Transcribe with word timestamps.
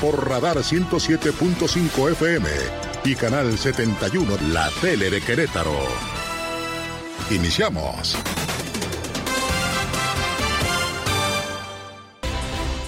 por 0.00 0.28
Radar 0.28 0.58
107.5 0.58 2.12
FM 2.12 2.48
y 3.04 3.14
Canal 3.14 3.56
71, 3.56 4.36
la 4.52 4.70
tele 4.80 5.10
de 5.10 5.20
Querétaro. 5.20 5.76
Iniciamos. 7.30 8.16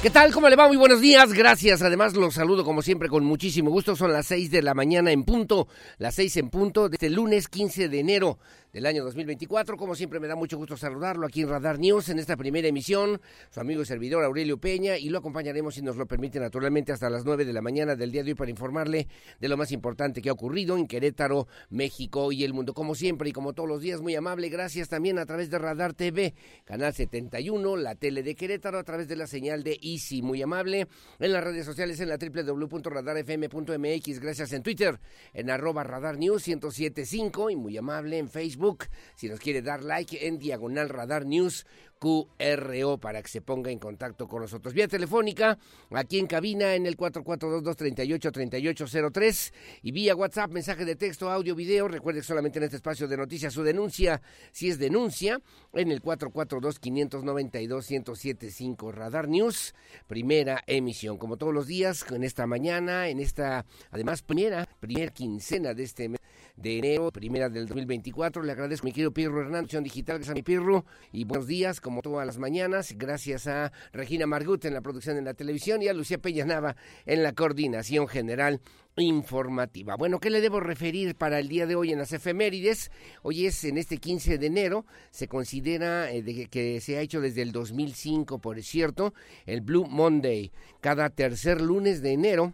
¿Qué 0.03 0.09
tal? 0.09 0.33
¿Cómo 0.33 0.49
le 0.49 0.57
va? 0.57 0.67
Muy 0.67 0.79
buenos 0.79 1.03
días. 1.03 1.35
Gracias. 1.35 1.83
Además, 1.83 2.15
los 2.17 2.33
saludo 2.33 2.65
como 2.65 2.81
siempre 2.81 3.11
con 3.11 3.23
muchísimo 3.23 3.71
gusto. 3.71 3.95
Son 3.97 4.11
las 4.11 4.27
6 4.29 4.51
de 4.51 4.63
la 4.63 4.73
mañana 4.73 5.13
en 5.13 5.25
punto, 5.25 5.69
las 5.99 6.15
6 6.15 6.39
en 6.39 6.49
punto 6.49 6.89
de 6.89 6.95
este 6.95 7.11
lunes 7.11 7.49
15 7.49 7.91
de 7.91 8.01
enero 8.01 8.39
del 8.73 8.87
año 8.87 9.05
2024. 9.05 9.77
Como 9.77 9.95
siempre 9.95 10.21
me 10.21 10.29
da 10.29 10.37
mucho 10.37 10.57
gusto 10.57 10.77
saludarlo 10.77 11.27
aquí 11.27 11.43
en 11.43 11.49
Radar 11.49 11.79
News 11.79 12.09
en 12.09 12.19
esta 12.19 12.37
primera 12.37 12.69
emisión. 12.69 13.21
Su 13.51 13.61
amigo 13.61 13.83
y 13.83 13.87
servidor 13.87 14.25
Aurelio 14.25 14.59
Peña 14.59 14.97
y 14.97 15.09
lo 15.09 15.19
acompañaremos 15.19 15.75
si 15.75 15.83
nos 15.83 15.97
lo 15.97 16.07
permite 16.07 16.39
naturalmente 16.39 16.93
hasta 16.93 17.11
las 17.11 17.25
9 17.25 17.45
de 17.45 17.53
la 17.53 17.63
mañana 17.63 17.97
del 17.97 18.13
día 18.13 18.23
de 18.23 18.31
hoy 18.31 18.35
para 18.35 18.51
informarle 18.51 19.09
de 19.41 19.49
lo 19.49 19.57
más 19.57 19.73
importante 19.73 20.23
que 20.23 20.29
ha 20.29 20.33
ocurrido 20.33 20.77
en 20.77 20.87
Querétaro, 20.87 21.49
México 21.71 22.31
y 22.33 22.45
el 22.45 22.53
mundo. 22.53 22.75
Como 22.75 22.95
siempre 22.95 23.31
y 23.31 23.33
como 23.33 23.53
todos 23.53 23.69
los 23.69 23.81
días, 23.81 24.01
muy 24.01 24.15
amable. 24.15 24.49
Gracias 24.49 24.89
también 24.89 25.19
a 25.19 25.27
través 25.27 25.51
de 25.51 25.59
Radar 25.59 25.95
TV, 25.95 26.35
Canal 26.65 26.95
71, 26.95 27.77
la 27.77 27.97
tele 27.97 28.23
de 28.23 28.35
Querétaro, 28.35 28.79
a 28.79 28.85
través 28.85 29.09
de 29.09 29.17
la 29.17 29.27
señal 29.27 29.63
de 29.63 29.79
Easy. 29.83 30.23
Muy 30.23 30.43
amable. 30.43 30.87
En 31.19 31.33
las 31.33 31.43
redes 31.43 31.67
sociales 31.67 31.99
en 32.01 32.09
la 32.09 32.19
www.radarfm.mx. 32.19 34.21
Gracias 34.21 34.53
en 34.53 34.63
Twitter, 34.63 35.01
en 35.33 35.51
arroba 35.51 35.83
Radar 35.83 36.19
News 36.19 36.47
1075 36.47 37.51
y 37.51 37.57
muy 37.57 37.77
amable 37.77 38.19
en 38.19 38.29
Facebook 38.29 38.60
si 39.15 39.29
nos 39.29 39.41
quiere 39.41 39.63
dar 39.63 39.83
like 39.83 40.27
en 40.27 40.39
Diagonal 40.39 40.89
Radar 40.89 41.25
News 41.27 41.67
QRO 42.01 42.99
para 42.99 43.23
que 43.23 43.29
se 43.29 43.43
ponga 43.43 43.71
en 43.71 43.79
contacto 43.79 44.27
con 44.27 44.41
nosotros. 44.43 44.73
Vía 44.73 44.89
telefónica, 44.89 45.59
aquí 45.91 46.19
en 46.19 46.27
cabina 46.27 46.75
en 46.75 46.87
el 46.87 46.97
442-238-3803 46.97 49.53
y 49.83 49.93
vía 49.93 50.17
WhatsApp, 50.17 50.51
mensaje 50.51 50.87
de 50.87 50.97
texto, 50.97 51.31
audio, 51.31 51.55
video. 51.55 51.87
Recuerde 51.89 52.23
solamente 52.23 52.59
en 52.59 52.63
este 52.65 52.77
espacio 52.77 53.07
de 53.07 53.19
noticias 53.19 53.53
su 53.53 53.63
denuncia, 53.63 54.23
si 54.51 54.71
es 54.71 54.79
denuncia, 54.79 55.43
en 55.75 55.93
el 55.93 56.03
442-592-1075 56.03 58.93
Radar 58.93 59.29
News, 59.29 59.75
primera 60.07 60.65
emisión. 60.67 61.19
Como 61.19 61.37
todos 61.37 61.53
los 61.53 61.67
días, 61.67 62.07
en 62.11 62.25
esta 62.25 62.47
mañana, 62.47 63.09
en 63.09 63.21
esta, 63.21 63.67
además, 63.91 64.23
primera, 64.23 64.67
primera 64.81 65.13
quincena 65.13 65.75
de 65.75 65.83
este 65.83 66.09
mes 66.09 66.21
de 66.57 66.79
enero, 66.79 67.11
primera 67.11 67.49
del 67.49 67.67
2024. 67.67 68.43
Le 68.43 68.53
agradezco 68.53 68.87
a 68.87 68.89
mi 68.89 68.93
querido 68.93 69.13
Pirro 69.13 69.41
Hernández, 69.41 69.81
Digital, 69.83 70.17
gracias 70.17 70.33
a 70.33 70.35
mi 70.35 70.43
Pirro, 70.43 70.85
y 71.13 71.25
buenos 71.25 71.47
días, 71.47 71.81
como 71.91 72.03
todas 72.03 72.25
las 72.25 72.39
mañanas, 72.39 72.95
gracias 72.97 73.49
a 73.49 73.73
Regina 73.93 74.25
Margut 74.25 74.65
en 74.65 74.75
la 74.75 74.81
producción 74.81 75.17
de 75.17 75.23
la 75.23 75.35
televisión 75.35 75.83
y 75.83 75.89
a 75.89 75.93
Lucía 75.93 76.19
Pellanava 76.19 76.77
en 77.05 77.25
la 77.25 77.33
coordinación 77.33 78.07
general 78.07 78.61
informativa. 78.97 79.97
Bueno, 79.97 80.21
¿qué 80.21 80.31
le 80.31 80.41
debo 80.41 80.61
referir 80.61 81.17
para 81.17 81.41
el 81.41 81.49
día 81.49 81.67
de 81.67 81.75
hoy 81.75 81.91
en 81.91 81.99
las 81.99 82.13
efemérides? 82.13 82.93
Hoy 83.23 83.47
es 83.47 83.65
en 83.65 83.77
este 83.77 83.99
15 83.99 84.39
de 84.39 84.47
enero, 84.47 84.87
se 85.11 85.27
considera 85.27 86.13
eh, 86.13 86.47
que 86.49 86.81
se 86.81 86.97
ha 86.97 87.01
hecho 87.01 87.21
desde 87.21 87.43
el 87.43 87.51
2005, 87.51 88.39
por 88.39 88.63
cierto, 88.63 89.13
el 89.45 89.61
Blue 89.61 89.89
Monday. 89.89 90.53
Cada 90.81 91.11
tercer 91.11 91.61
lunes 91.61 92.03
de 92.03 92.13
enero 92.13 92.53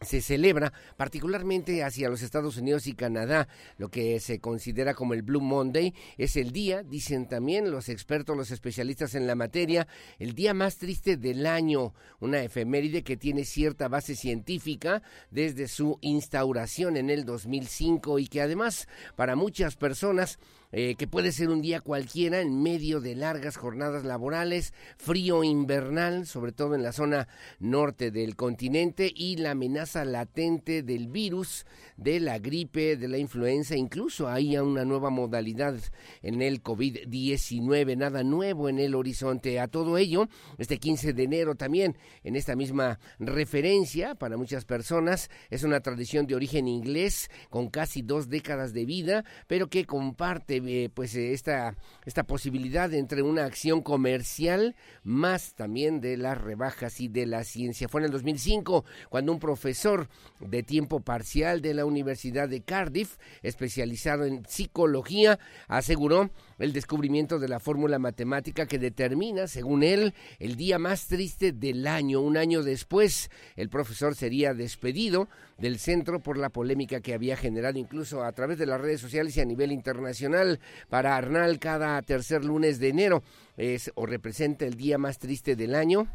se 0.00 0.20
celebra 0.20 0.72
particularmente 0.96 1.82
hacia 1.82 2.08
los 2.08 2.22
Estados 2.22 2.56
Unidos 2.56 2.86
y 2.86 2.94
Canadá, 2.94 3.48
lo 3.78 3.88
que 3.90 4.20
se 4.20 4.38
considera 4.38 4.94
como 4.94 5.14
el 5.14 5.22
Blue 5.22 5.40
Monday, 5.40 5.94
es 6.18 6.36
el 6.36 6.52
día, 6.52 6.82
dicen 6.82 7.26
también 7.28 7.70
los 7.70 7.88
expertos, 7.88 8.36
los 8.36 8.50
especialistas 8.50 9.14
en 9.14 9.26
la 9.26 9.34
materia, 9.34 9.86
el 10.18 10.34
día 10.34 10.54
más 10.54 10.76
triste 10.76 11.16
del 11.16 11.46
año, 11.46 11.94
una 12.20 12.42
efeméride 12.42 13.02
que 13.02 13.16
tiene 13.16 13.44
cierta 13.44 13.88
base 13.88 14.14
científica 14.14 15.02
desde 15.30 15.68
su 15.68 15.98
instauración 16.00 16.96
en 16.96 17.10
el 17.10 17.24
2005 17.24 18.18
y 18.18 18.26
que 18.26 18.42
además 18.42 18.88
para 19.16 19.36
muchas 19.36 19.76
personas 19.76 20.38
eh, 20.72 20.94
que 20.96 21.06
puede 21.06 21.32
ser 21.32 21.50
un 21.50 21.62
día 21.62 21.80
cualquiera 21.80 22.40
en 22.40 22.62
medio 22.62 23.00
de 23.00 23.14
largas 23.14 23.56
jornadas 23.56 24.04
laborales, 24.04 24.72
frío 24.96 25.44
invernal, 25.44 26.26
sobre 26.26 26.52
todo 26.52 26.74
en 26.74 26.82
la 26.82 26.92
zona 26.92 27.28
norte 27.58 28.10
del 28.10 28.36
continente, 28.36 29.12
y 29.14 29.36
la 29.36 29.52
amenaza 29.52 30.04
latente 30.04 30.82
del 30.82 31.08
virus, 31.08 31.66
de 31.96 32.20
la 32.20 32.38
gripe, 32.38 32.96
de 32.96 33.08
la 33.08 33.18
influenza, 33.18 33.76
incluso 33.76 34.28
hay 34.28 34.56
una 34.58 34.84
nueva 34.84 35.10
modalidad 35.10 35.76
en 36.22 36.42
el 36.42 36.62
COVID-19, 36.62 37.96
nada 37.96 38.22
nuevo 38.24 38.68
en 38.68 38.78
el 38.78 38.94
horizonte. 38.94 39.60
A 39.60 39.68
todo 39.68 39.96
ello, 39.98 40.28
este 40.58 40.78
15 40.78 41.12
de 41.12 41.22
enero 41.22 41.54
también, 41.54 41.96
en 42.24 42.36
esta 42.36 42.56
misma 42.56 42.98
referencia 43.18 44.14
para 44.14 44.36
muchas 44.36 44.64
personas, 44.64 45.30
es 45.50 45.62
una 45.62 45.80
tradición 45.80 46.26
de 46.26 46.34
origen 46.34 46.68
inglés 46.68 47.30
con 47.50 47.68
casi 47.68 48.02
dos 48.02 48.28
décadas 48.28 48.72
de 48.72 48.84
vida, 48.84 49.24
pero 49.46 49.68
que 49.68 49.84
comparte 49.84 50.60
eh, 50.66 50.90
pues 50.92 51.14
eh, 51.14 51.32
esta, 51.32 51.76
esta 52.04 52.24
posibilidad 52.24 52.92
entre 52.92 53.22
una 53.22 53.44
acción 53.44 53.82
comercial 53.82 54.74
más 55.02 55.54
también 55.54 56.00
de 56.00 56.16
las 56.16 56.40
rebajas 56.40 57.00
y 57.00 57.08
de 57.08 57.26
la 57.26 57.44
ciencia. 57.44 57.88
Fue 57.88 58.00
en 58.00 58.06
el 58.06 58.10
2005 58.12 58.84
cuando 59.08 59.32
un 59.32 59.38
profesor 59.38 60.08
de 60.40 60.62
tiempo 60.62 61.00
parcial 61.00 61.60
de 61.60 61.74
la 61.74 61.84
Universidad 61.84 62.48
de 62.48 62.62
Cardiff, 62.62 63.16
especializado 63.42 64.24
en 64.24 64.44
psicología, 64.46 65.38
aseguró 65.68 66.30
el 66.58 66.72
descubrimiento 66.72 67.38
de 67.38 67.48
la 67.48 67.60
fórmula 67.60 67.98
matemática 67.98 68.66
que 68.66 68.78
determina, 68.78 69.46
según 69.46 69.82
él, 69.82 70.14
el 70.38 70.56
día 70.56 70.78
más 70.78 71.06
triste 71.06 71.52
del 71.52 71.86
año. 71.86 72.20
Un 72.20 72.36
año 72.36 72.62
después, 72.62 73.30
el 73.56 73.68
profesor 73.68 74.14
sería 74.14 74.54
despedido 74.54 75.28
del 75.58 75.78
centro 75.78 76.20
por 76.20 76.36
la 76.36 76.50
polémica 76.50 77.00
que 77.00 77.14
había 77.14 77.36
generado 77.36 77.78
incluso 77.78 78.24
a 78.24 78.32
través 78.32 78.58
de 78.58 78.66
las 78.66 78.80
redes 78.80 79.00
sociales 79.00 79.36
y 79.36 79.40
a 79.40 79.44
nivel 79.44 79.72
internacional. 79.72 80.60
Para 80.88 81.16
Arnal, 81.16 81.58
cada 81.58 82.00
tercer 82.02 82.44
lunes 82.44 82.78
de 82.78 82.88
enero 82.88 83.22
es 83.56 83.90
o 83.94 84.06
representa 84.06 84.64
el 84.64 84.74
día 84.74 84.98
más 84.98 85.18
triste 85.18 85.56
del 85.56 85.74
año 85.74 86.08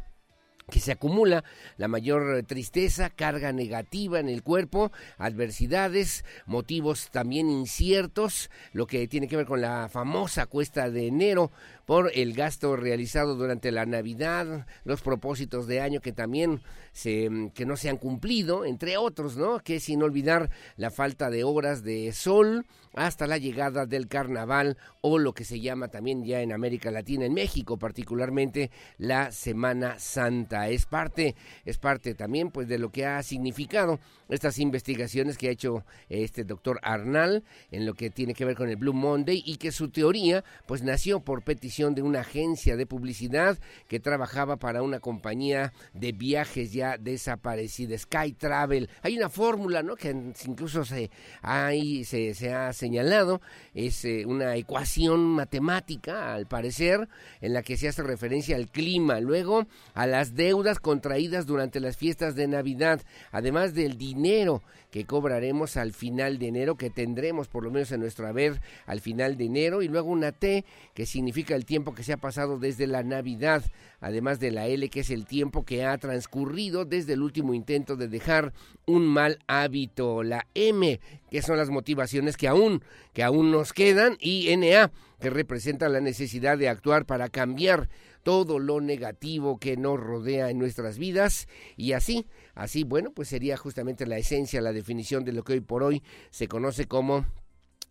que 0.70 0.80
se 0.80 0.92
acumula 0.92 1.44
la 1.76 1.88
mayor 1.88 2.42
tristeza, 2.44 3.10
carga 3.10 3.52
negativa 3.52 4.20
en 4.20 4.28
el 4.28 4.42
cuerpo, 4.42 4.92
adversidades, 5.18 6.24
motivos 6.46 7.10
también 7.10 7.50
inciertos, 7.50 8.50
lo 8.72 8.86
que 8.86 9.06
tiene 9.08 9.28
que 9.28 9.36
ver 9.36 9.46
con 9.46 9.60
la 9.60 9.88
famosa 9.90 10.46
cuesta 10.46 10.90
de 10.90 11.08
enero 11.08 11.50
por 11.90 12.12
el 12.14 12.34
gasto 12.34 12.76
realizado 12.76 13.34
durante 13.34 13.72
la 13.72 13.84
Navidad, 13.84 14.64
los 14.84 15.02
propósitos 15.02 15.66
de 15.66 15.80
año 15.80 16.00
que 16.00 16.12
también 16.12 16.60
se, 16.92 17.50
que 17.52 17.66
no 17.66 17.76
se 17.76 17.90
han 17.90 17.96
cumplido, 17.96 18.64
entre 18.64 18.96
otros, 18.96 19.36
¿no? 19.36 19.58
Que 19.58 19.80
sin 19.80 20.00
olvidar 20.04 20.50
la 20.76 20.92
falta 20.92 21.30
de 21.30 21.42
horas 21.42 21.82
de 21.82 22.12
sol 22.12 22.64
hasta 22.94 23.26
la 23.26 23.38
llegada 23.38 23.86
del 23.86 24.06
carnaval 24.06 24.76
o 25.00 25.18
lo 25.18 25.32
que 25.32 25.44
se 25.44 25.60
llama 25.60 25.88
también 25.88 26.24
ya 26.24 26.42
en 26.42 26.52
América 26.52 26.92
Latina, 26.92 27.24
en 27.24 27.34
México 27.34 27.76
particularmente, 27.76 28.70
la 28.96 29.32
Semana 29.32 29.98
Santa. 29.98 30.68
Es 30.68 30.86
parte, 30.86 31.34
es 31.64 31.78
parte 31.78 32.14
también 32.14 32.50
pues 32.50 32.68
de 32.68 32.78
lo 32.78 32.90
que 32.90 33.06
ha 33.06 33.20
significado 33.24 33.98
estas 34.28 34.60
investigaciones 34.60 35.36
que 35.36 35.48
ha 35.48 35.52
hecho 35.52 35.84
este 36.08 36.44
doctor 36.44 36.78
Arnal 36.82 37.42
en 37.72 37.84
lo 37.84 37.94
que 37.94 38.10
tiene 38.10 38.34
que 38.34 38.44
ver 38.44 38.56
con 38.56 38.68
el 38.68 38.76
Blue 38.76 38.92
Monday 38.92 39.42
y 39.44 39.56
que 39.56 39.72
su 39.72 39.90
teoría 39.90 40.44
pues 40.66 40.82
nació 40.82 41.20
por 41.20 41.42
petición 41.42 41.79
de 41.88 42.02
una 42.02 42.20
agencia 42.20 42.76
de 42.76 42.84
publicidad 42.84 43.58
que 43.88 44.00
trabajaba 44.00 44.58
para 44.58 44.82
una 44.82 45.00
compañía 45.00 45.72
de 45.94 46.12
viajes 46.12 46.72
ya 46.72 46.98
desaparecida, 46.98 47.96
Sky 47.96 48.32
Travel. 48.32 48.90
Hay 49.00 49.16
una 49.16 49.30
fórmula, 49.30 49.82
¿no? 49.82 49.96
Que 49.96 50.10
incluso 50.10 50.84
se, 50.84 51.10
hay, 51.40 52.04
se, 52.04 52.34
se 52.34 52.52
ha 52.52 52.74
señalado, 52.74 53.40
es 53.72 54.04
eh, 54.04 54.26
una 54.26 54.56
ecuación 54.56 55.24
matemática, 55.24 56.34
al 56.34 56.46
parecer, 56.46 57.08
en 57.40 57.54
la 57.54 57.62
que 57.62 57.78
se 57.78 57.88
hace 57.88 58.02
referencia 58.02 58.56
al 58.56 58.68
clima, 58.68 59.20
luego 59.20 59.66
a 59.94 60.06
las 60.06 60.34
deudas 60.34 60.80
contraídas 60.80 61.46
durante 61.46 61.80
las 61.80 61.96
fiestas 61.96 62.34
de 62.34 62.46
Navidad, 62.46 63.00
además 63.32 63.72
del 63.72 63.96
dinero 63.96 64.62
que 64.90 65.04
cobraremos 65.04 65.76
al 65.76 65.92
final 65.92 66.38
de 66.38 66.48
enero, 66.48 66.76
que 66.76 66.90
tendremos 66.90 67.48
por 67.48 67.64
lo 67.64 67.70
menos 67.70 67.92
en 67.92 68.00
nuestro 68.00 68.26
haber 68.26 68.60
al 68.86 69.00
final 69.00 69.36
de 69.36 69.44
enero, 69.44 69.82
y 69.82 69.88
luego 69.88 70.10
una 70.10 70.32
T, 70.32 70.64
que 70.94 71.06
significa 71.06 71.54
el 71.54 71.64
tiempo 71.70 71.94
que 71.94 72.02
se 72.02 72.12
ha 72.12 72.16
pasado 72.16 72.58
desde 72.58 72.88
la 72.88 73.04
Navidad, 73.04 73.62
además 74.00 74.40
de 74.40 74.50
la 74.50 74.66
L, 74.66 74.90
que 74.90 75.00
es 75.00 75.10
el 75.10 75.24
tiempo 75.24 75.64
que 75.64 75.84
ha 75.84 75.96
transcurrido 75.98 76.84
desde 76.84 77.12
el 77.12 77.22
último 77.22 77.54
intento 77.54 77.94
de 77.94 78.08
dejar 78.08 78.52
un 78.86 79.06
mal 79.06 79.38
hábito, 79.46 80.24
la 80.24 80.48
M, 80.54 80.98
que 81.30 81.42
son 81.42 81.58
las 81.58 81.70
motivaciones 81.70 82.36
que 82.36 82.48
aún, 82.48 82.82
que 83.12 83.22
aún 83.22 83.52
nos 83.52 83.72
quedan, 83.72 84.16
y 84.18 84.48
NA, 84.56 84.90
que 85.20 85.30
representa 85.30 85.88
la 85.88 86.00
necesidad 86.00 86.58
de 86.58 86.68
actuar 86.68 87.06
para 87.06 87.28
cambiar 87.28 87.88
todo 88.24 88.58
lo 88.58 88.80
negativo 88.80 89.60
que 89.60 89.76
nos 89.76 90.00
rodea 90.00 90.50
en 90.50 90.58
nuestras 90.58 90.98
vidas. 90.98 91.46
Y 91.76 91.92
así, 91.92 92.26
así, 92.56 92.82
bueno, 92.82 93.12
pues 93.12 93.28
sería 93.28 93.56
justamente 93.56 94.06
la 94.06 94.18
esencia, 94.18 94.60
la 94.60 94.72
definición 94.72 95.24
de 95.24 95.34
lo 95.34 95.44
que 95.44 95.52
hoy 95.52 95.60
por 95.60 95.84
hoy 95.84 96.02
se 96.30 96.48
conoce 96.48 96.86
como 96.86 97.26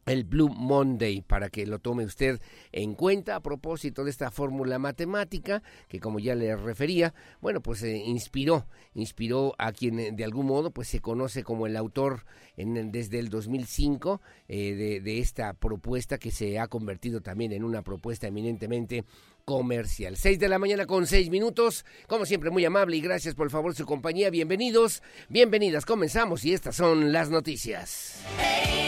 el 0.06 0.24
Blue 0.24 0.50
Monday 0.50 1.22
para 1.22 1.50
que 1.50 1.66
lo 1.66 1.80
tome 1.80 2.06
usted 2.06 2.40
en 2.72 2.96
cuenta 2.96 3.36
a 3.36 3.42
propósito 3.42 4.04
de 4.04 4.12
esta 4.12 4.32
fórmula 4.32 4.80
matemática 4.80 5.62
que 5.88 6.00
como 6.00 6.20
ya 6.20 6.36
le 6.36 6.56
refería, 6.56 7.14
bueno, 7.42 7.62
pues 7.62 7.84
eh, 7.84 7.98
inspiró, 7.98 8.66
inspiró 8.94 9.54
a 9.58 9.72
quien 9.72 10.00
eh, 10.00 10.12
de 10.12 10.24
algún 10.24 10.48
modo 10.48 10.72
pues 10.72 10.88
se 10.88 11.00
conoce 11.00 11.44
como 11.44 11.68
el 11.68 11.76
autor 11.76 12.26
en, 12.58 12.92
desde 12.92 13.20
el 13.20 13.30
2005 13.30 14.22
eh, 14.48 14.74
de, 14.76 15.02
de 15.02 15.20
esta 15.20 15.54
propuesta 15.54 16.18
que 16.18 16.32
se 16.32 16.60
ha 16.60 16.68
convertido 16.68 17.22
también 17.22 17.52
en 17.52 17.64
una 17.64 17.82
propuesta 17.82 18.28
eminentemente 18.28 19.06
comercial. 19.50 20.16
Seis 20.16 20.38
de 20.38 20.48
la 20.48 20.60
mañana 20.60 20.86
con 20.86 21.08
seis 21.08 21.32
minutos. 21.32 21.84
Como 22.08 22.28
siempre, 22.28 22.52
muy 22.52 22.66
amable 22.66 22.98
y 22.98 23.02
gracias 23.02 23.34
por 23.34 23.48
el 23.48 23.52
favor 23.52 23.74
su 23.74 23.86
compañía. 23.86 24.30
Bienvenidos, 24.30 25.02
bienvenidas. 25.28 25.86
Comenzamos 25.86 26.46
y 26.46 26.54
estas 26.54 26.76
son 26.76 27.12
las 27.12 27.32
noticias. 27.32 28.24
El 28.40 28.79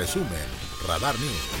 resumen, 0.00 0.48
Radar 0.88 1.14
News. 1.18 1.59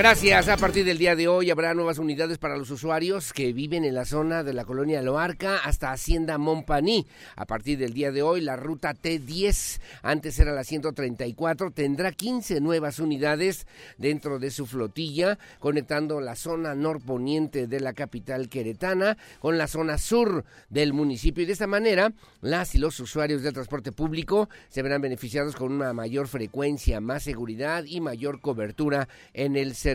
Gracias. 0.00 0.48
A 0.48 0.56
partir 0.56 0.86
del 0.86 0.96
día 0.96 1.14
de 1.14 1.28
hoy 1.28 1.50
habrá 1.50 1.74
nuevas 1.74 1.98
unidades 1.98 2.38
para 2.38 2.56
los 2.56 2.70
usuarios 2.70 3.34
que 3.34 3.52
viven 3.52 3.84
en 3.84 3.94
la 3.94 4.06
zona 4.06 4.42
de 4.42 4.54
la 4.54 4.64
colonia 4.64 5.02
Loarca 5.02 5.58
hasta 5.58 5.92
Hacienda 5.92 6.38
Montpaní. 6.38 7.06
A 7.36 7.44
partir 7.44 7.76
del 7.76 7.92
día 7.92 8.10
de 8.10 8.22
hoy, 8.22 8.40
la 8.40 8.56
ruta 8.56 8.94
T10, 8.94 9.78
antes 10.00 10.38
era 10.38 10.52
la 10.52 10.64
134, 10.64 11.72
tendrá 11.72 12.12
15 12.12 12.62
nuevas 12.62 12.98
unidades 12.98 13.66
dentro 13.98 14.38
de 14.38 14.50
su 14.50 14.64
flotilla, 14.64 15.38
conectando 15.58 16.22
la 16.22 16.34
zona 16.34 16.74
norponiente 16.74 17.66
de 17.66 17.80
la 17.80 17.92
capital 17.92 18.48
queretana 18.48 19.18
con 19.38 19.58
la 19.58 19.66
zona 19.66 19.98
sur 19.98 20.46
del 20.70 20.94
municipio. 20.94 21.42
Y 21.42 21.46
de 21.46 21.52
esta 21.52 21.66
manera, 21.66 22.10
las 22.40 22.74
y 22.74 22.78
los 22.78 22.98
usuarios 23.00 23.42
del 23.42 23.52
transporte 23.52 23.92
público 23.92 24.48
se 24.70 24.80
verán 24.80 25.02
beneficiados 25.02 25.54
con 25.56 25.70
una 25.70 25.92
mayor 25.92 26.26
frecuencia, 26.26 27.02
más 27.02 27.24
seguridad 27.24 27.84
y 27.84 28.00
mayor 28.00 28.40
cobertura 28.40 29.06
en 29.34 29.56
el 29.56 29.74
servicio. 29.74 29.89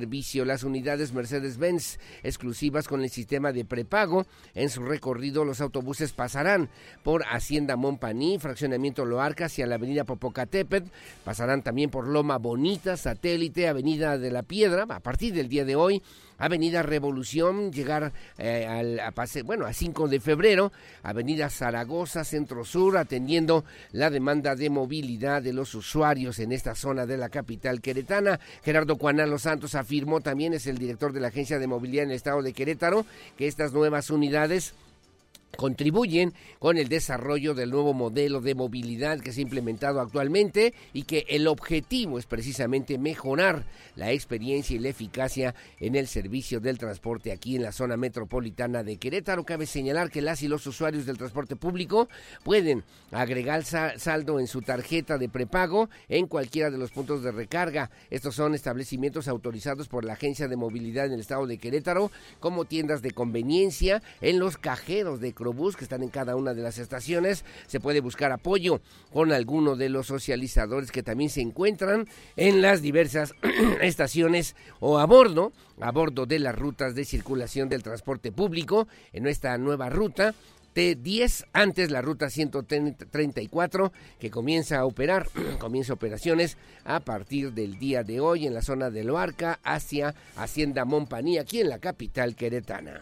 Las 0.46 0.64
unidades 0.64 1.14
Mercedes-Benz 1.14 2.00
exclusivas 2.24 2.88
con 2.88 3.02
el 3.02 3.10
sistema 3.10 3.52
de 3.52 3.64
prepago. 3.64 4.26
En 4.54 4.70
su 4.70 4.84
recorrido, 4.84 5.46
los 5.46 5.62
autobuses 5.62 6.12
pasarán 6.12 6.70
por 7.04 7.24
Hacienda 7.24 7.76
Montpaní, 7.78 8.38
Fraccionamiento 8.40 9.06
Loarca 9.06 9.46
hacia 9.46 9.66
la 9.66 9.76
Avenida 9.76 10.04
Popocatépetl. 10.04 10.90
Pasarán 11.24 11.62
también 11.62 11.90
por 11.90 12.08
Loma 12.08 12.38
Bonita, 12.38 12.98
Satélite, 12.98 13.68
Avenida 13.68 14.18
de 14.18 14.32
la 14.32 14.44
Piedra. 14.44 14.86
A 14.90 15.00
partir 15.00 15.34
del 15.34 15.48
día 15.48 15.64
de 15.64 15.76
hoy, 15.76 16.04
Avenida 16.38 16.84
Revolución, 16.84 17.72
llegar 17.72 18.12
eh, 18.38 18.66
al, 18.68 19.00
a 19.00 19.12
pase, 19.12 19.42
bueno, 19.44 19.66
a 19.66 19.74
5 19.74 20.08
de 20.08 20.20
febrero, 20.20 20.72
Avenida 21.04 21.50
Zaragoza, 21.50 22.24
Centro 22.24 22.66
Sur, 22.66 22.98
atendiendo 22.98 23.64
la 23.92 24.10
demanda 24.10 24.56
de 24.56 24.70
movilidad 24.70 25.42
de 25.42 25.54
los 25.54 25.76
usuarios 25.76 26.40
en 26.40 26.52
esta 26.52 26.76
zona 26.76 27.06
de 27.06 27.18
la 27.18 27.30
capital 27.30 27.82
queretana. 27.82 28.40
Gerardo 28.64 28.98
Cuanalo 28.98 29.38
Santos 29.38 29.76
afirmó 29.76 30.22
también, 30.22 30.54
es 30.54 30.68
el 30.68 30.78
director 30.78 31.14
de 31.14 31.20
la 31.20 31.28
Agencia 31.28 31.60
de 31.60 31.68
Movilidad 31.68 32.04
en 32.04 32.12
el 32.12 32.16
Estado 32.16 32.42
de 32.42 32.54
Querétaro, 32.54 33.06
que 33.38 33.48
estas 33.48 33.74
nuevas 33.74 34.10
unidades 34.10 34.74
contribuyen 35.56 36.34
con 36.60 36.78
el 36.78 36.90
desarrollo 36.90 37.54
del 37.54 37.72
nuevo 37.72 37.94
modelo 37.94 38.42
de 38.42 38.56
movilidad 38.56 39.20
que 39.20 39.32
se 39.32 39.42
ha 39.42 39.44
implementado 39.44 40.00
actualmente 40.00 40.74
y 40.94 41.04
que 41.04 41.26
el 41.30 41.48
objetivo 41.48 42.20
es 42.20 42.26
precisamente 42.26 42.98
mejorar 42.98 43.66
la 43.96 44.12
experiencia 44.12 44.76
y 44.76 44.80
la 44.80 44.90
eficacia 44.90 45.56
en 45.80 45.96
el 45.96 46.08
servicio 46.08 46.60
del 46.60 46.78
transporte 46.78 47.32
aquí 47.32 47.56
en 47.56 47.64
la 47.64 47.72
zona 47.72 47.98
metropolitana 47.98 48.84
de 48.84 48.98
Querétaro. 48.98 49.44
Cabe 49.44 49.66
señalar 49.66 50.10
que 50.10 50.22
las 50.22 50.42
y 50.44 50.48
los 50.48 50.66
usuarios 50.68 51.06
del 51.06 51.18
transporte 51.18 51.56
público 51.56 52.10
pueden 52.44 52.84
agregar 53.12 53.64
saldo 53.64 54.40
en 54.40 54.48
su 54.48 54.62
tarjeta 54.62 55.18
de 55.18 55.30
prepago 55.30 55.90
en 56.10 56.28
cualquiera 56.28 56.70
de 56.70 56.78
los 56.78 56.92
puntos 56.92 57.24
de 57.24 57.32
recarga. 57.32 57.90
Estos 58.10 58.36
son 58.36 58.56
establecimientos 58.56 59.28
autorizados 59.28 59.88
por 59.88 60.06
la 60.06 60.14
Agencia 60.14 60.48
de 60.48 60.56
Movilidad 60.56 61.08
en 61.08 61.14
el 61.14 61.20
estado 61.22 61.48
de 61.48 61.58
Querétaro 61.58 62.12
como 62.40 62.66
tiendas 62.66 63.02
de 63.02 63.12
conveniencia 63.12 64.02
en 64.22 64.40
los 64.40 64.58
cajeros 64.58 65.20
de 65.20 65.34
Bus 65.54 65.76
que 65.76 65.84
están 65.84 66.04
en 66.04 66.10
cada 66.10 66.36
una 66.36 66.54
de 66.54 66.62
las 66.62 66.78
estaciones. 66.78 67.46
Se 67.68 67.80
puede 67.80 68.02
buscar 68.02 68.32
apoyo 68.32 68.82
con 69.12 69.32
alguno 69.32 69.76
de 69.76 69.90
los 69.90 70.08
socializadores 70.08 70.92
que 70.92 71.04
también 71.04 71.30
se 71.30 71.42
encuentran 71.42 72.08
en 72.36 72.62
las 72.62 72.82
diversas 72.82 73.34
estaciones 73.82 74.56
o 74.80 75.00
a 75.00 75.06
bordo, 75.06 75.52
a 75.80 75.92
bordo 75.92 76.26
de 76.26 76.40
las 76.40 76.56
rutas 76.56 76.96
de 76.96 77.06
circulación 77.06 77.70
del 77.70 77.84
transporte 77.84 78.32
público 78.32 78.88
en 79.14 79.28
esta 79.28 79.58
nueva 79.58 79.90
ruta. 79.90 80.34
T10, 80.76 81.46
antes 81.54 81.90
la 81.90 82.02
ruta 82.02 82.30
134 82.30 83.94
que 84.20 84.30
comienza 84.30 84.80
a 84.80 84.86
operar, 84.86 85.30
comienza 85.60 85.94
operaciones 85.94 86.58
a 86.84 87.00
partir 87.00 87.54
del 87.54 87.80
día 87.80 88.04
de 88.04 88.20
hoy 88.20 88.46
en 88.46 88.54
la 88.54 88.62
zona 88.62 88.90
de 88.90 89.06
Loarca 89.06 89.60
hacia 89.64 90.14
Hacienda 90.36 90.84
Montpaní, 90.84 91.38
aquí 91.38 91.62
en 91.62 91.70
la 91.70 91.80
capital 91.80 92.36
queretana. 92.36 93.02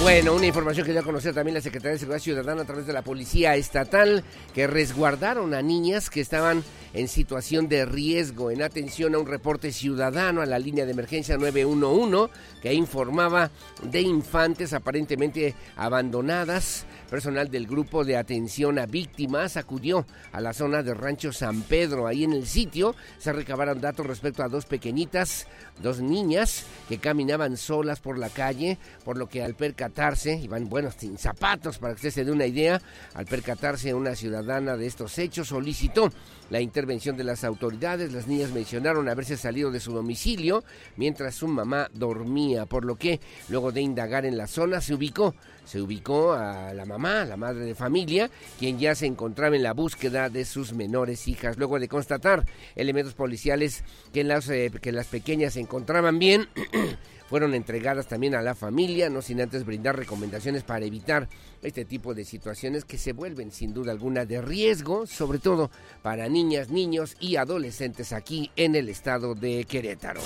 Bueno, 0.00 0.34
una 0.34 0.46
información 0.46 0.86
que 0.86 0.92
dio 0.92 1.00
a 1.00 1.04
conocer 1.04 1.34
también 1.34 1.54
la 1.56 1.60
Secretaría 1.60 1.94
de 1.94 1.98
Seguridad 1.98 2.22
Ciudadana 2.22 2.62
a 2.62 2.64
través 2.64 2.86
de 2.86 2.92
la 2.92 3.02
Policía 3.02 3.56
Estatal, 3.56 4.22
que 4.54 4.68
resguardaron 4.68 5.54
a 5.54 5.60
niñas 5.60 6.08
que 6.08 6.20
estaban 6.20 6.62
en 6.94 7.08
situación 7.08 7.68
de 7.68 7.84
riesgo 7.84 8.52
en 8.52 8.62
atención 8.62 9.16
a 9.16 9.18
un 9.18 9.26
reporte 9.26 9.72
ciudadano 9.72 10.40
a 10.40 10.46
la 10.46 10.60
línea 10.60 10.86
de 10.86 10.92
emergencia 10.92 11.36
911 11.36 12.32
que 12.62 12.72
informaba 12.72 13.50
de 13.82 14.00
infantes 14.00 14.72
aparentemente 14.72 15.56
abandonadas. 15.76 16.86
Personal 17.08 17.50
del 17.50 17.66
grupo 17.66 18.04
de 18.04 18.18
atención 18.18 18.78
a 18.78 18.84
víctimas 18.84 19.56
acudió 19.56 20.06
a 20.30 20.42
la 20.42 20.52
zona 20.52 20.82
de 20.82 20.92
Rancho 20.92 21.32
San 21.32 21.62
Pedro. 21.62 22.06
Ahí 22.06 22.24
en 22.24 22.34
el 22.34 22.46
sitio 22.46 22.94
se 23.18 23.32
recabaron 23.32 23.80
datos 23.80 24.06
respecto 24.06 24.42
a 24.42 24.48
dos 24.48 24.66
pequeñitas, 24.66 25.46
dos 25.82 26.00
niñas 26.00 26.66
que 26.86 26.98
caminaban 26.98 27.56
solas 27.56 28.00
por 28.00 28.18
la 28.18 28.28
calle, 28.28 28.76
por 29.04 29.16
lo 29.16 29.26
que 29.26 29.42
al 29.42 29.54
percatarse, 29.54 30.36
iban 30.36 30.68
buenos 30.68 30.96
sin 30.98 31.16
zapatos 31.16 31.78
para 31.78 31.94
que 31.94 31.96
usted 31.96 32.10
se 32.10 32.24
dé 32.26 32.30
una 32.30 32.46
idea, 32.46 32.82
al 33.14 33.24
percatarse 33.24 33.94
una 33.94 34.14
ciudadana 34.14 34.76
de 34.76 34.86
estos 34.86 35.18
hechos 35.18 35.48
solicitó 35.48 36.12
la 36.50 36.60
intervención 36.60 37.16
de 37.16 37.24
las 37.24 37.42
autoridades. 37.42 38.12
Las 38.12 38.26
niñas 38.26 38.50
mencionaron 38.50 39.08
haberse 39.08 39.38
salido 39.38 39.70
de 39.70 39.80
su 39.80 39.92
domicilio 39.92 40.62
mientras 40.96 41.36
su 41.36 41.48
mamá 41.48 41.88
dormía, 41.94 42.66
por 42.66 42.84
lo 42.84 42.96
que 42.96 43.18
luego 43.48 43.72
de 43.72 43.80
indagar 43.80 44.26
en 44.26 44.36
la 44.36 44.46
zona 44.46 44.82
se 44.82 44.92
ubicó, 44.92 45.34
se 45.68 45.82
ubicó 45.82 46.32
a 46.32 46.72
la 46.72 46.86
mamá, 46.86 47.26
la 47.26 47.36
madre 47.36 47.66
de 47.66 47.74
familia, 47.74 48.30
quien 48.58 48.78
ya 48.78 48.94
se 48.94 49.04
encontraba 49.04 49.54
en 49.54 49.62
la 49.62 49.74
búsqueda 49.74 50.30
de 50.30 50.46
sus 50.46 50.72
menores 50.72 51.28
hijas. 51.28 51.58
Luego 51.58 51.78
de 51.78 51.88
constatar 51.88 52.46
elementos 52.74 53.12
policiales 53.12 53.84
que 54.12 54.24
las, 54.24 54.48
eh, 54.48 54.72
que 54.80 54.92
las 54.92 55.08
pequeñas 55.08 55.52
se 55.52 55.60
encontraban 55.60 56.18
bien, 56.18 56.48
fueron 57.28 57.52
entregadas 57.52 58.08
también 58.08 58.34
a 58.34 58.40
la 58.40 58.54
familia, 58.54 59.10
no 59.10 59.20
sin 59.20 59.42
antes 59.42 59.66
brindar 59.66 59.94
recomendaciones 59.94 60.62
para 60.62 60.86
evitar 60.86 61.28
este 61.60 61.84
tipo 61.84 62.14
de 62.14 62.24
situaciones 62.24 62.86
que 62.86 62.96
se 62.96 63.12
vuelven 63.12 63.52
sin 63.52 63.74
duda 63.74 63.92
alguna 63.92 64.24
de 64.24 64.40
riesgo, 64.40 65.06
sobre 65.06 65.38
todo 65.38 65.70
para 66.00 66.30
niñas, 66.30 66.70
niños 66.70 67.14
y 67.20 67.36
adolescentes 67.36 68.14
aquí 68.14 68.50
en 68.56 68.74
el 68.74 68.88
estado 68.88 69.34
de 69.34 69.66
Querétaro. 69.68 70.22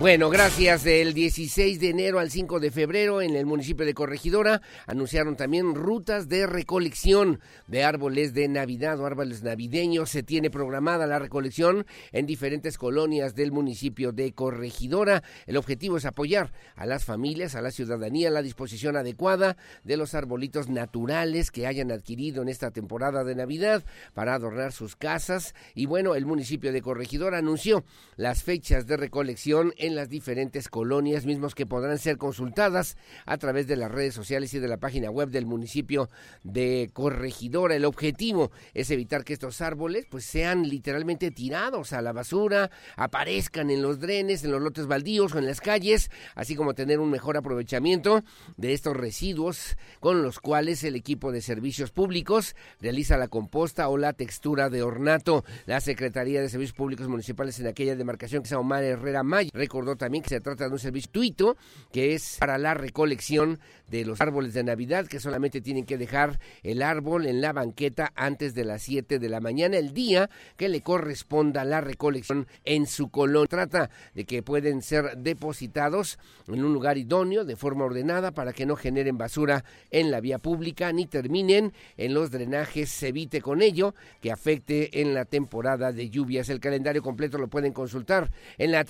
Bueno, 0.00 0.30
gracias. 0.30 0.84
Del 0.84 1.12
16 1.12 1.80
de 1.80 1.88
enero 1.88 2.20
al 2.20 2.30
5 2.30 2.60
de 2.60 2.70
febrero 2.70 3.20
en 3.20 3.34
el 3.34 3.46
municipio 3.46 3.84
de 3.84 3.94
Corregidora 3.94 4.62
anunciaron 4.86 5.34
también 5.34 5.74
rutas 5.74 6.28
de 6.28 6.46
recolección 6.46 7.40
de 7.66 7.82
árboles 7.82 8.32
de 8.32 8.46
Navidad 8.46 9.00
o 9.00 9.06
árboles 9.06 9.42
navideños. 9.42 10.10
Se 10.10 10.22
tiene 10.22 10.50
programada 10.50 11.08
la 11.08 11.18
recolección 11.18 11.84
en 12.12 12.26
diferentes 12.26 12.78
colonias 12.78 13.34
del 13.34 13.50
municipio 13.50 14.12
de 14.12 14.32
Corregidora. 14.34 15.24
El 15.46 15.56
objetivo 15.56 15.96
es 15.96 16.04
apoyar 16.04 16.52
a 16.76 16.86
las 16.86 17.04
familias, 17.04 17.56
a 17.56 17.60
la 17.60 17.72
ciudadanía, 17.72 18.30
la 18.30 18.42
disposición 18.42 18.96
adecuada 18.96 19.56
de 19.82 19.96
los 19.96 20.14
arbolitos 20.14 20.68
naturales 20.68 21.50
que 21.50 21.66
hayan 21.66 21.90
adquirido 21.90 22.42
en 22.42 22.48
esta 22.48 22.70
temporada 22.70 23.24
de 23.24 23.34
Navidad 23.34 23.84
para 24.14 24.34
adornar 24.34 24.70
sus 24.70 24.94
casas. 24.94 25.56
Y 25.74 25.86
bueno, 25.86 26.14
el 26.14 26.24
municipio 26.24 26.72
de 26.72 26.82
Corregidora 26.82 27.38
anunció 27.38 27.82
las 28.14 28.44
fechas 28.44 28.86
de 28.86 28.96
recolección 28.96 29.72
en 29.76 29.87
las 29.94 30.08
diferentes 30.08 30.68
colonias, 30.68 31.26
mismos 31.26 31.54
que 31.54 31.66
podrán 31.66 31.98
ser 31.98 32.16
consultadas 32.16 32.96
a 33.26 33.36
través 33.38 33.66
de 33.66 33.76
las 33.76 33.90
redes 33.90 34.14
sociales 34.14 34.52
y 34.54 34.58
de 34.58 34.68
la 34.68 34.78
página 34.78 35.10
web 35.10 35.30
del 35.30 35.46
municipio 35.46 36.08
de 36.42 36.90
Corregidora. 36.92 37.74
El 37.74 37.84
objetivo 37.84 38.50
es 38.74 38.90
evitar 38.90 39.24
que 39.24 39.32
estos 39.32 39.60
árboles 39.60 40.06
pues 40.10 40.24
sean 40.24 40.68
literalmente 40.68 41.30
tirados 41.30 41.92
a 41.92 42.02
la 42.02 42.12
basura, 42.12 42.70
aparezcan 42.96 43.70
en 43.70 43.82
los 43.82 44.00
drenes, 44.00 44.44
en 44.44 44.52
los 44.52 44.62
lotes 44.62 44.86
baldíos 44.86 45.34
o 45.34 45.38
en 45.38 45.46
las 45.46 45.60
calles, 45.60 46.10
así 46.34 46.54
como 46.56 46.74
tener 46.74 47.00
un 47.00 47.10
mejor 47.10 47.36
aprovechamiento 47.36 48.22
de 48.56 48.72
estos 48.72 48.96
residuos 48.96 49.76
con 50.00 50.22
los 50.22 50.40
cuales 50.40 50.84
el 50.84 50.96
equipo 50.96 51.32
de 51.32 51.42
servicios 51.42 51.90
públicos 51.90 52.54
realiza 52.80 53.16
la 53.16 53.28
composta 53.28 53.88
o 53.88 53.96
la 53.96 54.12
textura 54.12 54.70
de 54.70 54.82
ornato. 54.82 55.44
La 55.66 55.80
Secretaría 55.80 56.40
de 56.40 56.48
Servicios 56.48 56.76
Públicos 56.76 57.08
Municipales 57.08 57.58
en 57.60 57.66
aquella 57.66 57.96
demarcación 57.96 58.42
que 58.42 58.48
llama 58.48 58.60
Omar 58.60 58.84
Herrera 58.84 59.22
May 59.22 59.50
también 59.96 60.22
que 60.22 60.30
se 60.30 60.40
trata 60.40 60.66
de 60.66 60.72
un 60.72 60.78
servicio 60.78 61.08
gratuito 61.08 61.56
que 61.92 62.14
es 62.14 62.36
para 62.38 62.58
la 62.58 62.74
recolección 62.74 63.58
de 63.90 64.04
los 64.04 64.20
árboles 64.20 64.52
de 64.52 64.64
Navidad 64.64 65.06
que 65.06 65.20
solamente 65.20 65.60
tienen 65.60 65.86
que 65.86 65.96
dejar 65.96 66.38
el 66.62 66.82
árbol 66.82 67.26
en 67.26 67.40
la 67.40 67.52
banqueta 67.52 68.12
antes 68.14 68.54
de 68.54 68.64
las 68.64 68.82
7 68.82 69.18
de 69.18 69.28
la 69.28 69.40
mañana, 69.40 69.78
el 69.78 69.94
día 69.94 70.28
que 70.56 70.68
le 70.68 70.82
corresponda 70.82 71.64
la 71.64 71.80
recolección 71.80 72.46
en 72.64 72.86
su 72.86 73.08
colón. 73.08 73.46
Trata 73.48 73.90
de 74.14 74.24
que 74.24 74.42
pueden 74.42 74.82
ser 74.82 75.16
depositados 75.16 76.18
en 76.46 76.64
un 76.64 76.74
lugar 76.74 76.98
idóneo 76.98 77.44
de 77.44 77.56
forma 77.56 77.84
ordenada 77.84 78.32
para 78.32 78.52
que 78.52 78.66
no 78.66 78.76
generen 78.76 79.16
basura 79.16 79.64
en 79.90 80.10
la 80.10 80.20
vía 80.20 80.38
pública 80.38 80.92
ni 80.92 81.06
terminen 81.06 81.72
en 81.96 82.14
los 82.14 82.30
drenajes. 82.30 82.90
Se 82.90 83.08
evite 83.08 83.40
con 83.40 83.62
ello 83.62 83.94
que 84.20 84.32
afecte 84.32 85.00
en 85.00 85.14
la 85.14 85.24
temporada 85.24 85.92
de 85.92 86.10
lluvias. 86.10 86.50
El 86.50 86.60
calendario 86.60 87.02
completo 87.02 87.38
lo 87.38 87.48
pueden 87.48 87.72
consultar 87.72 88.30
en 88.58 88.72
la 88.72 88.84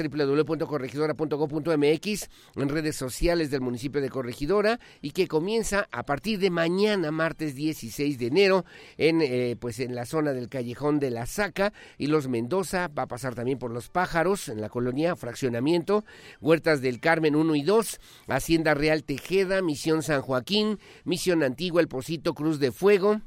www.corregidora.gov.mx, 0.79 2.29
en 2.57 2.69
redes 2.69 2.97
sociales 2.97 3.51
del 3.51 3.61
municipio 3.61 4.01
de 4.01 4.09
Corregidora 4.09 4.81
y 5.03 5.11
que 5.11 5.29
comienza 5.29 5.89
a 5.91 6.05
partir 6.05 6.39
de 6.39 6.51
mañana, 6.51 7.11
martes 7.11 7.55
16 7.55 8.19
de 8.19 8.27
enero, 8.27 8.65
en, 8.97 9.21
eh, 9.21 9.57
pues 9.59 9.81
en 9.81 9.95
la 9.95 10.07
zona 10.07 10.33
del 10.33 10.49
Callejón 10.49 10.99
de 10.99 11.11
la 11.11 11.27
Saca 11.27 11.73
y 11.97 12.07
Los 12.07 12.29
Mendoza. 12.29 12.89
Va 12.89 13.03
a 13.03 13.09
pasar 13.09 13.35
también 13.35 13.59
por 13.59 13.71
Los 13.71 13.89
Pájaros, 13.89 14.49
en 14.49 14.61
la 14.61 14.69
colonia 14.69 15.17
Fraccionamiento, 15.17 16.05
Huertas 16.41 16.81
del 16.81 17.01
Carmen 17.01 17.35
1 17.35 17.55
y 17.57 17.63
2, 17.63 18.01
Hacienda 18.29 18.75
Real 18.75 19.05
Tejeda, 19.05 19.63
Misión 19.63 20.03
San 20.03 20.23
Joaquín, 20.23 20.79
Misión 21.05 21.43
Antigua, 21.43 21.81
El 21.81 21.89
Pocito, 21.89 22.35
Cruz 22.35 22.59
de 22.59 22.73
Fuego, 22.73 23.21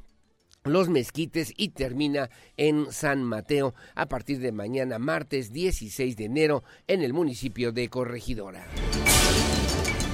los 0.64 0.88
Mezquites 0.88 1.52
y 1.56 1.70
termina 1.70 2.30
en 2.56 2.92
San 2.92 3.24
Mateo 3.24 3.74
a 3.94 4.06
partir 4.06 4.38
de 4.38 4.52
mañana 4.52 4.98
martes 4.98 5.52
16 5.52 6.16
de 6.16 6.24
enero 6.24 6.62
en 6.86 7.02
el 7.02 7.12
municipio 7.12 7.72
de 7.72 7.88
Corregidora. 7.88 8.66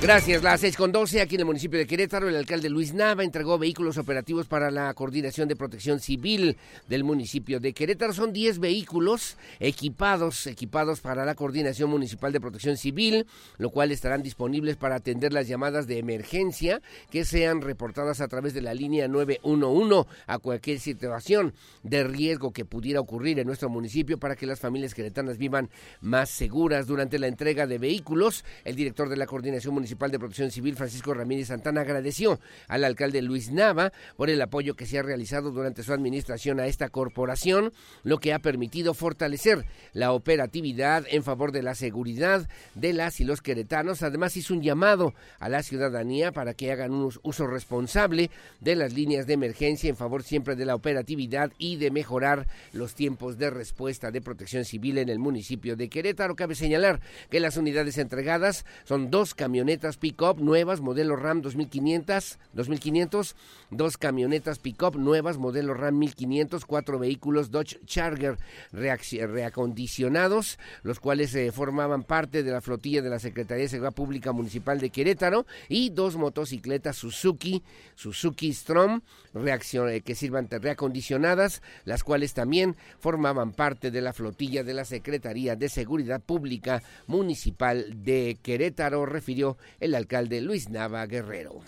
Gracias. 0.00 0.44
Las 0.44 0.60
seis 0.60 0.76
con 0.76 0.92
doce 0.92 1.20
aquí 1.20 1.34
en 1.34 1.40
el 1.40 1.46
municipio 1.46 1.76
de 1.76 1.84
Querétaro, 1.84 2.28
el 2.28 2.36
alcalde 2.36 2.70
Luis 2.70 2.94
Nava 2.94 3.24
entregó 3.24 3.58
vehículos 3.58 3.98
operativos 3.98 4.46
para 4.46 4.70
la 4.70 4.94
coordinación 4.94 5.48
de 5.48 5.56
protección 5.56 5.98
civil 5.98 6.56
del 6.86 7.02
municipio 7.02 7.58
de 7.58 7.72
Querétaro. 7.72 8.12
Son 8.12 8.32
diez 8.32 8.60
vehículos 8.60 9.36
equipados, 9.58 10.46
equipados 10.46 11.00
para 11.00 11.24
la 11.24 11.34
coordinación 11.34 11.90
municipal 11.90 12.32
de 12.32 12.40
protección 12.40 12.76
civil, 12.76 13.26
lo 13.58 13.70
cual 13.70 13.90
estarán 13.90 14.22
disponibles 14.22 14.76
para 14.76 14.94
atender 14.94 15.32
las 15.32 15.48
llamadas 15.48 15.88
de 15.88 15.98
emergencia 15.98 16.80
que 17.10 17.24
sean 17.24 17.60
reportadas 17.60 18.20
a 18.20 18.28
través 18.28 18.54
de 18.54 18.62
la 18.62 18.74
línea 18.74 19.08
911 19.08 20.08
a 20.28 20.38
cualquier 20.38 20.78
situación 20.78 21.54
de 21.82 22.04
riesgo 22.04 22.52
que 22.52 22.64
pudiera 22.64 23.00
ocurrir 23.00 23.40
en 23.40 23.48
nuestro 23.48 23.68
municipio 23.68 24.16
para 24.16 24.36
que 24.36 24.46
las 24.46 24.60
familias 24.60 24.94
queretanas 24.94 25.38
vivan 25.38 25.70
más 26.00 26.30
seguras. 26.30 26.86
Durante 26.86 27.18
la 27.18 27.26
entrega 27.26 27.66
de 27.66 27.78
vehículos, 27.78 28.44
el 28.64 28.76
director 28.76 29.08
de 29.08 29.16
la 29.16 29.26
coordinación 29.26 29.74
municipal 29.74 29.87
Municipal 29.88 30.10
de 30.10 30.18
Protección 30.18 30.50
Civil, 30.50 30.76
Francisco 30.76 31.14
Ramírez 31.14 31.48
Santana, 31.48 31.80
agradeció 31.80 32.40
al 32.66 32.84
alcalde 32.84 33.22
Luis 33.22 33.50
Nava 33.50 33.90
por 34.18 34.28
el 34.28 34.42
apoyo 34.42 34.74
que 34.74 34.84
se 34.84 34.98
ha 34.98 35.02
realizado 35.02 35.50
durante 35.50 35.82
su 35.82 35.94
administración 35.94 36.60
a 36.60 36.66
esta 36.66 36.90
corporación, 36.90 37.72
lo 38.02 38.18
que 38.18 38.34
ha 38.34 38.38
permitido 38.38 38.92
fortalecer 38.92 39.64
la 39.94 40.12
operatividad 40.12 41.06
en 41.08 41.22
favor 41.22 41.52
de 41.52 41.62
la 41.62 41.74
seguridad 41.74 42.46
de 42.74 42.92
las 42.92 43.18
y 43.20 43.24
los 43.24 43.40
queretanos. 43.40 44.02
Además, 44.02 44.36
hizo 44.36 44.52
un 44.52 44.60
llamado 44.60 45.14
a 45.38 45.48
la 45.48 45.62
ciudadanía 45.62 46.32
para 46.32 46.52
que 46.52 46.70
hagan 46.70 46.92
un 46.92 47.10
uso 47.22 47.46
responsable 47.46 48.30
de 48.60 48.76
las 48.76 48.92
líneas 48.92 49.26
de 49.26 49.32
emergencia 49.32 49.88
en 49.88 49.96
favor 49.96 50.22
siempre 50.22 50.54
de 50.54 50.66
la 50.66 50.74
operatividad 50.74 51.50
y 51.56 51.76
de 51.76 51.90
mejorar 51.90 52.46
los 52.74 52.94
tiempos 52.94 53.38
de 53.38 53.48
respuesta 53.48 54.10
de 54.10 54.20
protección 54.20 54.66
civil 54.66 54.98
en 54.98 55.08
el 55.08 55.18
municipio 55.18 55.76
de 55.76 55.88
Querétaro. 55.88 56.36
Cabe 56.36 56.54
señalar 56.54 57.00
que 57.30 57.40
las 57.40 57.56
unidades 57.56 57.96
entregadas 57.96 58.66
son 58.84 59.10
dos 59.10 59.34
camionetas 59.34 59.77
pick-up 59.98 60.38
nuevas, 60.40 60.80
modelo 60.80 61.16
RAM 61.16 61.42
2500, 61.42 62.38
2500, 62.52 63.36
dos 63.70 63.98
camionetas 63.98 64.58
pick-up 64.58 64.96
nuevas, 64.96 65.38
modelo 65.38 65.74
RAM 65.74 65.98
1500, 65.98 66.64
cuatro 66.64 66.98
vehículos 66.98 67.50
Dodge 67.50 67.78
Charger 67.86 68.38
reacondicionados, 68.72 70.58
los 70.82 71.00
cuales 71.00 71.34
eh, 71.34 71.52
formaban 71.52 72.02
parte 72.02 72.42
de 72.42 72.50
la 72.52 72.60
flotilla 72.60 73.02
de 73.02 73.10
la 73.10 73.18
Secretaría 73.18 73.64
de 73.64 73.68
Seguridad 73.68 73.94
Pública 73.94 74.32
Municipal 74.32 74.80
de 74.80 74.90
Querétaro 74.90 75.46
y 75.68 75.90
dos 75.90 76.16
motocicletas 76.16 76.96
Suzuki, 76.96 77.62
Suzuki 77.94 78.52
Strom, 78.52 79.00
eh, 79.34 80.00
que 80.04 80.14
sirvan 80.14 80.48
reacondicionadas, 80.50 81.62
las 81.84 82.02
cuales 82.02 82.34
también 82.34 82.76
formaban 82.98 83.52
parte 83.52 83.90
de 83.90 84.00
la 84.00 84.12
flotilla 84.12 84.64
de 84.64 84.74
la 84.74 84.84
Secretaría 84.84 85.56
de 85.56 85.68
Seguridad 85.68 86.20
Pública 86.20 86.82
Municipal 87.06 88.02
de 88.02 88.38
Querétaro, 88.42 89.06
refirió 89.06 89.56
el 89.80 89.94
alcalde 89.94 90.40
Luis 90.40 90.68
Nava 90.68 91.06
Guerrero. 91.06 91.62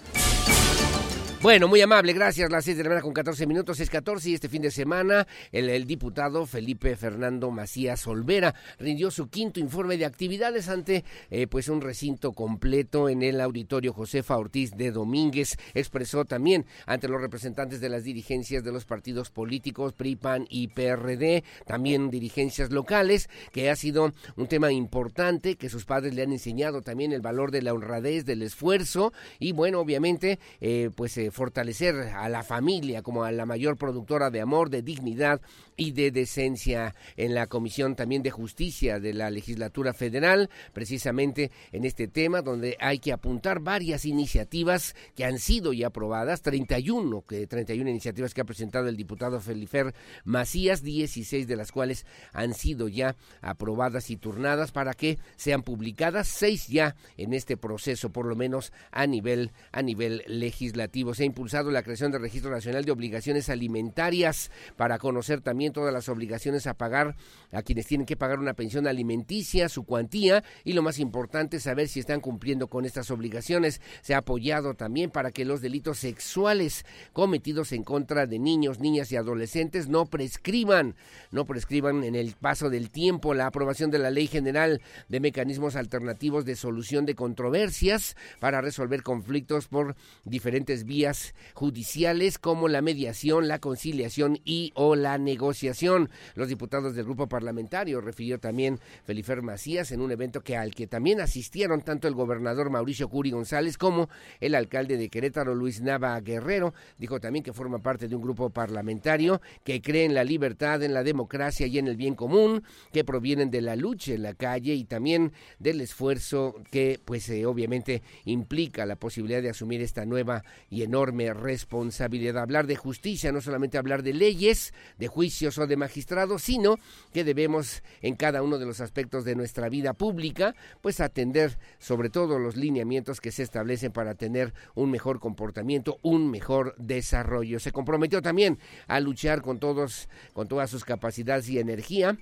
Bueno, 1.42 1.68
muy 1.68 1.80
amable, 1.80 2.12
gracias. 2.12 2.50
Las 2.50 2.66
seis 2.66 2.76
de 2.76 2.82
la 2.82 2.90
mañana 2.90 3.02
con 3.02 3.14
14 3.14 3.46
minutos, 3.46 3.80
es 3.80 3.88
14 3.88 4.28
y 4.28 4.34
este 4.34 4.50
fin 4.50 4.60
de 4.60 4.70
semana 4.70 5.26
el, 5.52 5.86
diputado 5.86 6.44
Felipe 6.44 6.94
Fernando 6.96 7.50
Macías 7.50 8.06
Olvera 8.06 8.54
rindió 8.78 9.10
su 9.10 9.30
quinto 9.30 9.58
informe 9.58 9.96
de 9.96 10.04
actividades 10.04 10.68
ante 10.68 11.02
eh, 11.30 11.46
pues 11.46 11.68
un 11.70 11.80
recinto 11.80 12.34
completo 12.34 13.08
en 13.08 13.22
el 13.22 13.40
auditorio 13.40 13.94
Josefa 13.94 14.36
Ortiz 14.36 14.72
de 14.72 14.90
Domínguez. 14.90 15.56
Expresó 15.72 16.26
también 16.26 16.66
ante 16.84 17.08
los 17.08 17.22
representantes 17.22 17.80
de 17.80 17.88
las 17.88 18.04
dirigencias 18.04 18.62
de 18.62 18.72
los 18.72 18.84
partidos 18.84 19.30
políticos 19.30 19.94
PRI, 19.94 20.16
PAN 20.16 20.46
y 20.50 20.68
PRD, 20.68 21.42
también 21.66 22.10
dirigencias 22.10 22.70
locales, 22.70 23.30
que 23.50 23.70
ha 23.70 23.76
sido 23.76 24.12
un 24.36 24.46
tema 24.46 24.72
importante, 24.72 25.56
que 25.56 25.70
sus 25.70 25.86
padres 25.86 26.12
le 26.12 26.22
han 26.22 26.32
enseñado 26.32 26.82
también 26.82 27.14
el 27.14 27.22
valor 27.22 27.50
de 27.50 27.62
la 27.62 27.72
honradez, 27.72 28.26
del 28.26 28.42
esfuerzo 28.42 29.14
y 29.38 29.52
bueno, 29.52 29.80
obviamente 29.80 30.38
eh, 30.60 30.90
pues 30.94 31.16
eh, 31.16 31.29
fortalecer 31.30 31.94
a 32.14 32.28
la 32.28 32.42
familia 32.42 33.02
como 33.02 33.24
a 33.24 33.32
la 33.32 33.46
mayor 33.46 33.76
productora 33.76 34.30
de 34.30 34.40
amor, 34.40 34.70
de 34.70 34.82
dignidad 34.82 35.40
y 35.76 35.92
de 35.92 36.10
decencia 36.10 36.94
en 37.16 37.34
la 37.34 37.46
Comisión 37.46 37.96
también 37.96 38.22
de 38.22 38.30
Justicia 38.30 39.00
de 39.00 39.14
la 39.14 39.30
Legislatura 39.30 39.94
Federal, 39.94 40.50
precisamente 40.72 41.50
en 41.72 41.84
este 41.84 42.06
tema 42.06 42.42
donde 42.42 42.76
hay 42.80 42.98
que 42.98 43.12
apuntar 43.12 43.60
varias 43.60 44.04
iniciativas 44.04 44.94
que 45.16 45.24
han 45.24 45.38
sido 45.38 45.72
ya 45.72 45.88
aprobadas, 45.88 46.42
31, 46.42 47.22
que 47.22 47.46
31 47.46 47.88
iniciativas 47.88 48.34
que 48.34 48.42
ha 48.42 48.44
presentado 48.44 48.88
el 48.88 48.96
diputado 48.96 49.40
Felifer 49.40 49.94
Macías, 50.24 50.82
16 50.82 51.46
de 51.46 51.56
las 51.56 51.72
cuales 51.72 52.04
han 52.32 52.54
sido 52.54 52.88
ya 52.88 53.16
aprobadas 53.40 54.10
y 54.10 54.16
turnadas 54.16 54.72
para 54.72 54.94
que 54.94 55.18
sean 55.36 55.62
publicadas, 55.62 56.28
seis 56.28 56.68
ya 56.68 56.96
en 57.16 57.32
este 57.32 57.56
proceso, 57.56 58.10
por 58.10 58.26
lo 58.26 58.36
menos 58.36 58.72
a 58.90 59.06
nivel 59.06 59.52
a 59.72 59.82
nivel 59.82 60.22
legislativo 60.26 61.14
se 61.20 61.24
ha 61.24 61.26
impulsado 61.26 61.70
la 61.70 61.82
creación 61.82 62.10
del 62.10 62.22
Registro 62.22 62.50
Nacional 62.50 62.86
de 62.86 62.92
Obligaciones 62.92 63.50
Alimentarias 63.50 64.50
para 64.78 64.98
conocer 64.98 65.42
también 65.42 65.74
todas 65.74 65.92
las 65.92 66.08
obligaciones 66.08 66.66
a 66.66 66.72
pagar 66.72 67.14
a 67.52 67.60
quienes 67.60 67.86
tienen 67.86 68.06
que 68.06 68.16
pagar 68.16 68.38
una 68.38 68.54
pensión 68.54 68.86
alimenticia, 68.86 69.68
su 69.68 69.84
cuantía 69.84 70.42
y 70.64 70.72
lo 70.72 70.80
más 70.80 70.98
importante 70.98 71.60
saber 71.60 71.88
si 71.88 72.00
están 72.00 72.20
cumpliendo 72.20 72.68
con 72.68 72.86
estas 72.86 73.10
obligaciones. 73.10 73.82
Se 74.00 74.14
ha 74.14 74.18
apoyado 74.18 74.72
también 74.72 75.10
para 75.10 75.30
que 75.30 75.44
los 75.44 75.60
delitos 75.60 75.98
sexuales 75.98 76.86
cometidos 77.12 77.72
en 77.72 77.84
contra 77.84 78.26
de 78.26 78.38
niños, 78.38 78.80
niñas 78.80 79.12
y 79.12 79.16
adolescentes 79.16 79.90
no 79.90 80.06
prescriban, 80.06 80.94
no 81.32 81.44
prescriban 81.44 82.02
en 82.02 82.14
el 82.14 82.32
paso 82.32 82.70
del 82.70 82.88
tiempo 82.88 83.34
la 83.34 83.44
aprobación 83.44 83.90
de 83.90 83.98
la 83.98 84.10
Ley 84.10 84.26
General 84.26 84.80
de 85.10 85.20
Mecanismos 85.20 85.76
Alternativos 85.76 86.46
de 86.46 86.56
Solución 86.56 87.04
de 87.04 87.14
Controversias 87.14 88.16
para 88.38 88.62
resolver 88.62 89.02
conflictos 89.02 89.68
por 89.68 89.96
diferentes 90.24 90.84
vías 90.84 91.09
judiciales 91.54 92.38
como 92.38 92.68
la 92.68 92.82
mediación, 92.82 93.48
la 93.48 93.58
conciliación 93.58 94.38
y 94.44 94.72
o 94.74 94.96
la 94.96 95.18
negociación. 95.18 96.10
Los 96.34 96.48
diputados 96.48 96.94
del 96.94 97.04
grupo 97.04 97.28
parlamentario 97.28 98.00
refirió 98.00 98.38
también 98.38 98.78
Felifer 99.04 99.42
Macías 99.42 99.92
en 99.92 100.00
un 100.00 100.10
evento 100.10 100.42
que 100.42 100.56
al 100.56 100.74
que 100.74 100.86
también 100.86 101.20
asistieron 101.20 101.82
tanto 101.82 102.08
el 102.08 102.14
gobernador 102.14 102.70
Mauricio 102.70 103.08
Curi 103.08 103.30
González 103.30 103.76
como 103.76 104.08
el 104.40 104.54
alcalde 104.54 104.96
de 104.96 105.08
Querétaro 105.08 105.54
Luis 105.54 105.80
Nava 105.80 106.18
Guerrero. 106.20 106.74
Dijo 106.98 107.20
también 107.20 107.42
que 107.42 107.52
forma 107.52 107.80
parte 107.80 108.08
de 108.08 108.16
un 108.16 108.22
grupo 108.22 108.50
parlamentario 108.50 109.40
que 109.64 109.80
cree 109.82 110.04
en 110.04 110.14
la 110.14 110.24
libertad, 110.24 110.82
en 110.82 110.94
la 110.94 111.02
democracia 111.02 111.66
y 111.66 111.78
en 111.78 111.88
el 111.88 111.96
bien 111.96 112.14
común, 112.14 112.62
que 112.92 113.04
provienen 113.04 113.50
de 113.50 113.60
la 113.60 113.76
lucha 113.76 114.12
en 114.12 114.22
la 114.22 114.34
calle 114.34 114.74
y 114.74 114.84
también 114.84 115.32
del 115.58 115.80
esfuerzo 115.80 116.54
que 116.70 117.00
pues 117.04 117.28
eh, 117.30 117.46
obviamente 117.46 118.02
implica 118.24 118.86
la 118.86 118.96
posibilidad 118.96 119.42
de 119.42 119.50
asumir 119.50 119.80
esta 119.80 120.04
nueva 120.04 120.44
y 120.68 120.82
enorme 120.82 120.99
responsabilidad. 121.06 122.38
Hablar 122.38 122.66
de 122.66 122.76
justicia, 122.76 123.32
no 123.32 123.40
solamente 123.40 123.78
hablar 123.78 124.02
de 124.02 124.12
leyes, 124.12 124.72
de 124.98 125.08
juicios 125.08 125.58
o 125.58 125.66
de 125.66 125.76
magistrados, 125.76 126.42
sino 126.42 126.76
que 127.12 127.24
debemos 127.24 127.82
en 128.02 128.16
cada 128.16 128.42
uno 128.42 128.58
de 128.58 128.66
los 128.66 128.80
aspectos 128.80 129.24
de 129.24 129.34
nuestra 129.34 129.68
vida 129.68 129.94
pública, 129.94 130.54
pues 130.80 131.00
atender 131.00 131.58
sobre 131.78 132.10
todo 132.10 132.38
los 132.38 132.56
lineamientos 132.56 133.20
que 133.20 133.32
se 133.32 133.42
establecen 133.42 133.92
para 133.92 134.14
tener 134.14 134.54
un 134.74 134.90
mejor 134.90 135.20
comportamiento, 135.20 135.98
un 136.02 136.30
mejor 136.30 136.74
desarrollo. 136.78 137.60
Se 137.60 137.72
comprometió 137.72 138.22
también 138.22 138.58
a 138.86 139.00
luchar 139.00 139.42
con 139.42 139.58
todos, 139.58 140.08
con 140.32 140.48
todas 140.48 140.70
sus 140.70 140.84
capacidades 140.84 141.48
y 141.48 141.58
energía 141.58 142.18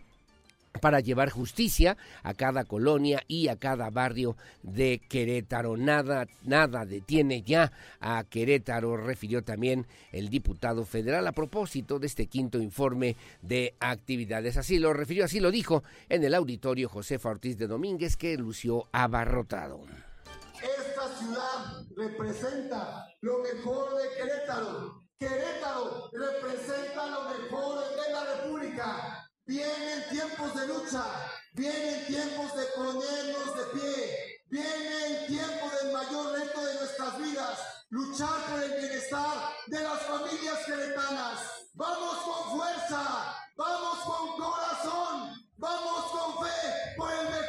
para 0.80 1.00
llevar 1.00 1.30
justicia 1.30 1.96
a 2.22 2.34
cada 2.34 2.64
colonia 2.64 3.22
y 3.26 3.48
a 3.48 3.56
cada 3.56 3.90
barrio 3.90 4.36
de 4.62 5.00
Querétaro. 5.08 5.76
Nada, 5.76 6.26
nada 6.44 6.84
detiene 6.84 7.42
ya 7.42 7.72
a 8.00 8.24
Querétaro, 8.24 8.96
refirió 8.96 9.42
también 9.42 9.86
el 10.12 10.28
diputado 10.28 10.84
federal 10.84 11.26
a 11.26 11.32
propósito 11.32 11.98
de 11.98 12.06
este 12.06 12.26
quinto 12.26 12.60
informe 12.60 13.16
de 13.42 13.74
actividades. 13.80 14.56
Así 14.56 14.78
lo 14.78 14.92
refirió, 14.92 15.24
así 15.24 15.40
lo 15.40 15.50
dijo 15.50 15.82
en 16.08 16.24
el 16.24 16.34
auditorio 16.34 16.88
Josefa 16.88 17.30
Ortiz 17.30 17.58
de 17.58 17.66
Domínguez, 17.66 18.16
que 18.16 18.36
lució 18.36 18.86
abarrotado. 18.92 19.80
Esta 20.54 21.08
ciudad 21.18 21.86
representa 21.96 23.06
lo 23.20 23.38
mejor 23.38 23.90
de 23.96 24.08
Querétaro. 24.16 25.02
Querétaro 25.18 26.10
representa 26.12 27.06
lo 27.06 27.30
mejor 27.30 27.80
de 27.80 28.12
la 28.12 28.34
República 28.34 29.27
Vienen 29.48 30.06
tiempos 30.10 30.54
de 30.54 30.66
lucha, 30.66 31.06
vienen 31.54 32.04
tiempos 32.06 32.54
de 32.54 32.66
ponernos 32.76 33.56
de 33.56 33.80
pie, 33.80 34.42
viene 34.50 35.06
el 35.06 35.26
tiempo 35.26 35.70
del 35.80 35.90
mayor 35.90 36.38
reto 36.38 36.66
de 36.66 36.74
nuestras 36.74 37.16
vidas, 37.16 37.58
luchar 37.88 38.44
por 38.50 38.62
el 38.62 38.72
bienestar 38.72 39.48
de 39.68 39.80
las 39.80 40.02
familias 40.02 40.58
queretanas. 40.66 41.38
Vamos 41.72 42.16
con 42.18 42.58
fuerza, 42.58 43.36
vamos 43.56 43.98
con 44.00 44.36
corazón, 44.36 45.46
vamos 45.56 46.10
con 46.10 46.44
fe 46.44 46.94
por 46.98 47.10
el 47.10 47.30
mejor 47.30 47.47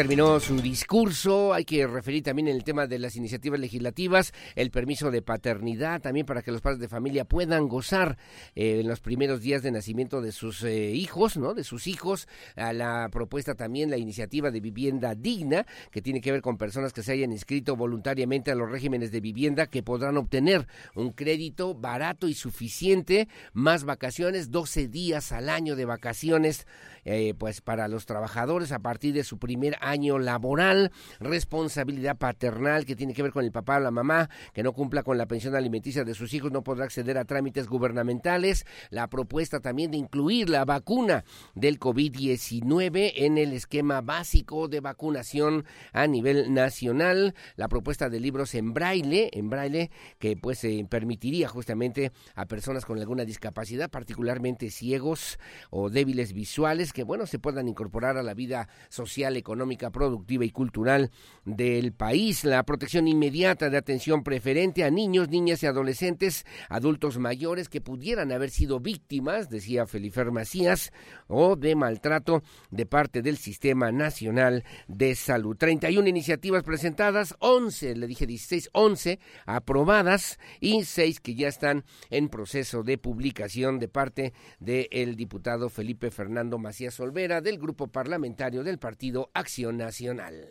terminó 0.00 0.40
su 0.40 0.62
discurso. 0.62 1.52
Hay 1.52 1.66
que 1.66 1.86
referir 1.86 2.22
también 2.22 2.48
en 2.48 2.56
el 2.56 2.64
tema 2.64 2.86
de 2.86 2.98
las 2.98 3.16
iniciativas 3.16 3.60
legislativas, 3.60 4.32
el 4.54 4.70
permiso 4.70 5.10
de 5.10 5.20
paternidad, 5.20 6.00
también 6.00 6.24
para 6.24 6.40
que 6.40 6.50
los 6.50 6.62
padres 6.62 6.80
de 6.80 6.88
familia 6.88 7.26
puedan 7.26 7.68
gozar 7.68 8.16
eh, 8.54 8.80
en 8.80 8.88
los 8.88 9.00
primeros 9.00 9.42
días 9.42 9.62
de 9.62 9.70
nacimiento 9.70 10.22
de 10.22 10.32
sus 10.32 10.62
eh, 10.62 10.92
hijos, 10.92 11.36
¿no? 11.36 11.52
De 11.52 11.64
sus 11.64 11.86
hijos. 11.86 12.28
A 12.56 12.72
la 12.72 13.10
propuesta 13.12 13.54
también 13.54 13.90
la 13.90 13.98
iniciativa 13.98 14.50
de 14.50 14.60
vivienda 14.60 15.14
digna, 15.14 15.66
que 15.90 16.00
tiene 16.00 16.22
que 16.22 16.32
ver 16.32 16.40
con 16.40 16.56
personas 16.56 16.94
que 16.94 17.02
se 17.02 17.12
hayan 17.12 17.30
inscrito 17.30 17.76
voluntariamente 17.76 18.50
a 18.50 18.54
los 18.54 18.70
regímenes 18.70 19.12
de 19.12 19.20
vivienda, 19.20 19.66
que 19.66 19.82
podrán 19.82 20.16
obtener 20.16 20.66
un 20.94 21.10
crédito 21.10 21.74
barato 21.74 22.26
y 22.26 22.32
suficiente, 22.32 23.28
más 23.52 23.84
vacaciones, 23.84 24.50
12 24.50 24.88
días 24.88 25.30
al 25.30 25.50
año 25.50 25.76
de 25.76 25.84
vacaciones, 25.84 26.66
eh, 27.04 27.34
pues 27.36 27.60
para 27.60 27.86
los 27.86 28.06
trabajadores 28.06 28.72
a 28.72 28.78
partir 28.78 29.12
de 29.12 29.24
su 29.24 29.38
primer 29.38 29.76
año 29.80 29.89
laboral, 29.96 30.92
responsabilidad 31.18 32.16
paternal 32.16 32.84
que 32.84 32.96
tiene 32.96 33.14
que 33.14 33.22
ver 33.22 33.32
con 33.32 33.44
el 33.44 33.52
papá 33.52 33.76
o 33.76 33.80
la 33.80 33.90
mamá 33.90 34.30
que 34.52 34.62
no 34.62 34.72
cumpla 34.72 35.02
con 35.02 35.18
la 35.18 35.26
pensión 35.26 35.54
alimenticia 35.54 36.04
de 36.04 36.14
sus 36.14 36.32
hijos 36.34 36.52
no 36.52 36.62
podrá 36.62 36.84
acceder 36.84 37.18
a 37.18 37.24
trámites 37.24 37.66
gubernamentales, 37.66 38.66
la 38.90 39.08
propuesta 39.08 39.60
también 39.60 39.90
de 39.90 39.96
incluir 39.96 40.48
la 40.48 40.64
vacuna 40.64 41.24
del 41.54 41.78
COVID-19 41.78 43.12
en 43.16 43.38
el 43.38 43.52
esquema 43.52 44.00
básico 44.00 44.68
de 44.68 44.80
vacunación 44.80 45.64
a 45.92 46.06
nivel 46.06 46.54
nacional, 46.54 47.34
la 47.56 47.68
propuesta 47.68 48.08
de 48.08 48.20
libros 48.20 48.54
en 48.54 48.72
braille, 48.72 49.30
en 49.32 49.50
braille 49.50 49.90
que 50.18 50.36
pues 50.36 50.62
eh, 50.64 50.86
permitiría 50.88 51.48
justamente 51.48 52.12
a 52.34 52.46
personas 52.46 52.84
con 52.84 52.98
alguna 52.98 53.24
discapacidad, 53.24 53.90
particularmente 53.90 54.70
ciegos 54.70 55.38
o 55.70 55.90
débiles 55.90 56.32
visuales, 56.32 56.92
que 56.92 57.04
bueno, 57.04 57.26
se 57.26 57.38
puedan 57.38 57.68
incorporar 57.68 58.16
a 58.16 58.22
la 58.22 58.34
vida 58.34 58.68
social, 58.88 59.36
económica 59.36 59.69
productiva 59.90 60.44
y 60.44 60.50
cultural 60.50 61.10
del 61.44 61.92
país, 61.92 62.44
la 62.44 62.62
protección 62.64 63.08
inmediata 63.08 63.70
de 63.70 63.78
atención 63.78 64.22
preferente 64.22 64.84
a 64.84 64.90
niños, 64.90 65.28
niñas 65.28 65.62
y 65.62 65.66
adolescentes, 65.66 66.44
adultos 66.68 67.18
mayores 67.18 67.68
que 67.68 67.80
pudieran 67.80 68.32
haber 68.32 68.50
sido 68.50 68.80
víctimas, 68.80 69.48
decía 69.48 69.86
Felifer 69.86 70.30
Macías, 70.30 70.92
o 71.28 71.56
de 71.56 71.74
maltrato 71.74 72.42
de 72.70 72.86
parte 72.86 73.22
del 73.22 73.36
Sistema 73.36 73.92
Nacional 73.92 74.64
de 74.88 75.14
Salud. 75.14 75.56
31 75.56 76.08
iniciativas 76.08 76.62
presentadas, 76.62 77.34
11, 77.38 77.96
le 77.96 78.06
dije 78.06 78.26
16, 78.26 78.70
11 78.72 79.18
aprobadas 79.46 80.38
y 80.60 80.84
6 80.84 81.20
que 81.20 81.34
ya 81.34 81.48
están 81.48 81.84
en 82.10 82.28
proceso 82.28 82.82
de 82.82 82.98
publicación 82.98 83.78
de 83.78 83.88
parte 83.88 84.32
del 84.58 85.16
diputado 85.16 85.68
Felipe 85.68 86.10
Fernando 86.10 86.58
Macías 86.58 86.98
Olvera 87.00 87.40
del 87.40 87.58
grupo 87.58 87.88
parlamentario 87.88 88.62
del 88.62 88.78
Partido 88.78 89.30
Acción 89.34 89.59
Nacional. 89.68 90.48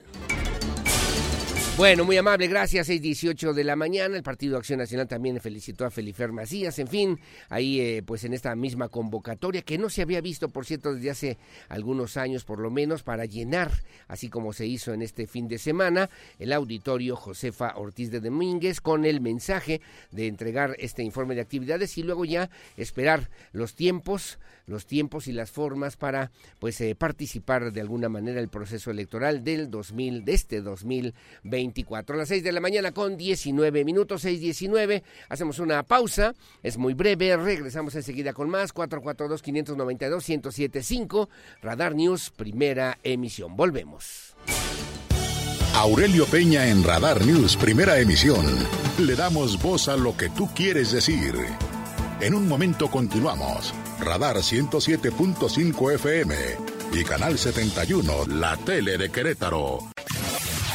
Bueno, 1.80 2.04
muy 2.04 2.18
amable, 2.18 2.48
gracias. 2.48 2.89
6.18 2.89 3.54
de 3.54 3.63
la 3.63 3.78
mañana. 3.78 4.18
El 4.18 4.22
Partido 4.22 4.58
Acción 4.58 4.80
Nacional 4.80 5.08
también 5.08 5.39
felicitó 5.39 5.86
a 5.86 5.89
Felifer 5.89 6.34
Macías. 6.34 6.78
En 6.78 6.89
fin, 6.89 7.18
ahí 7.48 7.80
eh, 7.80 8.04
pues 8.06 8.26
en 8.26 8.34
esta 8.34 8.54
misma 8.54 8.89
convocatoria 8.89 9.62
que 9.62 9.78
no 9.78 9.89
se 9.89 10.02
había 10.02 10.20
visto, 10.20 10.50
por 10.50 10.65
cierto, 10.65 10.94
desde 10.94 11.10
hace 11.10 11.38
algunos 11.70 12.18
años 12.18 12.44
por 12.44 12.60
lo 12.60 12.70
menos, 12.70 13.04
para 13.04 13.24
llenar, 13.24 13.72
así 14.10 14.28
como 14.28 14.52
se 14.52 14.65
hizo 14.65 14.92
en 14.92 15.02
este 15.02 15.26
fin 15.26 15.48
de 15.48 15.58
semana, 15.58 16.10
el 16.38 16.52
auditorio 16.52 17.15
Josefa 17.15 17.72
Ortiz 17.78 18.12
de 18.12 18.20
Domínguez 18.20 18.82
con 18.82 19.06
el 19.06 19.22
mensaje 19.22 19.80
de 20.12 20.28
entregar 20.28 20.76
este 20.80 21.04
informe 21.04 21.34
de 21.34 21.42
actividades 21.42 21.98
y 21.98 22.04
luego 22.04 22.26
ya 22.26 22.50
esperar 22.76 23.30
los 23.54 23.74
tiempos, 23.74 24.38
los 24.68 24.86
tiempos 24.86 25.30
y 25.30 25.32
las 25.32 25.50
formas 25.50 25.96
para 25.96 26.30
pues 26.60 26.82
eh, 26.82 26.94
participar 26.94 27.72
de 27.72 27.80
alguna 27.80 28.10
manera 28.10 28.42
el 28.42 28.50
proceso 28.50 28.92
electoral 28.92 29.46
del 29.46 29.72
2000, 29.72 30.26
de 30.26 30.34
este 30.34 30.62
2020 30.62 31.69
a 31.90 32.04
las 32.16 32.30
6 32.30 32.44
de 32.44 32.52
la 32.52 32.60
mañana 32.60 32.92
con 32.92 33.18
19 33.18 33.84
minutos, 33.86 34.26
6.19. 34.26 35.02
Hacemos 35.30 35.58
una 35.60 35.84
pausa, 35.84 36.34
es 36.64 36.78
muy 36.78 36.94
breve, 36.94 37.38
regresamos 37.38 37.96
enseguida 37.96 38.34
con 38.34 38.50
más. 38.50 38.74
442-592-1075, 38.74 41.30
Radar 41.62 41.96
News, 41.96 42.32
primera 42.36 43.00
emisión. 43.04 43.56
Volvemos. 43.56 44.36
Aurelio 45.76 46.26
Peña 46.26 46.68
en 46.68 46.84
Radar 46.84 47.26
News, 47.26 47.56
primera 47.56 47.98
emisión. 48.00 48.46
Le 48.98 49.16
damos 49.16 49.62
voz 49.62 49.88
a 49.88 49.96
lo 49.96 50.18
que 50.18 50.30
tú 50.30 50.50
quieres 50.54 50.92
decir. 50.92 51.36
En 52.20 52.36
un 52.36 52.46
momento 52.48 52.90
continuamos. 52.90 53.74
Radar 54.00 54.38
107.5 54.38 55.94
FM 55.96 56.36
y 56.94 57.04
Canal 57.04 57.38
71, 57.38 58.26
la 58.28 58.58
tele 58.58 58.98
de 58.98 59.10
Querétaro. 59.10 59.80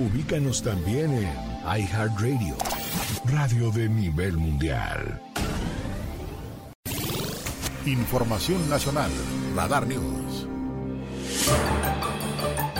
Ubícanos 0.00 0.62
también 0.62 1.12
en 1.12 1.28
iHeartRadio, 1.78 2.56
radio 3.26 3.70
de 3.70 3.86
nivel 3.86 4.34
mundial. 4.38 5.20
Información 7.84 8.66
nacional. 8.70 9.10
Radar 9.54 9.86
News. 9.86 10.46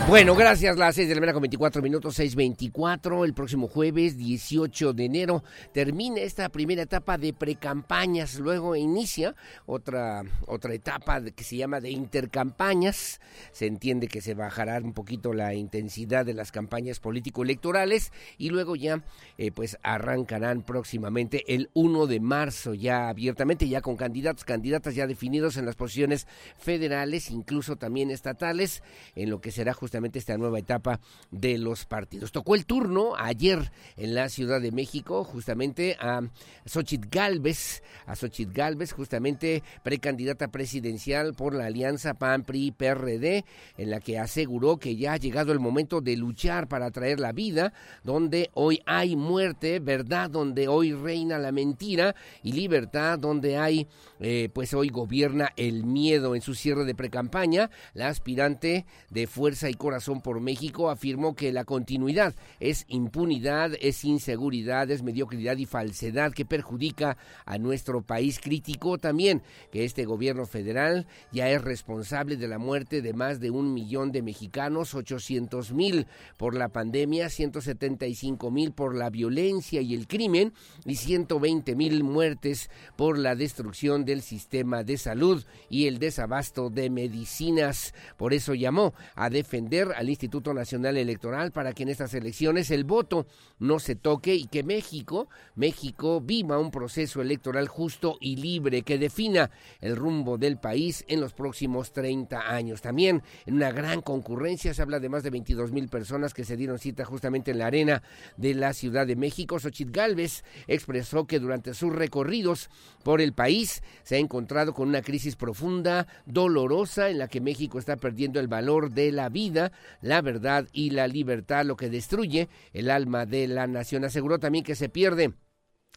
Bueno, 0.07 0.35
gracias. 0.35 0.77
Las 0.77 0.95
6 0.95 1.07
de 1.07 1.15
la 1.15 1.21
mañana 1.21 1.33
con 1.33 1.43
24 1.43 1.81
minutos, 1.81 2.19
6.24. 2.19 3.23
El 3.23 3.33
próximo 3.33 3.67
jueves, 3.69 4.17
18 4.17 4.91
de 4.91 5.05
enero, 5.05 5.43
termina 5.73 6.19
esta 6.19 6.49
primera 6.49 6.81
etapa 6.81 7.17
de 7.17 7.31
precampañas. 7.31 8.37
Luego 8.37 8.75
inicia 8.75 9.35
otra, 9.65 10.23
otra 10.47 10.73
etapa 10.73 11.21
que 11.21 11.43
se 11.45 11.55
llama 11.55 11.79
de 11.79 11.91
intercampañas. 11.91 13.21
Se 13.53 13.67
entiende 13.67 14.09
que 14.09 14.21
se 14.21 14.33
bajará 14.33 14.79
un 14.79 14.91
poquito 14.91 15.33
la 15.33 15.53
intensidad 15.53 16.25
de 16.25 16.33
las 16.33 16.51
campañas 16.51 16.99
político-electorales 16.99 18.11
y 18.37 18.49
luego 18.49 18.75
ya 18.75 19.03
eh, 19.37 19.51
pues 19.51 19.77
arrancarán 19.81 20.63
próximamente 20.63 21.53
el 21.53 21.69
1 21.73 22.07
de 22.07 22.19
marzo 22.19 22.73
ya 22.73 23.07
abiertamente, 23.07 23.69
ya 23.69 23.81
con 23.81 23.95
candidatos, 23.95 24.43
candidatas 24.43 24.95
ya 24.95 25.07
definidos 25.07 25.55
en 25.55 25.65
las 25.65 25.75
posiciones 25.75 26.27
federales, 26.57 27.29
incluso 27.29 27.77
también 27.77 28.11
estatales, 28.11 28.83
en 29.15 29.29
lo 29.29 29.39
que 29.39 29.51
será 29.51 29.73
justamente 29.73 29.90
esta 30.13 30.37
nueva 30.37 30.59
etapa 30.59 30.99
de 31.31 31.57
los 31.57 31.85
partidos. 31.85 32.31
Tocó 32.31 32.55
el 32.55 32.65
turno 32.65 33.15
ayer 33.17 33.71
en 33.97 34.15
la 34.15 34.29
Ciudad 34.29 34.61
de 34.61 34.71
México 34.71 35.23
justamente 35.23 35.97
a 35.99 36.21
Xochitl 36.65 37.09
Galvez, 37.09 37.83
a 38.05 38.15
Xochitl 38.15 38.53
Galvez, 38.53 38.93
justamente 38.93 39.63
precandidata 39.83 40.47
presidencial 40.47 41.33
por 41.33 41.53
la 41.53 41.65
alianza 41.65 42.13
PAN-PRI-PRD, 42.13 43.43
en 43.77 43.89
la 43.89 43.99
que 43.99 44.17
aseguró 44.17 44.77
que 44.77 44.95
ya 44.95 45.13
ha 45.13 45.17
llegado 45.17 45.51
el 45.51 45.59
momento 45.59 46.01
de 46.01 46.15
luchar 46.15 46.67
para 46.67 46.91
traer 46.91 47.19
la 47.19 47.31
vida, 47.31 47.73
donde 48.03 48.49
hoy 48.53 48.81
hay 48.85 49.15
muerte, 49.15 49.79
verdad, 49.79 50.29
donde 50.29 50.67
hoy 50.67 50.93
reina 50.93 51.37
la 51.37 51.51
mentira 51.51 52.15
y 52.43 52.53
libertad, 52.53 53.19
donde 53.19 53.57
hay, 53.57 53.87
eh, 54.19 54.49
pues 54.53 54.73
hoy 54.73 54.89
gobierna 54.89 55.49
el 55.57 55.83
miedo 55.83 56.35
en 56.35 56.41
su 56.41 56.55
cierre 56.55 56.85
de 56.85 56.95
precampaña, 56.95 57.69
la 57.93 58.07
aspirante 58.07 58.85
de 59.09 59.27
Fuerza 59.27 59.69
y 59.69 59.73
Corazón 59.81 60.21
por 60.21 60.39
México 60.41 60.91
afirmó 60.91 61.33
que 61.33 61.51
la 61.51 61.65
continuidad 61.65 62.35
es 62.59 62.85
impunidad, 62.87 63.71
es 63.81 64.05
inseguridad, 64.05 64.91
es 64.91 65.01
mediocridad 65.01 65.57
y 65.57 65.65
falsedad 65.65 66.33
que 66.33 66.45
perjudica 66.45 67.17
a 67.45 67.57
nuestro 67.57 68.03
país. 68.03 68.39
Criticó 68.39 68.99
también 68.99 69.41
que 69.71 69.83
este 69.83 70.05
gobierno 70.05 70.45
federal 70.45 71.07
ya 71.31 71.49
es 71.49 71.63
responsable 71.63 72.37
de 72.37 72.47
la 72.47 72.59
muerte 72.59 73.01
de 73.01 73.13
más 73.13 73.39
de 73.39 73.49
un 73.49 73.73
millón 73.73 74.11
de 74.11 74.21
mexicanos, 74.21 74.93
800 74.93 75.73
mil 75.73 76.05
por 76.37 76.55
la 76.55 76.69
pandemia, 76.69 77.29
175 77.29 78.51
mil 78.51 78.73
por 78.73 78.93
la 78.93 79.09
violencia 79.09 79.81
y 79.81 79.95
el 79.95 80.07
crimen 80.07 80.53
y 80.85 80.97
120 80.97 81.75
mil 81.75 82.03
muertes 82.03 82.69
por 82.95 83.17
la 83.17 83.33
destrucción 83.33 84.05
del 84.05 84.21
sistema 84.21 84.83
de 84.83 84.99
salud 84.99 85.43
y 85.71 85.87
el 85.87 85.97
desabasto 85.97 86.69
de 86.69 86.91
medicinas. 86.91 87.95
Por 88.15 88.35
eso 88.35 88.53
llamó 88.53 88.93
a 89.15 89.31
defender 89.31 89.70
al 89.71 90.09
Instituto 90.09 90.53
Nacional 90.53 90.97
Electoral 90.97 91.53
para 91.53 91.71
que 91.71 91.83
en 91.83 91.89
estas 91.89 92.13
elecciones 92.13 92.71
el 92.71 92.83
voto 92.83 93.25
no 93.57 93.79
se 93.79 93.95
toque 93.95 94.35
y 94.35 94.47
que 94.47 94.63
México, 94.63 95.29
México 95.55 96.19
viva 96.19 96.59
un 96.59 96.71
proceso 96.71 97.21
electoral 97.21 97.69
justo 97.69 98.17
y 98.19 98.35
libre 98.35 98.81
que 98.81 98.97
defina 98.97 99.49
el 99.79 99.95
rumbo 99.95 100.37
del 100.37 100.57
país 100.57 101.05
en 101.07 101.21
los 101.21 101.31
próximos 101.31 101.93
30 101.93 102.51
años. 102.53 102.81
También 102.81 103.23
en 103.45 103.53
una 103.53 103.71
gran 103.71 104.01
concurrencia 104.01 104.73
se 104.73 104.81
habla 104.81 104.99
de 104.99 105.07
más 105.07 105.23
de 105.23 105.29
22 105.29 105.71
mil 105.71 105.87
personas 105.87 106.33
que 106.33 106.43
se 106.43 106.57
dieron 106.57 106.77
cita 106.77 107.05
justamente 107.05 107.51
en 107.51 107.59
la 107.59 107.67
arena 107.67 108.03
de 108.35 108.53
la 108.53 108.73
Ciudad 108.73 109.07
de 109.07 109.15
México. 109.15 109.57
Xochitl 109.57 109.91
Galvez 109.91 110.43
expresó 110.67 111.25
que 111.27 111.39
durante 111.39 111.73
sus 111.73 111.95
recorridos 111.95 112.69
por 113.03 113.21
el 113.21 113.31
país 113.31 113.83
se 114.03 114.15
ha 114.15 114.19
encontrado 114.19 114.73
con 114.73 114.89
una 114.89 115.01
crisis 115.01 115.37
profunda, 115.37 116.07
dolorosa, 116.25 117.09
en 117.09 117.19
la 117.19 117.29
que 117.29 117.39
México 117.39 117.79
está 117.79 117.95
perdiendo 117.95 118.41
el 118.41 118.49
valor 118.49 118.91
de 118.91 119.13
la 119.13 119.29
vida 119.29 119.60
la 120.01 120.21
verdad 120.21 120.67
y 120.71 120.91
la 120.91 121.07
libertad, 121.07 121.65
lo 121.65 121.75
que 121.75 121.89
destruye 121.89 122.49
el 122.73 122.89
alma 122.89 123.25
de 123.25 123.47
la 123.47 123.67
nación. 123.67 124.05
Aseguró 124.05 124.39
también 124.39 124.63
que 124.63 124.75
se 124.75 124.89
pierde 124.89 125.33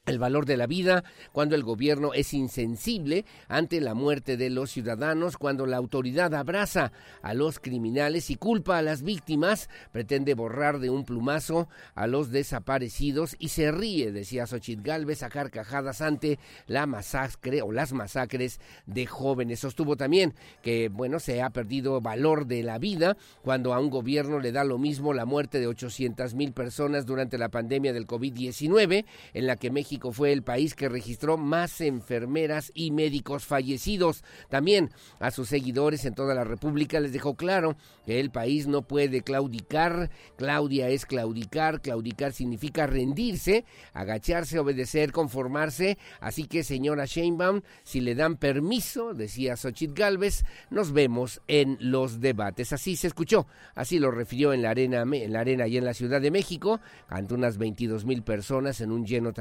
el 0.07 0.19
valor 0.19 0.45
de 0.45 0.59
la 0.59 0.67
vida, 0.67 1.03
cuando 1.33 1.55
el 1.55 1.63
gobierno 1.63 2.13
es 2.13 2.35
insensible 2.35 3.25
ante 3.49 3.81
la 3.81 3.95
muerte 3.95 4.37
de 4.37 4.51
los 4.51 4.71
ciudadanos, 4.71 5.39
cuando 5.39 5.65
la 5.65 5.79
autoridad 5.79 6.35
abraza 6.35 6.93
a 7.23 7.33
los 7.33 7.59
criminales 7.59 8.29
y 8.29 8.37
culpa 8.37 8.77
a 8.77 8.83
las 8.83 9.03
víctimas, 9.03 9.71
pretende 9.93 10.35
borrar 10.35 10.79
de 10.79 10.91
un 10.91 11.07
plumazo 11.07 11.69
a 11.95 12.07
los 12.07 12.31
desaparecidos 12.31 13.35
y 13.39 13.49
se 13.49 13.73
ríe, 13.73 14.13
decía 14.13 14.47
Xochitl 14.47 14.83
Galvez, 14.83 15.23
a 15.23 15.31
carcajadas 15.31 16.03
ante 16.03 16.39
la 16.67 16.85
masacre 16.85 17.63
o 17.63 17.73
las 17.73 17.95
masacres 17.95 18.61
de 18.85 19.07
jóvenes. 19.07 19.61
Sostuvo 19.61 19.97
también 19.97 20.35
que, 20.61 20.91
bueno, 20.91 21.19
se 21.19 21.41
ha 21.41 21.49
perdido 21.49 22.03
valor 22.03 22.47
de 22.47 22.63
la 22.63 22.77
vida 22.77 23.17
cuando 23.41 23.73
a 23.73 23.81
un 23.81 23.89
gobierno 23.89 24.39
le 24.39 24.53
da 24.53 24.65
lo 24.65 24.77
mismo 24.77 25.15
la 25.15 25.25
muerte 25.25 25.61
de 25.61 25.67
800 25.67 26.35
mil 26.35 26.53
personas 26.53 27.07
durante 27.07 27.39
la 27.39 27.49
pandemia 27.49 27.95
del 27.95 28.07
COVID-19, 28.07 29.07
en 29.33 29.47
la 29.47 29.57
que 29.57 29.71
México 29.71 29.94
México 29.95 30.11
fue 30.11 30.33
el 30.33 30.43
país 30.43 30.75
que 30.75 30.89
registró 30.89 31.37
más 31.37 31.81
enfermeras 31.81 32.73
y 32.75 32.91
médicos 32.91 33.45
fallecidos. 33.45 34.25
También 34.49 34.91
a 35.21 35.31
sus 35.31 35.49
seguidores 35.49 36.05
en 36.05 36.17
toda 36.17 36.35
la 36.35 36.43
República 36.43 36.99
les 36.99 37.13
dejó 37.13 37.37
claro 37.37 37.77
que 38.05 38.19
el 38.19 38.33
país 38.33 38.67
no 38.67 38.83
puede 38.83 39.21
claudicar. 39.21 40.11
Claudia 40.37 40.89
es 40.89 41.07
claudicar. 41.07 41.81
Claudicar 41.81 42.33
significa 42.33 42.89
rendirse, 42.89 43.65
agacharse, 43.93 44.59
obedecer, 44.59 45.13
conformarse. 45.13 45.97
Así 46.19 46.49
que, 46.49 46.65
señora 46.65 47.05
Sheinbaum, 47.05 47.61
si 47.85 48.01
le 48.01 48.17
dan 48.17 48.37
permiso, 48.37 49.15
decía 49.15 49.57
Xochitl 49.57 49.95
Galvez, 49.95 50.45
nos 50.71 50.91
vemos 50.91 51.41
en 51.47 51.77
los 51.79 52.21
debates. 52.21 52.73
Así 52.73 52.97
se 52.97 53.07
escuchó, 53.07 53.47
así 53.77 54.01
lo 54.01 54.11
refirió 54.11 54.53
en 54.53 54.63
la 54.63 54.71
arena, 54.71 55.03
en 55.03 55.33
la 55.33 55.39
arena 55.39 55.69
y 55.69 55.77
en 55.77 55.85
la 55.85 55.95
Ciudad 55.95 56.21
de 56.21 56.33
México, 56.33 56.81
ante 57.07 57.35
unas 57.35 57.59
22 57.59 58.05
mil 58.05 58.25
personas 58.25 58.81
en 58.81 58.91
un 58.91 59.07
lleno 59.07 59.33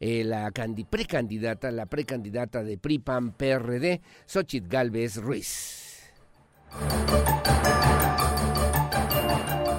eh, 0.00 0.24
la 0.24 0.50
precandidata, 0.50 1.70
la 1.70 1.86
precandidata 1.86 2.62
de 2.62 2.78
PRIPAM 2.78 3.32
PRD, 3.32 4.00
Xochitl 4.26 4.68
Galvez 4.68 5.16
Ruiz. 5.16 6.10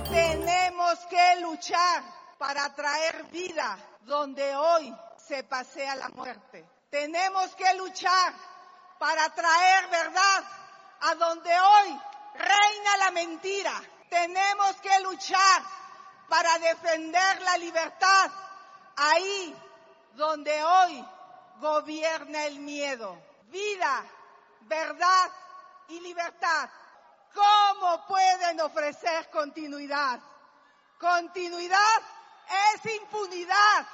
Tenemos 0.10 1.00
que 1.10 1.42
luchar 1.42 2.04
para 2.38 2.74
traer 2.76 3.26
vida 3.32 3.78
donde 4.06 4.56
hoy 4.56 4.94
se 5.18 5.44
pasea 5.44 5.96
la 5.96 6.10
muerte. 6.10 6.66
Tenemos 6.90 7.56
que 7.56 7.74
luchar 7.78 8.34
para 9.00 9.30
traer 9.34 9.90
verdad 9.90 10.44
a 11.02 11.16
donde 11.16 11.50
hoy 11.50 12.00
reina 12.36 12.98
la 13.00 13.12
mentira. 13.12 13.74
Tenemos 14.10 14.76
que 14.82 15.00
luchar 15.02 15.64
para 16.30 16.60
defender 16.60 17.42
la 17.42 17.58
libertad 17.58 18.32
ahí 19.02 19.56
donde 20.14 20.64
hoy 20.64 21.06
gobierna 21.60 22.46
el 22.46 22.60
miedo. 22.60 23.18
Vida, 23.48 24.06
verdad 24.62 25.32
y 25.90 26.00
libertad. 26.00 26.70
¿Cómo 27.34 28.06
pueden 28.08 28.60
ofrecer 28.62 29.30
continuidad? 29.30 30.20
Continuidad 31.00 32.02
es 32.76 32.96
impunidad. 32.96 33.88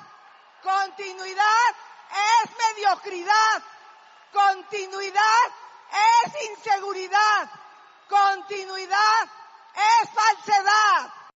Continuidad 0.61 1.75
es 2.43 2.51
mediocridad. 2.75 3.63
Continuidad 4.33 5.51
es 6.25 6.49
inseguridad. 6.49 7.49
Continuidad 8.09 9.29
es 9.73 10.09
falsedad. 10.09 11.26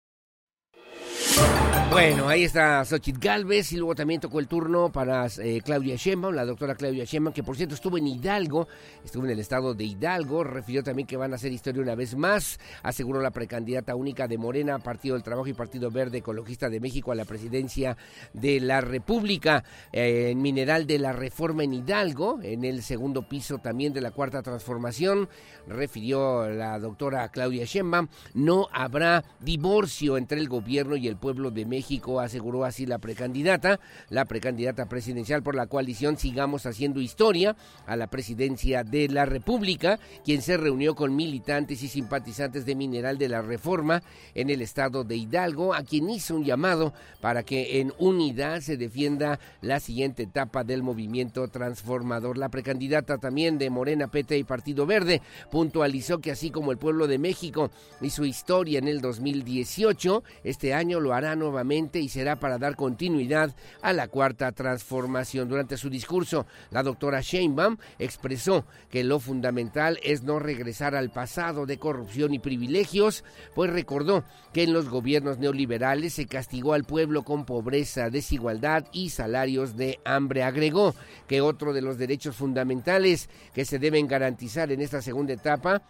Bueno, 1.92 2.30
ahí 2.30 2.46
está 2.46 2.86
Xochitl 2.86 3.20
Galvez 3.20 3.74
y 3.74 3.76
luego 3.76 3.96
también 3.96 4.22
tocó 4.22 4.40
el 4.40 4.48
turno 4.48 4.94
para 4.94 5.28
eh, 5.44 5.60
Claudia 5.62 5.98
Sheinbaum, 5.98 6.34
la 6.34 6.46
doctora 6.46 6.74
Claudia 6.74 7.04
Sheinbaum, 7.04 7.34
que 7.34 7.44
por 7.44 7.58
cierto 7.58 7.76
estuvo 7.76 7.98
en 7.98 8.08
Hidalgo, 8.08 8.70
estuvo 9.04 9.26
en 9.26 9.32
el 9.32 9.40
estado 9.40 9.74
de 9.74 9.84
Hidalgo, 9.84 10.46
refirió 10.46 10.84
también 10.84 11.06
que 11.06 11.18
van 11.18 11.34
a 11.34 11.36
hacer 11.36 11.52
historia 11.52 11.82
una 11.82 11.96
vez 11.96 12.16
más, 12.16 12.62
aseguró 12.82 13.20
la 13.20 13.32
precandidata 13.32 13.94
única 13.96 14.30
de 14.30 14.38
Morena, 14.38 14.80
Partido 14.80 15.16
del 15.16 15.24
Trabajo 15.24 15.50
y 15.50 15.54
Partido 15.54 15.92
Verde 15.92 16.20
Ecologista 16.20 16.70
de 16.70 16.80
México 16.80 17.12
a 17.12 17.16
la 17.16 17.26
presidencia 17.26 17.98
de 18.32 18.62
la 18.62 18.80
República, 18.80 19.66
eh, 19.92 20.30
en 20.32 20.42
Mineral 20.42 20.88
de 20.88 20.98
la 20.98 21.12
Reforma 21.12 21.66
en 21.66 21.74
Hidalgo, 21.74 22.40
en 22.42 22.64
el 22.64 22.84
segundo 22.84 23.28
piso 23.28 23.58
también 23.58 23.92
de 23.92 24.00
la 24.00 24.12
Cuarta 24.12 24.42
Transformación, 24.42 25.28
refirió 25.68 26.50
la 26.50 26.80
doctora 26.80 27.28
Claudia 27.28 27.66
Sheinbaum, 27.66 28.08
no 28.34 28.70
habrá 28.72 29.26
divorcio 29.42 30.16
entre 30.16 30.40
el 30.40 30.48
gobierno 30.48 30.96
y 30.96 31.10
el 31.10 31.18
pueblo 31.18 31.52
de 31.52 31.66
México 31.66 31.81
México, 31.82 32.20
aseguró 32.20 32.64
así 32.64 32.86
la 32.86 33.00
precandidata, 33.00 33.80
la 34.10 34.26
precandidata 34.26 34.86
presidencial 34.86 35.42
por 35.42 35.56
la 35.56 35.66
coalición 35.66 36.16
Sigamos 36.16 36.68
Haciendo 36.68 37.02
Historia 37.02 37.56
a 37.88 37.96
la 37.96 38.06
presidencia 38.06 38.84
de 38.84 39.08
la 39.10 39.26
República, 39.26 39.98
quien 40.24 40.44
se 40.44 40.58
reunió 40.58 40.94
con 40.94 41.16
militantes 41.16 41.82
y 41.82 41.88
simpatizantes 41.88 42.68
de 42.68 42.76
Mineral 42.76 43.18
de 43.18 43.30
la 43.30 43.42
Reforma 43.42 44.04
en 44.36 44.52
el 44.52 44.62
estado 44.62 45.04
de 45.04 45.16
Hidalgo, 45.16 45.74
a 45.74 45.82
quien 45.82 46.08
hizo 46.12 46.36
un 46.36 46.46
llamado 46.46 46.94
para 47.20 47.42
que 47.42 47.80
en 47.80 47.92
unidad 47.98 48.62
se 48.62 48.78
defienda 48.78 49.40
la 49.62 49.80
siguiente 49.80 50.22
etapa 50.22 50.64
del 50.64 50.84
movimiento 50.84 51.48
transformador. 51.48 52.38
La 52.38 52.50
precandidata 52.50 53.18
también 53.18 53.58
de 53.58 53.72
Morena, 53.72 54.06
PT 54.06 54.38
y 54.38 54.44
Partido 54.44 54.86
Verde 54.86 55.24
puntualizó 55.50 56.20
que 56.20 56.30
así 56.30 56.52
como 56.52 56.72
el 56.72 56.78
pueblo 56.78 57.08
de 57.08 57.18
México 57.18 57.72
hizo 58.02 58.24
historia 58.24 58.78
en 58.78 58.88
el 58.88 59.02
2018, 59.02 60.24
este 60.44 60.76
año 60.76 61.00
lo 61.00 61.16
hará 61.16 61.36
nuevamente 61.36 61.71
y 61.72 62.10
será 62.10 62.38
para 62.38 62.58
dar 62.58 62.76
continuidad 62.76 63.56
a 63.82 63.94
la 63.94 64.10
cuarta 64.10 64.52
transformación. 64.52 65.48
Durante 65.48 65.78
su 65.78 65.90
discurso, 65.90 66.46
la 66.70 66.84
doctora 66.84 67.22
Sheinbaum 67.22 67.78
expresó 67.98 68.66
que 68.90 69.06
lo 69.06 69.20
fundamental 69.20 69.98
es 70.04 70.24
no 70.24 70.38
regresar 70.40 70.96
al 70.96 71.12
pasado 71.12 71.66
de 71.66 71.78
corrupción 71.78 72.34
y 72.34 72.40
privilegios, 72.40 73.24
pues 73.56 73.72
recordó 73.72 74.26
que 74.54 74.64
en 74.64 74.74
los 74.74 74.90
gobiernos 74.90 75.40
neoliberales 75.40 76.14
se 76.14 76.26
castigó 76.26 76.74
al 76.74 76.84
pueblo 76.84 77.24
con 77.24 77.46
pobreza, 77.46 78.10
desigualdad 78.10 78.86
y 78.92 79.12
salarios 79.12 79.78
de 79.78 80.00
hambre. 80.04 80.44
Agregó 80.44 80.94
que 81.28 81.40
otro 81.40 81.72
de 81.72 81.82
los 81.82 81.98
derechos 81.98 82.36
fundamentales 82.36 83.30
que 83.54 83.64
se 83.64 83.80
deben 83.80 84.08
garantizar 84.08 84.72
en 84.72 84.82
esta 84.82 85.02
segunda 85.02 85.34
etapa 85.34 85.82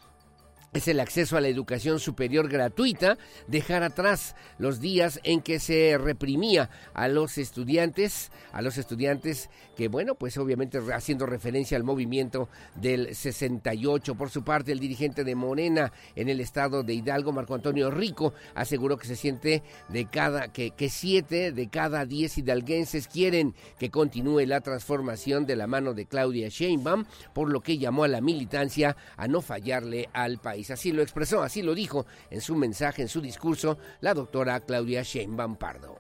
es 0.73 0.88
el 0.88 1.01
acceso 1.01 1.36
a 1.36 1.41
la 1.41 1.49
educación 1.49 1.99
superior 1.99 2.47
gratuita, 2.47 3.17
dejar 3.47 3.84
atrás 3.84 4.36
los 4.57 4.79
días 4.79 5.19
en 5.23 5.41
que 5.41 5.60
se 5.60 5.97
reprimía 5.97 6.69
a 6.93 7.10
los 7.10 7.38
estudiantes, 7.38 8.31
a 8.53 8.62
los 8.62 8.77
estudiantes 8.77 9.49
que, 9.75 9.89
bueno, 9.89 10.15
pues 10.15 10.38
obviamente 10.38 10.79
haciendo 10.93 11.25
referencia 11.25 11.75
al 11.75 11.84
movimiento 11.84 12.47
del 12.75 13.13
68. 13.13 14.15
Por 14.15 14.29
su 14.29 14.43
parte, 14.43 14.71
el 14.71 14.79
dirigente 14.79 15.25
de 15.25 15.36
Morena 15.36 15.91
en 16.15 16.29
el 16.29 16.39
estado 16.39 16.84
de 16.84 16.93
Hidalgo, 16.93 17.34
Marco 17.34 17.55
Antonio 17.55 17.91
Rico, 17.91 18.34
aseguró 18.55 18.97
que 18.97 19.07
se 19.07 19.17
siente 19.17 19.63
de 19.89 20.05
cada, 20.05 20.53
que, 20.53 20.71
que 20.71 20.89
siete 20.89 21.51
de 21.51 21.67
cada 21.67 22.05
diez 22.05 22.38
hidalguenses 22.38 23.10
quieren 23.10 23.55
que 23.77 23.89
continúe 23.89 24.45
la 24.45 24.62
transformación 24.62 25.45
de 25.45 25.57
la 25.57 25.67
mano 25.67 25.93
de 25.93 26.05
Claudia 26.05 26.47
Sheinbaum, 26.47 27.03
por 27.34 27.51
lo 27.51 27.62
que 27.62 27.77
llamó 27.77 28.05
a 28.05 28.07
la 28.07 28.21
militancia 28.21 28.95
a 29.17 29.27
no 29.27 29.41
fallarle 29.41 30.07
al 30.13 30.39
país. 30.39 30.61
Así 30.69 30.91
lo 30.91 31.02
expresó, 31.02 31.41
así 31.41 31.62
lo 31.62 31.74
dijo 31.74 32.06
en 32.30 32.41
su 32.41 32.56
mensaje, 32.56 33.02
en 33.02 33.10
su 33.10 33.21
discurso, 33.21 33.78
la 34.02 34.13
doctora 34.13 34.60
Claudia 34.60 35.02
Sheinbaum 35.02 35.56
Pardo. 35.56 35.97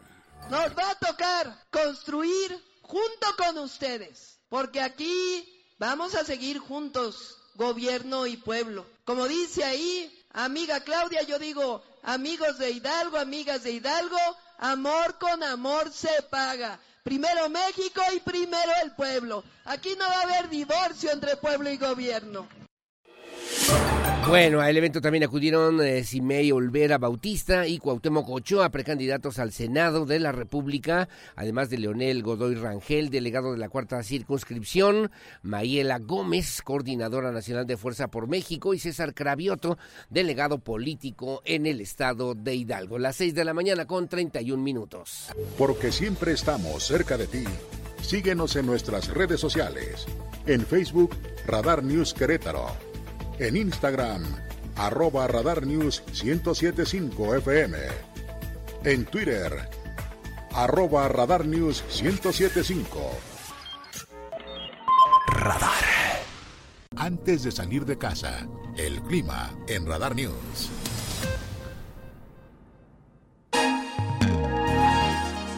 Nos 0.49 0.77
va 0.77 0.91
a 0.91 0.95
tocar 0.95 1.65
construir 1.71 2.55
junto 2.81 3.27
con 3.37 3.57
ustedes, 3.59 4.39
porque 4.49 4.81
aquí 4.81 5.65
vamos 5.79 6.13
a 6.15 6.25
seguir 6.25 6.59
juntos, 6.59 7.37
gobierno 7.55 8.27
y 8.27 8.37
pueblo. 8.37 8.85
Como 9.05 9.27
dice 9.27 9.63
ahí, 9.63 10.23
amiga 10.33 10.81
Claudia, 10.81 11.23
yo 11.23 11.39
digo, 11.39 11.81
amigos 12.03 12.57
de 12.57 12.71
Hidalgo, 12.71 13.17
amigas 13.17 13.63
de 13.63 13.71
Hidalgo, 13.71 14.17
amor 14.57 15.17
con 15.19 15.41
amor 15.43 15.91
se 15.91 16.21
paga. 16.29 16.79
Primero 17.03 17.49
México 17.49 18.01
y 18.15 18.19
primero 18.19 18.71
el 18.83 18.91
pueblo. 18.91 19.43
Aquí 19.65 19.95
no 19.97 20.05
va 20.05 20.19
a 20.19 20.23
haber 20.23 20.49
divorcio 20.49 21.11
entre 21.11 21.35
pueblo 21.35 21.69
y 21.71 21.77
gobierno. 21.77 22.47
Bueno, 24.27 24.61
al 24.61 24.77
evento 24.77 25.01
también 25.01 25.23
acudieron 25.23 25.81
eh, 25.81 26.03
Simei 26.03 26.51
Olvera 26.51 26.97
Bautista 26.97 27.67
y 27.67 27.79
Cuauhtémoc 27.79 28.29
Ochoa, 28.29 28.69
precandidatos 28.69 29.39
al 29.39 29.51
Senado 29.51 30.05
de 30.05 30.19
la 30.19 30.31
República, 30.31 31.09
además 31.35 31.69
de 31.69 31.79
Leonel 31.79 32.23
Godoy 32.23 32.55
Rangel, 32.55 33.09
delegado 33.09 33.51
de 33.51 33.57
la 33.57 33.67
cuarta 33.67 34.01
circunscripción, 34.03 35.11
Mayela 35.41 35.99
Gómez, 35.99 36.61
coordinadora 36.61 37.31
nacional 37.31 37.65
de 37.65 37.77
Fuerza 37.77 38.09
por 38.09 38.27
México, 38.27 38.73
y 38.73 38.79
César 38.79 39.13
Cravioto, 39.13 39.77
delegado 40.09 40.59
político 40.59 41.41
en 41.43 41.65
el 41.65 41.81
estado 41.81 42.35
de 42.35 42.55
Hidalgo. 42.55 42.99
Las 42.99 43.17
seis 43.17 43.33
de 43.33 43.43
la 43.43 43.53
mañana 43.53 43.85
con 43.85 44.07
31 44.07 44.61
minutos. 44.61 45.29
Porque 45.57 45.91
siempre 45.91 46.33
estamos 46.33 46.83
cerca 46.85 47.17
de 47.17 47.27
ti. 47.27 47.43
Síguenos 48.01 48.55
en 48.55 48.65
nuestras 48.67 49.09
redes 49.09 49.41
sociales. 49.41 50.05
En 50.45 50.65
Facebook, 50.65 51.15
Radar 51.47 51.83
News 51.83 52.13
Querétaro 52.13 52.90
en 53.41 53.57
Instagram, 53.57 54.23
arroba 54.75 55.27
Radar 55.27 55.65
News 55.65 56.03
1075 56.23 57.35
FM. 57.37 57.77
En 58.83 59.05
Twitter, 59.05 59.67
arroba 60.53 61.07
Radar 61.07 61.45
News 61.45 61.83
1075. 61.89 62.99
Radar. 65.27 65.71
Antes 66.95 67.41
de 67.43 67.51
salir 67.51 67.85
de 67.85 67.97
casa, 67.97 68.47
el 68.77 69.01
clima 69.01 69.51
en 69.67 69.87
Radar 69.87 70.15
News. 70.15 70.90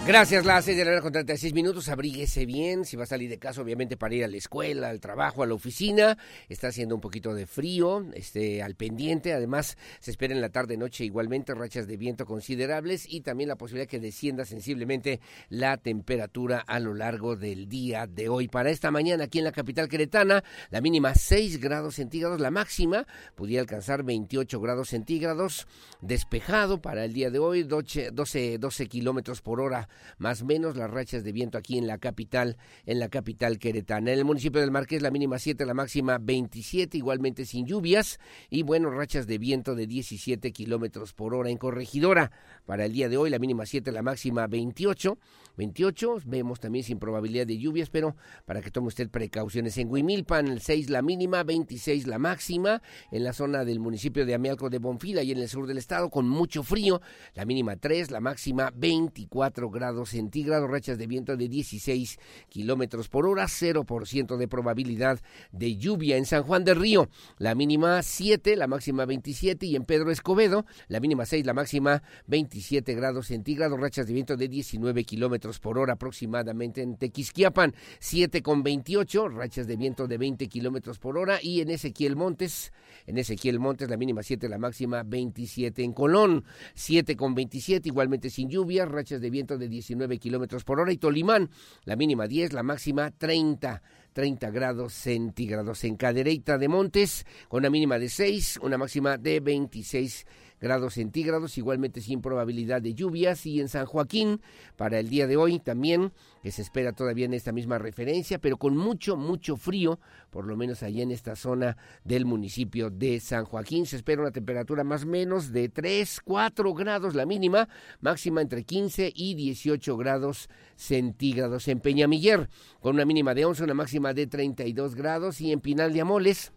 Gracias, 0.05 0.45
las 0.45 0.65
seis 0.65 0.75
de 0.75 0.83
la 0.83 0.91
hora 0.91 1.01
con 1.01 1.13
36 1.13 1.53
minutos. 1.53 1.87
Abríguese 1.87 2.45
bien. 2.45 2.83
Si 2.83 2.97
va 2.97 3.03
a 3.03 3.07
salir 3.07 3.29
de 3.29 3.39
casa, 3.39 3.61
obviamente, 3.61 3.95
para 3.95 4.13
ir 4.13 4.25
a 4.25 4.27
la 4.27 4.35
escuela, 4.35 4.89
al 4.89 4.99
trabajo, 4.99 5.43
a 5.43 5.47
la 5.47 5.53
oficina. 5.53 6.17
Está 6.49 6.67
haciendo 6.67 6.95
un 6.95 6.99
poquito 6.99 7.33
de 7.33 7.47
frío, 7.47 8.05
este, 8.13 8.61
al 8.61 8.75
pendiente. 8.75 9.31
Además, 9.31 9.77
se 10.01 10.11
espera 10.11 10.33
en 10.33 10.41
la 10.41 10.49
tarde-noche 10.49 11.05
igualmente 11.05 11.55
rachas 11.55 11.87
de 11.87 11.95
viento 11.95 12.25
considerables 12.25 13.05
y 13.07 13.21
también 13.21 13.47
la 13.47 13.55
posibilidad 13.55 13.87
que 13.87 14.01
descienda 14.01 14.43
sensiblemente 14.43 15.21
la 15.47 15.77
temperatura 15.77 16.59
a 16.59 16.81
lo 16.81 16.93
largo 16.93 17.37
del 17.37 17.69
día 17.69 18.05
de 18.05 18.27
hoy. 18.27 18.49
Para 18.49 18.71
esta 18.71 18.91
mañana, 18.91 19.23
aquí 19.23 19.39
en 19.39 19.45
la 19.45 19.53
capital 19.53 19.87
queretana, 19.87 20.43
la 20.69 20.81
mínima 20.81 21.15
6 21.15 21.61
grados 21.61 21.95
centígrados, 21.95 22.41
la 22.41 22.51
máxima 22.51 23.07
podría 23.35 23.61
alcanzar 23.61 24.03
28 24.03 24.59
grados 24.59 24.89
centígrados. 24.89 25.65
Despejado 26.01 26.81
para 26.81 27.05
el 27.05 27.13
día 27.13 27.31
de 27.31 27.39
hoy, 27.39 27.63
12, 27.63 28.11
12, 28.11 28.57
12 28.57 28.87
kilómetros 28.87 29.41
por 29.41 29.61
hora 29.61 29.87
más 30.17 30.43
menos 30.43 30.75
las 30.75 30.89
rachas 30.89 31.23
de 31.23 31.31
viento 31.31 31.57
aquí 31.57 31.77
en 31.77 31.87
la 31.87 31.97
capital, 31.97 32.57
en 32.85 32.99
la 32.99 33.09
capital 33.09 33.59
queretana. 33.59 34.11
En 34.11 34.19
el 34.19 34.25
municipio 34.25 34.61
del 34.61 34.71
Marqués 34.71 35.01
la 35.01 35.11
mínima 35.11 35.39
7, 35.39 35.65
la 35.65 35.73
máxima 35.73 36.17
27, 36.19 36.97
igualmente 36.97 37.45
sin 37.45 37.65
lluvias 37.65 38.19
y 38.49 38.63
bueno, 38.63 38.89
rachas 38.89 39.27
de 39.27 39.37
viento 39.37 39.75
de 39.75 39.87
17 39.87 40.51
kilómetros 40.51 41.13
por 41.13 41.33
hora 41.33 41.49
en 41.49 41.57
Corregidora. 41.57 42.31
Para 42.65 42.85
el 42.85 42.93
día 42.93 43.09
de 43.09 43.17
hoy 43.17 43.29
la 43.29 43.39
mínima 43.39 43.65
7, 43.65 43.91
la 43.91 44.01
máxima 44.01 44.47
28, 44.47 45.17
28, 45.57 46.17
vemos 46.25 46.59
también 46.59 46.83
sin 46.83 46.99
probabilidad 46.99 47.45
de 47.45 47.57
lluvias, 47.57 47.89
pero 47.89 48.15
para 48.45 48.61
que 48.61 48.71
tome 48.71 48.87
usted 48.87 49.09
precauciones. 49.09 49.77
En 49.77 49.89
Huimilpan 49.89 50.47
el 50.47 50.61
6 50.61 50.89
la 50.89 51.01
mínima, 51.01 51.43
26 51.43 52.07
la 52.07 52.19
máxima, 52.19 52.81
en 53.11 53.23
la 53.23 53.33
zona 53.33 53.65
del 53.65 53.79
municipio 53.79 54.25
de 54.25 54.33
Amialco 54.33 54.69
de 54.69 54.79
Bonfila 54.79 55.23
y 55.23 55.31
en 55.31 55.39
el 55.39 55.49
sur 55.49 55.67
del 55.67 55.77
estado 55.77 56.09
con 56.09 56.27
mucho 56.27 56.63
frío, 56.63 57.01
la 57.33 57.45
mínima 57.45 57.75
3, 57.75 58.11
la 58.11 58.19
máxima 58.19 58.71
24 58.75 59.69
grados 59.69 59.82
grados 59.83 60.11
centígrados, 60.11 60.71
rachas 60.71 60.97
de 60.97 61.07
viento 61.07 61.35
de 61.35 61.49
16 61.49 62.17
kilómetros 62.47 63.09
por 63.09 63.27
hora, 63.27 63.47
0% 63.47 64.37
de 64.37 64.47
probabilidad 64.47 65.19
de 65.51 65.75
lluvia. 65.75 66.15
En 66.15 66.25
San 66.25 66.43
Juan 66.43 66.63
del 66.63 66.77
Río, 66.77 67.09
la 67.37 67.53
mínima 67.53 68.01
7, 68.01 68.55
la 68.55 68.67
máxima 68.67 69.03
27, 69.03 69.65
y 69.65 69.75
en 69.75 69.83
Pedro 69.83 70.09
Escobedo, 70.09 70.65
la 70.87 71.01
mínima 71.01 71.25
6, 71.25 71.45
la 71.45 71.53
máxima 71.53 72.01
27 72.27 72.93
grados 72.95 73.27
centígrados, 73.27 73.77
rachas 73.77 74.07
de 74.07 74.13
viento 74.13 74.37
de 74.37 74.47
19 74.47 75.03
kilómetros 75.03 75.59
por 75.59 75.77
hora 75.77 75.93
aproximadamente. 75.93 76.81
En 76.81 76.95
Tequisquiapan, 76.95 77.75
7 77.99 78.41
con 78.41 78.63
28, 78.63 79.27
rachas 79.27 79.67
de 79.67 79.75
viento 79.75 80.07
de 80.07 80.17
20 80.17 80.47
kilómetros 80.47 80.97
por 80.97 81.17
hora, 81.17 81.39
y 81.43 81.59
en 81.59 81.69
Ezequiel 81.71 82.15
Montes, 82.15 82.71
en 83.05 83.17
Ezequiel 83.17 83.59
Montes, 83.59 83.89
la 83.89 83.97
mínima 83.97 84.23
7, 84.23 84.47
la 84.47 84.57
máxima 84.57 85.03
27. 85.03 85.83
En 85.83 85.91
Colón, 85.91 86.45
7 86.73 87.17
con 87.17 87.35
27, 87.35 87.89
igualmente 87.89 88.29
sin 88.29 88.49
lluvia, 88.49 88.85
rachas 88.85 89.19
de 89.19 89.29
viento 89.29 89.57
de 89.57 89.72
19 89.73 90.19
kilómetros 90.19 90.63
por 90.63 90.79
hora. 90.79 90.91
Y 90.93 90.97
Tolimán, 90.97 91.49
la 91.83 91.95
mínima 91.95 92.27
10, 92.27 92.53
la 92.53 92.63
máxima 92.63 93.11
30. 93.11 93.81
30 94.13 94.51
grados 94.51 94.93
centígrados 94.93 95.83
en 95.83 95.95
Cadereyta 95.95 96.59
de 96.59 96.67
Montes, 96.67 97.25
con 97.47 97.61
una 97.61 97.71
mínima 97.71 97.97
de 97.97 98.09
6, 98.09 98.59
una 98.61 98.77
máxima 98.77 99.17
de 99.17 99.39
26 99.39 100.25
grados 100.25 100.42
centígrados, 100.89 101.57
igualmente 101.57 102.01
sin 102.01 102.21
probabilidad 102.21 102.81
de 102.81 102.93
lluvias. 102.93 103.45
Y 103.45 103.59
en 103.59 103.67
San 103.67 103.85
Joaquín, 103.85 104.41
para 104.77 104.99
el 104.99 105.09
día 105.09 105.27
de 105.27 105.35
hoy 105.35 105.59
también, 105.59 106.11
que 106.41 106.51
se 106.51 106.61
espera 106.61 106.93
todavía 106.93 107.25
en 107.25 107.33
esta 107.33 107.51
misma 107.51 107.77
referencia, 107.77 108.39
pero 108.39 108.57
con 108.57 108.77
mucho, 108.77 109.17
mucho 109.17 109.57
frío, 109.57 109.99
por 110.29 110.45
lo 110.45 110.55
menos 110.55 110.81
allá 110.81 111.03
en 111.03 111.11
esta 111.11 111.35
zona 111.35 111.77
del 112.03 112.25
municipio 112.25 112.89
de 112.89 113.19
San 113.19 113.45
Joaquín. 113.45 113.85
Se 113.85 113.97
espera 113.97 114.21
una 114.21 114.31
temperatura 114.31 114.83
más 114.83 115.03
o 115.03 115.07
menos 115.07 115.51
de 115.51 115.69
3, 115.69 116.21
4 116.23 116.73
grados 116.73 117.13
la 117.13 117.25
mínima, 117.25 117.67
máxima 118.01 118.41
entre 118.41 118.63
15 118.63 119.11
y 119.13 119.35
18 119.35 119.97
grados 119.97 120.49
centígrados. 120.75 121.67
En 121.67 121.79
Peñamiller, 121.79 122.49
con 122.79 122.95
una 122.95 123.05
mínima 123.05 123.33
de 123.33 123.45
11, 123.45 123.63
una 123.63 123.73
máxima 123.73 124.13
de 124.13 124.27
32 124.27 124.95
grados. 124.95 125.41
Y 125.41 125.51
en 125.51 125.59
Pinal 125.59 125.93
de 125.93 126.01
Amoles, 126.01 126.51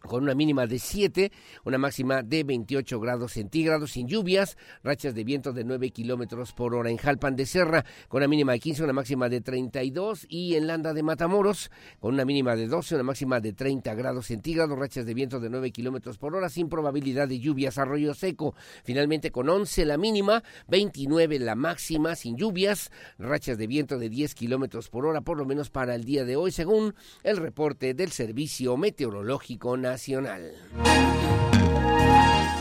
con 0.00 0.22
una 0.22 0.34
mínima 0.34 0.66
de 0.66 0.78
7, 0.78 1.30
una 1.64 1.78
máxima 1.78 2.22
de 2.22 2.42
28 2.44 2.98
grados 3.00 3.32
centígrados, 3.32 3.92
sin 3.92 4.08
lluvias, 4.08 4.56
rachas 4.82 5.14
de 5.14 5.24
viento 5.24 5.52
de 5.52 5.64
9 5.64 5.90
kilómetros 5.90 6.52
por 6.52 6.74
hora. 6.74 6.90
En 6.90 6.96
Jalpan 6.96 7.36
de 7.36 7.46
Serra, 7.46 7.84
con 8.08 8.18
una 8.18 8.28
mínima 8.28 8.52
de 8.52 8.60
15, 8.60 8.84
una 8.84 8.92
máxima 8.92 9.28
de 9.28 9.40
32, 9.40 10.26
y 10.28 10.54
en 10.54 10.66
Landa 10.66 10.94
de 10.94 11.02
Matamoros, 11.02 11.70
con 12.00 12.14
una 12.14 12.24
mínima 12.24 12.56
de 12.56 12.66
12, 12.66 12.94
una 12.96 13.04
máxima 13.04 13.40
de 13.40 13.52
30 13.52 13.94
grados 13.94 14.26
centígrados, 14.26 14.78
rachas 14.78 15.06
de 15.06 15.14
viento 15.14 15.38
de 15.38 15.50
9 15.50 15.70
kilómetros 15.70 16.18
por 16.18 16.34
hora, 16.34 16.48
sin 16.48 16.68
probabilidad 16.68 17.28
de 17.28 17.38
lluvias, 17.38 17.78
arroyo 17.78 18.14
seco, 18.14 18.54
finalmente 18.84 19.30
con 19.30 19.48
11 19.48 19.84
la 19.84 19.98
mínima, 19.98 20.42
29 20.68 21.38
la 21.38 21.54
máxima, 21.54 22.16
sin 22.16 22.36
lluvias, 22.36 22.90
rachas 23.18 23.58
de 23.58 23.66
viento 23.66 23.98
de 23.98 24.08
10 24.08 24.34
kilómetros 24.34 24.88
por 24.88 25.06
hora, 25.06 25.20
por 25.20 25.36
lo 25.36 25.44
menos 25.44 25.70
para 25.70 25.94
el 25.94 26.04
día 26.04 26.24
de 26.24 26.36
hoy, 26.36 26.52
según 26.52 26.94
el 27.22 27.36
reporte 27.36 27.94
del 27.94 28.10
Servicio 28.10 28.76
Meteorológico 28.76 29.76
Nacional. 29.76 29.89
Nacional. 29.90 31.49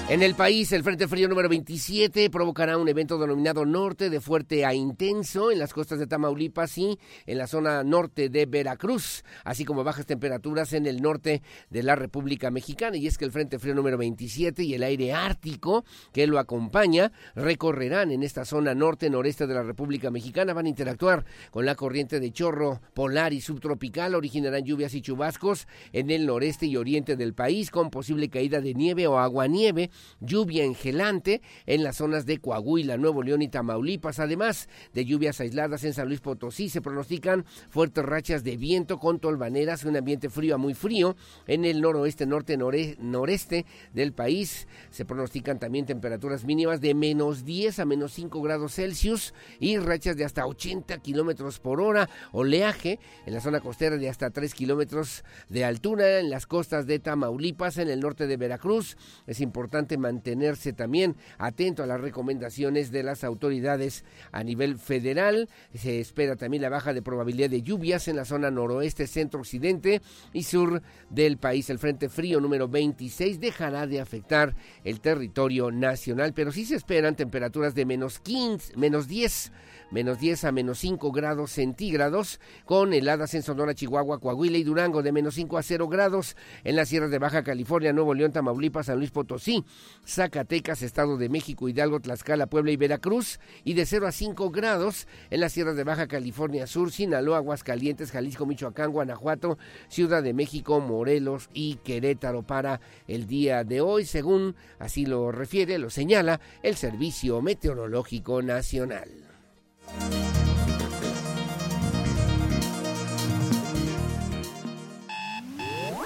En 0.10 0.24
el 0.24 0.34
país, 0.34 0.72
el 0.72 0.82
Frente 0.82 1.08
Frío 1.08 1.30
número 1.30 1.48
27 1.50 2.32
provocará 2.32 2.80
un 2.80 2.90
evento 2.90 3.20
denominado 3.20 3.64
norte 3.64 4.10
de 4.10 4.20
fuerte 4.20 4.66
a 4.66 4.74
intenso 4.74 5.52
en 5.52 5.60
las 5.60 5.72
costas 5.72 6.00
de 6.00 6.08
Tamaulipas 6.08 6.76
y 6.80 6.98
en 7.28 7.38
la 7.38 7.46
zona 7.46 7.84
norte 7.84 8.30
de 8.30 8.48
Veracruz, 8.48 9.24
así 9.44 9.66
como 9.66 9.84
bajas 9.84 10.08
temperaturas 10.08 10.74
en 10.74 10.88
el 10.88 11.04
norte 11.04 11.44
de 11.70 11.84
la 11.84 11.96
República 11.96 12.50
Mexicana. 12.50 12.98
Y 12.98 13.06
es 13.06 13.20
que 13.20 13.26
el 13.26 13.32
Frente 13.32 13.60
Frío 13.60 13.76
número 13.76 14.00
27 14.00 14.64
y 14.64 14.74
el 14.74 14.82
aire 14.82 15.14
ártico 15.14 15.86
que 16.12 16.26
lo 16.26 16.40
acompaña 16.40 17.12
recorrerán 17.36 18.10
en 18.10 18.24
esta 18.24 18.46
zona 18.46 18.74
norte-noreste 18.74 19.46
de 19.46 19.54
la 19.54 19.62
República 19.62 20.10
Mexicana, 20.10 20.54
van 20.54 20.66
a 20.66 20.70
interactuar 20.70 21.24
con 21.52 21.68
la 21.68 21.76
corriente 21.76 22.20
de 22.20 22.32
chorro 22.32 22.82
polar 22.96 23.32
y 23.32 23.42
subtropical, 23.42 24.16
originarán 24.16 24.66
lluvias 24.66 24.96
y 24.96 25.04
chubascos 25.04 25.68
en 25.94 26.10
el 26.10 26.26
noreste 26.26 26.66
y 26.66 26.78
oriente 26.78 27.16
del 27.16 27.36
país 27.36 27.70
con 27.70 27.92
posible 27.92 28.28
caída 28.30 28.60
de 28.60 28.74
nieve 28.74 29.06
o 29.06 29.20
aguanieve 29.20 29.92
lluvia 30.20 30.64
engelante 30.64 31.42
en 31.66 31.84
las 31.84 31.98
zonas 31.98 32.26
de 32.26 32.40
Coahuila, 32.40 32.98
Nuevo 32.98 33.24
León 33.24 33.42
y 33.42 33.50
Tamaulipas, 33.50 34.20
además 34.20 34.70
de 34.94 35.06
lluvias 35.06 35.40
aisladas 35.40 35.84
en 35.84 35.94
San 35.94 36.08
Luis 36.08 36.22
Potosí. 36.22 36.70
Se 36.70 36.82
pronostican 36.82 37.46
fuertes 37.70 38.06
rachas 38.06 38.44
de 38.44 38.58
viento 38.58 39.00
con 39.00 39.20
tolvaneras, 39.20 39.84
un 39.84 39.98
ambiente 39.98 40.30
frío 40.30 40.56
a 40.56 40.58
muy 40.58 40.74
frío 40.74 41.16
en 41.48 41.66
el 41.66 41.82
noroeste, 41.82 42.26
norte, 42.26 42.58
noreste 42.58 43.66
del 43.94 44.14
país. 44.14 44.68
Se 44.90 45.06
pronostican 45.06 45.60
también 45.60 45.86
temperaturas 45.86 46.46
mínimas 46.46 46.82
de 46.82 46.94
menos 46.94 47.46
10 47.46 47.80
a 47.80 47.86
menos 47.86 48.14
5 48.14 48.42
grados 48.42 48.76
Celsius 48.76 49.34
y 49.60 49.78
rachas 49.78 50.18
de 50.18 50.26
hasta 50.26 50.46
80 50.46 50.98
kilómetros 51.00 51.60
por 51.60 51.82
hora. 51.82 52.10
Oleaje 52.32 53.00
en 53.26 53.34
la 53.34 53.42
zona 53.42 53.60
costera 53.60 53.98
de 53.98 54.10
hasta 54.10 54.30
3 54.30 54.54
kilómetros 54.54 55.24
de 55.50 55.66
altura 55.66 56.20
en 56.20 56.30
las 56.30 56.46
costas 56.46 56.86
de 56.86 57.00
Tamaulipas, 57.00 57.78
en 57.78 57.90
el 57.90 58.00
norte 58.00 58.28
de 58.28 58.38
Veracruz. 58.38 58.98
Es 59.28 59.42
importante 59.42 59.89
mantenerse 59.98 60.74
también 60.74 61.16
atento 61.38 61.84
a 61.84 61.88
las 61.88 62.02
recomendaciones 62.02 62.92
de 62.92 63.04
las 63.04 63.24
autoridades 63.24 64.04
a 64.32 64.44
nivel 64.44 64.78
federal. 64.78 65.50
Se 65.74 66.00
espera 66.00 66.36
también 66.36 66.64
la 66.64 66.70
baja 66.70 66.94
de 66.94 67.02
probabilidad 67.02 67.50
de 67.50 67.62
lluvias 67.62 68.08
en 68.08 68.16
la 68.16 68.26
zona 68.26 68.52
noroeste, 68.52 69.08
centro, 69.08 69.40
occidente 69.40 70.02
y 70.34 70.44
sur 70.44 70.82
del 71.10 71.38
país. 71.38 71.70
El 71.70 71.80
Frente 71.80 72.10
Frío 72.10 72.40
número 72.40 72.68
26 72.68 73.40
dejará 73.40 73.88
de 73.88 74.00
afectar 74.00 74.56
el 74.84 75.00
territorio 75.00 75.72
nacional, 75.72 76.34
pero 76.34 76.52
sí 76.52 76.66
se 76.66 76.76
esperan 76.76 77.16
temperaturas 77.16 77.76
de 77.76 77.86
menos 77.86 78.20
15, 78.20 78.78
menos 78.78 79.08
10 79.08 79.52
menos 79.92 80.20
10 80.20 80.46
a 80.46 80.52
menos 80.52 80.80
5 80.80 81.12
grados 81.12 81.52
centígrados, 81.52 82.40
con 82.66 82.94
heladas 82.94 83.34
en 83.34 83.44
Sonora, 83.44 83.74
Chihuahua, 83.74 84.20
Coahuila 84.20 84.58
y 84.58 84.64
Durango 84.64 85.02
de 85.02 85.12
menos 85.12 85.36
5 85.36 85.58
a 85.58 85.64
0 85.64 85.88
grados, 85.88 86.36
en 86.64 86.76
las 86.76 86.90
sierras 86.90 87.12
de 87.12 87.20
Baja 87.20 87.44
California, 87.44 87.94
Nuevo 87.94 88.14
León, 88.14 88.32
Tamaulipas, 88.32 88.88
San 88.88 88.98
Luis 88.98 89.12
Potosí, 89.12 89.64
Zacatecas, 90.06 90.82
Estado 90.82 91.18
de 91.18 91.30
México, 91.30 91.70
Hidalgo, 91.70 92.00
Tlaxcala, 92.00 92.48
Puebla 92.48 92.72
y 92.72 92.78
Veracruz, 92.78 93.40
y 93.64 93.74
de 93.74 93.86
0 93.86 94.08
a 94.08 94.12
5 94.12 94.50
grados 94.52 95.08
en 95.30 95.42
las 95.42 95.54
sierras 95.54 95.76
de 95.76 95.84
Baja 95.84 96.08
California 96.08 96.68
Sur, 96.68 96.92
Sinaloa, 96.92 97.38
Aguascalientes, 97.38 98.12
Jalisco, 98.12 98.46
Michoacán, 98.46 98.92
Guanajuato, 98.92 99.58
Ciudad 99.88 100.24
de 100.24 100.34
México, 100.34 100.80
Morelos 100.80 101.50
y 101.54 101.76
Querétaro 101.76 102.44
para 102.44 102.82
el 103.08 103.28
día 103.28 103.64
de 103.64 103.82
hoy, 103.82 104.06
según 104.06 104.56
así 104.80 105.06
lo 105.06 105.32
refiere, 105.32 105.78
lo 105.78 105.90
señala 105.90 106.40
el 106.64 106.76
Servicio 106.76 107.42
Meteorológico 107.42 108.42
Nacional. 108.42 109.19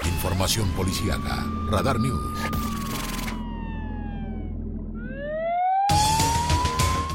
Información 0.04 0.68
policiaca. 0.72 1.44
Radar 1.70 2.00
News. 2.00 2.73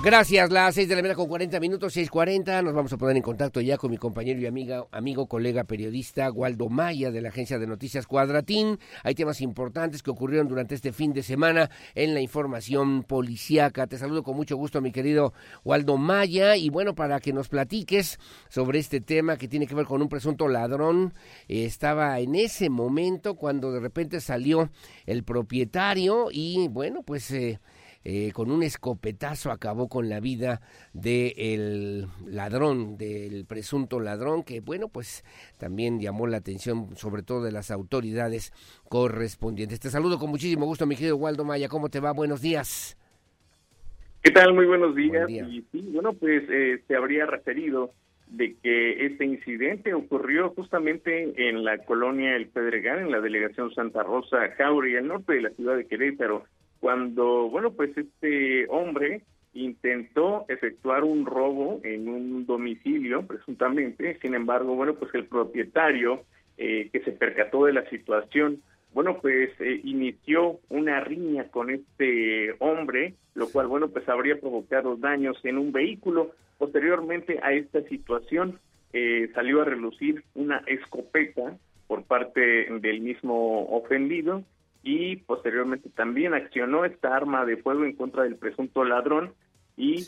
Gracias, 0.01 0.49
las 0.49 0.75
seis 0.75 0.87
de 0.87 0.95
la 0.95 1.01
mañana 1.01 1.15
con 1.15 1.27
40 1.27 1.59
minutos, 1.59 1.97
6.40. 1.97 2.63
Nos 2.63 2.73
vamos 2.73 2.93
a 2.93 2.97
poner 2.97 3.17
en 3.17 3.21
contacto 3.21 3.59
ya 3.59 3.77
con 3.77 3.91
mi 3.91 3.97
compañero 3.97 4.39
y 4.39 4.45
amiga, 4.45 4.85
amigo, 4.93 5.27
colega 5.27 5.65
periodista 5.65 6.31
Waldo 6.31 6.69
Maya 6.69 7.11
de 7.11 7.21
la 7.21 7.27
agencia 7.27 7.59
de 7.59 7.67
noticias 7.67 8.07
Cuadratín. 8.07 8.79
Hay 9.03 9.13
temas 9.13 9.41
importantes 9.41 10.01
que 10.01 10.09
ocurrieron 10.09 10.47
durante 10.47 10.73
este 10.73 10.93
fin 10.93 11.11
de 11.11 11.21
semana 11.21 11.69
en 11.95 12.13
la 12.13 12.21
información 12.21 13.03
policíaca. 13.03 13.87
Te 13.87 13.97
saludo 13.97 14.23
con 14.23 14.37
mucho 14.37 14.55
gusto, 14.55 14.79
mi 14.79 14.93
querido 14.93 15.33
Waldo 15.65 15.97
Maya. 15.97 16.55
Y 16.55 16.69
bueno, 16.69 16.95
para 16.95 17.19
que 17.19 17.33
nos 17.33 17.49
platiques 17.49 18.19
sobre 18.47 18.79
este 18.79 19.01
tema 19.01 19.35
que 19.35 19.49
tiene 19.49 19.67
que 19.67 19.75
ver 19.75 19.85
con 19.85 20.01
un 20.01 20.07
presunto 20.07 20.47
ladrón, 20.47 21.13
eh, 21.49 21.65
estaba 21.65 22.17
en 22.21 22.35
ese 22.35 22.69
momento 22.69 23.35
cuando 23.35 23.73
de 23.73 23.81
repente 23.81 24.21
salió 24.21 24.69
el 25.05 25.25
propietario 25.25 26.29
y 26.31 26.69
bueno, 26.69 27.03
pues... 27.03 27.29
Eh, 27.31 27.59
eh, 28.05 28.31
con 28.33 28.49
un 28.51 28.63
escopetazo 28.63 29.51
acabó 29.51 29.89
con 29.89 30.07
la 30.07 30.19
vida 30.19 30.61
del 30.93 32.07
ladrón, 32.25 32.97
del 32.97 33.45
presunto 33.45 33.99
ladrón, 33.99 34.43
que 34.43 34.61
bueno, 34.61 34.87
pues 34.87 35.23
también 35.57 35.99
llamó 35.99 36.25
la 36.27 36.37
atención 36.37 36.95
sobre 36.95 37.23
todo 37.23 37.43
de 37.43 37.51
las 37.51 37.71
autoridades 37.71 38.53
correspondientes. 38.87 39.79
Te 39.79 39.89
saludo 39.89 40.17
con 40.17 40.29
muchísimo 40.29 40.65
gusto, 40.65 40.85
mi 40.85 40.95
querido 40.95 41.17
Waldo 41.17 41.43
Maya, 41.43 41.67
¿cómo 41.67 41.89
te 41.89 41.99
va? 41.99 42.13
Buenos 42.13 42.41
días. 42.41 42.97
¿Qué 44.23 44.31
tal? 44.31 44.53
Muy 44.53 44.65
buenos 44.65 44.95
días. 44.95 45.29
Y 45.29 45.65
sí, 45.71 45.89
bueno, 45.93 46.13
pues 46.13 46.43
eh, 46.49 46.81
se 46.87 46.95
habría 46.95 47.25
referido 47.25 47.93
de 48.27 48.55
que 48.61 49.05
este 49.05 49.25
incidente 49.25 49.93
ocurrió 49.93 50.49
justamente 50.51 51.49
en 51.49 51.63
la 51.63 51.79
colonia 51.79 52.35
El 52.35 52.47
Pedregal, 52.47 52.99
en 52.99 53.11
la 53.11 53.21
delegación 53.21 53.73
Santa 53.73 54.03
Rosa, 54.03 54.37
Jauri, 54.57 54.97
al 54.97 55.07
norte 55.07 55.33
de 55.33 55.41
la 55.41 55.49
ciudad 55.51 55.75
de 55.75 55.87
Querétaro 55.87 56.45
cuando, 56.79 57.49
bueno, 57.49 57.71
pues 57.71 57.95
este 57.97 58.67
hombre 58.69 59.21
intentó 59.53 60.45
efectuar 60.47 61.03
un 61.03 61.25
robo 61.25 61.79
en 61.83 62.07
un 62.07 62.45
domicilio, 62.45 63.25
presuntamente, 63.25 64.17
sin 64.21 64.35
embargo, 64.35 64.75
bueno, 64.75 64.95
pues 64.95 65.13
el 65.15 65.25
propietario 65.25 66.23
eh, 66.57 66.89
que 66.91 67.01
se 67.01 67.11
percató 67.11 67.65
de 67.65 67.73
la 67.73 67.89
situación, 67.89 68.61
bueno, 68.93 69.19
pues 69.21 69.49
eh, 69.59 69.81
inició 69.83 70.59
una 70.69 70.99
riña 70.99 71.45
con 71.49 71.69
este 71.69 72.55
hombre, 72.59 73.15
lo 73.35 73.49
cual, 73.49 73.67
bueno, 73.67 73.89
pues 73.89 74.07
habría 74.09 74.39
provocado 74.39 74.95
daños 74.95 75.37
en 75.43 75.57
un 75.57 75.71
vehículo. 75.71 76.31
Posteriormente 76.57 77.39
a 77.41 77.53
esta 77.53 77.81
situación, 77.83 78.59
eh, 78.93 79.29
salió 79.35 79.61
a 79.61 79.65
relucir 79.65 80.23
una 80.33 80.63
escopeta 80.65 81.57
por 81.87 82.03
parte 82.03 82.41
del 82.81 83.01
mismo 83.01 83.65
ofendido 83.69 84.43
y 84.83 85.17
posteriormente 85.17 85.89
también 85.89 86.33
accionó 86.33 86.85
esta 86.85 87.15
arma 87.15 87.45
de 87.45 87.57
fuego 87.57 87.83
en 87.83 87.95
contra 87.95 88.23
del 88.23 88.37
presunto 88.37 88.83
ladrón 88.83 89.33
y 89.75 90.05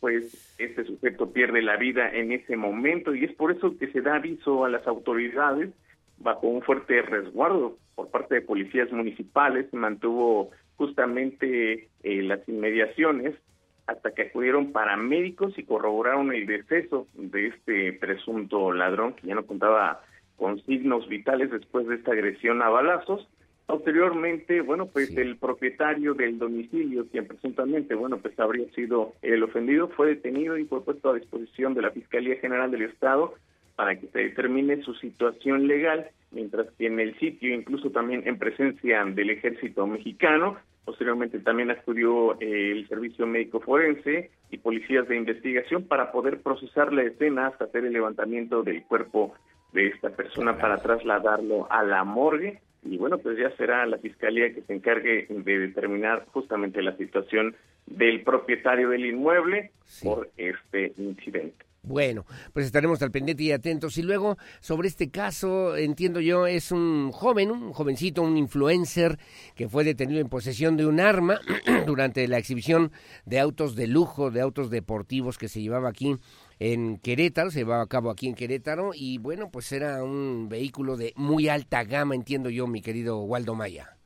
pues 0.00 0.54
este 0.58 0.84
sujeto 0.84 1.32
pierde 1.32 1.62
la 1.62 1.76
vida 1.76 2.10
en 2.10 2.32
ese 2.32 2.56
momento 2.56 3.14
y 3.14 3.24
es 3.24 3.32
por 3.34 3.52
eso 3.52 3.76
que 3.78 3.90
se 3.92 4.00
da 4.00 4.16
aviso 4.16 4.64
a 4.64 4.68
las 4.68 4.86
autoridades 4.86 5.70
bajo 6.18 6.48
un 6.48 6.62
fuerte 6.62 7.02
resguardo 7.02 7.78
por 7.94 8.10
parte 8.10 8.36
de 8.36 8.42
policías 8.42 8.90
municipales, 8.90 9.72
mantuvo 9.72 10.50
justamente 10.76 11.88
eh, 12.02 12.22
las 12.22 12.46
inmediaciones 12.48 13.34
hasta 13.86 14.12
que 14.12 14.22
acudieron 14.22 14.72
paramédicos 14.72 15.58
y 15.58 15.64
corroboraron 15.64 16.32
el 16.32 16.46
deceso 16.46 17.06
de 17.14 17.48
este 17.48 17.92
presunto 17.94 18.72
ladrón 18.72 19.14
que 19.14 19.26
ya 19.26 19.34
no 19.34 19.46
contaba 19.46 20.02
con 20.36 20.60
signos 20.64 21.08
vitales 21.08 21.50
después 21.50 21.86
de 21.86 21.96
esta 21.96 22.12
agresión 22.12 22.62
a 22.62 22.68
balazos 22.68 23.28
Posteriormente, 23.66 24.60
bueno, 24.60 24.86
pues 24.86 25.16
el 25.16 25.36
propietario 25.36 26.14
del 26.14 26.38
domicilio, 26.38 27.06
quien 27.10 27.26
presuntamente, 27.26 27.94
bueno, 27.94 28.18
pues 28.18 28.38
habría 28.38 28.68
sido 28.72 29.14
el 29.22 29.42
ofendido, 29.42 29.88
fue 29.88 30.08
detenido 30.08 30.58
y 30.58 30.64
fue 30.64 30.84
puesto 30.84 31.10
a 31.10 31.14
disposición 31.14 31.74
de 31.74 31.82
la 31.82 31.90
Fiscalía 31.90 32.36
General 32.36 32.70
del 32.70 32.82
Estado 32.82 33.34
para 33.76 33.98
que 33.98 34.08
se 34.08 34.18
determine 34.18 34.82
su 34.82 34.94
situación 34.94 35.66
legal, 35.66 36.10
mientras 36.30 36.66
que 36.78 36.86
en 36.86 37.00
el 37.00 37.18
sitio, 37.18 37.54
incluso 37.54 37.90
también 37.90 38.22
en 38.26 38.38
presencia 38.38 39.04
del 39.04 39.30
ejército 39.30 39.86
mexicano, 39.86 40.58
posteriormente 40.84 41.38
también 41.38 41.70
acudió 41.70 42.40
eh, 42.40 42.72
el 42.72 42.88
servicio 42.88 43.26
médico 43.26 43.60
forense 43.60 44.30
y 44.50 44.58
policías 44.58 45.08
de 45.08 45.16
investigación 45.16 45.84
para 45.84 46.12
poder 46.12 46.40
procesar 46.42 46.92
la 46.92 47.04
escena 47.04 47.46
hasta 47.46 47.64
hacer 47.64 47.84
el 47.84 47.92
levantamiento 47.92 48.62
del 48.62 48.82
cuerpo 48.82 49.34
de 49.72 49.88
esta 49.88 50.10
persona 50.10 50.58
para 50.58 50.78
trasladarlo 50.78 51.70
a 51.70 51.82
la 51.82 52.04
morgue 52.04 52.60
y 52.84 52.96
bueno, 52.96 53.18
pues 53.18 53.38
ya 53.38 53.54
será 53.56 53.86
la 53.86 53.98
fiscalía 53.98 54.52
que 54.52 54.62
se 54.62 54.74
encargue 54.74 55.26
de 55.28 55.58
determinar 55.58 56.26
justamente 56.32 56.82
la 56.82 56.96
situación 56.96 57.54
del 57.86 58.22
propietario 58.22 58.88
del 58.90 59.06
inmueble 59.06 59.70
por 60.02 60.30
este 60.36 60.92
incidente. 60.96 61.64
Bueno, 61.84 62.24
pues 62.52 62.66
estaremos 62.66 63.02
al 63.02 63.10
pendiente 63.10 63.42
y 63.42 63.50
atentos. 63.50 63.98
Y 63.98 64.02
luego, 64.02 64.36
sobre 64.60 64.86
este 64.86 65.10
caso, 65.10 65.76
entiendo 65.76 66.20
yo, 66.20 66.46
es 66.46 66.70
un 66.70 67.10
joven, 67.10 67.50
un 67.50 67.72
jovencito, 67.72 68.22
un 68.22 68.36
influencer 68.36 69.18
que 69.56 69.68
fue 69.68 69.82
detenido 69.82 70.20
en 70.20 70.28
posesión 70.28 70.76
de 70.76 70.86
un 70.86 71.00
arma 71.00 71.40
durante 71.86 72.26
la 72.28 72.38
exhibición 72.38 72.92
de 73.26 73.40
autos 73.40 73.74
de 73.74 73.88
lujo, 73.88 74.30
de 74.30 74.40
autos 74.40 74.70
deportivos 74.70 75.38
que 75.38 75.48
se 75.48 75.60
llevaba 75.60 75.88
aquí 75.88 76.16
en 76.62 76.98
Querétaro, 76.98 77.50
se 77.50 77.60
llevaba 77.60 77.82
a 77.82 77.88
cabo 77.88 78.08
aquí 78.08 78.28
en 78.28 78.36
Querétaro. 78.36 78.92
Y 78.94 79.18
bueno, 79.18 79.50
pues 79.52 79.72
era 79.72 80.04
un 80.04 80.48
vehículo 80.48 80.96
de 80.96 81.12
muy 81.16 81.48
alta 81.48 81.82
gama, 81.82 82.14
entiendo 82.14 82.50
yo, 82.50 82.68
mi 82.68 82.80
querido 82.80 83.18
Waldo 83.22 83.56
Maya. 83.56 83.96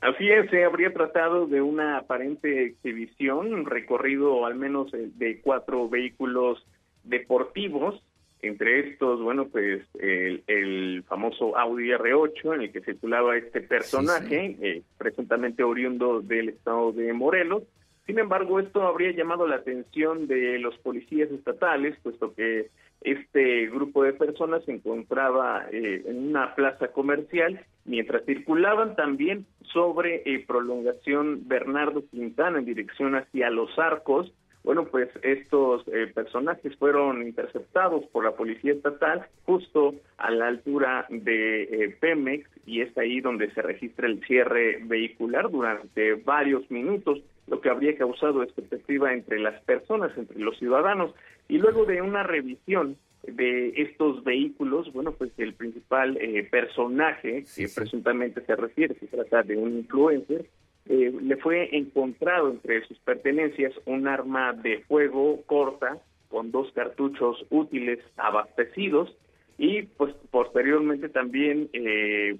Así 0.00 0.28
es, 0.30 0.48
se 0.50 0.64
habría 0.64 0.92
tratado 0.92 1.48
de 1.48 1.60
una 1.60 1.98
aparente 1.98 2.66
exhibición, 2.66 3.52
un 3.52 3.66
recorrido 3.66 4.46
al 4.46 4.54
menos 4.54 4.94
eh, 4.94 5.10
de 5.16 5.40
cuatro 5.40 5.88
vehículos 5.88 6.64
deportivos, 7.02 8.00
entre 8.40 8.90
estos, 8.90 9.20
bueno, 9.20 9.48
pues 9.48 9.82
el, 9.98 11.02
famoso 11.08 11.58
Audi 11.58 11.88
R8 11.88 12.54
en 12.54 12.60
el 12.60 12.70
que 12.70 12.80
circulaba 12.82 13.36
este 13.36 13.60
personaje, 13.60 14.56
eh, 14.60 14.82
presuntamente 14.96 15.64
oriundo 15.64 16.20
del 16.20 16.50
estado 16.50 16.92
de 16.92 17.12
Morelos. 17.12 17.64
Sin 18.08 18.18
embargo, 18.18 18.58
esto 18.58 18.86
habría 18.86 19.10
llamado 19.12 19.46
la 19.46 19.56
atención 19.56 20.28
de 20.28 20.58
los 20.58 20.78
policías 20.78 21.30
estatales, 21.30 21.94
puesto 22.02 22.32
que 22.32 22.70
este 23.02 23.66
grupo 23.66 24.02
de 24.02 24.14
personas 24.14 24.64
se 24.64 24.72
encontraba 24.72 25.66
eh, 25.70 26.04
en 26.06 26.30
una 26.30 26.54
plaza 26.54 26.88
comercial 26.88 27.60
mientras 27.84 28.24
circulaban 28.24 28.96
también 28.96 29.44
sobre 29.74 30.22
eh, 30.24 30.42
prolongación 30.46 31.46
Bernardo 31.48 32.02
Quintana 32.10 32.60
en 32.60 32.64
dirección 32.64 33.14
hacia 33.14 33.50
Los 33.50 33.78
Arcos. 33.78 34.32
Bueno, 34.64 34.86
pues 34.86 35.10
estos 35.22 35.86
eh, 35.88 36.10
personajes 36.14 36.74
fueron 36.76 37.20
interceptados 37.20 38.06
por 38.06 38.24
la 38.24 38.32
policía 38.32 38.72
estatal 38.72 39.26
justo 39.44 39.94
a 40.16 40.30
la 40.30 40.48
altura 40.48 41.04
de 41.10 41.94
Pemex 42.00 42.48
y 42.64 42.80
es 42.80 42.96
ahí 42.96 43.20
donde 43.20 43.50
se 43.50 43.60
registra 43.60 44.06
el 44.06 44.24
cierre 44.24 44.78
vehicular 44.84 45.50
durante 45.50 46.14
varios 46.14 46.70
minutos, 46.70 47.20
lo 47.48 47.60
que 47.60 47.70
habría 47.70 47.96
causado 47.96 48.42
expectativa 48.42 49.12
entre 49.12 49.38
las 49.38 49.60
personas, 49.62 50.16
entre 50.16 50.38
los 50.38 50.58
ciudadanos. 50.58 51.14
Y 51.48 51.58
luego 51.58 51.84
de 51.84 52.02
una 52.02 52.22
revisión 52.22 52.96
de 53.22 53.72
estos 53.76 54.22
vehículos, 54.24 54.92
bueno, 54.92 55.12
pues 55.12 55.32
el 55.38 55.54
principal 55.54 56.16
eh, 56.20 56.46
personaje, 56.50 57.44
que 57.54 57.68
presuntamente 57.68 58.44
se 58.44 58.56
refiere, 58.56 58.94
se 58.94 59.06
trata 59.06 59.42
de 59.42 59.56
un 59.56 59.78
influencer, 59.78 60.46
eh, 60.88 61.12
le 61.20 61.36
fue 61.36 61.76
encontrado 61.76 62.50
entre 62.50 62.86
sus 62.86 62.98
pertenencias 63.00 63.74
un 63.84 64.08
arma 64.08 64.52
de 64.54 64.80
fuego 64.88 65.42
corta 65.46 65.98
con 66.28 66.50
dos 66.50 66.72
cartuchos 66.72 67.44
útiles 67.50 67.98
abastecidos 68.16 69.14
y 69.58 69.82
pues 69.82 70.14
posteriormente 70.30 71.08
también 71.08 71.68
eh, 71.72 72.38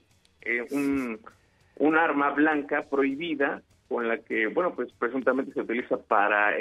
un, 0.70 1.18
un 1.76 1.96
arma 1.96 2.30
blanca 2.30 2.86
prohibida 2.88 3.62
con 3.88 4.06
la 4.06 4.18
que, 4.18 4.46
bueno, 4.48 4.74
pues 4.74 4.92
presuntamente 4.98 5.52
se 5.52 5.62
utiliza 5.62 5.96
para, 5.96 6.52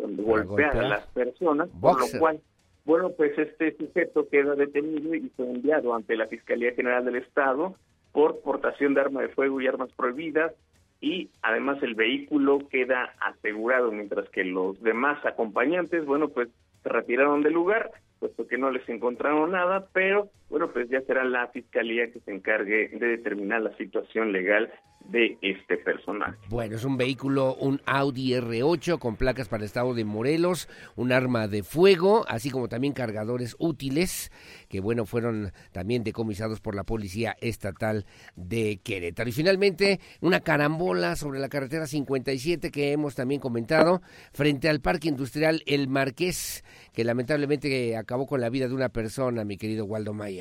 golpear, 0.00 0.76
a 0.76 0.88
las 0.88 1.06
personas, 1.08 1.68
por 1.80 1.98
lo 1.98 2.18
cual 2.18 2.40
bueno, 2.86 3.10
pues 3.10 3.36
este 3.36 3.76
sujeto 3.76 4.28
queda 4.28 4.54
detenido 4.54 5.12
y 5.14 5.28
fue 5.36 5.50
enviado 5.50 5.92
ante 5.92 6.16
la 6.16 6.28
Fiscalía 6.28 6.72
General 6.72 7.04
del 7.04 7.16
Estado 7.16 7.74
por 8.12 8.40
portación 8.42 8.94
de 8.94 9.00
arma 9.00 9.22
de 9.22 9.28
fuego 9.28 9.60
y 9.60 9.66
armas 9.66 9.90
prohibidas 9.96 10.52
y 11.00 11.28
además 11.42 11.82
el 11.82 11.96
vehículo 11.96 12.60
queda 12.70 13.12
asegurado 13.20 13.90
mientras 13.90 14.28
que 14.30 14.44
los 14.44 14.80
demás 14.82 15.18
acompañantes, 15.26 16.06
bueno, 16.06 16.28
pues 16.28 16.48
se 16.84 16.88
retiraron 16.88 17.42
del 17.42 17.54
lugar 17.54 17.90
puesto 18.20 18.46
que 18.46 18.56
no 18.56 18.70
les 18.70 18.88
encontraron 18.88 19.50
nada, 19.50 19.88
pero 19.92 20.30
bueno, 20.48 20.70
pues 20.72 20.88
ya 20.88 21.00
será 21.02 21.24
la 21.24 21.48
fiscalía 21.48 22.10
que 22.10 22.20
se 22.20 22.32
encargue 22.32 22.88
de 22.88 23.06
determinar 23.06 23.62
la 23.62 23.76
situación 23.76 24.32
legal 24.32 24.72
de 25.08 25.38
este 25.40 25.76
personaje. 25.76 26.36
Bueno, 26.48 26.76
es 26.76 26.84
un 26.84 26.96
vehículo, 26.96 27.54
un 27.54 27.80
Audi 27.86 28.32
R8 28.32 28.98
con 28.98 29.16
placas 29.16 29.48
para 29.48 29.62
el 29.62 29.66
estado 29.66 29.94
de 29.94 30.04
Morelos, 30.04 30.68
un 30.96 31.12
arma 31.12 31.46
de 31.46 31.62
fuego, 31.62 32.24
así 32.28 32.50
como 32.50 32.68
también 32.68 32.92
cargadores 32.92 33.54
útiles 33.58 34.30
que 34.68 34.80
bueno, 34.80 35.06
fueron 35.06 35.52
también 35.72 36.02
decomisados 36.02 36.60
por 36.60 36.74
la 36.74 36.84
Policía 36.84 37.36
Estatal 37.40 38.04
de 38.34 38.80
Querétaro. 38.82 39.28
Y 39.28 39.32
finalmente, 39.32 40.00
una 40.20 40.40
carambola 40.40 41.16
sobre 41.16 41.38
la 41.38 41.48
carretera 41.48 41.86
57 41.86 42.70
que 42.70 42.92
hemos 42.92 43.14
también 43.14 43.40
comentado 43.40 44.02
frente 44.32 44.68
al 44.68 44.80
Parque 44.80 45.08
Industrial 45.08 45.62
El 45.66 45.88
Marqués, 45.88 46.64
que 46.92 47.04
lamentablemente 47.04 47.96
acabó 47.96 48.26
con 48.26 48.40
la 48.40 48.50
vida 48.50 48.68
de 48.68 48.74
una 48.74 48.88
persona, 48.88 49.44
mi 49.44 49.56
querido 49.56 49.84
Waldo 49.84 50.12
Maya. 50.12 50.35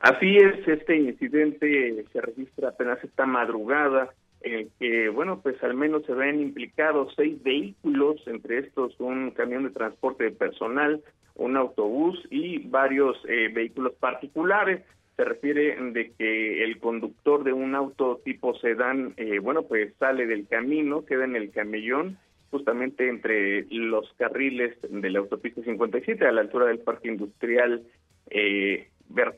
Así 0.00 0.36
es, 0.36 0.68
este 0.68 0.96
incidente 0.96 2.04
se 2.12 2.20
registra 2.20 2.68
apenas 2.68 3.02
esta 3.02 3.26
madrugada, 3.26 4.12
en 4.42 4.54
el 4.54 4.70
que, 4.78 5.08
bueno, 5.08 5.40
pues 5.42 5.60
al 5.64 5.74
menos 5.74 6.04
se 6.04 6.12
ven 6.12 6.40
implicados 6.40 7.12
seis 7.16 7.42
vehículos, 7.42 8.22
entre 8.26 8.58
estos 8.58 8.98
un 9.00 9.30
camión 9.30 9.64
de 9.64 9.70
transporte 9.70 10.24
de 10.24 10.30
personal, 10.32 11.02
un 11.34 11.56
autobús 11.56 12.22
y 12.30 12.58
varios 12.68 13.16
eh, 13.28 13.48
vehículos 13.52 13.94
particulares. 13.94 14.82
Se 15.16 15.24
refiere 15.24 15.76
de 15.92 16.12
que 16.12 16.62
el 16.62 16.78
conductor 16.78 17.42
de 17.42 17.54
un 17.54 17.74
auto 17.74 18.20
tipo 18.24 18.54
sedán, 18.58 19.14
eh, 19.16 19.38
bueno, 19.38 19.62
pues 19.62 19.94
sale 19.98 20.26
del 20.26 20.46
camino, 20.46 21.06
queda 21.06 21.24
en 21.24 21.36
el 21.36 21.50
camellón, 21.50 22.18
justamente 22.50 23.08
entre 23.08 23.66
los 23.70 24.12
carriles 24.18 24.76
de 24.82 25.10
la 25.10 25.20
autopista 25.20 25.62
57 25.62 26.26
a 26.26 26.32
la 26.32 26.42
altura 26.42 26.66
del 26.66 26.78
parque 26.80 27.08
industrial 27.08 27.82
eh, 28.30 28.88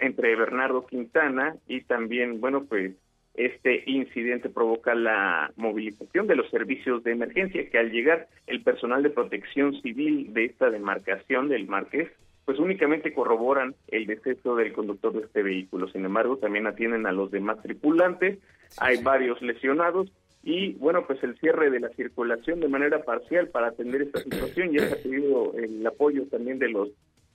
entre 0.01 0.37
Bernardo 0.37 0.87
Quintana 0.87 1.57
y 1.67 1.83
también, 1.83 2.41
bueno, 2.41 2.65
pues 2.65 2.93
este 3.35 3.85
incidente 3.87 4.49
provoca 4.49 4.95
la 4.95 5.53
movilización 5.57 6.27
de 6.27 6.37
los 6.37 6.51
servicios 6.51 7.05
de 7.05 7.13
emergencia 7.13 7.69
que 7.71 7.79
al 7.79 7.93
llegar 7.93 8.29
el 8.47 8.63
personal 8.63 9.03
de 9.03 9.11
protección 9.11 9.81
civil 9.81 10.33
de 10.35 10.47
esta 10.47 10.71
demarcación 10.71 11.49
del 11.49 11.69
Marqués 11.69 12.09
pues 12.49 12.59
únicamente 12.59 13.13
corroboran 13.13 13.75
el 13.89 14.07
deceso 14.07 14.57
del 14.57 14.73
conductor 14.73 15.13
de 15.13 15.27
este 15.27 15.43
vehículo. 15.43 15.87
Sin 15.89 16.07
embargo, 16.07 16.39
también 16.39 16.67
atienden 16.67 17.07
a 17.07 17.13
los 17.13 17.31
demás 17.31 17.61
tripulantes, 17.63 18.39
hay 18.79 19.03
varios 19.03 19.43
lesionados 19.43 20.11
y 20.43 20.73
bueno, 20.77 21.07
pues 21.07 21.23
el 21.23 21.39
cierre 21.41 21.69
de 21.69 21.81
la 21.81 21.91
circulación 21.91 22.61
de 22.61 22.69
manera 22.69 23.03
parcial 23.03 23.49
para 23.49 23.67
atender 23.67 24.01
esta 24.01 24.21
situación. 24.23 24.73
Ya 24.73 24.89
se 24.89 24.95
ha 24.95 25.03
pedido 25.03 25.53
el 25.59 25.87
apoyo 25.87 26.25
también 26.29 26.59
de 26.59 26.71
los 26.71 26.89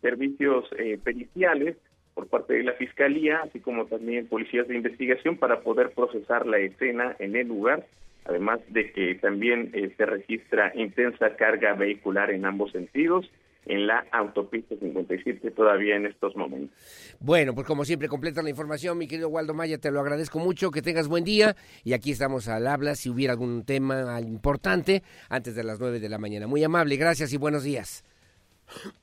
servicios 0.04 0.66
eh, 0.78 0.99
periciales 1.04 1.76
por 2.14 2.28
parte 2.28 2.54
de 2.54 2.64
la 2.64 2.74
Fiscalía, 2.74 3.41
así 3.43 3.60
como 3.60 3.88
también 3.88 4.28
policías 4.28 4.68
de 4.68 4.76
investigación 4.76 5.38
para 5.38 5.62
poder 5.62 5.89
procesar 5.93 6.45
la 6.45 6.60
escena 6.60 7.16
en 7.18 7.36
el 7.36 7.47
lugar, 7.47 7.88
además 8.26 8.60
de 8.70 8.91
que 8.91 9.16
también 9.16 9.72
eh, 9.74 9.91
se 9.97 10.06
registra 10.06 10.72
intensa 10.76 11.36
carga 11.36 11.74
vehicular 11.74 12.30
en 12.30 12.45
ambos 12.45 12.72
sentidos 12.72 13.28
en 13.66 13.88
la 13.88 14.06
autopista 14.12 14.76
57 14.76 15.51
todavía 15.51 15.95
en 15.95 16.06
estos 16.06 16.36
momentos. 16.36 16.78
Bueno, 17.20 17.56
pues 17.56 17.66
como 17.66 17.86
siempre 17.86 18.10
completa 18.10 18.43
la 18.43 18.49
información, 18.49 18.97
mi 18.97 19.08
querido 19.08 19.30
Waldo 19.30 19.54
Maya, 19.54 19.78
te 19.78 19.89
lo 19.89 20.01
agradezco 20.01 20.39
mucho, 20.39 20.70
que 20.70 20.82
tengas 20.82 21.08
buen 21.08 21.24
día 21.24 21.56
y 21.84 21.93
aquí 21.93 22.12
estamos 22.12 22.49
al 22.49 22.68
habla 22.68 22.95
si 22.95 23.10
hubiera 23.10 23.34
algún 23.34 23.64
tema 23.64 24.20
importante 24.20 25.01
antes 25.30 25.56
de 25.56 25.64
las 25.64 25.80
9 25.80 25.99
de 25.99 26.10
la 26.10 26.18
mañana. 26.18 26.45
Muy 26.45 26.64
amable, 26.64 26.97
gracias 26.97 27.32
y 27.32 27.38
buenos 27.38 27.64
días. 27.64 28.04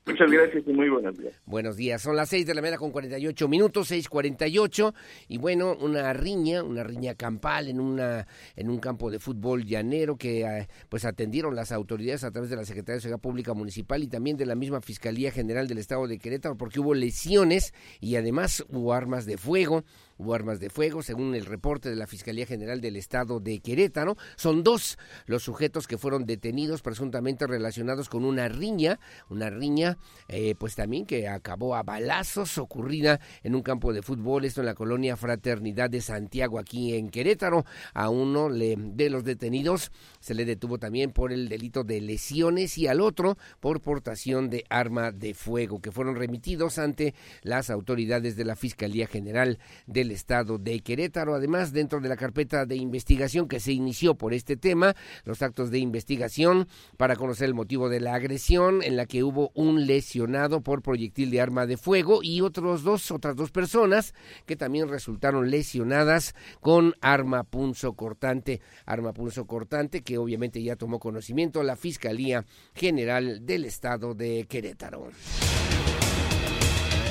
Muchas 0.05 0.31
gracias 0.31 0.63
y 0.67 0.73
muy 0.73 0.89
buenos 0.89 1.17
días. 1.17 1.33
Buenos 1.45 1.77
días, 1.77 2.01
son 2.01 2.15
las 2.15 2.29
6 2.29 2.45
de 2.45 2.53
la 2.53 2.61
mañana 2.61 2.77
con 2.77 2.91
48 2.91 3.47
minutos, 3.47 3.91
6.48 3.91 4.93
y 5.27 5.37
bueno, 5.37 5.75
una 5.79 6.13
riña, 6.13 6.63
una 6.63 6.83
riña 6.83 7.15
campal 7.15 7.67
en 7.67 7.79
una 7.79 8.27
en 8.55 8.69
un 8.69 8.79
campo 8.79 9.09
de 9.09 9.19
fútbol 9.19 9.65
llanero 9.65 10.17
que 10.17 10.41
eh, 10.41 10.67
pues 10.89 11.05
atendieron 11.05 11.55
las 11.55 11.71
autoridades 11.71 12.23
a 12.23 12.31
través 12.31 12.49
de 12.49 12.55
la 12.55 12.65
Secretaría 12.65 12.95
de 12.95 13.01
Seguridad 13.01 13.21
Pública 13.21 13.53
Municipal 13.53 14.03
y 14.03 14.07
también 14.07 14.37
de 14.37 14.45
la 14.45 14.55
misma 14.55 14.81
Fiscalía 14.81 15.31
General 15.31 15.67
del 15.67 15.77
Estado 15.77 16.07
de 16.07 16.17
Querétaro 16.17 16.57
porque 16.57 16.79
hubo 16.79 16.93
lesiones 16.93 17.73
y 17.99 18.15
además 18.15 18.65
hubo 18.69 18.93
armas 18.93 19.25
de 19.25 19.37
fuego 19.37 19.83
hubo 20.21 20.35
armas 20.35 20.59
de 20.59 20.69
fuego, 20.69 21.01
según 21.01 21.33
el 21.33 21.45
reporte 21.45 21.89
de 21.89 21.95
la 21.95 22.05
Fiscalía 22.05 22.45
General 22.45 22.79
del 22.79 22.95
Estado 22.95 23.39
de 23.39 23.59
Querétaro. 23.59 24.17
Son 24.35 24.63
dos 24.63 24.97
los 25.25 25.43
sujetos 25.43 25.87
que 25.87 25.97
fueron 25.97 26.25
detenidos 26.25 26.81
presuntamente 26.81 27.47
relacionados 27.47 28.07
con 28.07 28.23
una 28.23 28.47
riña, 28.47 28.99
una 29.29 29.49
riña 29.49 29.97
eh, 30.27 30.55
pues 30.55 30.75
también 30.75 31.05
que 31.05 31.27
acabó 31.27 31.75
a 31.75 31.83
balazos 31.83 32.57
ocurrida 32.57 33.19
en 33.43 33.55
un 33.55 33.63
campo 33.63 33.93
de 33.93 34.03
fútbol, 34.03 34.45
esto 34.45 34.61
en 34.61 34.67
la 34.67 34.75
colonia 34.75 35.17
Fraternidad 35.17 35.89
de 35.89 36.01
Santiago 36.01 36.59
aquí 36.59 36.93
en 36.93 37.09
Querétaro. 37.09 37.65
A 37.93 38.09
uno 38.09 38.49
de 38.49 39.09
los 39.09 39.23
detenidos 39.23 39.91
se 40.19 40.35
le 40.35 40.45
detuvo 40.45 40.77
también 40.77 41.11
por 41.11 41.33
el 41.33 41.49
delito 41.49 41.83
de 41.83 41.99
lesiones 41.99 42.77
y 42.77 42.87
al 42.87 43.01
otro 43.01 43.37
por 43.59 43.81
portación 43.81 44.49
de 44.49 44.65
arma 44.69 45.11
de 45.11 45.33
fuego, 45.33 45.81
que 45.81 45.91
fueron 45.91 46.15
remitidos 46.15 46.77
ante 46.77 47.15
las 47.41 47.71
autoridades 47.71 48.35
de 48.35 48.45
la 48.45 48.55
Fiscalía 48.55 49.07
General 49.07 49.57
del 49.87 50.10
Estado 50.11 50.57
de 50.57 50.79
Querétaro. 50.81 51.33
Además, 51.33 51.73
dentro 51.73 51.99
de 51.99 52.09
la 52.09 52.15
carpeta 52.15 52.65
de 52.65 52.75
investigación 52.75 53.47
que 53.47 53.59
se 53.59 53.71
inició 53.71 54.15
por 54.15 54.33
este 54.33 54.57
tema, 54.57 54.95
los 55.23 55.41
actos 55.41 55.71
de 55.71 55.79
investigación 55.79 56.67
para 56.97 57.15
conocer 57.15 57.47
el 57.47 57.53
motivo 57.53 57.89
de 57.89 57.99
la 57.99 58.13
agresión 58.13 58.83
en 58.83 58.95
la 58.95 59.05
que 59.05 59.23
hubo 59.23 59.51
un 59.55 59.85
lesionado 59.87 60.61
por 60.61 60.81
proyectil 60.81 61.31
de 61.31 61.41
arma 61.41 61.65
de 61.65 61.77
fuego 61.77 62.19
y 62.21 62.41
otros 62.41 62.83
dos, 62.83 63.11
otras 63.11 63.35
dos 63.35 63.51
personas 63.51 64.13
que 64.45 64.55
también 64.55 64.89
resultaron 64.89 65.49
lesionadas 65.49 66.35
con 66.59 66.93
arma 67.01 67.43
punzo 67.43 67.93
cortante, 67.93 68.61
arma 68.85 69.13
punzo 69.13 69.45
cortante 69.45 70.01
que 70.01 70.17
obviamente 70.17 70.61
ya 70.61 70.75
tomó 70.75 70.99
conocimiento 70.99 71.63
la 71.63 71.75
Fiscalía 71.75 72.45
General 72.73 73.45
del 73.45 73.65
Estado 73.65 74.13
de 74.13 74.45
Querétaro. 74.47 75.09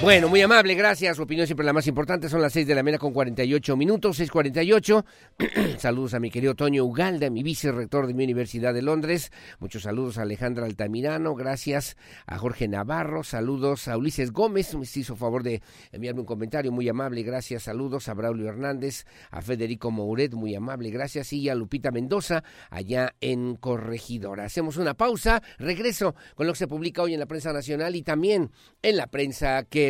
Bueno, 0.02 0.30
muy 0.30 0.40
amable, 0.40 0.74
gracias. 0.74 1.18
Su 1.18 1.24
opinión 1.24 1.46
siempre 1.46 1.66
la 1.66 1.74
más 1.74 1.86
importante. 1.86 2.30
Son 2.30 2.40
las 2.40 2.54
6 2.54 2.66
de 2.66 2.74
la 2.74 2.82
mañana 2.82 2.98
con 2.98 3.12
48 3.12 3.76
minutos, 3.76 4.18
6.48. 4.18 5.04
saludos 5.78 6.14
a 6.14 6.20
mi 6.20 6.30
querido 6.30 6.54
Toño 6.54 6.86
Ugalda, 6.86 7.28
mi 7.28 7.42
vicerrector 7.42 8.06
de 8.06 8.14
mi 8.14 8.24
Universidad 8.24 8.72
de 8.72 8.80
Londres. 8.80 9.30
Muchos 9.58 9.82
saludos 9.82 10.16
a 10.16 10.22
Alejandra 10.22 10.64
Altamirano, 10.64 11.34
gracias 11.34 11.98
a 12.24 12.38
Jorge 12.38 12.66
Navarro. 12.66 13.24
Saludos 13.24 13.88
a 13.88 13.98
Ulises 13.98 14.32
Gómez, 14.32 14.74
me 14.74 14.84
hizo 14.84 15.16
favor 15.16 15.42
de 15.42 15.60
enviarme 15.92 16.20
un 16.20 16.26
comentario 16.26 16.72
muy 16.72 16.88
amable, 16.88 17.22
gracias. 17.22 17.64
Saludos 17.64 18.08
a 18.08 18.14
Braulio 18.14 18.48
Hernández, 18.48 19.04
a 19.30 19.42
Federico 19.42 19.90
Mouret, 19.90 20.32
muy 20.32 20.54
amable, 20.54 20.88
gracias. 20.88 21.30
Y 21.34 21.50
a 21.50 21.54
Lupita 21.54 21.90
Mendoza, 21.90 22.42
allá 22.70 23.14
en 23.20 23.54
Corregidora. 23.56 24.44
Hacemos 24.44 24.78
una 24.78 24.94
pausa, 24.94 25.42
regreso 25.58 26.14
con 26.36 26.46
lo 26.46 26.54
que 26.54 26.58
se 26.58 26.68
publica 26.68 27.02
hoy 27.02 27.12
en 27.12 27.20
la 27.20 27.26
prensa 27.26 27.52
nacional 27.52 27.94
y 27.96 28.02
también 28.02 28.50
en 28.80 28.96
la 28.96 29.06
prensa 29.06 29.64
que 29.64 29.89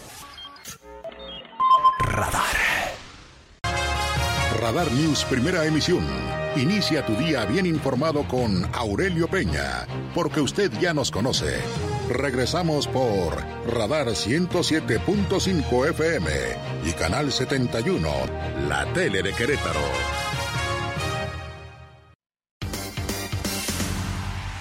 Radar. 2.01 2.57
Radar 4.59 4.91
News, 4.91 5.23
primera 5.25 5.65
emisión. 5.65 6.05
Inicia 6.55 7.05
tu 7.05 7.15
día 7.15 7.45
bien 7.45 7.65
informado 7.65 8.27
con 8.27 8.65
Aurelio 8.73 9.27
Peña, 9.27 9.85
porque 10.13 10.41
usted 10.41 10.71
ya 10.79 10.93
nos 10.93 11.11
conoce. 11.11 11.59
Regresamos 12.09 12.87
por 12.87 13.37
Radar 13.67 14.07
107.5 14.07 15.89
FM 15.89 16.29
y 16.85 16.91
Canal 16.93 17.31
71, 17.31 18.09
la 18.67 18.91
tele 18.93 19.21
de 19.21 19.33
Querétaro. 19.33 19.79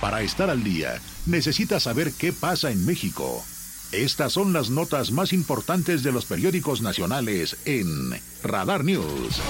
Para 0.01 0.21
estar 0.23 0.51
al 0.51 0.63
día, 0.63 0.95
necesita 1.27 1.81
saber 1.81 2.13
qué 2.13 2.33
pasa 2.33 2.71
en 2.71 2.85
México. 2.87 3.43
Estas 3.93 4.35
son 4.35 4.53
las 4.53 4.71
notas 4.71 5.11
más 5.11 5.33
importantes 5.33 6.05
de 6.05 6.13
los 6.13 6.25
periódicos 6.25 6.81
nacionales 6.81 7.57
en 7.67 8.13
Radar 8.45 8.85
News. 8.85 9.41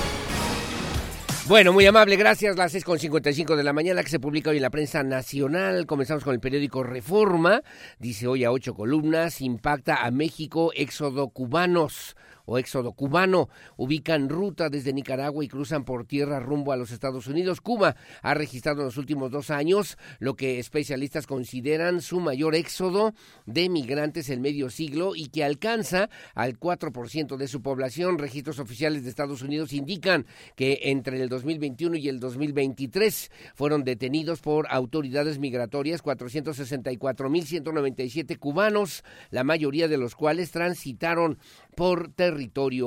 Bueno, 1.47 1.75
muy 1.75 1.85
amable, 1.85 2.17
gracias. 2.17 2.57
Las 2.57 2.75
6.55 2.75 3.55
de 3.55 3.65
la 3.65 3.75
mañana 3.75 4.03
que 4.03 4.09
se 4.09 4.19
publica 4.19 4.49
hoy 4.49 4.57
en 4.57 4.63
la 4.63 4.71
prensa 4.71 5.03
nacional. 5.03 5.85
Comenzamos 5.85 6.25
con 6.25 6.33
el 6.33 6.41
periódico 6.41 6.83
Reforma. 6.83 7.61
Dice 7.99 8.29
hoy 8.29 8.45
a 8.45 8.51
ocho 8.51 8.73
columnas, 8.73 9.43
impacta 9.43 10.07
a 10.07 10.11
México 10.11 10.73
éxodo 10.75 11.29
cubanos 11.29 12.17
o 12.51 12.59
éxodo 12.59 12.93
cubano 12.93 13.49
ubican 13.77 14.29
ruta 14.29 14.69
desde 14.69 14.93
Nicaragua 14.93 15.45
y 15.45 15.49
cruzan 15.49 15.85
por 15.85 16.05
tierra 16.05 16.41
rumbo 16.41 16.73
a 16.73 16.77
los 16.77 16.91
Estados 16.91 17.29
Unidos. 17.29 17.61
Cuba 17.61 17.95
ha 18.23 18.35
registrado 18.35 18.81
en 18.81 18.87
los 18.87 18.97
últimos 18.97 19.31
dos 19.31 19.51
años 19.51 19.97
lo 20.19 20.35
que 20.35 20.59
especialistas 20.59 21.29
consideran 21.29 22.01
su 22.01 22.19
mayor 22.19 22.57
éxodo 22.57 23.15
de 23.47 23.69
migrantes 23.69 24.31
en 24.31 24.41
medio 24.41 24.69
siglo 24.69 25.15
y 25.15 25.29
que 25.29 25.45
alcanza 25.45 26.11
al 26.35 26.59
4% 26.59 27.37
de 27.37 27.47
su 27.47 27.63
población. 27.63 28.19
Registros 28.19 28.59
oficiales 28.59 29.05
de 29.05 29.11
Estados 29.11 29.43
Unidos 29.43 29.73
indican 29.73 30.27
que 30.57 30.81
entre 30.83 31.23
el 31.23 31.29
2021 31.29 31.99
y 31.99 32.09
el 32.09 32.19
2023 32.19 33.31
fueron 33.55 33.85
detenidos 33.85 34.41
por 34.41 34.67
autoridades 34.71 35.39
migratorias 35.39 36.03
464.197 36.03 38.39
cubanos, 38.39 39.05
la 39.31 39.45
mayoría 39.45 39.87
de 39.87 39.99
los 39.99 40.17
cuales 40.17 40.51
transitaron 40.51 41.39
por 41.77 42.13
territorio 42.13 42.40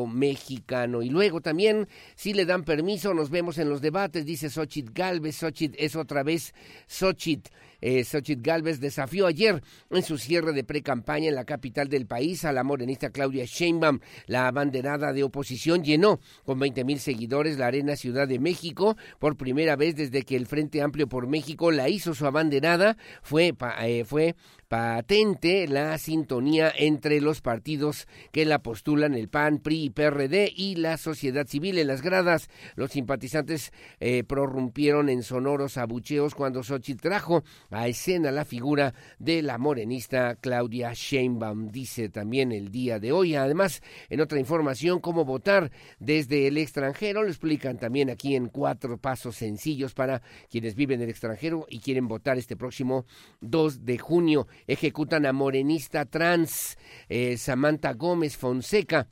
mexicano. 0.07 1.01
Y 1.01 1.09
luego 1.09 1.41
también, 1.41 1.87
si 2.15 2.33
le 2.33 2.45
dan 2.45 2.63
permiso, 2.63 3.13
nos 3.13 3.29
vemos 3.29 3.57
en 3.57 3.69
los 3.69 3.81
debates, 3.81 4.25
dice 4.25 4.49
Xochitl 4.49 4.91
Galvez. 4.93 5.37
Xochitl 5.37 5.75
es 5.77 5.95
otra 5.95 6.23
vez 6.23 6.53
Xochitl. 6.87 7.51
Eh, 7.85 8.05
Galvez 8.37 8.79
desafió 8.79 9.27
ayer 9.27 9.61
en 9.89 10.03
su 10.03 10.17
cierre 10.17 10.53
de 10.53 10.63
pre-campaña 10.63 11.27
en 11.27 11.35
la 11.35 11.43
capital 11.43 11.89
del 11.89 12.07
país 12.07 12.45
a 12.45 12.53
la 12.53 12.63
morenista 12.63 13.09
Claudia 13.09 13.43
Sheinbaum. 13.43 13.99
La 14.25 14.47
abanderada 14.47 15.11
de 15.11 15.23
oposición 15.23 15.83
llenó 15.83 16.21
con 16.45 16.59
20 16.59 16.85
mil 16.85 16.99
seguidores 16.99 17.57
la 17.57 17.67
Arena 17.67 17.97
Ciudad 17.97 18.25
de 18.25 18.39
México 18.39 18.95
por 19.19 19.35
primera 19.35 19.75
vez 19.75 19.97
desde 19.97 20.23
que 20.23 20.37
el 20.37 20.47
Frente 20.47 20.81
Amplio 20.81 21.09
por 21.09 21.27
México 21.27 21.71
la 21.71 21.89
hizo 21.89 22.13
su 22.13 22.25
abanderada. 22.25 22.95
Fue, 23.21 23.53
eh, 23.81 24.05
fue 24.05 24.35
patente 24.73 25.67
la 25.67 25.95
sintonía 25.99 26.73
entre 26.75 27.21
los 27.21 27.41
partidos 27.41 28.07
que 28.31 28.43
la 28.43 28.63
postulan, 28.63 29.13
el 29.13 29.29
PAN, 29.29 29.59
PRI 29.59 29.83
y 29.83 29.89
PRD 29.91 30.51
y 30.51 30.77
la 30.77 30.97
sociedad 30.97 31.45
civil. 31.45 31.77
En 31.77 31.85
las 31.85 32.01
gradas, 32.01 32.49
los 32.73 32.89
simpatizantes 32.89 33.71
eh, 33.99 34.23
prorrumpieron 34.23 35.09
en 35.09 35.21
sonoros 35.21 35.77
abucheos 35.77 36.33
cuando 36.33 36.63
Xochitl 36.63 37.03
trajo 37.03 37.43
a 37.69 37.87
escena 37.87 38.31
la 38.31 38.45
figura 38.45 38.95
de 39.19 39.43
la 39.43 39.59
morenista 39.59 40.37
Claudia 40.37 40.93
Sheinbaum, 40.95 41.69
dice 41.69 42.09
también 42.09 42.51
el 42.51 42.71
día 42.71 42.97
de 42.97 43.11
hoy. 43.11 43.35
Además, 43.35 43.83
en 44.09 44.21
otra 44.21 44.39
información, 44.39 45.01
cómo 45.01 45.23
votar 45.23 45.69
desde 45.99 46.47
el 46.47 46.57
extranjero, 46.57 47.21
lo 47.21 47.29
explican 47.29 47.77
también 47.77 48.09
aquí 48.09 48.35
en 48.35 48.47
cuatro 48.47 48.97
pasos 48.97 49.35
sencillos 49.35 49.93
para 49.93 50.23
quienes 50.49 50.73
viven 50.73 50.99
en 50.99 51.03
el 51.03 51.09
extranjero 51.11 51.67
y 51.69 51.79
quieren 51.79 52.07
votar 52.07 52.39
este 52.39 52.57
próximo 52.57 53.05
2 53.41 53.85
de 53.85 53.99
junio 53.99 54.47
ejecutan 54.67 55.25
a 55.25 55.33
morenista 55.33 56.05
trans 56.05 56.77
eh, 57.09 57.37
Samantha 57.37 57.93
Gómez 57.93 58.37
Fonseca 58.37 59.07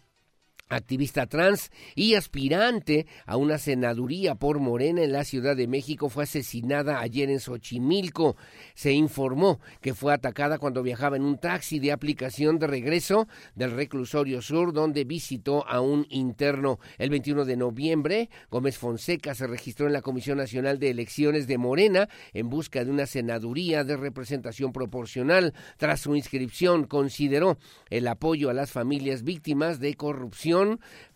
activista 0.72 1.28
trans 1.28 1.70
y 1.96 2.16
aspirante 2.16 3.06
a 3.26 3.38
una 3.38 3.58
senaduría 3.58 4.36
por 4.36 4.60
Morena 4.60 5.04
en 5.04 5.12
la 5.12 5.26
Ciudad 5.26 5.56
de 5.56 5.68
México, 5.68 6.10
fue 6.10 6.24
asesinada 6.24 7.02
ayer 7.02 7.30
en 7.30 7.40
Xochimilco. 7.40 8.38
Se 8.74 8.94
informó 8.94 9.60
que 9.82 9.94
fue 9.94 10.14
atacada 10.14 10.58
cuando 10.58 10.82
viajaba 10.82 11.18
en 11.18 11.24
un 11.24 11.38
taxi 11.38 11.80
de 11.80 11.92
aplicación 11.92 12.58
de 12.58 12.68
regreso 12.68 13.28
del 13.56 13.72
reclusorio 13.72 14.42
sur, 14.42 14.74
donde 14.74 15.04
visitó 15.04 15.68
a 15.68 15.82
un 15.82 16.06
interno. 16.10 16.80
El 16.98 17.10
21 17.10 17.46
de 17.46 17.58
noviembre, 17.58 18.30
Gómez 18.50 18.78
Fonseca 18.78 19.36
se 19.36 19.48
registró 19.48 19.88
en 19.88 19.94
la 19.94 20.02
Comisión 20.02 20.38
Nacional 20.38 20.80
de 20.80 20.90
Elecciones 20.90 21.48
de 21.48 21.58
Morena 21.58 22.08
en 22.34 22.50
busca 22.50 22.86
de 22.86 22.92
una 22.92 23.06
senaduría 23.06 23.84
de 23.84 23.98
representación 23.98 24.72
proporcional. 24.72 25.54
Tras 25.78 26.02
su 26.02 26.16
inscripción, 26.16 26.86
consideró 26.86 27.58
el 27.90 28.08
apoyo 28.08 28.50
a 28.50 28.54
las 28.54 28.72
familias 28.72 29.24
víctimas 29.24 29.80
de 29.80 29.96
corrupción 29.96 30.61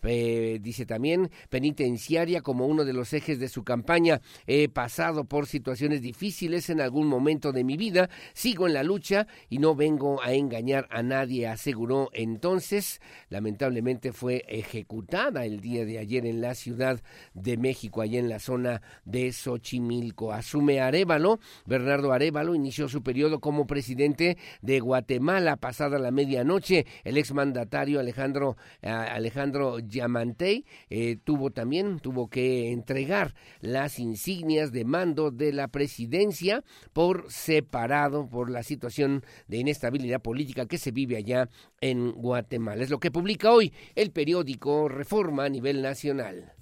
eh, 0.02 0.58
dice 0.60 0.86
también, 0.86 1.30
penitenciaria 1.48 2.40
como 2.40 2.66
uno 2.66 2.84
de 2.84 2.92
los 2.92 3.12
ejes 3.12 3.38
de 3.38 3.48
su 3.48 3.64
campaña. 3.64 4.20
He 4.46 4.68
pasado 4.68 5.24
por 5.24 5.46
situaciones 5.46 6.02
difíciles 6.02 6.70
en 6.70 6.80
algún 6.80 7.06
momento 7.06 7.52
de 7.52 7.64
mi 7.64 7.76
vida, 7.76 8.08
sigo 8.34 8.66
en 8.66 8.74
la 8.74 8.82
lucha 8.82 9.26
y 9.48 9.58
no 9.58 9.74
vengo 9.74 10.22
a 10.22 10.32
engañar 10.32 10.86
a 10.90 11.02
nadie, 11.02 11.46
aseguró 11.46 12.10
entonces. 12.12 13.00
Lamentablemente 13.28 14.12
fue 14.12 14.44
ejecutada 14.48 15.44
el 15.44 15.60
día 15.60 15.84
de 15.84 15.98
ayer 15.98 16.26
en 16.26 16.40
la 16.40 16.54
Ciudad 16.54 17.00
de 17.34 17.56
México, 17.56 18.00
allá 18.00 18.18
en 18.18 18.28
la 18.28 18.38
zona 18.38 18.82
de 19.04 19.32
Xochimilco. 19.32 20.32
Asume 20.32 20.80
Arevalo, 20.80 21.40
Bernardo 21.64 22.12
Arevalo 22.12 22.54
inició 22.54 22.88
su 22.88 23.02
periodo 23.02 23.40
como 23.40 23.66
presidente 23.66 24.36
de 24.62 24.80
Guatemala 24.80 25.56
pasada 25.56 25.98
la 25.98 26.10
medianoche. 26.10 26.86
El 27.04 27.18
exmandatario 27.18 28.00
Alejandro, 28.00 28.56
eh, 28.82 28.88
Alejandro 28.88 29.35
Yamantey 29.80 30.64
eh, 30.88 31.16
tuvo 31.22 31.50
también, 31.50 31.98
tuvo 32.00 32.28
que 32.28 32.72
entregar 32.72 33.34
las 33.60 33.98
insignias 33.98 34.72
de 34.72 34.84
mando 34.84 35.30
de 35.30 35.52
la 35.52 35.68
presidencia 35.68 36.64
por 36.92 37.30
separado 37.30 38.28
por 38.28 38.50
la 38.50 38.62
situación 38.62 39.22
de 39.48 39.58
inestabilidad 39.58 40.20
política 40.20 40.66
que 40.66 40.78
se 40.78 40.90
vive 40.90 41.16
allá 41.16 41.48
en 41.80 42.12
Guatemala. 42.12 42.82
Es 42.82 42.90
lo 42.90 42.98
que 42.98 43.10
publica 43.10 43.52
hoy 43.52 43.72
el 43.94 44.10
periódico 44.10 44.88
Reforma 44.88 45.44
a 45.44 45.48
nivel 45.48 45.82
nacional. 45.82 46.52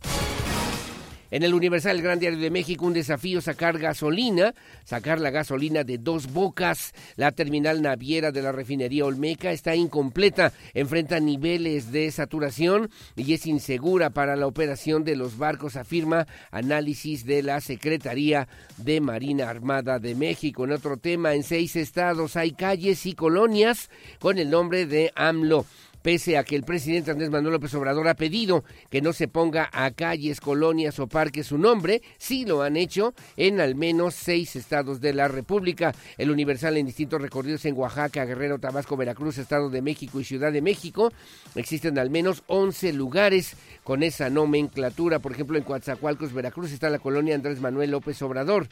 En 1.31 1.43
el 1.43 1.55
Universal, 1.55 1.97
el 1.97 2.03
Gran 2.03 2.19
Diario 2.19 2.39
de 2.39 2.51
México, 2.51 2.87
un 2.87 2.93
desafío 2.93 3.41
sacar 3.41 3.79
gasolina, 3.79 4.55
sacar 4.85 5.21
la 5.21 5.31
gasolina 5.31 5.85
de 5.85 5.99
dos 5.99 6.33
bocas. 6.33 6.93
La 7.17 7.33
terminal 7.33 7.83
naviera 7.83 8.31
de 8.31 8.43
la 8.43 8.53
refinería 8.53 9.05
Olmeca 9.05 9.53
está 9.53 9.75
incompleta, 9.75 10.53
enfrenta 10.75 11.21
niveles 11.21 11.93
de 11.93 12.11
saturación 12.11 12.91
y 13.17 13.33
es 13.33 13.47
insegura 13.47 14.11
para 14.11 14.37
la 14.37 14.47
operación 14.47 15.05
de 15.05 15.17
los 15.17 15.39
barcos, 15.39 15.77
afirma 15.77 16.27
análisis 16.51 17.25
de 17.25 17.43
la 17.43 17.61
Secretaría 17.61 18.49
de 18.77 19.01
Marina 19.01 19.49
Armada 19.49 19.99
de 19.99 20.15
México. 20.15 20.65
En 20.65 20.73
otro 20.73 20.97
tema, 20.97 21.35
en 21.35 21.43
seis 21.43 21.77
estados 21.77 22.37
hay 22.37 22.53
calles 22.53 23.07
y 23.07 23.15
colonias 23.15 23.91
con 24.19 24.39
el 24.39 24.51
nombre 24.51 24.87
de 24.87 25.13
AMLO 25.15 25.67
pese 26.05 26.37
a 26.37 26.45
que 26.45 26.55
el 26.55 26.65
presidente 26.65 27.11
Andrés 27.11 27.31
Manuel 27.31 27.55
López 27.55 27.73
Obrador 27.75 28.07
ha 28.09 28.15
pedido 28.15 28.63
que 28.91 29.01
no 29.01 29.15
se 29.15 29.27
ponga 29.27 29.71
a 29.73 29.91
calles, 29.93 30.39
colonias 30.39 30.99
o 30.99 31.07
parques 31.07 31.47
su 31.47 31.57
nombre, 31.57 32.03
sí 32.19 32.45
lo 32.45 32.61
han 32.61 32.77
hecho 32.77 33.15
en 33.39 33.59
al 33.59 33.75
menos 33.75 34.15
seis 34.15 34.55
estados 34.55 35.01
de 35.01 35.15
la 35.15 35.29
República. 35.29 35.95
El 36.19 36.31
Universal 36.31 36.77
en 36.77 36.85
distintos 36.85 37.23
recorridos 37.23 37.65
en 37.65 37.75
Oaxaca, 37.75 38.27
Guerrero, 38.27 38.59
Tabasco, 38.59 38.99
Veracruz, 38.99 39.39
Estado 39.39 39.71
de 39.71 39.81
México 39.81 40.21
y 40.21 40.25
Ciudad 40.25 40.53
de 40.53 40.61
México. 40.61 41.11
Existen 41.55 41.99
al 41.99 42.11
menos 42.11 42.43
11 42.49 42.93
lugares 42.93 43.57
con 43.83 44.03
esa 44.03 44.29
nomenclatura. 44.29 45.21
Por 45.21 45.33
ejemplo, 45.33 45.57
en 45.57 45.65
Coatzacoalcos, 45.65 46.35
Veracruz, 46.35 46.71
está 46.71 46.91
la 46.91 46.99
colonia 46.99 47.35
Andrés 47.35 47.63
Manuel 47.63 47.93
López 47.93 48.21
Obrador 48.21 48.69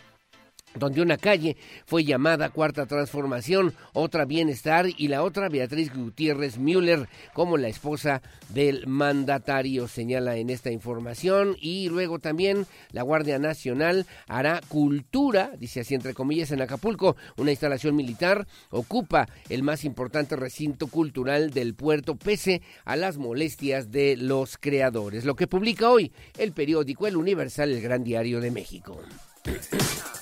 donde 0.75 1.03
una 1.03 1.17
calle 1.17 1.57
fue 1.85 2.05
llamada 2.05 2.51
Cuarta 2.51 2.87
Transformación, 2.87 3.75
otra 3.93 4.25
Bienestar 4.25 4.87
y 4.97 5.09
la 5.09 5.23
otra 5.23 5.49
Beatriz 5.49 5.93
Gutiérrez 5.95 6.59
Müller 6.59 7.09
como 7.35 7.57
la 7.57 7.69
esposa 7.69 8.23
del 8.51 8.87
mandatario, 8.87 9.89
señala 9.89 10.37
en 10.37 10.51
esta 10.51 10.71
información. 10.71 11.57
Y 11.61 11.89
luego 11.89 12.19
también 12.19 12.67
la 12.91 13.03
Guardia 13.03 13.39
Nacional 13.39 14.07
hará 14.27 14.61
cultura, 14.69 15.53
dice 15.59 15.81
así 15.81 15.95
entre 15.95 16.15
comillas, 16.15 16.51
en 16.51 16.63
Acapulco, 16.63 17.17
una 17.37 17.51
instalación 17.51 17.97
militar, 17.97 18.47
ocupa 18.71 19.29
el 19.49 19.63
más 19.63 19.85
importante 19.85 20.37
recinto 20.37 20.87
cultural 20.87 21.51
del 21.51 21.75
puerto 21.75 22.17
pese 22.17 22.63
a 22.85 22.97
las 22.97 23.19
molestias 23.19 23.91
de 23.91 24.17
los 24.17 24.57
creadores. 24.59 25.25
Lo 25.25 25.35
que 25.35 25.47
publica 25.47 25.91
hoy 25.91 26.13
el 26.39 26.53
periódico 26.53 27.07
El 27.07 27.17
Universal, 27.17 27.71
el 27.71 27.81
Gran 27.81 28.05
Diario 28.05 28.41
de 28.41 28.51
México. 28.51 29.01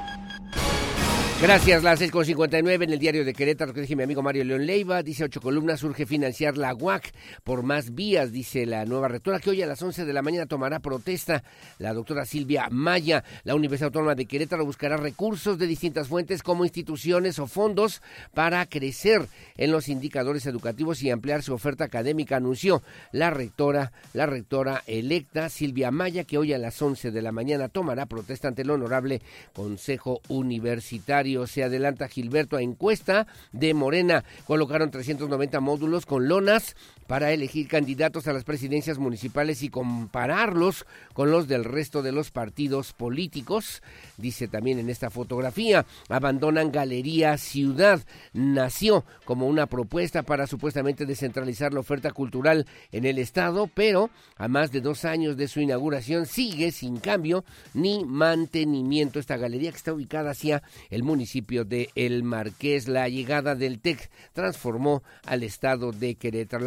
Gracias, 1.41 1.81
las 1.81 1.99
6.59 1.99 2.83
en 2.83 2.91
el 2.91 2.99
diario 2.99 3.25
de 3.25 3.33
Querétaro, 3.33 3.73
que 3.73 3.81
dice 3.81 3.95
mi 3.95 4.03
amigo 4.03 4.21
Mario 4.21 4.43
León 4.43 4.67
Leiva, 4.67 5.01
dice 5.01 5.23
ocho 5.23 5.41
columnas, 5.41 5.79
surge 5.79 6.05
financiar 6.05 6.55
la 6.55 6.75
UAC 6.75 7.11
por 7.43 7.63
más 7.63 7.95
vías, 7.95 8.31
dice 8.31 8.67
la 8.67 8.85
nueva 8.85 9.07
rectora, 9.07 9.39
que 9.39 9.49
hoy 9.49 9.63
a 9.63 9.65
las 9.65 9.81
11 9.81 10.05
de 10.05 10.13
la 10.13 10.21
mañana 10.21 10.45
tomará 10.45 10.81
protesta. 10.81 11.43
La 11.79 11.95
doctora 11.95 12.25
Silvia 12.25 12.67
Maya, 12.69 13.23
la 13.43 13.55
Universidad 13.55 13.87
Autónoma 13.87 14.13
de 14.13 14.27
Querétaro 14.27 14.63
buscará 14.67 14.97
recursos 14.97 15.57
de 15.57 15.65
distintas 15.65 16.07
fuentes 16.07 16.43
como 16.43 16.63
instituciones 16.63 17.39
o 17.39 17.47
fondos 17.47 18.03
para 18.35 18.63
crecer 18.67 19.25
en 19.57 19.71
los 19.71 19.89
indicadores 19.89 20.45
educativos 20.45 21.01
y 21.01 21.09
ampliar 21.09 21.41
su 21.41 21.55
oferta 21.55 21.85
académica, 21.85 22.35
anunció 22.35 22.83
la 23.11 23.31
rectora, 23.31 23.93
la 24.13 24.27
rectora 24.27 24.83
electa 24.85 25.49
Silvia 25.49 25.89
Maya, 25.89 26.23
que 26.23 26.37
hoy 26.37 26.53
a 26.53 26.59
las 26.59 26.79
11 26.79 27.09
de 27.09 27.21
la 27.23 27.31
mañana 27.31 27.67
tomará 27.67 28.05
protesta 28.05 28.47
ante 28.47 28.61
el 28.61 28.69
honorable 28.69 29.23
Consejo 29.53 30.21
Universitario 30.27 31.30
se 31.47 31.63
adelanta 31.63 32.07
Gilberto 32.07 32.57
a 32.57 32.61
encuesta 32.61 33.27
de 33.51 33.73
Morena. 33.73 34.23
Colocaron 34.45 34.91
390 34.91 35.59
módulos 35.59 36.05
con 36.05 36.27
lonas 36.27 36.75
para 37.07 37.33
elegir 37.33 37.67
candidatos 37.67 38.27
a 38.27 38.33
las 38.33 38.45
presidencias 38.45 38.97
municipales 38.97 39.63
y 39.63 39.69
compararlos 39.69 40.85
con 41.13 41.29
los 41.29 41.47
del 41.47 41.65
resto 41.65 42.01
de 42.01 42.13
los 42.13 42.31
partidos 42.31 42.93
políticos. 42.93 43.81
Dice 44.17 44.47
también 44.47 44.79
en 44.79 44.89
esta 44.89 45.09
fotografía, 45.09 45.85
abandonan 46.07 46.71
Galería 46.71 47.37
Ciudad. 47.37 48.01
Nació 48.31 49.03
como 49.25 49.47
una 49.47 49.65
propuesta 49.65 50.23
para 50.23 50.47
supuestamente 50.47 51.05
descentralizar 51.05 51.73
la 51.73 51.81
oferta 51.81 52.11
cultural 52.11 52.65
en 52.93 53.05
el 53.05 53.17
Estado, 53.17 53.67
pero 53.67 54.09
a 54.37 54.47
más 54.47 54.71
de 54.71 54.79
dos 54.79 55.03
años 55.03 55.35
de 55.35 55.49
su 55.49 55.59
inauguración 55.59 56.25
sigue 56.25 56.71
sin 56.71 56.97
cambio 56.97 57.43
ni 57.73 58.05
mantenimiento. 58.05 59.19
Esta 59.19 59.37
galería 59.37 59.71
que 59.71 59.77
está 59.77 59.93
ubicada 59.93 60.31
hacia 60.31 60.63
el 60.89 61.03
municipio 61.03 61.20
de 61.21 61.89
El 61.95 62.23
Marqués. 62.23 62.87
La 62.87 63.07
llegada 63.07 63.55
del 63.55 63.79
TEC 63.79 64.09
transformó 64.33 65.03
al 65.25 65.43
Estado 65.43 65.91
de 65.91 66.15
Querétaro. 66.15 66.63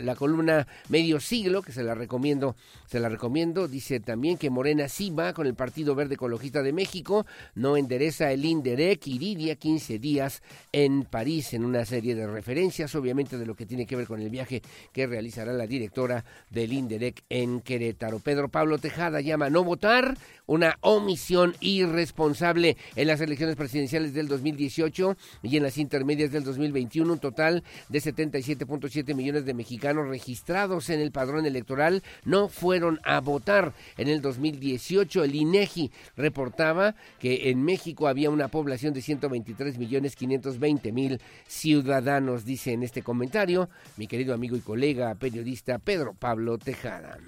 La 0.00 0.14
columna 0.14 0.66
Medio 0.88 1.18
Siglo, 1.18 1.62
que 1.62 1.72
se 1.72 1.82
la 1.82 1.94
recomiendo, 1.94 2.54
se 2.86 3.00
la 3.00 3.08
recomiendo, 3.08 3.66
dice 3.66 3.98
también 4.00 4.38
que 4.38 4.50
Morena 4.50 4.88
sí 4.88 5.10
va 5.10 5.32
con 5.32 5.46
el 5.46 5.54
Partido 5.54 5.94
Verde 5.94 6.14
Ecologista 6.14 6.62
de 6.62 6.72
México, 6.72 7.26
no 7.54 7.76
endereza 7.76 8.30
el 8.30 8.44
INDEREC, 8.44 9.06
iría 9.08 9.56
15 9.56 9.98
días 9.98 10.42
en 10.72 11.04
París, 11.04 11.52
en 11.54 11.64
una 11.64 11.84
serie 11.84 12.14
de 12.14 12.26
referencias, 12.26 12.94
obviamente 12.94 13.38
de 13.38 13.46
lo 13.46 13.56
que 13.56 13.66
tiene 13.66 13.86
que 13.86 13.96
ver 13.96 14.06
con 14.06 14.20
el 14.20 14.30
viaje 14.30 14.62
que 14.92 15.06
realizará 15.06 15.52
la 15.52 15.66
directora 15.66 16.24
del 16.50 16.72
INDEREC 16.72 17.24
en 17.28 17.60
Querétaro. 17.60 18.20
Pedro 18.20 18.48
Pablo 18.48 18.78
Tejada 18.78 19.20
llama 19.20 19.50
no 19.50 19.64
votar, 19.64 20.16
una 20.46 20.78
omisión 20.80 21.56
irresponsable 21.60 22.76
en 22.94 23.08
las 23.08 23.20
elecciones 23.20 23.56
presidenciales 23.56 23.85
del 23.90 24.28
2018 24.28 25.16
y 25.42 25.56
en 25.56 25.62
las 25.62 25.78
intermedias 25.78 26.32
del 26.32 26.44
2021, 26.44 27.12
un 27.12 27.18
total 27.18 27.62
de 27.88 28.00
77.7 28.00 29.14
millones 29.14 29.44
de 29.44 29.54
mexicanos 29.54 30.08
registrados 30.08 30.90
en 30.90 31.00
el 31.00 31.12
padrón 31.12 31.46
electoral 31.46 32.02
no 32.24 32.48
fueron 32.48 33.00
a 33.04 33.20
votar. 33.20 33.72
En 33.96 34.08
el 34.08 34.20
2018 34.20 35.24
el 35.24 35.34
INEGI 35.34 35.90
reportaba 36.16 36.94
que 37.20 37.50
en 37.50 37.62
México 37.62 38.08
había 38.08 38.30
una 38.30 38.48
población 38.48 38.92
de 38.92 39.02
123 39.02 39.78
millones 39.78 40.16
520 40.16 40.92
mil 40.92 41.20
ciudadanos, 41.46 42.44
dice 42.44 42.72
en 42.72 42.82
este 42.82 43.02
comentario 43.02 43.68
mi 43.96 44.06
querido 44.06 44.34
amigo 44.34 44.56
y 44.56 44.60
colega 44.60 45.14
periodista 45.14 45.78
Pedro 45.78 46.14
Pablo 46.14 46.58
Tejada. 46.58 47.18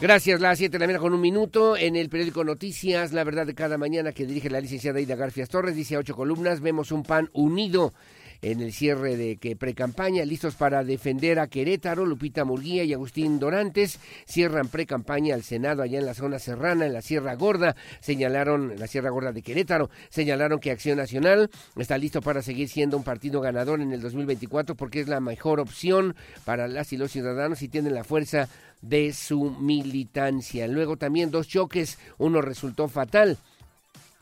Gracias, 0.00 0.40
las 0.40 0.58
7 0.58 0.72
de 0.72 0.78
la 0.80 0.86
mañana 0.86 1.00
con 1.00 1.14
un 1.14 1.20
minuto. 1.20 1.76
En 1.76 1.94
el 1.94 2.08
periódico 2.08 2.42
Noticias, 2.42 3.12
la 3.12 3.22
verdad 3.22 3.46
de 3.46 3.54
cada 3.54 3.78
mañana 3.78 4.12
que 4.12 4.26
dirige 4.26 4.50
la 4.50 4.60
licenciada 4.60 5.00
Ida 5.00 5.14
Garfias 5.14 5.48
Torres, 5.48 5.76
dice 5.76 5.94
a 5.94 6.00
ocho 6.00 6.16
columnas, 6.16 6.60
vemos 6.60 6.90
un 6.90 7.04
pan 7.04 7.30
unido 7.32 7.94
en 8.42 8.60
el 8.60 8.72
cierre 8.72 9.16
de 9.16 9.36
que 9.36 9.56
precampaña, 9.56 10.24
listos 10.24 10.54
para 10.54 10.84
defender 10.84 11.38
a 11.38 11.46
Querétaro, 11.46 12.04
Lupita 12.04 12.44
Murguía 12.44 12.84
y 12.84 12.92
Agustín 12.92 13.38
Dorantes 13.38 13.98
cierran 14.26 14.68
precampaña 14.68 15.34
al 15.34 15.42
Senado 15.42 15.82
allá 15.82 15.98
en 15.98 16.06
la 16.06 16.12
zona 16.12 16.38
serrana, 16.38 16.84
en 16.84 16.92
la 16.92 17.00
Sierra 17.00 17.34
Gorda, 17.36 17.74
señalaron, 18.00 18.74
la 18.78 18.86
Sierra 18.86 19.08
Gorda 19.08 19.32
de 19.32 19.42
Querétaro, 19.42 19.88
señalaron 20.10 20.58
que 20.58 20.70
Acción 20.70 20.98
Nacional 20.98 21.50
está 21.76 21.96
listo 21.96 22.20
para 22.20 22.42
seguir 22.42 22.68
siendo 22.68 22.98
un 22.98 23.04
partido 23.04 23.40
ganador 23.40 23.80
en 23.80 23.92
el 23.92 24.02
2024 24.02 24.74
porque 24.74 25.00
es 25.00 25.08
la 25.08 25.20
mejor 25.20 25.60
opción 25.60 26.14
para 26.44 26.68
las 26.68 26.92
y 26.92 26.98
los 26.98 27.12
ciudadanos 27.12 27.62
y 27.62 27.68
tienen 27.68 27.94
la 27.94 28.04
fuerza 28.04 28.48
de 28.88 29.12
su 29.12 29.50
militancia. 29.58 30.66
Luego 30.68 30.96
también 30.96 31.30
dos 31.30 31.48
choques, 31.48 31.98
uno 32.18 32.40
resultó 32.42 32.88
fatal 32.88 33.38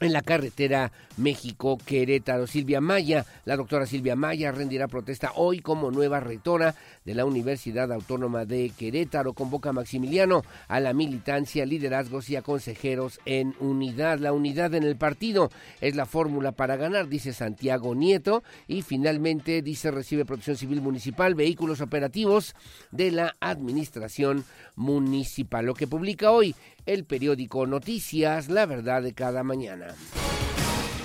en 0.04 0.12
la 0.12 0.22
carretera 0.22 0.92
México-Querétaro. 1.16 2.46
Silvia 2.46 2.80
Maya, 2.80 3.26
la 3.44 3.56
doctora 3.56 3.86
Silvia 3.86 4.16
Maya 4.16 4.52
rendirá 4.52 4.88
protesta 4.88 5.32
hoy 5.36 5.60
como 5.60 5.90
nueva 5.90 6.20
rectora 6.20 6.74
de 7.04 7.14
la 7.14 7.24
Universidad 7.24 7.92
Autónoma 7.92 8.44
de 8.44 8.70
Querétaro. 8.76 9.34
Convoca 9.34 9.70
a 9.70 9.72
Maximiliano 9.72 10.42
a 10.68 10.80
la 10.80 10.92
militancia, 10.92 11.66
liderazgos 11.66 12.30
y 12.30 12.36
a 12.36 12.42
consejeros 12.42 13.20
en 13.24 13.54
unidad. 13.60 14.18
La 14.18 14.32
unidad 14.32 14.74
en 14.74 14.84
el 14.84 14.96
partido 14.96 15.50
es 15.80 15.96
la 15.96 16.06
fórmula 16.06 16.52
para 16.52 16.76
ganar, 16.76 17.08
dice 17.08 17.32
Santiago 17.32 17.94
Nieto. 17.94 18.42
Y 18.68 18.82
finalmente 18.82 19.62
dice 19.62 19.90
recibe 19.90 20.24
protección 20.24 20.56
civil 20.56 20.80
municipal, 20.80 21.34
vehículos 21.34 21.80
operativos 21.80 22.54
de 22.90 23.10
la 23.10 23.36
administración 23.40 24.44
municipal. 24.76 25.66
Lo 25.66 25.74
que 25.74 25.86
publica 25.86 26.30
hoy 26.30 26.54
el 26.86 27.04
periódico 27.04 27.66
Noticias, 27.66 28.48
la 28.48 28.66
verdad 28.66 29.02
de 29.02 29.14
cada 29.14 29.42
mañana. 29.42 29.94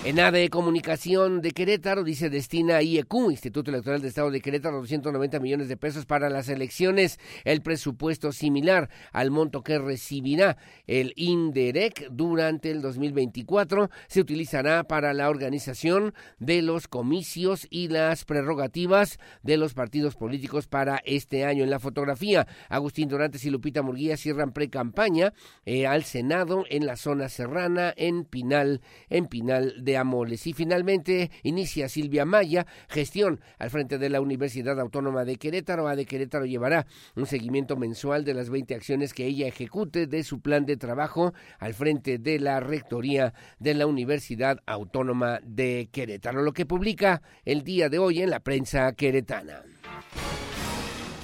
En 0.04 0.22
ADE 0.22 0.50
Comunicación 0.50 1.41
de 1.41 1.52
Querétaro 1.52 2.04
dice 2.04 2.30
destina 2.30 2.82
IEQ, 2.82 3.14
Instituto 3.30 3.72
Electoral 3.72 4.02
de 4.02 4.08
Estado 4.08 4.32
de 4.32 4.39
Querétaro, 4.39 4.78
290 4.78 5.39
millones 5.39 5.68
de 5.68 5.76
pesos 5.76 6.06
para 6.06 6.30
las 6.30 6.48
elecciones, 6.48 7.20
el 7.43 7.62
presupuesto 7.62 8.32
similar 8.32 8.89
al 9.12 9.32
monto 9.32 9.64
que 9.64 9.80
recibirá 9.80 10.56
el 10.86 11.12
INDEREC 11.18 12.10
durante 12.12 12.72
el 12.72 12.82
2024 12.82 13.89
se 14.08 14.22
utilizará 14.22 14.86
para 14.86 15.14
la 15.14 15.30
organización 15.30 16.14
de 16.39 16.62
los 16.62 16.88
comicios 16.88 17.68
y 17.70 17.89
las 17.89 18.24
prerrogativas 18.24 19.20
de 19.43 19.58
los 19.58 19.74
partidos 19.74 20.16
políticos 20.16 20.68
para 20.68 21.02
este 21.04 21.43
año. 21.43 21.66
En 21.66 21.70
la 21.70 21.80
fotografía, 21.80 22.48
Agustín 22.70 23.10
Dorantes 23.10 23.43
y 23.43 23.50
Lupita 23.50 23.82
Murguía 23.82 24.16
cierran 24.16 24.54
pre-campaña 24.54 25.34
eh, 25.66 25.86
al 25.86 26.04
Senado 26.04 26.64
en 26.70 26.86
la 26.86 26.95
zona 26.95 27.28
serrana 27.28 27.93
en 27.98 28.24
Pinal, 28.24 28.80
en 29.10 29.26
Pinal 29.26 29.74
de 29.84 29.97
Amoles. 29.98 30.48
Y 30.48 30.54
finalmente 30.54 31.32
inicia 31.43 31.89
Silvia 31.89 32.26
Maya, 32.26 32.66
gestión 32.89 33.39
al 33.60 33.70
frente 33.70 33.98
de 33.98 34.10
la 34.10 34.22
Universidad 34.22 34.80
Autónoma 34.80 35.26
de 35.26 35.38
Querétaro. 35.38 35.88
A 35.88 35.95
de 35.95 36.06
Querétaro 36.06 36.45
llevará 36.45 36.86
un 37.16 37.26
seguimiento 37.26 37.76
mensual 37.76 38.24
de 38.24 38.34
las 38.34 38.50
20 38.50 38.76
acciones 38.76 39.14
que 39.14 39.26
ella 39.26 39.48
ejecute 39.48 40.08
de 40.08 40.24
su 40.24 40.41
plan 40.41 40.66
de 40.66 40.78
trabajo 40.78 41.34
al 41.60 41.74
frente 41.74 42.18
de 42.18 42.39
la 42.39 42.60
Rectoría 42.60 43.34
de 43.60 43.74
la 43.74 43.88
Universidad 43.88 44.60
Autónoma 44.66 45.39
de 45.43 45.89
Querétaro, 45.91 46.41
lo 46.41 46.54
que 46.54 46.66
publica 46.66 47.22
el 47.45 47.64
día 47.64 47.89
de 47.89 48.00
hoy 48.00 48.22
en 48.22 48.30
la 48.30 48.39
prensa 48.39 48.93
queretana. 48.93 49.64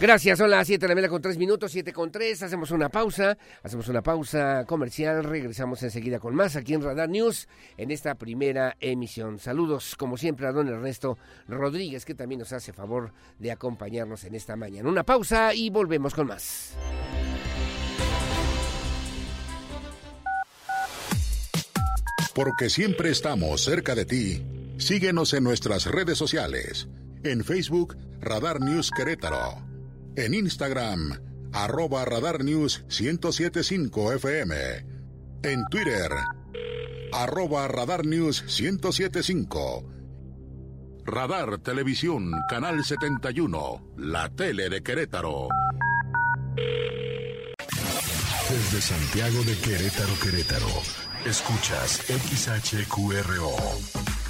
Gracias, 0.03 0.37
son 0.37 0.49
las 0.49 0.67
7 0.67 0.81
de 0.81 0.89
la 0.89 0.95
mañana 0.95 1.09
con 1.09 1.21
3 1.21 1.37
minutos, 1.37 1.71
7 1.71 1.93
con 1.93 2.11
3. 2.11 2.43
Hacemos 2.43 2.71
una 2.71 2.89
pausa, 2.89 3.37
hacemos 3.63 3.87
una 3.87 4.01
pausa 4.01 4.65
comercial. 4.67 5.23
Regresamos 5.23 5.81
enseguida 5.81 6.19
con 6.19 6.35
más 6.35 6.57
aquí 6.57 6.73
en 6.73 6.81
Radar 6.81 7.07
News 7.07 7.47
en 7.77 7.89
esta 7.89 8.15
primera 8.15 8.75
emisión. 8.81 9.39
Saludos, 9.39 9.95
como 9.95 10.17
siempre, 10.17 10.45
a 10.45 10.51
don 10.51 10.67
Ernesto 10.67 11.17
Rodríguez, 11.47 12.03
que 12.03 12.15
también 12.15 12.39
nos 12.39 12.51
hace 12.51 12.73
favor 12.73 13.13
de 13.39 13.53
acompañarnos 13.53 14.25
en 14.25 14.35
esta 14.35 14.57
mañana. 14.57 14.89
Una 14.89 15.05
pausa 15.05 15.53
y 15.53 15.69
volvemos 15.69 16.13
con 16.13 16.27
más. 16.27 16.75
Porque 22.35 22.69
siempre 22.69 23.09
estamos 23.09 23.63
cerca 23.63 23.95
de 23.95 24.03
ti. 24.03 24.45
Síguenos 24.79 25.33
en 25.33 25.45
nuestras 25.45 25.85
redes 25.85 26.17
sociales. 26.17 26.89
En 27.23 27.45
Facebook, 27.45 27.95
Radar 28.19 28.59
News 28.59 28.91
Querétaro 28.91 29.72
en 30.15 30.33
Instagram, 30.33 31.19
arroba 31.51 32.05
Radar 32.05 32.43
News 32.43 32.85
1075 32.89 34.13
FM. 34.13 34.55
En 35.43 35.65
Twitter, 35.69 36.11
arroba 37.11 37.67
Radar 37.67 38.05
News 38.05 38.43
1075. 38.43 39.85
Radar 41.05 41.57
Televisión, 41.57 42.31
Canal 42.49 42.83
71, 42.83 43.93
la 43.97 44.29
tele 44.29 44.69
de 44.69 44.81
Querétaro. 44.81 45.49
Desde 48.49 48.81
Santiago 48.81 49.43
de 49.43 49.57
Querétaro, 49.57 50.13
Querétaro, 50.21 50.67
escuchas 51.25 52.03
XHQRO. 52.07 54.12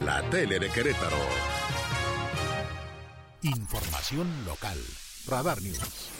la 0.00 0.22
tele 0.30 0.58
de 0.58 0.68
Querétaro. 0.68 1.16
Información 3.42 4.26
local. 4.46 4.78
Radar 5.26 5.60
News. 5.62 6.10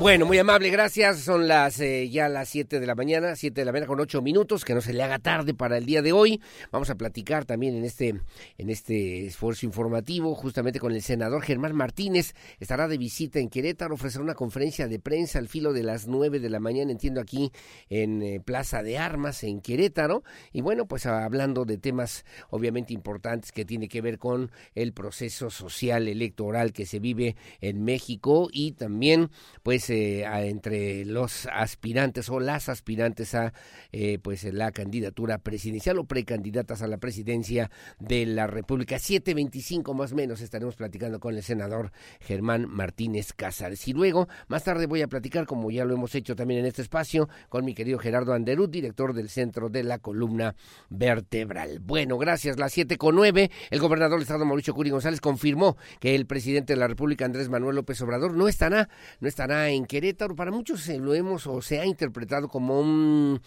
Bueno, 0.00 0.26
muy 0.26 0.38
amable, 0.38 0.70
gracias. 0.70 1.20
Son 1.20 1.46
las 1.46 1.78
eh, 1.78 2.10
ya 2.10 2.28
las 2.28 2.48
7 2.48 2.80
de 2.80 2.86
la 2.86 2.96
mañana, 2.96 3.36
7 3.36 3.60
de 3.60 3.64
la 3.64 3.70
mañana 3.70 3.86
con 3.86 4.00
8 4.00 4.20
minutos, 4.22 4.64
que 4.64 4.74
no 4.74 4.80
se 4.80 4.92
le 4.92 5.02
haga 5.04 5.20
tarde 5.20 5.54
para 5.54 5.78
el 5.78 5.86
día 5.86 6.02
de 6.02 6.12
hoy. 6.12 6.42
Vamos 6.72 6.90
a 6.90 6.96
platicar 6.96 7.44
también 7.44 7.76
en 7.76 7.84
este 7.84 8.20
en 8.58 8.70
este 8.70 9.24
esfuerzo 9.24 9.64
informativo 9.66 10.34
justamente 10.34 10.80
con 10.80 10.92
el 10.92 11.00
senador 11.00 11.42
Germán 11.42 11.76
Martínez. 11.76 12.34
Estará 12.58 12.88
de 12.88 12.98
visita 12.98 13.38
en 13.38 13.48
Querétaro, 13.48 13.94
ofrecerá 13.94 14.24
una 14.24 14.34
conferencia 14.34 14.88
de 14.88 14.98
prensa 14.98 15.38
al 15.38 15.48
filo 15.48 15.72
de 15.72 15.84
las 15.84 16.08
9 16.08 16.40
de 16.40 16.50
la 16.50 16.58
mañana, 16.58 16.90
entiendo 16.90 17.20
aquí 17.20 17.52
en 17.88 18.20
eh, 18.22 18.40
Plaza 18.44 18.82
de 18.82 18.98
Armas 18.98 19.44
en 19.44 19.60
Querétaro. 19.60 20.24
Y 20.52 20.60
bueno, 20.60 20.86
pues 20.86 21.06
hablando 21.06 21.64
de 21.64 21.78
temas 21.78 22.24
obviamente 22.50 22.92
importantes 22.92 23.52
que 23.52 23.64
tiene 23.64 23.88
que 23.88 24.00
ver 24.00 24.18
con 24.18 24.50
el 24.74 24.92
proceso 24.92 25.50
social 25.50 26.08
electoral 26.08 26.72
que 26.72 26.84
se 26.84 26.98
vive 26.98 27.36
en 27.60 27.84
México 27.84 28.48
y 28.52 28.72
también 28.72 29.30
pues 29.62 29.83
eh, 29.90 30.24
entre 30.48 31.04
los 31.04 31.46
aspirantes 31.46 32.28
o 32.28 32.40
las 32.40 32.68
aspirantes 32.68 33.34
a 33.34 33.52
eh, 33.92 34.18
pues 34.20 34.44
la 34.44 34.72
candidatura 34.72 35.38
presidencial 35.38 35.98
o 35.98 36.04
precandidatas 36.04 36.82
a 36.82 36.86
la 36.86 36.98
presidencia 36.98 37.70
de 37.98 38.26
la 38.26 38.46
República. 38.46 38.96
7.25 38.96 39.94
más 39.94 40.12
o 40.12 40.16
menos 40.16 40.40
estaremos 40.40 40.76
platicando 40.76 41.20
con 41.20 41.34
el 41.34 41.42
senador 41.42 41.92
Germán 42.20 42.66
Martínez 42.68 43.32
Cázares. 43.32 43.86
Y 43.88 43.92
luego, 43.92 44.28
más 44.48 44.64
tarde 44.64 44.86
voy 44.86 45.02
a 45.02 45.08
platicar, 45.08 45.46
como 45.46 45.70
ya 45.70 45.84
lo 45.84 45.94
hemos 45.94 46.14
hecho 46.14 46.36
también 46.36 46.60
en 46.60 46.66
este 46.66 46.82
espacio, 46.82 47.28
con 47.48 47.64
mi 47.64 47.74
querido 47.74 47.98
Gerardo 47.98 48.32
Anderut, 48.32 48.70
director 48.70 49.14
del 49.14 49.28
Centro 49.28 49.68
de 49.68 49.82
la 49.82 49.98
Columna 49.98 50.54
Vertebral. 50.90 51.80
Bueno, 51.80 52.18
gracias. 52.18 52.58
Las 52.58 52.72
7 52.72 52.96
con 52.96 53.16
9, 53.16 53.50
el 53.70 53.80
gobernador 53.80 54.18
del 54.18 54.22
Estado 54.22 54.44
Mauricio 54.44 54.74
Curi 54.74 54.90
González 54.90 55.20
confirmó 55.20 55.76
que 56.00 56.14
el 56.14 56.26
presidente 56.26 56.74
de 56.74 56.78
la 56.78 56.86
República, 56.86 57.24
Andrés 57.24 57.48
Manuel 57.48 57.76
López 57.76 58.00
Obrador, 58.00 58.36
no 58.36 58.48
estará, 58.48 58.88
no 59.20 59.28
estará 59.28 59.70
en 59.70 59.73
Querétaro. 59.82 60.36
Para 60.36 60.52
muchos 60.52 60.82
se 60.82 60.98
lo 60.98 61.14
hemos 61.14 61.46
o 61.46 61.60
se 61.60 61.80
ha 61.80 61.86
interpretado 61.86 62.48
como 62.48 62.80
un 62.80 63.40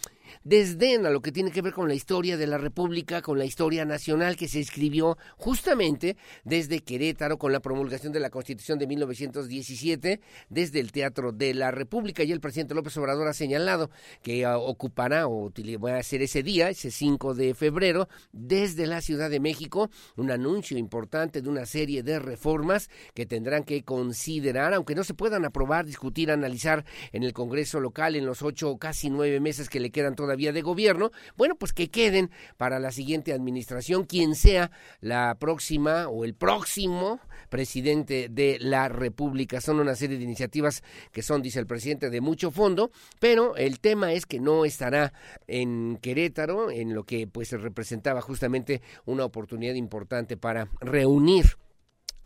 desdén 0.44 1.06
a 1.06 1.10
lo 1.10 1.20
que 1.20 1.32
tiene 1.32 1.50
que 1.50 1.62
ver 1.62 1.72
con 1.72 1.88
la 1.88 1.94
historia 1.94 2.36
de 2.36 2.46
la 2.46 2.58
República, 2.58 3.22
con 3.22 3.38
la 3.38 3.44
historia 3.44 3.84
nacional 3.84 4.36
que 4.36 4.48
se 4.48 4.60
escribió 4.60 5.18
justamente 5.36 6.16
desde 6.44 6.80
Querétaro 6.80 7.38
con 7.38 7.52
la 7.52 7.60
promulgación 7.60 8.12
de 8.12 8.20
la 8.20 8.30
Constitución 8.30 8.78
de 8.78 8.86
1917, 8.86 10.20
desde 10.48 10.80
el 10.80 10.92
Teatro 10.92 11.32
de 11.32 11.54
la 11.54 11.70
República. 11.70 12.22
Y 12.22 12.32
el 12.32 12.40
presidente 12.40 12.74
López 12.74 12.96
Obrador 12.96 13.28
ha 13.28 13.32
señalado 13.32 13.90
que 14.22 14.44
ah, 14.44 14.58
ocupará 14.58 15.28
o 15.28 15.52
va 15.82 15.96
a 15.96 15.98
hacer 15.98 16.22
ese 16.22 16.42
día, 16.42 16.70
ese 16.70 16.90
5 16.90 17.34
de 17.34 17.54
febrero, 17.54 18.08
desde 18.32 18.86
la 18.86 19.00
Ciudad 19.00 19.30
de 19.30 19.40
México, 19.40 19.90
un 20.16 20.30
anuncio 20.30 20.78
importante 20.78 21.42
de 21.42 21.48
una 21.48 21.66
serie 21.66 22.02
de 22.02 22.18
reformas 22.18 22.90
que 23.14 23.26
tendrán 23.26 23.64
que 23.64 23.82
considerar, 23.82 24.74
aunque 24.74 24.94
no 24.94 25.04
se 25.04 25.14
puedan 25.14 25.44
aprobar, 25.44 25.84
discutir, 25.84 26.30
analizar 26.30 26.84
en 27.12 27.22
el 27.22 27.32
Congreso 27.32 27.80
local 27.80 28.16
en 28.16 28.26
los 28.26 28.42
ocho 28.42 28.76
casi 28.78 29.10
nueve 29.10 29.40
meses 29.40 29.68
que 29.68 29.80
le 29.80 29.90
quedan 29.90 30.14
todavía 30.18 30.52
de 30.52 30.62
gobierno, 30.62 31.12
bueno, 31.36 31.54
pues 31.54 31.72
que 31.72 31.90
queden 31.90 32.32
para 32.56 32.80
la 32.80 32.90
siguiente 32.90 33.32
administración, 33.32 34.02
quien 34.02 34.34
sea 34.34 34.72
la 35.00 35.36
próxima 35.38 36.08
o 36.08 36.24
el 36.24 36.34
próximo 36.34 37.20
presidente 37.50 38.28
de 38.28 38.58
la 38.60 38.88
República. 38.88 39.60
Son 39.60 39.78
una 39.78 39.94
serie 39.94 40.18
de 40.18 40.24
iniciativas 40.24 40.82
que 41.12 41.22
son, 41.22 41.40
dice 41.40 41.60
el 41.60 41.68
presidente, 41.68 42.10
de 42.10 42.20
mucho 42.20 42.50
fondo, 42.50 42.90
pero 43.20 43.54
el 43.54 43.78
tema 43.78 44.12
es 44.12 44.26
que 44.26 44.40
no 44.40 44.64
estará 44.64 45.12
en 45.46 45.98
Querétaro, 46.02 46.72
en 46.72 46.94
lo 46.94 47.04
que 47.04 47.28
pues 47.28 47.52
representaba 47.52 48.20
justamente 48.20 48.82
una 49.06 49.24
oportunidad 49.24 49.74
importante 49.74 50.36
para 50.36 50.66
reunir 50.80 51.58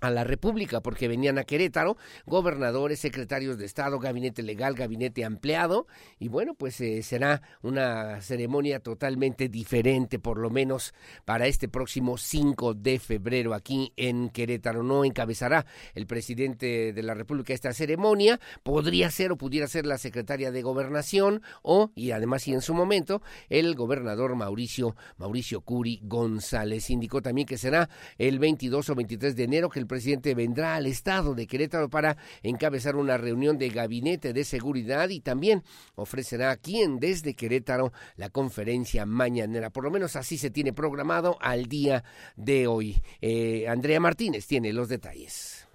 a 0.02 0.10
la 0.10 0.24
República, 0.24 0.80
porque 0.80 1.08
venían 1.08 1.38
a 1.38 1.44
Querétaro 1.44 1.96
gobernadores, 2.26 2.98
secretarios 2.98 3.56
de 3.56 3.64
Estado, 3.64 4.00
gabinete 4.00 4.42
legal, 4.42 4.74
gabinete 4.74 5.24
ampliado, 5.24 5.86
y 6.18 6.28
bueno, 6.28 6.54
pues 6.54 6.80
eh, 6.80 7.02
será 7.02 7.40
una 7.62 8.20
ceremonia 8.20 8.80
totalmente 8.80 9.48
diferente, 9.48 10.18
por 10.18 10.38
lo 10.38 10.50
menos 10.50 10.92
para 11.24 11.46
este 11.46 11.68
próximo 11.68 12.18
5 12.18 12.74
de 12.74 12.98
febrero 12.98 13.54
aquí 13.54 13.92
en 13.96 14.28
Querétaro. 14.28 14.82
No 14.82 15.04
encabezará 15.04 15.66
el 15.94 16.06
presidente 16.06 16.92
de 16.92 17.02
la 17.02 17.14
República 17.14 17.54
esta 17.54 17.72
ceremonia, 17.72 18.40
podría 18.64 19.08
ser 19.10 19.30
o 19.30 19.36
pudiera 19.36 19.68
ser 19.68 19.86
la 19.86 19.98
secretaria 19.98 20.50
de 20.50 20.62
Gobernación 20.62 21.42
o, 21.62 21.92
y 21.94 22.10
además 22.10 22.48
y 22.48 22.54
en 22.54 22.60
su 22.60 22.74
momento, 22.74 23.22
el 23.48 23.76
gobernador 23.76 24.34
Mauricio, 24.34 24.96
Mauricio 25.16 25.60
Curi 25.60 26.00
González. 26.02 26.90
Indicó 26.90 27.22
también 27.22 27.46
que 27.46 27.56
será 27.56 27.88
el 28.18 28.40
22 28.40 28.90
o 28.90 28.94
23 28.96 29.36
de 29.36 29.44
enero 29.44 29.70
que 29.70 29.78
el 29.78 29.86
presidente 29.92 30.34
vendrá 30.34 30.74
al 30.76 30.86
estado 30.86 31.34
de 31.34 31.46
Querétaro 31.46 31.90
para 31.90 32.16
encabezar 32.42 32.96
una 32.96 33.18
reunión 33.18 33.58
de 33.58 33.68
gabinete 33.68 34.32
de 34.32 34.42
seguridad 34.42 35.10
y 35.10 35.20
también 35.20 35.62
ofrecerá 35.96 36.50
aquí 36.50 36.80
en 36.80 36.98
desde 36.98 37.34
Querétaro 37.34 37.92
la 38.16 38.30
conferencia 38.30 39.04
mañanera. 39.04 39.68
Por 39.68 39.84
lo 39.84 39.90
menos 39.90 40.16
así 40.16 40.38
se 40.38 40.48
tiene 40.48 40.72
programado 40.72 41.36
al 41.42 41.66
día 41.66 42.04
de 42.36 42.66
hoy. 42.66 43.02
Eh, 43.20 43.68
Andrea 43.68 44.00
Martínez 44.00 44.46
tiene 44.46 44.72
los 44.72 44.88
detalles. 44.88 45.68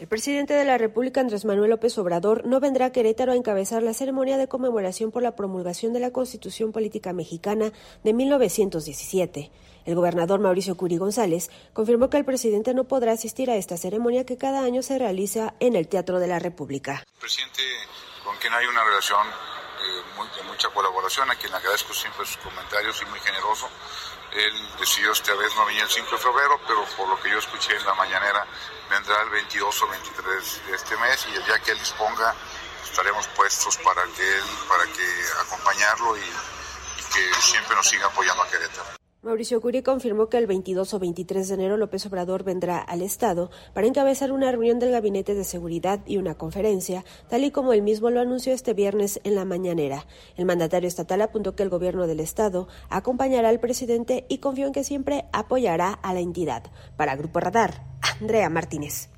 El 0.00 0.08
presidente 0.08 0.54
de 0.54 0.64
la 0.64 0.78
República, 0.78 1.20
Andrés 1.20 1.44
Manuel 1.44 1.68
López 1.68 1.98
Obrador, 1.98 2.46
no 2.46 2.58
vendrá 2.58 2.86
a 2.86 2.90
Querétaro 2.90 3.32
a 3.32 3.36
encabezar 3.36 3.82
la 3.82 3.92
ceremonia 3.92 4.38
de 4.38 4.48
conmemoración 4.48 5.10
por 5.10 5.22
la 5.22 5.36
promulgación 5.36 5.92
de 5.92 6.00
la 6.00 6.10
Constitución 6.10 6.72
Política 6.72 7.12
Mexicana 7.12 7.70
de 8.02 8.14
1917. 8.14 9.52
El 9.84 9.94
gobernador 9.94 10.40
Mauricio 10.40 10.74
Curi 10.74 10.96
González 10.96 11.50
confirmó 11.74 12.08
que 12.08 12.16
el 12.16 12.24
presidente 12.24 12.72
no 12.72 12.84
podrá 12.84 13.12
asistir 13.12 13.50
a 13.50 13.56
esta 13.56 13.76
ceremonia 13.76 14.24
que 14.24 14.38
cada 14.38 14.64
año 14.64 14.80
se 14.82 14.98
realiza 14.98 15.52
en 15.60 15.76
el 15.76 15.86
Teatro 15.86 16.18
de 16.18 16.28
la 16.28 16.38
República. 16.38 17.04
Presidente, 17.20 17.60
con 18.24 18.34
quien 18.38 18.54
hay 18.54 18.64
una 18.64 18.82
relación 18.82 19.26
eh, 19.28 20.38
de 20.38 20.48
mucha 20.48 20.70
colaboración, 20.70 21.30
a 21.30 21.34
quien 21.34 21.52
agradezco 21.52 21.92
siempre 21.92 22.24
sus 22.24 22.38
comentarios 22.38 23.02
y 23.02 23.10
muy 23.10 23.20
generoso. 23.20 23.68
Él 24.32 24.68
decidió 24.78 25.12
esta 25.12 25.34
vez 25.34 25.54
no 25.56 25.66
venir 25.66 25.82
el 25.82 25.90
5 25.90 26.10
de 26.10 26.18
febrero, 26.18 26.60
pero 26.66 26.84
por 26.96 27.08
lo 27.08 27.20
que 27.20 27.30
yo 27.30 27.38
escuché 27.38 27.76
en 27.76 27.84
la 27.84 27.94
mañanera, 27.94 28.46
vendrá 28.88 29.22
el 29.22 29.30
22 29.30 29.82
o 29.82 29.88
23 29.88 30.66
de 30.66 30.74
este 30.74 30.96
mes 30.98 31.26
y 31.30 31.34
el 31.34 31.44
día 31.44 31.58
que 31.60 31.72
él 31.72 31.78
disponga 31.78 32.34
estaremos 32.90 33.26
puestos 33.28 33.76
para 33.78 34.02
que 34.16 34.36
él, 34.36 34.44
para 34.68 34.84
que 34.84 35.06
acompañarlo 35.42 36.16
y, 36.16 36.20
y 36.20 37.02
que 37.14 37.34
siempre 37.40 37.76
nos 37.76 37.88
siga 37.88 38.06
apoyando 38.06 38.42
a 38.42 38.48
Querétaro. 38.48 38.99
Mauricio 39.22 39.60
Curi 39.60 39.82
confirmó 39.82 40.30
que 40.30 40.38
el 40.38 40.46
22 40.46 40.94
o 40.94 40.98
23 40.98 41.46
de 41.46 41.54
enero 41.54 41.76
López 41.76 42.06
Obrador 42.06 42.42
vendrá 42.42 42.78
al 42.78 43.02
Estado 43.02 43.50
para 43.74 43.86
encabezar 43.86 44.32
una 44.32 44.50
reunión 44.50 44.78
del 44.78 44.92
Gabinete 44.92 45.34
de 45.34 45.44
Seguridad 45.44 46.00
y 46.06 46.16
una 46.16 46.36
conferencia, 46.36 47.04
tal 47.28 47.44
y 47.44 47.50
como 47.50 47.74
él 47.74 47.82
mismo 47.82 48.08
lo 48.08 48.20
anunció 48.20 48.54
este 48.54 48.72
viernes 48.72 49.20
en 49.24 49.34
la 49.34 49.44
mañanera. 49.44 50.06
El 50.38 50.46
mandatario 50.46 50.88
estatal 50.88 51.20
apuntó 51.20 51.54
que 51.54 51.62
el 51.62 51.68
gobierno 51.68 52.06
del 52.06 52.20
Estado 52.20 52.66
acompañará 52.88 53.50
al 53.50 53.60
presidente 53.60 54.24
y 54.30 54.38
confió 54.38 54.66
en 54.66 54.72
que 54.72 54.84
siempre 54.84 55.26
apoyará 55.34 55.92
a 55.92 56.14
la 56.14 56.20
entidad. 56.20 56.62
Para 56.96 57.14
Grupo 57.14 57.40
Radar, 57.40 57.84
Andrea 58.22 58.48
Martínez. 58.48 59.10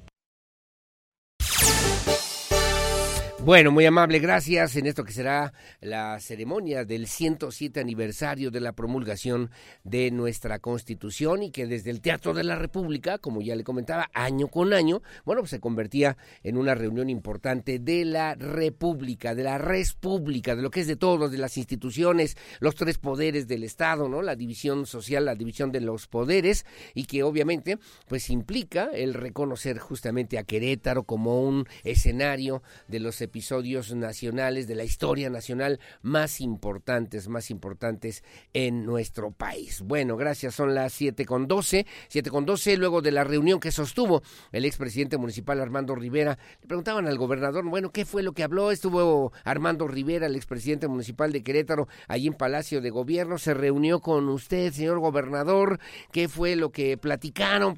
Bueno, 3.45 3.73
muy 3.73 3.85
amable, 3.85 4.21
gracias 4.21 4.77
en 4.77 4.87
esto 4.87 5.03
que 5.03 5.13
será 5.13 5.53
la 5.81 6.21
ceremonia 6.21 6.85
del 6.85 7.09
107 7.09 7.81
aniversario 7.81 8.53
de 8.53 8.61
la 8.61 8.71
promulgación 8.71 9.51
de 9.83 10.13
nuestra 10.13 10.61
Constitución 10.61 11.43
y 11.43 11.51
que 11.51 11.67
desde 11.67 11.91
el 11.91 12.01
Teatro 12.01 12.35
de 12.35 12.45
la 12.45 12.55
República, 12.55 13.19
como 13.19 13.43
ya 13.43 13.57
le 13.57 13.65
comentaba, 13.65 14.09
año 14.15 14.47
con 14.47 14.73
año, 14.73 15.03
bueno, 15.25 15.41
pues 15.41 15.51
se 15.51 15.59
convertía 15.59 16.17
en 16.45 16.57
una 16.57 16.77
reunión 16.77 17.11
importante 17.11 17.81
de 17.81 18.05
la 18.05 18.37
República, 18.37 19.35
de 19.35 19.43
la 19.43 19.59
Res 19.59 19.95
Pública, 19.95 20.55
de 20.55 20.63
lo 20.63 20.71
que 20.71 20.83
es 20.83 20.87
de 20.87 20.95
todos, 20.95 21.33
de 21.33 21.39
las 21.39 21.57
instituciones, 21.57 22.37
los 22.61 22.77
tres 22.77 22.99
poderes 22.99 23.49
del 23.49 23.65
Estado, 23.65 24.09
¿no? 24.09 24.23
La 24.23 24.37
división 24.37 24.87
social, 24.87 25.25
la 25.25 25.35
división 25.35 25.73
de 25.73 25.81
los 25.81 26.07
poderes 26.07 26.65
y 26.95 27.07
que 27.07 27.25
obviamente 27.25 27.81
pues 28.07 28.31
implica 28.31 28.91
el 28.95 29.15
reconocer 29.15 29.81
justamente 29.81 30.39
a 30.39 30.45
Querétaro 30.45 31.03
como 31.03 31.43
un 31.43 31.67
escenario 31.83 32.63
de 32.87 33.01
los 33.01 33.17
episodios 33.33 33.95
nacionales 33.95 34.69
de 34.69 34.75
la 34.75 34.85
historia 34.85 35.31
nacional 35.31 35.81
más 36.03 36.43
importantes, 36.43 37.29
más 37.29 37.51
importantes 37.51 38.23
en 38.53 38.85
nuestro 38.85 39.31
país. 39.31 39.81
Bueno, 39.81 40.19
gracias, 40.19 40.55
son 40.55 40.75
las 40.75 40.93
siete 40.93 41.25
con 41.25 41.49
doce, 41.49 41.87
siete 42.09 42.29
con 42.29 42.45
doce, 42.45 42.77
luego 42.77 43.01
de 43.01 43.11
la 43.11 43.25
reunión 43.25 43.59
que 43.59 43.71
sostuvo 43.71 44.23
el 44.53 44.67
expresidente 44.67 45.17
municipal 45.17 45.63
Armando 45.63 45.95
Rivera, 45.95 46.37
le 46.61 46.67
preguntaban 46.67 47.07
al 47.07 47.17
gobernador, 47.17 47.65
bueno, 47.65 47.91
¿qué 47.91 48.05
fue 48.05 48.23
lo 48.23 48.33
que 48.33 48.43
habló? 48.43 48.71
Estuvo 48.71 49.33
Armando 49.45 49.89
Rivera, 49.89 50.27
el 50.27 50.37
expresidente 50.37 50.87
municipal 50.89 51.33
de 51.33 51.43
Querétaro, 51.43 51.89
allí 52.09 52.27
en 52.27 52.35
Palacio 52.35 52.83
de 52.83 52.91
Gobierno, 52.91 53.39
se 53.39 53.55
reunió 53.55 54.01
con 54.01 54.29
usted, 54.29 54.75
señor 54.75 54.99
gobernador, 54.99 55.81
¿qué 56.13 56.29
fue 56.29 56.55
lo 56.55 56.71
que 56.71 56.99
platicaron? 56.99 57.75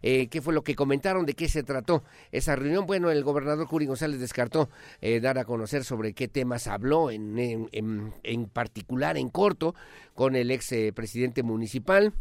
Eh, 0.00 0.28
¿Qué 0.28 0.40
fue 0.40 0.54
lo 0.54 0.62
que 0.62 0.74
comentaron? 0.74 1.26
¿De 1.26 1.34
qué 1.34 1.48
se 1.48 1.62
trató 1.62 2.04
esa 2.32 2.56
reunión? 2.56 2.86
Bueno, 2.86 3.10
el 3.10 3.22
gobernador 3.22 3.66
Curi 3.68 3.86
González 3.86 4.20
descartó 4.20 4.70
eh, 5.00 5.20
dar 5.20 5.38
a 5.38 5.44
conocer 5.44 5.84
sobre 5.84 6.12
qué 6.12 6.28
temas 6.28 6.66
habló 6.66 7.10
en, 7.10 7.38
en, 7.38 8.12
en 8.22 8.46
particular, 8.46 9.16
en 9.16 9.28
corto, 9.28 9.74
con 10.14 10.36
el 10.36 10.50
ex 10.50 10.72
eh, 10.72 10.92
presidente 10.92 11.42
municipal 11.42 12.14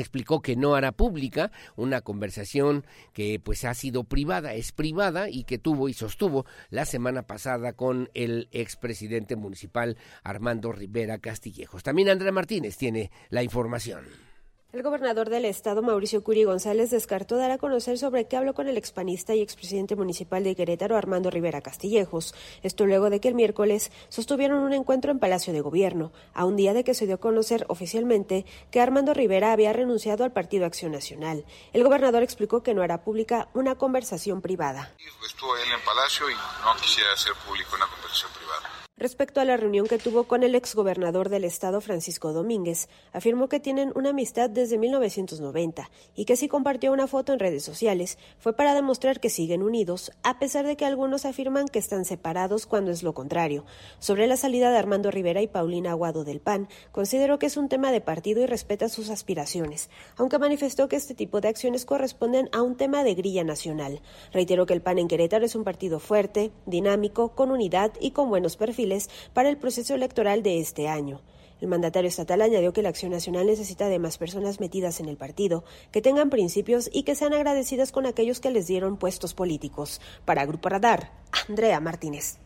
explicó 0.00 0.40
que 0.40 0.56
no 0.56 0.74
hará 0.74 0.92
pública 0.92 1.50
una 1.76 2.00
conversación 2.00 2.84
que 3.12 3.40
pues 3.40 3.64
ha 3.64 3.74
sido 3.74 4.04
privada, 4.04 4.54
es 4.54 4.72
privada 4.72 5.28
y 5.28 5.44
que 5.44 5.58
tuvo 5.58 5.88
y 5.88 5.94
sostuvo 5.94 6.46
la 6.70 6.84
semana 6.84 7.22
pasada 7.22 7.72
con 7.72 8.08
el 8.14 8.48
expresidente 8.52 9.36
municipal 9.36 9.96
Armando 10.22 10.72
Rivera 10.72 11.18
Castillejos. 11.18 11.82
También 11.82 12.08
Andrea 12.08 12.32
Martínez 12.32 12.76
tiene 12.76 13.10
la 13.30 13.42
información. 13.42 14.27
El 14.70 14.82
gobernador 14.82 15.30
del 15.30 15.46
estado, 15.46 15.80
Mauricio 15.80 16.22
Curi 16.22 16.44
González, 16.44 16.90
descartó 16.90 17.38
dar 17.38 17.50
a 17.50 17.56
conocer 17.56 17.96
sobre 17.96 18.28
qué 18.28 18.36
habló 18.36 18.52
con 18.52 18.68
el 18.68 18.76
expanista 18.76 19.34
y 19.34 19.40
expresidente 19.40 19.96
municipal 19.96 20.44
de 20.44 20.54
Querétaro, 20.54 20.94
Armando 20.94 21.30
Rivera 21.30 21.62
Castillejos. 21.62 22.34
Esto 22.62 22.84
luego 22.84 23.08
de 23.08 23.18
que 23.18 23.28
el 23.28 23.34
miércoles 23.34 23.90
sostuvieron 24.10 24.58
un 24.58 24.74
encuentro 24.74 25.10
en 25.10 25.20
Palacio 25.20 25.54
de 25.54 25.62
Gobierno, 25.62 26.12
a 26.34 26.44
un 26.44 26.56
día 26.56 26.74
de 26.74 26.84
que 26.84 26.92
se 26.92 27.06
dio 27.06 27.14
a 27.14 27.18
conocer 27.18 27.64
oficialmente 27.68 28.44
que 28.70 28.82
Armando 28.82 29.14
Rivera 29.14 29.52
había 29.52 29.72
renunciado 29.72 30.22
al 30.22 30.34
Partido 30.34 30.66
Acción 30.66 30.92
Nacional. 30.92 31.46
El 31.72 31.82
gobernador 31.82 32.22
explicó 32.22 32.62
que 32.62 32.74
no 32.74 32.82
hará 32.82 33.04
pública 33.04 33.48
una 33.54 33.76
conversación 33.76 34.42
privada. 34.42 34.92
Estuvo 35.26 35.56
él 35.56 35.72
en 35.72 35.82
Palacio 35.82 36.28
y 36.28 36.34
no 36.34 36.78
quisiera 36.78 37.10
hacer 37.14 37.32
público 37.46 37.74
una 37.74 37.86
conversación 37.86 38.30
privada. 38.32 38.87
Respecto 39.00 39.40
a 39.40 39.44
la 39.44 39.56
reunión 39.56 39.86
que 39.86 39.96
tuvo 39.96 40.24
con 40.24 40.42
el 40.42 40.56
exgobernador 40.56 41.28
del 41.28 41.44
estado 41.44 41.80
Francisco 41.80 42.32
Domínguez, 42.32 42.88
afirmó 43.12 43.48
que 43.48 43.60
tienen 43.60 43.92
una 43.94 44.10
amistad 44.10 44.50
desde 44.50 44.76
1990 44.76 45.88
y 46.16 46.24
que 46.24 46.34
si 46.34 46.48
compartió 46.48 46.92
una 46.92 47.06
foto 47.06 47.32
en 47.32 47.38
redes 47.38 47.62
sociales 47.62 48.18
fue 48.40 48.54
para 48.54 48.74
demostrar 48.74 49.20
que 49.20 49.30
siguen 49.30 49.62
unidos, 49.62 50.10
a 50.24 50.40
pesar 50.40 50.66
de 50.66 50.76
que 50.76 50.84
algunos 50.84 51.26
afirman 51.26 51.68
que 51.68 51.78
están 51.78 52.04
separados 52.04 52.66
cuando 52.66 52.90
es 52.90 53.04
lo 53.04 53.14
contrario. 53.14 53.64
Sobre 54.00 54.26
la 54.26 54.36
salida 54.36 54.72
de 54.72 54.78
Armando 54.78 55.12
Rivera 55.12 55.42
y 55.42 55.46
Paulina 55.46 55.92
Aguado 55.92 56.24
del 56.24 56.40
PAN, 56.40 56.66
consideró 56.90 57.38
que 57.38 57.46
es 57.46 57.56
un 57.56 57.68
tema 57.68 57.92
de 57.92 58.00
partido 58.00 58.42
y 58.42 58.46
respeta 58.46 58.88
sus 58.88 59.10
aspiraciones, 59.10 59.90
aunque 60.16 60.40
manifestó 60.40 60.88
que 60.88 60.96
este 60.96 61.14
tipo 61.14 61.40
de 61.40 61.46
acciones 61.46 61.86
corresponden 61.86 62.48
a 62.50 62.62
un 62.62 62.76
tema 62.76 63.04
de 63.04 63.14
grilla 63.14 63.44
nacional. 63.44 64.02
Reiteró 64.32 64.66
que 64.66 64.74
el 64.74 64.82
PAN 64.82 64.98
en 64.98 65.06
Querétaro 65.06 65.46
es 65.46 65.54
un 65.54 65.62
partido 65.62 66.00
fuerte, 66.00 66.50
dinámico, 66.66 67.36
con 67.36 67.52
unidad 67.52 67.92
y 68.00 68.10
con 68.10 68.28
buenos 68.28 68.56
perfiles 68.56 68.87
para 69.32 69.48
el 69.48 69.56
proceso 69.56 69.94
electoral 69.94 70.42
de 70.42 70.60
este 70.60 70.88
año. 70.88 71.20
El 71.60 71.68
mandatario 71.68 72.08
estatal 72.08 72.40
añadió 72.40 72.72
que 72.72 72.82
la 72.82 72.88
Acción 72.88 73.10
Nacional 73.10 73.46
necesita 73.46 73.88
de 73.88 73.98
más 73.98 74.16
personas 74.16 74.60
metidas 74.60 75.00
en 75.00 75.08
el 75.08 75.16
partido, 75.16 75.64
que 75.90 76.02
tengan 76.02 76.30
principios 76.30 76.88
y 76.92 77.02
que 77.02 77.16
sean 77.16 77.34
agradecidas 77.34 77.90
con 77.90 78.06
aquellos 78.06 78.38
que 78.40 78.50
les 78.50 78.68
dieron 78.68 78.96
puestos 78.96 79.34
políticos. 79.34 80.00
Para 80.24 80.46
Grupo 80.46 80.68
Radar, 80.68 81.12
Andrea 81.48 81.80
Martínez. 81.80 82.38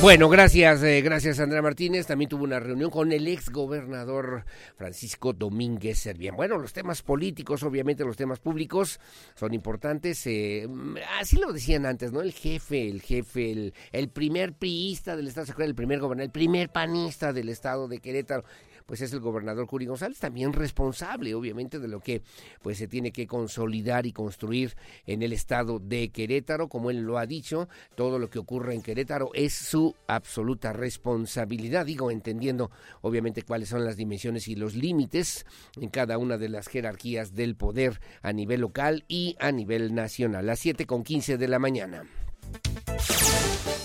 Bueno, 0.00 0.28
gracias, 0.28 0.80
eh, 0.84 1.02
gracias 1.02 1.40
Andrea 1.40 1.60
Martínez. 1.60 2.06
También 2.06 2.28
tuvo 2.28 2.44
una 2.44 2.60
reunión 2.60 2.88
con 2.88 3.10
el 3.10 3.26
ex 3.26 3.50
gobernador 3.50 4.44
Francisco 4.76 5.32
Domínguez 5.32 5.98
Servién. 5.98 6.36
Bueno, 6.36 6.56
los 6.56 6.72
temas 6.72 7.02
políticos, 7.02 7.64
obviamente 7.64 8.04
los 8.04 8.16
temas 8.16 8.38
públicos 8.38 9.00
son 9.34 9.54
importantes. 9.54 10.24
Eh, 10.28 10.68
así 11.18 11.36
lo 11.36 11.52
decían 11.52 11.84
antes, 11.84 12.12
¿no? 12.12 12.20
El 12.22 12.32
jefe, 12.32 12.88
el 12.88 13.02
jefe, 13.02 13.50
el, 13.50 13.74
el 13.90 14.08
primer 14.08 14.52
priista 14.52 15.16
del 15.16 15.26
Estado, 15.26 15.46
¿se 15.46 15.52
acuerda? 15.52 15.70
El 15.70 15.74
primer 15.74 15.98
gobernador, 15.98 16.26
el 16.26 16.32
primer 16.32 16.70
panista 16.70 17.32
del 17.32 17.48
Estado 17.48 17.88
de 17.88 17.98
Querétaro 17.98 18.44
pues 18.88 19.02
es 19.02 19.12
el 19.12 19.20
gobernador 19.20 19.66
Curi 19.66 19.84
González, 19.84 20.18
también 20.18 20.54
responsable, 20.54 21.34
obviamente, 21.34 21.78
de 21.78 21.88
lo 21.88 22.00
que 22.00 22.22
pues 22.62 22.78
se 22.78 22.88
tiene 22.88 23.12
que 23.12 23.26
consolidar 23.26 24.06
y 24.06 24.12
construir 24.12 24.74
en 25.06 25.22
el 25.22 25.34
estado 25.34 25.78
de 25.78 26.08
Querétaro, 26.08 26.68
como 26.68 26.90
él 26.90 27.02
lo 27.02 27.18
ha 27.18 27.26
dicho, 27.26 27.68
todo 27.94 28.18
lo 28.18 28.30
que 28.30 28.38
ocurre 28.38 28.74
en 28.74 28.80
Querétaro 28.80 29.28
es 29.34 29.52
su 29.52 29.94
absoluta 30.06 30.72
responsabilidad, 30.72 31.84
digo, 31.84 32.10
entendiendo 32.10 32.70
obviamente 33.02 33.42
cuáles 33.42 33.68
son 33.68 33.84
las 33.84 33.98
dimensiones 33.98 34.48
y 34.48 34.54
los 34.54 34.74
límites 34.74 35.44
en 35.78 35.90
cada 35.90 36.16
una 36.16 36.38
de 36.38 36.48
las 36.48 36.66
jerarquías 36.66 37.34
del 37.34 37.56
poder 37.56 38.00
a 38.22 38.32
nivel 38.32 38.62
local 38.62 39.04
y 39.06 39.36
a 39.38 39.52
nivel 39.52 39.94
nacional. 39.94 40.46
Las 40.46 40.60
7 40.60 40.86
con 40.86 41.04
15 41.04 41.36
de 41.36 41.48
la 41.48 41.58
mañana. 41.58 42.04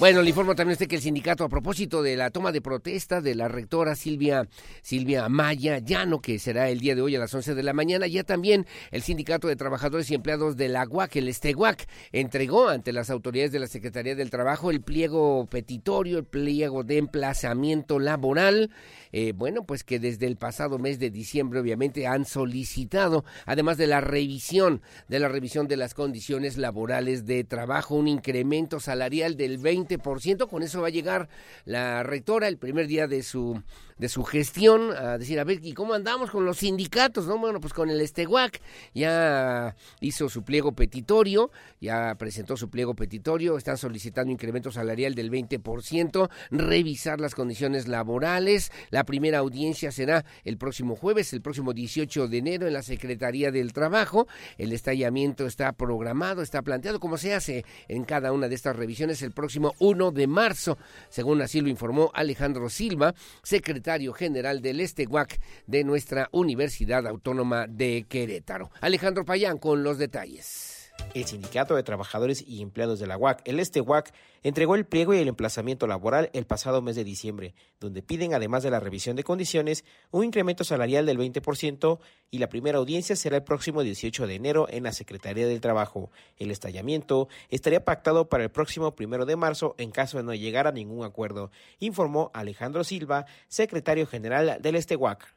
Bueno, 0.04 0.22
le 0.22 0.28
informo 0.28 0.54
también 0.54 0.74
usted 0.74 0.90
que 0.90 0.98
el 0.98 1.02
sindicato, 1.02 1.46
a 1.46 1.50
propósito 1.50 2.04
de 2.04 2.18
la 2.18 2.30
toma 2.30 2.52
de 2.52 2.62
protesta 2.62 3.22
de 3.22 3.36
la 3.36 3.48
rectora 3.48 3.96
Silvia, 3.96 4.50
Silvia 4.82 5.30
Maya 5.30 5.80
Llano, 5.80 6.20
que 6.20 6.40
será 6.40 6.70
el 6.70 6.82
día 6.82 6.94
de 6.94 7.02
hoy 7.02 7.16
a 7.16 7.20
las 7.20 7.34
11 7.34 7.56
de 7.56 7.64
la 7.64 7.72
mañana, 7.72 8.06
ya 8.06 8.26
también 8.26 8.66
el 8.92 9.02
sindicato 9.02 9.48
de 9.48 9.56
trabajadores 9.56 10.12
y 10.12 10.16
empleados 10.16 10.58
de 10.58 10.68
la 10.68 10.86
UAC, 10.86 11.16
el 11.16 11.30
Esteguac, 11.30 11.88
entregó 12.12 12.68
ante 12.68 12.92
las 12.92 13.10
autoridades 13.10 13.54
de 13.54 13.60
la 13.60 13.68
Secretaría 13.68 14.14
del 14.14 14.30
Trabajo 14.30 14.72
el 14.72 14.82
pliego 14.82 15.48
petitorio, 15.50 16.18
el 16.18 16.26
pliego 16.26 16.84
de 16.84 16.98
emplazamiento 16.98 17.98
laboral, 17.98 18.72
eh, 19.14 19.32
bueno, 19.34 19.64
pues 19.64 19.86
que 19.86 20.00
desde 20.00 20.28
el 20.28 20.36
pasado 20.36 20.80
mes 20.80 21.00
de 21.00 21.12
diciembre 21.12 21.62
obviamente 21.62 22.08
han 22.08 22.26
solicitado, 22.26 23.24
además 23.46 23.78
de 23.78 23.88
la 23.88 24.02
revisión, 24.02 24.82
de 25.08 25.20
la 25.20 25.30
revisión 25.30 25.70
de 25.70 25.78
las 25.78 25.94
condiciones 25.94 26.58
laborales 26.58 27.26
de 27.26 27.46
trabajo, 27.46 27.96
un 27.96 28.10
incremento 28.10 28.53
salarial 28.80 29.36
del 29.36 29.60
20%, 29.60 30.48
con 30.48 30.64
eso 30.64 30.82
va 30.82 30.88
a 30.88 30.92
llegar 30.92 31.30
la 31.66 32.04
rectora 32.04 32.48
el 32.48 32.58
primer 32.58 32.88
día 32.88 33.08
de 33.08 33.24
su 33.24 33.62
de 33.98 34.10
su 34.10 34.24
gestión 34.24 34.92
a 34.92 35.18
decir, 35.18 35.40
a 35.40 35.44
ver, 35.44 35.60
¿y 35.64 35.74
cómo 35.74 35.94
andamos 35.94 36.32
con 36.32 36.46
los 36.46 36.58
sindicatos? 36.58 37.28
no 37.28 37.38
Bueno, 37.38 37.60
pues 37.60 37.74
con 37.74 37.90
el 37.90 38.02
Esteguac 38.02 38.62
ya 38.94 39.76
hizo 40.02 40.30
su 40.30 40.44
pliego 40.44 40.74
petitorio, 40.74 41.52
ya 41.80 42.16
presentó 42.16 42.58
su 42.58 42.70
pliego 42.70 42.96
petitorio, 42.96 43.58
están 43.58 43.78
solicitando 43.78 44.32
incremento 44.32 44.72
salarial 44.72 45.16
del 45.16 45.32
20%, 45.32 46.30
revisar 46.52 47.20
las 47.20 47.36
condiciones 47.36 47.88
laborales. 47.88 48.72
La 48.90 49.04
primera 49.04 49.40
audiencia 49.40 49.92
será 49.92 50.26
el 50.44 50.58
próximo 50.58 50.96
jueves, 50.96 51.34
el 51.34 51.42
próximo 51.42 51.74
18 51.74 52.28
de 52.28 52.38
enero 52.38 52.68
en 52.68 52.74
la 52.74 52.84
Secretaría 52.84 53.52
del 53.52 53.74
Trabajo. 53.74 54.28
El 54.58 54.74
estallamiento 54.74 55.46
está 55.46 55.72
programado, 55.74 56.42
está 56.42 56.62
planteado 56.62 57.00
como 57.00 57.18
se 57.18 57.34
hace 57.34 57.66
en 57.88 58.04
cada 58.04 58.32
una 58.32 58.43
de 58.48 58.56
estas 58.56 58.76
revisiones 58.76 59.22
el 59.22 59.32
próximo 59.32 59.74
1 59.80 60.12
de 60.12 60.28
marzo, 60.28 60.78
según 61.10 61.42
así 61.42 61.62
lo 61.62 61.70
informó 61.70 62.12
Alejandro 62.14 62.70
Silva, 62.70 63.14
secretario 63.42 63.74
secretario 63.74 64.14
general 64.14 64.62
del 64.62 64.80
Esteguac 64.80 65.40
de 65.68 65.84
nuestra 65.84 66.30
Universidad 66.32 67.08
Autónoma 67.08 67.66
de 67.68 68.06
Querétaro. 68.08 68.72
Alejandro 68.82 69.26
Payán 69.26 69.58
con 69.58 69.84
los 69.84 69.98
detalles. 69.98 70.73
El 71.14 71.26
Sindicato 71.26 71.76
de 71.76 71.84
Trabajadores 71.84 72.44
y 72.48 72.62
Empleados 72.62 73.00
de 73.00 73.08
la 73.08 73.18
UAC, 73.18 73.42
el 73.46 73.60
Este 73.60 73.82
UAC, 73.82 74.14
entregó 74.42 74.76
el 74.76 74.86
pliego 74.86 75.14
y 75.14 75.20
el 75.20 75.28
emplazamiento 75.28 75.88
laboral 75.88 76.30
el 76.34 76.46
pasado 76.46 76.82
mes 76.82 76.96
de 76.96 77.04
diciembre, 77.04 77.54
donde 77.80 78.02
piden, 78.02 78.34
además 78.34 78.64
de 78.64 78.72
la 78.72 78.80
revisión 78.80 79.16
de 79.16 79.24
condiciones, 79.24 79.86
un 80.12 80.26
incremento 80.26 80.64
salarial 80.64 81.06
del 81.06 81.20
20% 81.20 82.00
y 82.32 82.40
la 82.40 82.50
primera 82.50 82.80
audiencia 82.80 83.16
será 83.16 83.38
el 83.38 83.44
próximo 83.44 83.84
18 83.84 84.28
de 84.28 84.36
enero 84.36 84.68
en 84.70 84.84
la 84.84 84.92
Secretaría 84.92 85.48
del 85.48 85.62
Trabajo. 85.62 86.10
El 86.38 86.52
estallamiento 86.52 87.28
estaría 87.50 87.86
pactado 87.86 88.28
para 88.30 88.44
el 88.44 88.52
próximo 88.52 88.96
primero 88.96 89.26
de 89.26 89.36
marzo 89.36 89.76
en 89.78 89.92
caso 89.92 90.18
de 90.18 90.24
no 90.24 90.34
llegar 90.34 90.68
a 90.68 90.72
ningún 90.72 91.06
acuerdo, 91.06 91.52
informó 91.80 92.32
Alejandro 92.34 92.84
Silva, 92.84 93.26
secretario 93.48 94.08
general 94.08 94.58
del 94.62 94.76
Este 94.76 94.96
UAC. 94.96 95.34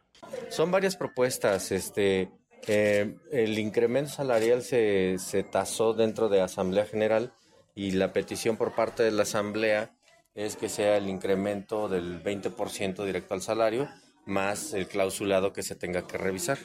Son 0.48 0.70
varias 0.70 0.96
propuestas, 0.96 1.72
este, 1.72 2.30
eh, 2.66 3.16
el 3.30 3.58
incremento 3.58 4.10
salarial 4.10 4.62
se, 4.62 5.16
se 5.18 5.42
tasó 5.42 5.94
dentro 5.94 6.28
de 6.28 6.40
Asamblea 6.40 6.86
General 6.86 7.32
y 7.74 7.92
la 7.92 8.12
petición 8.12 8.56
por 8.56 8.74
parte 8.74 9.02
de 9.02 9.10
la 9.10 9.22
Asamblea 9.22 9.96
es 10.34 10.56
que 10.56 10.68
sea 10.68 10.96
el 10.96 11.08
incremento 11.08 11.88
del 11.88 12.22
20% 12.22 13.04
directo 13.04 13.34
al 13.34 13.42
salario 13.42 13.88
más 14.26 14.74
el 14.74 14.88
clausulado 14.88 15.52
que 15.52 15.62
se 15.62 15.76
tenga 15.76 16.06
que 16.06 16.18
revisar. 16.18 16.58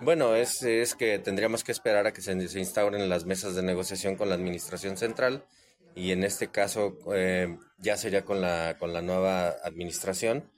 Bueno, 0.00 0.34
es, 0.34 0.62
es 0.62 0.94
que 0.94 1.18
tendríamos 1.18 1.64
que 1.64 1.72
esperar 1.72 2.06
a 2.06 2.12
que 2.12 2.20
se, 2.20 2.32
instauren 2.32 3.08
las 3.08 3.24
mesas 3.24 3.54
de 3.54 3.62
negociación 3.62 4.16
con 4.16 4.28
la 4.28 4.34
Administración 4.34 4.96
Central 4.96 5.44
y 5.94 6.10
en 6.10 6.24
este 6.24 6.48
caso 6.48 6.98
eh, 7.14 7.56
ya 7.78 7.96
sería 7.96 8.24
con 8.24 8.40
la, 8.40 8.76
con 8.78 8.92
la 8.92 9.00
nueva 9.00 9.50
administración 9.62 10.50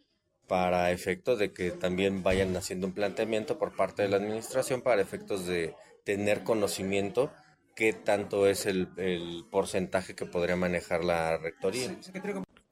para 0.47 0.91
efectos 0.93 1.39
de 1.39 1.53
que 1.53 1.71
también 1.73 2.23
vayan 2.23 2.57
haciendo 2.57 2.87
un 2.87 2.93
planteamiento 2.93 3.59
por 3.59 3.75
parte 3.75 4.03
de 4.03 4.09
la 4.09 4.17
administración 4.17 4.83
para 4.83 5.03
efectos 5.03 5.47
de 5.47 5.75
tener 6.05 6.45
conocimiento 6.45 7.33
qué 7.75 7.93
tanto 7.93 8.47
es 8.47 8.67
el, 8.67 8.89
el 8.97 9.45
porcentaje 9.51 10.15
que 10.15 10.25
podría 10.25 10.57
manejar 10.57 11.05
la 11.05 11.37
rectoría. 11.37 11.95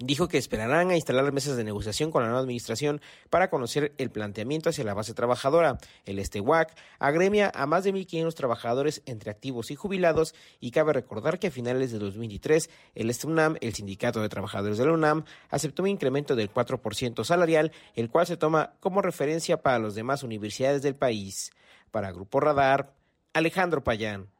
Dijo 0.00 0.26
que 0.26 0.38
esperarán 0.38 0.90
a 0.90 0.96
instalar 0.96 1.32
mesas 1.32 1.56
de 1.56 1.62
negociación 1.62 2.10
con 2.10 2.22
la 2.22 2.28
nueva 2.28 2.40
administración 2.40 3.00
para 3.30 3.48
conocer 3.48 3.94
el 3.96 4.10
planteamiento 4.10 4.68
hacia 4.68 4.82
la 4.82 4.92
base 4.92 5.14
trabajadora. 5.14 5.78
El 6.04 6.18
Estehuac 6.18 6.76
agremia 6.98 7.52
a 7.54 7.66
más 7.66 7.84
de 7.84 7.94
1.500 7.94 8.34
trabajadores 8.34 9.02
entre 9.06 9.30
activos 9.30 9.70
y 9.70 9.76
jubilados 9.76 10.34
y 10.58 10.72
cabe 10.72 10.94
recordar 10.94 11.38
que 11.38 11.46
a 11.46 11.52
finales 11.52 11.92
de 11.92 12.00
2023 12.00 12.70
el 12.96 13.14
UNAM, 13.24 13.56
el 13.60 13.72
Sindicato 13.72 14.20
de 14.20 14.28
Trabajadores 14.28 14.78
de 14.78 14.86
la 14.86 14.94
UNAM, 14.94 15.24
aceptó 15.48 15.84
un 15.84 15.90
incremento 15.90 16.34
del 16.34 16.52
4% 16.52 17.22
salarial, 17.22 17.70
el 17.94 18.10
cual 18.10 18.26
se 18.26 18.36
toma 18.36 18.74
como 18.80 19.00
referencia 19.00 19.62
para 19.62 19.78
las 19.78 19.94
demás 19.94 20.24
universidades 20.24 20.82
del 20.82 20.96
país. 20.96 21.52
Para 21.92 22.10
Grupo 22.10 22.40
Radar, 22.40 22.96
Alejandro 23.32 23.84
Payán. 23.84 24.33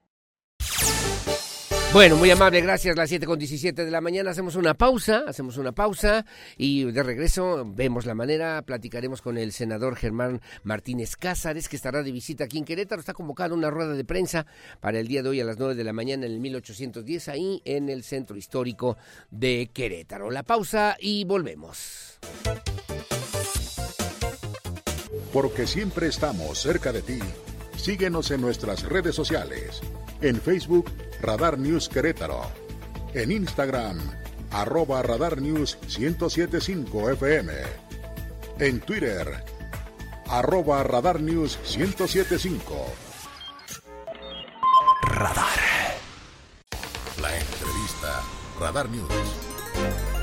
Bueno, 1.95 2.17
muy 2.17 2.29
amable, 2.29 2.61
gracias. 2.61 2.97
Las 2.97 3.09
7 3.09 3.25
con 3.25 3.39
17 3.39 3.85
de 3.85 3.91
la 3.93 4.01
mañana 4.01 4.33
hacemos 4.33 4.57
una 4.57 4.75
pausa, 4.75 5.23
hacemos 5.29 5.59
una 5.59 5.71
pausa 5.71 6.27
y 6.57 6.91
de 6.91 7.05
regreso 7.05 7.63
vemos 7.65 8.05
la 8.05 8.17
manera, 8.17 8.61
platicaremos 8.63 9.23
con 9.23 9.39
el 9.39 9.53
senador 9.53 9.95
Germán 9.95 10.41
Martínez 10.65 11.15
Cázares, 11.15 11.69
que 11.69 11.77
estará 11.77 12.03
de 12.03 12.11
visita 12.11 12.43
aquí 12.43 12.59
en 12.59 12.65
Querétaro. 12.65 12.99
Está 12.99 13.13
convocado 13.13 13.55
una 13.55 13.71
rueda 13.71 13.93
de 13.93 14.05
prensa 14.05 14.45
para 14.81 14.99
el 14.99 15.07
día 15.07 15.23
de 15.23 15.29
hoy 15.29 15.41
a 15.41 15.45
las 15.45 15.57
9 15.57 15.77
de 15.77 15.85
la 15.85 15.93
mañana 15.93 16.27
en 16.27 16.33
el 16.33 16.41
1810, 16.41 17.29
ahí 17.29 17.63
en 17.65 17.89
el 17.89 18.03
centro 18.03 18.37
histórico 18.37 18.97
de 19.31 19.71
Querétaro. 19.73 20.33
La 20.33 20.43
pausa 20.43 20.97
y 20.99 21.25
volvemos. 21.25 22.19
Porque 25.33 25.69
siempre 25.69 26.09
estamos 26.09 26.59
cerca 26.59 26.91
de 26.91 27.03
ti. 27.03 27.21
Síguenos 27.77 28.33
en 28.33 28.41
nuestras 28.41 28.83
redes 28.83 29.15
sociales. 29.15 29.81
En 30.25 30.41
Facebook, 30.41 30.89
Radar 31.21 31.59
News 31.59 31.87
Querétaro. 31.91 32.51
En 33.13 33.31
Instagram, 33.31 33.99
arroba 34.53 35.03
Radar 35.03 35.39
News 35.39 35.77
1075 35.87 37.13
FM. 37.13 37.53
En 38.59 38.81
Twitter, 38.81 39.45
arroba 40.29 40.83
Radar 40.83 41.21
News 41.21 41.59
1075. 41.77 42.75
Radar. 45.03 45.61
La 47.21 47.39
entrevista 47.39 48.23
Radar 48.59 48.89
News. 48.89 50.14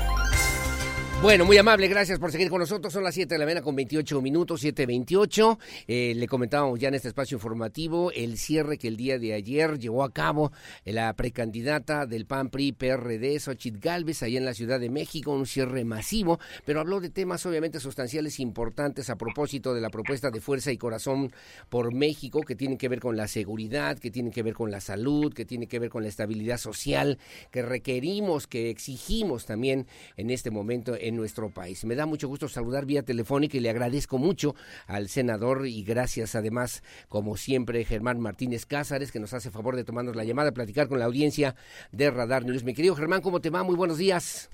Bueno, 1.22 1.44
muy 1.44 1.56
amable, 1.56 1.86
gracias 1.86 2.18
por 2.18 2.32
seguir 2.32 2.50
con 2.50 2.58
nosotros. 2.58 2.92
Son 2.92 3.04
las 3.04 3.14
7 3.14 3.32
de 3.32 3.38
la 3.38 3.44
mañana 3.44 3.62
con 3.62 3.76
28 3.76 4.20
minutos, 4.20 4.64
7.28. 4.64 5.56
Eh, 5.86 6.14
le 6.16 6.26
comentábamos 6.26 6.80
ya 6.80 6.88
en 6.88 6.94
este 6.94 7.06
espacio 7.06 7.36
informativo 7.36 8.10
el 8.10 8.36
cierre 8.36 8.76
que 8.76 8.88
el 8.88 8.96
día 8.96 9.20
de 9.20 9.32
ayer 9.32 9.78
llevó 9.78 10.02
a 10.02 10.12
cabo 10.12 10.50
la 10.84 11.14
precandidata 11.14 12.06
del 12.06 12.26
PAN 12.26 12.50
PRI 12.50 12.72
PRD, 12.72 13.38
Xochitl 13.38 13.78
Galvez, 13.78 14.24
allá 14.24 14.36
en 14.36 14.44
la 14.44 14.52
Ciudad 14.52 14.80
de 14.80 14.90
México, 14.90 15.30
un 15.30 15.46
cierre 15.46 15.84
masivo, 15.84 16.40
pero 16.64 16.80
habló 16.80 16.98
de 16.98 17.08
temas 17.08 17.46
obviamente 17.46 17.78
sustanciales 17.78 18.40
importantes 18.40 19.08
a 19.08 19.14
propósito 19.14 19.74
de 19.74 19.80
la 19.80 19.90
propuesta 19.90 20.32
de 20.32 20.40
Fuerza 20.40 20.72
y 20.72 20.76
Corazón 20.76 21.32
por 21.68 21.94
México, 21.94 22.40
que 22.40 22.56
tienen 22.56 22.78
que 22.78 22.88
ver 22.88 22.98
con 22.98 23.16
la 23.16 23.28
seguridad, 23.28 23.96
que 23.96 24.10
tienen 24.10 24.32
que 24.32 24.42
ver 24.42 24.54
con 24.54 24.72
la 24.72 24.80
salud, 24.80 25.32
que 25.32 25.44
tienen 25.44 25.68
que 25.68 25.78
ver 25.78 25.88
con 25.88 26.02
la 26.02 26.08
estabilidad 26.08 26.58
social, 26.58 27.20
que 27.52 27.62
requerimos, 27.62 28.48
que 28.48 28.70
exigimos 28.70 29.46
también 29.46 29.86
en 30.16 30.30
este 30.30 30.50
momento 30.50 30.96
en 30.98 31.11
nuestro 31.16 31.50
país. 31.50 31.84
Me 31.84 31.94
da 31.94 32.06
mucho 32.06 32.28
gusto 32.28 32.48
saludar 32.48 32.84
vía 32.84 33.02
telefónica 33.02 33.56
y 33.56 33.60
le 33.60 33.70
agradezco 33.70 34.18
mucho 34.18 34.54
al 34.86 35.08
senador 35.08 35.66
y 35.66 35.84
gracias 35.84 36.34
además, 36.34 36.82
como 37.08 37.36
siempre, 37.36 37.84
Germán 37.84 38.20
Martínez 38.20 38.66
Cázares, 38.66 39.12
que 39.12 39.20
nos 39.20 39.34
hace 39.34 39.50
favor 39.50 39.76
de 39.76 39.84
tomarnos 39.84 40.16
la 40.16 40.24
llamada, 40.24 40.50
a 40.50 40.52
platicar 40.52 40.88
con 40.88 40.98
la 40.98 41.06
audiencia 41.06 41.54
de 41.90 42.10
Radar 42.10 42.44
News. 42.44 42.64
Mi 42.64 42.74
querido 42.74 42.94
Germán, 42.96 43.22
¿cómo 43.22 43.40
te 43.40 43.50
va? 43.50 43.62
Muy 43.62 43.76
buenos 43.76 43.98
días. 43.98 44.50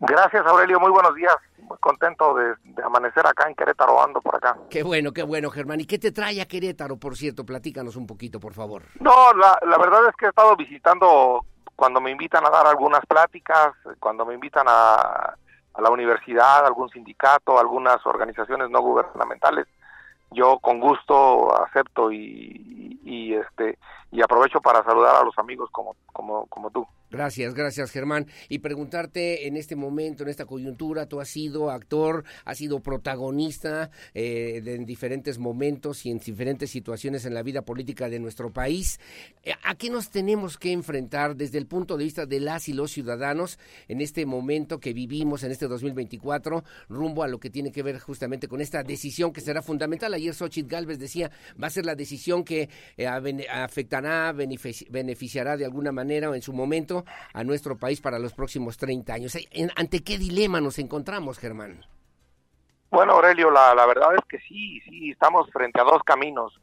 Gracias, 0.00 0.46
Aurelio. 0.46 0.78
Muy 0.78 0.90
buenos 0.90 1.14
días. 1.14 1.34
Muy 1.58 1.78
contento 1.78 2.34
de, 2.34 2.54
amanecer 2.84 3.26
acá 3.26 3.48
en 3.48 3.54
Querétaro, 3.54 4.02
ando 4.02 4.20
por 4.20 4.36
acá. 4.36 4.56
Qué 4.70 4.82
bueno, 4.82 5.12
qué 5.12 5.22
bueno, 5.22 5.50
Germán. 5.50 5.80
¿Y 5.80 5.86
qué 5.86 5.98
te 5.98 6.12
trae 6.12 6.40
a 6.40 6.46
Querétaro, 6.46 6.96
por 6.96 7.16
cierto? 7.16 7.44
Platícanos 7.44 7.96
un 7.96 8.06
poquito, 8.06 8.38
por 8.38 8.52
favor. 8.52 8.82
No, 9.00 9.32
la, 9.32 9.58
la 9.66 9.78
verdad 9.78 10.08
es 10.08 10.16
que 10.16 10.26
he 10.26 10.28
estado 10.28 10.54
visitando 10.56 11.44
cuando 11.74 12.00
me 12.00 12.10
invitan 12.10 12.44
a 12.46 12.50
dar 12.50 12.66
algunas 12.66 13.04
pláticas, 13.06 13.74
cuando 13.98 14.24
me 14.24 14.34
invitan 14.34 14.66
a, 14.68 15.34
a 15.76 15.82
la 15.82 15.90
universidad, 15.90 16.64
algún 16.66 16.88
sindicato, 16.88 17.58
algunas 17.58 18.04
organizaciones 18.06 18.70
no 18.70 18.80
gubernamentales, 18.80 19.66
yo 20.30 20.58
con 20.58 20.80
gusto 20.80 21.54
acepto 21.62 22.10
y, 22.10 23.00
y, 23.04 23.34
este 23.34 23.78
y 24.16 24.22
aprovecho 24.22 24.60
para 24.62 24.82
saludar 24.82 25.16
a 25.16 25.24
los 25.24 25.38
amigos 25.38 25.68
como 25.70 25.94
como 26.10 26.46
como 26.46 26.70
tú. 26.70 26.86
Gracias, 27.08 27.54
gracias 27.54 27.92
Germán. 27.92 28.26
Y 28.48 28.58
preguntarte 28.58 29.46
en 29.46 29.56
este 29.56 29.76
momento, 29.76 30.24
en 30.24 30.28
esta 30.28 30.44
coyuntura, 30.44 31.06
tú 31.06 31.20
has 31.20 31.28
sido 31.28 31.70
actor, 31.70 32.24
has 32.44 32.58
sido 32.58 32.80
protagonista 32.80 33.90
eh, 34.12 34.60
en 34.64 34.84
diferentes 34.84 35.38
momentos 35.38 36.04
y 36.04 36.10
en 36.10 36.18
diferentes 36.18 36.70
situaciones 36.70 37.24
en 37.24 37.34
la 37.34 37.42
vida 37.42 37.62
política 37.62 38.08
de 38.08 38.18
nuestro 38.18 38.50
país. 38.50 38.98
Eh, 39.44 39.52
¿A 39.62 39.76
qué 39.76 39.88
nos 39.88 40.10
tenemos 40.10 40.58
que 40.58 40.72
enfrentar 40.72 41.36
desde 41.36 41.58
el 41.58 41.66
punto 41.66 41.96
de 41.96 42.04
vista 42.04 42.26
de 42.26 42.40
las 42.40 42.68
y 42.68 42.72
los 42.72 42.90
ciudadanos 42.90 43.58
en 43.86 44.00
este 44.00 44.26
momento 44.26 44.80
que 44.80 44.92
vivimos, 44.92 45.44
en 45.44 45.52
este 45.52 45.68
2024, 45.68 46.64
rumbo 46.88 47.22
a 47.22 47.28
lo 47.28 47.38
que 47.38 47.50
tiene 47.50 47.70
que 47.70 47.84
ver 47.84 48.00
justamente 48.00 48.48
con 48.48 48.60
esta 48.60 48.82
decisión 48.82 49.32
que 49.32 49.40
será 49.40 49.62
fundamental? 49.62 50.12
Ayer 50.12 50.34
Xochitl 50.34 50.68
Galvez 50.68 50.98
decía, 50.98 51.30
va 51.62 51.68
a 51.68 51.70
ser 51.70 51.86
la 51.86 51.94
decisión 51.94 52.42
que 52.42 52.68
eh, 52.96 53.06
afectará, 53.06 54.05
beneficiará 54.32 55.56
de 55.56 55.64
alguna 55.64 55.92
manera 55.92 56.30
o 56.30 56.34
en 56.34 56.42
su 56.42 56.52
momento 56.52 57.04
a 57.32 57.44
nuestro 57.44 57.76
país 57.76 58.00
para 58.00 58.18
los 58.18 58.32
próximos 58.32 58.76
30 58.76 59.12
años. 59.12 59.38
¿Ante 59.76 60.02
qué 60.02 60.18
dilema 60.18 60.60
nos 60.60 60.78
encontramos, 60.78 61.38
Germán? 61.38 61.84
Bueno, 62.90 63.12
Aurelio, 63.12 63.50
la, 63.50 63.74
verdad 63.86 64.14
es 64.14 64.24
que 64.28 64.38
sí, 64.40 64.80
sí, 64.82 65.10
estamos 65.10 65.50
frente 65.50 65.80
a 65.80 65.84
dos 65.84 66.02
caminos. 66.04 66.58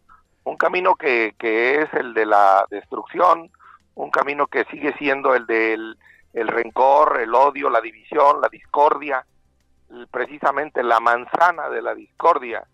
Un 0.46 0.58
camino 0.58 0.96
que, 0.96 1.34
es 1.40 1.94
el 1.94 2.14
de 2.14 2.26
la 2.26 2.66
destrucción, 2.70 3.52
un 3.96 4.10
camino 4.10 4.48
que 4.48 4.66
sigue 4.66 4.94
siendo 4.98 5.36
el 5.36 5.46
del 5.46 5.98
el 6.34 6.48
rencor, 6.48 7.22
el 7.22 7.36
odio, 7.36 7.70
la 7.70 7.80
división, 7.80 8.42
la 8.42 8.50
discordia, 8.50 9.24
precisamente 10.10 10.82
la 10.82 11.00
manzana 11.00 11.70
de 11.70 11.82
la 11.84 11.94
discordia 11.94 12.66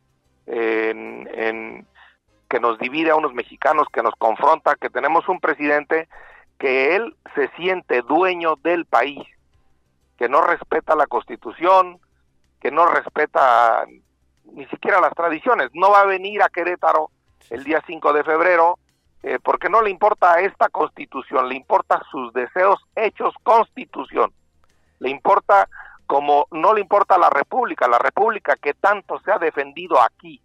que 2.50 2.60
nos 2.60 2.80
divide 2.80 3.12
a 3.12 3.16
unos 3.16 3.34
mexicanos, 3.34 3.88
que 3.94 4.02
nos 4.02 4.16
confronta, 4.16 4.76
que 4.76 4.90
tenemos 4.90 5.30
un 5.30 5.40
presidente 5.40 6.10
que 6.58 6.96
él 6.96 7.16
se 7.36 7.48
siente 7.50 8.02
dueño 8.02 8.56
del 8.58 8.86
país, 8.86 9.26
que 10.18 10.28
no 10.28 10.42
respeta 10.42 10.96
la 10.96 11.08
constitución, 11.08 12.00
que 12.60 12.72
no 12.72 12.86
respeta 12.88 13.86
ni 14.52 14.66
siquiera 14.66 15.00
las 15.00 15.14
tradiciones. 15.14 15.70
No 15.74 15.92
va 15.92 16.02
a 16.02 16.06
venir 16.06 16.42
a 16.42 16.50
Querétaro 16.50 17.12
el 17.50 17.64
día 17.64 17.82
5 17.86 18.14
de 18.14 18.24
febrero 18.24 18.80
eh, 19.22 19.38
porque 19.42 19.70
no 19.70 19.82
le 19.82 19.90
importa 19.90 20.40
esta 20.40 20.70
constitución, 20.70 21.48
le 21.48 21.56
importa 21.56 22.02
sus 22.10 22.34
deseos 22.34 22.80
hechos 22.96 23.34
constitución. 23.44 24.34
Le 25.00 25.10
importa 25.10 25.70
como 26.08 26.48
no 26.52 26.74
le 26.74 26.82
importa 26.82 27.18
la 27.18 27.30
república, 27.30 27.88
la 27.88 28.00
república 28.00 28.56
que 28.56 28.74
tanto 28.74 29.20
se 29.22 29.32
ha 29.32 29.38
defendido 29.38 30.02
aquí 30.02 30.42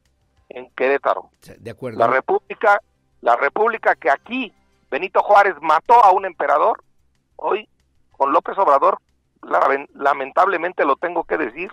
en 0.48 0.70
Querétaro. 0.70 1.30
De 1.58 1.70
acuerdo. 1.70 1.98
La 1.98 2.06
república, 2.06 2.80
la 3.20 3.36
república 3.36 3.94
que 3.94 4.10
aquí 4.10 4.52
Benito 4.90 5.22
Juárez 5.22 5.54
mató 5.60 6.04
a 6.04 6.12
un 6.12 6.24
emperador, 6.24 6.82
hoy 7.36 7.68
con 8.12 8.32
López 8.32 8.56
Obrador, 8.58 8.98
lamentablemente 9.94 10.84
lo 10.84 10.96
tengo 10.96 11.24
que 11.24 11.36
decir, 11.36 11.72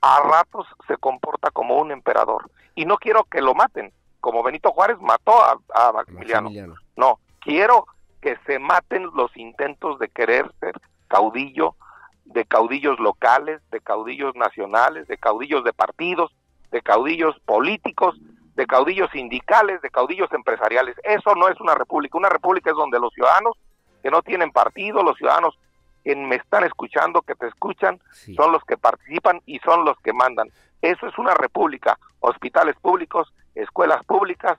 a 0.00 0.20
ratos 0.20 0.66
se 0.88 0.96
comporta 0.96 1.50
como 1.50 1.78
un 1.78 1.92
emperador. 1.92 2.50
Y 2.74 2.86
no 2.86 2.96
quiero 2.96 3.24
que 3.24 3.40
lo 3.40 3.54
maten, 3.54 3.92
como 4.20 4.42
Benito 4.42 4.72
Juárez 4.72 4.98
mató 5.00 5.32
a, 5.42 5.92
Maximiliano. 5.92 6.50
No, 6.96 7.20
quiero 7.40 7.86
que 8.20 8.36
se 8.46 8.58
maten 8.58 9.08
los 9.14 9.34
intentos 9.36 9.98
de 9.98 10.08
querer 10.08 10.50
ser 10.60 10.80
caudillo, 11.08 11.76
de 12.24 12.44
caudillos 12.44 12.98
locales, 12.98 13.60
de 13.70 13.80
caudillos 13.80 14.34
nacionales, 14.36 15.08
de 15.08 15.18
caudillos 15.18 15.64
de 15.64 15.72
partidos, 15.72 16.32
de 16.70 16.82
caudillos 16.82 17.38
políticos, 17.40 18.16
de 18.54 18.66
caudillos 18.66 19.10
sindicales, 19.10 19.80
de 19.82 19.90
caudillos 19.90 20.30
empresariales. 20.32 20.96
Eso 21.04 21.34
no 21.34 21.48
es 21.48 21.60
una 21.60 21.74
república. 21.74 22.18
Una 22.18 22.28
república 22.28 22.70
es 22.70 22.76
donde 22.76 22.98
los 22.98 23.12
ciudadanos 23.12 23.56
que 24.02 24.10
no 24.10 24.22
tienen 24.22 24.50
partido, 24.50 25.02
los 25.02 25.16
ciudadanos 25.16 25.58
que 26.04 26.16
me 26.16 26.36
están 26.36 26.64
escuchando, 26.64 27.22
que 27.22 27.34
te 27.34 27.46
escuchan, 27.46 28.00
son 28.36 28.52
los 28.52 28.62
que 28.64 28.76
participan 28.76 29.40
y 29.46 29.58
son 29.60 29.84
los 29.84 29.98
que 30.00 30.12
mandan. 30.12 30.48
Eso 30.80 31.06
es 31.06 31.18
una 31.18 31.34
república. 31.34 31.98
Hospitales 32.20 32.76
públicos, 32.80 33.32
escuelas 33.54 34.04
públicas, 34.04 34.58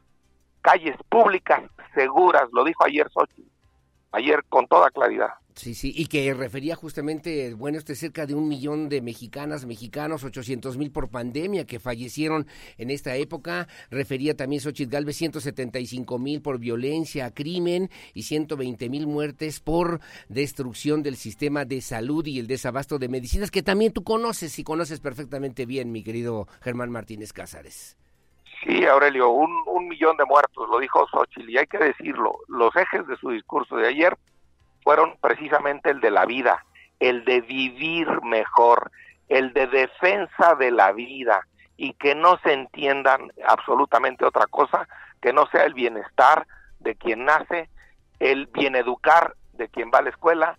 calles 0.62 0.96
públicas 1.10 1.62
seguras, 1.94 2.48
lo 2.52 2.64
dijo 2.64 2.86
ayer 2.86 3.10
Sochi, 3.12 3.46
ayer 4.12 4.44
con 4.50 4.68
toda 4.68 4.92
claridad. 4.92 5.34
Sí, 5.56 5.76
sí, 5.76 5.94
y 5.96 6.08
que 6.08 6.34
refería 6.34 6.76
justamente, 6.76 7.54
bueno, 7.54 7.78
este 7.78 7.94
cerca 7.96 8.26
de 8.26 8.34
un 8.34 8.48
millón 8.48 8.88
de 8.90 9.02
mexicanas, 9.02 9.66
mexicanos, 9.66 10.24
800 10.24 10.78
mil 10.78 10.92
por 10.92 11.10
pandemia 11.10 11.66
que 11.66 11.80
fallecieron 11.80 12.48
en 12.78 12.90
esta 12.90 13.16
época. 13.16 13.68
Refería 13.90 14.36
también 14.36 14.62
Xochitl 14.62 14.92
Galvez 14.92 15.18
175 15.18 16.18
mil 16.20 16.42
por 16.42 16.58
violencia, 16.58 17.32
crimen 17.34 17.90
y 18.14 18.24
120 18.24 18.90
mil 18.90 19.08
muertes 19.08 19.60
por 19.60 20.00
destrucción 20.30 21.04
del 21.04 21.18
sistema 21.18 21.66
de 21.66 21.82
salud 21.82 22.26
y 22.26 22.40
el 22.40 22.48
desabasto 22.48 22.98
de 22.98 23.10
medicinas, 23.10 23.52
que 23.52 23.62
también 23.62 23.92
tú 23.92 24.04
conoces 24.04 24.58
y 24.58 24.64
conoces 24.64 25.00
perfectamente 25.02 25.66
bien, 25.66 25.92
mi 25.92 26.02
querido 26.04 26.48
Germán 26.62 26.92
Martínez 26.92 27.34
Cázares. 27.34 27.98
Sí, 28.64 28.86
Aurelio, 28.86 29.30
un, 29.30 29.52
un 29.66 29.88
millón 29.88 30.16
de 30.18 30.26
muertos, 30.26 30.70
lo 30.70 30.80
dijo 30.80 31.06
Xochitl, 31.08 31.50
y 31.50 31.58
hay 31.58 31.68
que 31.68 31.80
decirlo, 31.80 32.38
los 32.48 32.76
ejes 32.76 33.06
de 33.08 33.18
su 33.18 33.32
discurso 33.32 33.76
de 33.76 33.88
ayer 33.88 34.16
fueron 34.84 35.16
precisamente 35.22 35.90
el 35.90 36.00
de 36.02 36.12
la 36.12 36.26
vida, 36.26 36.66
el 37.00 37.26
de 37.26 37.42
vivir 37.42 38.08
mejor, 38.24 38.92
el 39.30 39.54
de 39.54 39.68
defensa 39.68 40.56
de 40.56 40.72
la 40.72 40.92
vida 40.92 41.48
y 41.78 41.94
que 41.94 42.16
no 42.16 42.38
se 42.44 42.54
entiendan 42.54 43.32
absolutamente 43.48 44.26
otra 44.26 44.46
cosa 44.48 44.88
que 45.22 45.34
no 45.34 45.48
sea 45.48 45.64
el 45.64 45.74
bienestar 45.74 46.46
de 46.80 46.96
quien 46.96 47.26
nace, 47.26 47.70
el 48.20 48.48
bien 48.48 48.76
educar 48.76 49.36
de 49.54 49.68
quien 49.70 49.92
va 49.94 50.00
a 50.00 50.04
la 50.04 50.10
escuela, 50.10 50.58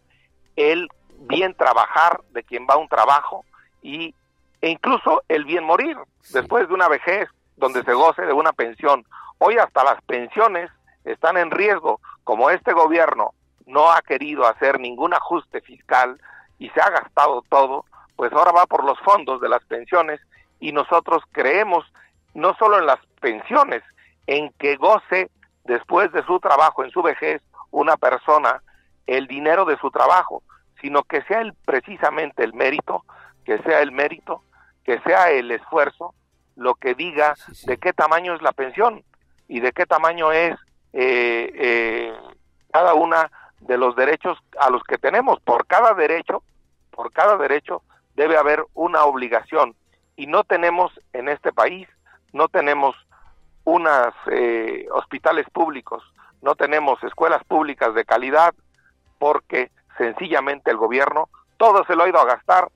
el 0.57 0.89
bien 1.21 1.55
trabajar 1.55 2.21
de 2.31 2.43
quien 2.43 2.67
va 2.69 2.75
a 2.75 2.79
un 2.79 2.89
trabajo 2.89 3.45
y 3.83 4.15
e 4.61 4.71
incluso 4.71 5.23
el 5.29 5.45
bien 5.45 5.65
morir 5.65 5.97
después 6.33 6.69
de 6.69 6.75
una 6.75 6.89
vejez 6.89 7.29
donde 7.57 7.83
se 7.83 7.93
goce 7.93 8.23
de 8.23 8.33
una 8.33 8.53
pensión. 8.53 9.05
Hoy 9.39 9.59
hasta 9.59 9.83
las 9.83 10.01
pensiones 10.03 10.71
están 11.05 11.37
en 11.37 11.51
riesgo, 11.51 12.01
como 12.23 12.51
este 12.51 12.73
gobierno 12.73 13.35
no 13.73 13.91
ha 13.91 14.03
querido 14.03 14.47
hacer 14.47 14.79
ningún 14.79 15.15
ajuste 15.15 15.63
fiscal 15.63 16.21
y 16.59 16.69
se 16.71 16.81
ha 16.81 16.91
gastado 16.91 17.43
todo, 17.49 17.87
pues 18.17 18.31
ahora 18.33 18.53
va 18.53 18.67
por 18.67 18.85
los 18.85 18.99
fondos 19.01 19.41
de 19.41 19.49
las 19.49 19.65
pensiones 19.65 20.21
y 20.61 20.73
nosotros 20.73 21.23
creemos 21.33 21.91
no 22.35 22.55
solo 22.59 22.79
en 22.79 22.87
las 22.87 23.01
pensiones, 23.21 23.83
en 24.27 24.53
que 24.59 24.77
goce 24.77 25.31
después 25.65 26.13
de 26.13 26.23
su 26.25 26.39
trabajo, 26.39 26.85
en 26.85 26.91
su 26.91 27.03
vejez, 27.03 27.43
una 27.71 27.97
persona 27.97 28.63
el 29.07 29.27
dinero 29.27 29.65
de 29.65 29.79
su 29.79 29.91
trabajo, 29.91 30.43
sino 30.81 31.03
que 31.05 31.23
sea 31.23 31.41
el, 31.41 31.55
precisamente 31.65 32.45
el 32.45 32.53
mérito, 32.53 33.05
que 33.45 33.59
sea 33.63 33.81
el 33.81 33.91
mérito, 33.91 34.43
que 34.85 35.01
sea 35.01 35.31
el 35.31 35.51
esfuerzo, 35.51 36.15
lo 36.57 36.75
que 36.75 36.95
diga 36.95 37.35
de 37.65 37.79
qué 37.79 37.93
tamaño 37.93 38.35
es 38.35 38.43
la 38.43 38.53
pensión 38.53 39.03
y 39.49 39.61
de 39.61 39.73
qué 39.73 39.87
tamaño 39.87 40.31
es 40.31 40.55
eh, 40.93 41.51
eh, 41.55 42.13
cada 42.71 42.95
una 42.95 43.31
de 43.63 43.79
los 43.79 43.97
derechos 43.97 44.39
a 44.59 44.71
los 44.71 44.83
que 44.85 44.99
tenemos. 44.99 45.41
Por 45.41 45.67
cada 45.67 45.95
derecho, 45.95 46.43
por 46.91 47.13
cada 47.13 47.37
derecho 47.37 47.83
debe 48.15 48.37
haber 48.37 48.65
una 48.75 49.05
obligación 49.05 49.75
y 50.17 50.27
no 50.27 50.45
tenemos 50.45 50.93
en 51.13 51.29
este 51.29 51.53
país, 51.53 51.89
no 52.33 52.49
tenemos 52.49 52.95
unas 53.65 54.15
eh, 54.31 54.87
hospitales 54.93 55.47
públicos, 55.51 56.03
no 56.43 56.55
tenemos 56.55 57.03
escuelas 57.05 57.43
públicas 57.45 57.95
de 57.95 58.05
calidad 58.05 58.55
porque 59.19 59.71
sencillamente 59.97 60.71
el 60.71 60.77
gobierno 60.77 61.29
todo 61.57 61.85
se 61.85 61.95
lo 61.95 62.05
ha 62.05 62.09
ido 62.09 62.19
a 62.19 62.27
gastar 62.27 62.69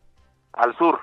al 0.52 0.76
sur, 0.78 1.00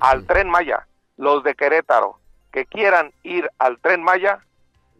al 0.00 0.26
tren 0.26 0.50
Maya. 0.50 0.86
Los 1.16 1.44
de 1.44 1.54
Querétaro 1.54 2.18
que 2.52 2.66
quieran 2.66 3.12
ir 3.22 3.48
al 3.58 3.78
tren 3.78 4.02
Maya 4.02 4.40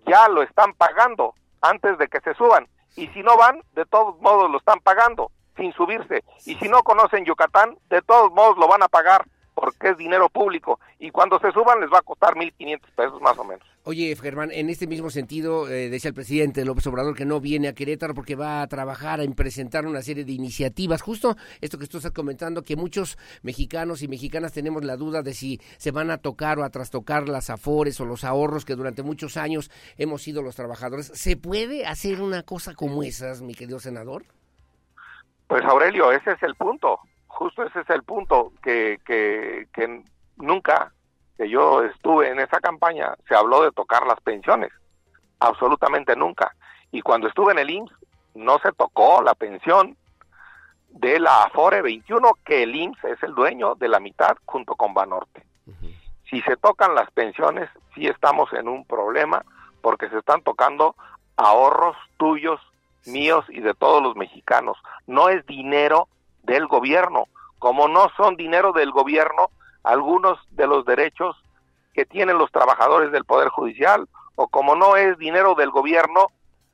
ya 0.06 0.28
lo 0.28 0.42
están 0.42 0.72
pagando 0.74 1.34
antes 1.60 1.98
de 1.98 2.08
que 2.08 2.20
se 2.20 2.34
suban 2.34 2.66
y 2.97 3.09
si 3.09 3.22
no 3.22 3.36
van, 3.36 3.62
de 3.74 3.84
todos 3.86 4.20
modos 4.20 4.51
lo 4.51 4.59
están 4.59 4.80
pagando 4.80 5.30
sin 5.57 5.72
subirse. 5.72 6.24
Y 6.47 6.55
si 6.57 6.68
no 6.68 6.82
conocen 6.82 7.24
Yucatán, 7.24 7.76
de 7.90 8.03
todos 8.03 8.32
modos 8.32 8.57
lo 8.59 8.68
van 8.68 8.82
a 8.82 8.88
pagar 8.88 9.26
porque 9.55 9.90
es 9.90 9.97
dinero 9.97 10.28
público 10.28 10.80
y 10.99 11.11
cuando 11.11 11.38
se 11.38 11.53
suban 11.53 11.80
les 11.80 11.90
va 11.90 11.99
a 11.99 12.03
costar 12.03 12.34
1.500 12.34 12.80
pesos 12.97 13.20
más 13.20 13.38
o 13.38 13.45
menos. 13.45 13.66
Oye, 13.84 14.14
Germán, 14.14 14.52
en 14.52 14.70
este 14.70 14.86
mismo 14.86 15.10
sentido, 15.10 15.68
eh, 15.68 15.90
decía 15.90 16.10
el 16.10 16.14
presidente 16.14 16.64
López 16.64 16.86
Obrador 16.86 17.16
que 17.16 17.24
no 17.24 17.40
viene 17.40 17.66
a 17.66 17.72
Querétaro 17.72 18.14
porque 18.14 18.36
va 18.36 18.62
a 18.62 18.66
trabajar, 18.68 19.20
a 19.20 19.24
presentar 19.34 19.86
una 19.86 20.02
serie 20.02 20.24
de 20.24 20.30
iniciativas. 20.30 21.02
Justo 21.02 21.36
esto 21.60 21.78
que 21.78 21.88
tú 21.88 21.96
estás 21.96 22.12
comentando, 22.12 22.62
que 22.62 22.76
muchos 22.76 23.18
mexicanos 23.42 24.02
y 24.02 24.06
mexicanas 24.06 24.52
tenemos 24.52 24.84
la 24.84 24.96
duda 24.96 25.22
de 25.22 25.34
si 25.34 25.60
se 25.78 25.90
van 25.90 26.12
a 26.12 26.18
tocar 26.18 26.60
o 26.60 26.64
a 26.64 26.70
trastocar 26.70 27.28
las 27.28 27.50
afores 27.50 28.00
o 28.00 28.04
los 28.04 28.22
ahorros 28.22 28.64
que 28.64 28.76
durante 28.76 29.02
muchos 29.02 29.36
años 29.36 29.68
hemos 29.98 30.22
sido 30.22 30.42
los 30.42 30.54
trabajadores. 30.54 31.10
¿Se 31.12 31.36
puede 31.36 31.84
hacer 31.84 32.20
una 32.20 32.44
cosa 32.44 32.74
como 32.74 33.02
esas, 33.02 33.42
mi 33.42 33.56
querido 33.56 33.80
senador? 33.80 34.26
Pues 35.48 35.64
Aurelio, 35.64 36.12
ese 36.12 36.30
es 36.30 36.42
el 36.44 36.54
punto. 36.54 37.00
justo 37.26 37.64
ese 37.64 37.80
es 37.80 37.90
el 37.90 38.04
punto, 38.04 38.52
que, 38.62 39.00
que, 39.04 39.66
que 39.74 40.04
nunca 40.36 40.92
que 41.36 41.48
yo 41.48 41.82
estuve 41.82 42.28
en 42.28 42.38
esa 42.38 42.60
campaña 42.60 43.14
se 43.28 43.34
habló 43.34 43.62
de 43.62 43.72
tocar 43.72 44.06
las 44.06 44.20
pensiones, 44.20 44.70
absolutamente 45.40 46.16
nunca. 46.16 46.54
Y 46.90 47.02
cuando 47.02 47.28
estuve 47.28 47.52
en 47.52 47.58
el 47.58 47.70
IMSS 47.70 47.92
no 48.34 48.58
se 48.58 48.72
tocó 48.72 49.22
la 49.22 49.34
pensión 49.34 49.96
de 50.88 51.18
la 51.18 51.44
Afore 51.44 51.82
21, 51.82 52.32
que 52.44 52.62
el 52.62 52.74
IMSS 52.74 53.04
es 53.04 53.22
el 53.22 53.34
dueño 53.34 53.74
de 53.74 53.88
la 53.88 54.00
mitad 54.00 54.36
junto 54.44 54.74
con 54.74 54.94
Banorte. 54.94 55.42
Si 56.28 56.40
se 56.42 56.56
tocan 56.56 56.94
las 56.94 57.10
pensiones, 57.10 57.68
sí 57.94 58.06
estamos 58.06 58.52
en 58.54 58.66
un 58.68 58.86
problema 58.86 59.44
porque 59.82 60.08
se 60.08 60.18
están 60.18 60.42
tocando 60.42 60.96
ahorros 61.36 61.96
tuyos, 62.16 62.60
míos 63.04 63.44
y 63.48 63.60
de 63.60 63.74
todos 63.74 64.02
los 64.02 64.16
mexicanos. 64.16 64.78
No 65.06 65.28
es 65.28 65.44
dinero 65.46 66.08
del 66.42 66.66
gobierno. 66.66 67.26
Como 67.58 67.88
no 67.88 68.10
son 68.16 68.36
dinero 68.36 68.72
del 68.72 68.92
gobierno, 68.92 69.50
algunos 69.82 70.38
de 70.50 70.66
los 70.66 70.84
derechos 70.84 71.36
que 71.94 72.04
tienen 72.06 72.38
los 72.38 72.50
trabajadores 72.50 73.12
del 73.12 73.24
Poder 73.24 73.48
Judicial, 73.48 74.08
o 74.36 74.48
como 74.48 74.74
no 74.74 74.96
es 74.96 75.18
dinero 75.18 75.54
del 75.54 75.70
gobierno, 75.70 76.28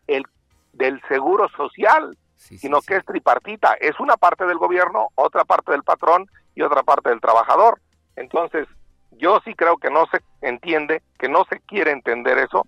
el 0.06 0.24
del 0.72 1.00
seguro 1.08 1.48
social, 1.50 2.16
sino 2.36 2.80
que 2.80 2.96
es 2.96 3.04
tripartita. 3.04 3.74
Es 3.80 3.98
una 3.98 4.16
parte 4.16 4.46
del 4.46 4.58
gobierno, 4.58 5.08
otra 5.16 5.44
parte 5.44 5.72
del 5.72 5.82
patrón 5.82 6.30
y 6.54 6.62
otra 6.62 6.82
parte 6.82 7.10
del 7.10 7.20
trabajador. 7.20 7.80
Entonces, 8.14 8.68
yo 9.12 9.40
sí 9.44 9.54
creo 9.54 9.76
que 9.76 9.90
no 9.90 10.06
se 10.06 10.22
entiende, 10.40 11.02
que 11.18 11.28
no 11.28 11.44
se 11.46 11.60
quiere 11.60 11.90
entender 11.90 12.38
eso 12.38 12.66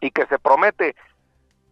y 0.00 0.10
que 0.10 0.26
se 0.26 0.38
promete 0.38 0.94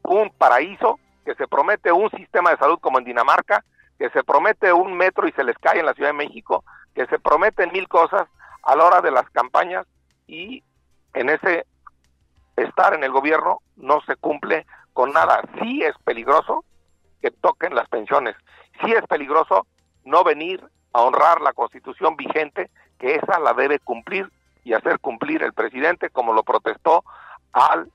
un 0.02 0.30
paraíso, 0.30 0.98
que 1.24 1.34
se 1.36 1.46
promete 1.46 1.92
un 1.92 2.10
sistema 2.10 2.50
de 2.50 2.56
salud 2.56 2.78
como 2.80 2.98
en 2.98 3.04
Dinamarca, 3.04 3.64
que 3.98 4.10
se 4.10 4.24
promete 4.24 4.72
un 4.72 4.96
metro 4.96 5.28
y 5.28 5.32
se 5.32 5.44
les 5.44 5.56
cae 5.58 5.78
en 5.78 5.86
la 5.86 5.94
Ciudad 5.94 6.10
de 6.10 6.14
México, 6.14 6.64
que 6.94 7.06
se 7.06 7.18
prometen 7.18 7.72
mil 7.72 7.88
cosas 7.88 8.28
a 8.62 8.76
la 8.76 8.84
hora 8.84 9.00
de 9.00 9.10
las 9.10 9.28
campañas 9.30 9.86
y 10.26 10.62
en 11.12 11.28
ese 11.28 11.66
estar 12.56 12.94
en 12.94 13.04
el 13.04 13.12
gobierno 13.12 13.58
no 13.76 14.00
se 14.02 14.16
cumple 14.16 14.66
con 14.92 15.12
nada. 15.12 15.42
Sí 15.60 15.82
es 15.82 15.94
peligroso 16.04 16.64
que 17.20 17.30
toquen 17.30 17.74
las 17.74 17.88
pensiones, 17.88 18.36
sí 18.82 18.92
es 18.92 19.02
peligroso 19.06 19.66
no 20.04 20.22
venir 20.24 20.62
a 20.92 21.02
honrar 21.02 21.40
la 21.40 21.52
constitución 21.52 22.16
vigente, 22.16 22.70
que 22.98 23.16
esa 23.16 23.40
la 23.40 23.54
debe 23.54 23.78
cumplir 23.80 24.30
y 24.62 24.74
hacer 24.74 25.00
cumplir 25.00 25.42
el 25.42 25.52
presidente 25.52 26.10
como 26.10 26.32
lo 26.32 26.42
protestó 26.42 27.04
al 27.52 27.90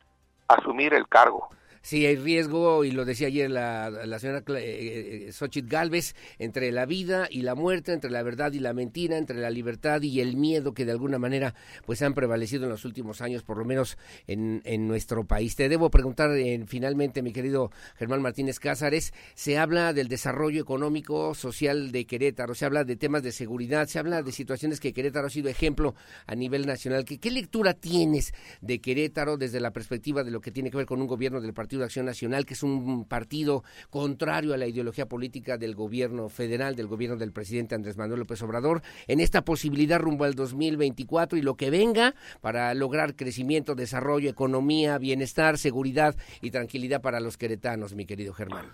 asumir 0.47 0.93
el 0.93 1.07
cargo 1.07 1.49
si 1.89 2.05
hay 2.05 2.17
riesgo, 2.17 2.85
y 2.85 2.91
lo 2.91 3.03
decía 3.03 3.29
ayer 3.29 3.49
la, 3.49 4.19
señora 4.19 4.43
eh, 4.59 5.25
eh, 5.27 5.31
Xochitl 5.31 5.67
Galvez, 5.67 6.13
entre 6.37 6.71
la 6.71 6.85
vida 6.85 7.27
y 7.31 7.41
la 7.41 7.55
muerte, 7.55 7.93
entre 7.93 8.11
la 8.11 8.21
verdad 8.21 8.51
y 8.51 8.59
la 8.59 8.73
mentira, 8.73 9.17
entre 9.17 9.39
la 9.39 9.49
libertad 9.49 9.99
y 10.03 10.21
el 10.21 10.37
miedo 10.37 10.75
que 10.75 10.85
de 10.85 10.91
alguna 10.91 11.17
manera 11.17 11.55
pues 11.87 12.03
han 12.03 12.13
prevalecido 12.13 12.65
en 12.65 12.69
los 12.69 12.85
últimos 12.85 13.21
años, 13.21 13.41
por 13.41 13.57
lo 13.57 13.65
menos 13.65 13.97
en, 14.27 14.61
en 14.65 14.87
nuestro 14.87 15.25
país. 15.25 15.55
Te 15.55 15.67
debo 15.67 15.89
preguntar 15.89 16.29
en, 16.37 16.67
finalmente, 16.67 17.23
mi 17.23 17.33
querido 17.33 17.71
Germán 17.97 18.21
Martínez 18.21 18.59
Cázares, 18.59 19.11
se 19.33 19.57
habla 19.57 19.91
del 19.91 20.09
desarrollo 20.09 20.61
económico, 20.61 21.33
social 21.33 21.91
de 21.91 22.05
Querétaro, 22.05 22.53
se 22.53 22.65
habla 22.65 22.83
de 22.83 22.97
temas 22.97 23.23
de 23.23 23.31
seguridad, 23.31 23.87
se 23.87 23.97
habla 23.97 24.21
de 24.21 24.31
situaciones 24.31 24.79
que 24.79 24.93
Querétaro 24.93 25.25
ha 25.25 25.31
sido 25.31 25.49
ejemplo 25.49 25.95
a 26.27 26.35
nivel 26.35 26.67
nacional. 26.67 27.03
¿Qué, 27.03 27.17
qué 27.17 27.31
lectura 27.31 27.73
tienes 27.73 28.31
de 28.61 28.79
Querétaro 28.79 29.37
desde 29.37 29.59
la 29.59 29.71
perspectiva 29.71 30.23
de 30.23 30.29
lo 30.29 30.39
que 30.39 30.51
tiene 30.51 30.69
que 30.69 30.77
ver 30.77 30.85
con 30.85 31.01
un 31.01 31.07
gobierno 31.07 31.41
del 31.41 31.55
Partido 31.55 31.78
de 31.79 31.85
Acción 31.85 32.05
Nacional, 32.05 32.45
que 32.45 32.53
es 32.53 32.63
un 32.63 33.07
partido 33.07 33.63
contrario 33.89 34.53
a 34.53 34.57
la 34.57 34.67
ideología 34.67 35.07
política 35.07 35.57
del 35.57 35.75
gobierno 35.75 36.29
federal, 36.29 36.75
del 36.75 36.87
gobierno 36.87 37.17
del 37.17 37.33
presidente 37.33 37.75
Andrés 37.75 37.97
Manuel 37.97 38.19
López 38.19 38.41
Obrador, 38.43 38.81
en 39.07 39.19
esta 39.19 39.43
posibilidad 39.43 39.99
rumbo 39.99 40.25
al 40.25 40.35
2024 40.35 41.37
y 41.37 41.41
lo 41.41 41.55
que 41.55 41.69
venga 41.69 42.13
para 42.41 42.73
lograr 42.73 43.15
crecimiento, 43.15 43.75
desarrollo, 43.75 44.29
economía, 44.29 44.97
bienestar, 44.97 45.57
seguridad 45.57 46.15
y 46.41 46.51
tranquilidad 46.51 47.01
para 47.01 47.19
los 47.19 47.37
queretanos, 47.37 47.95
mi 47.95 48.05
querido 48.05 48.33
Germán. 48.33 48.67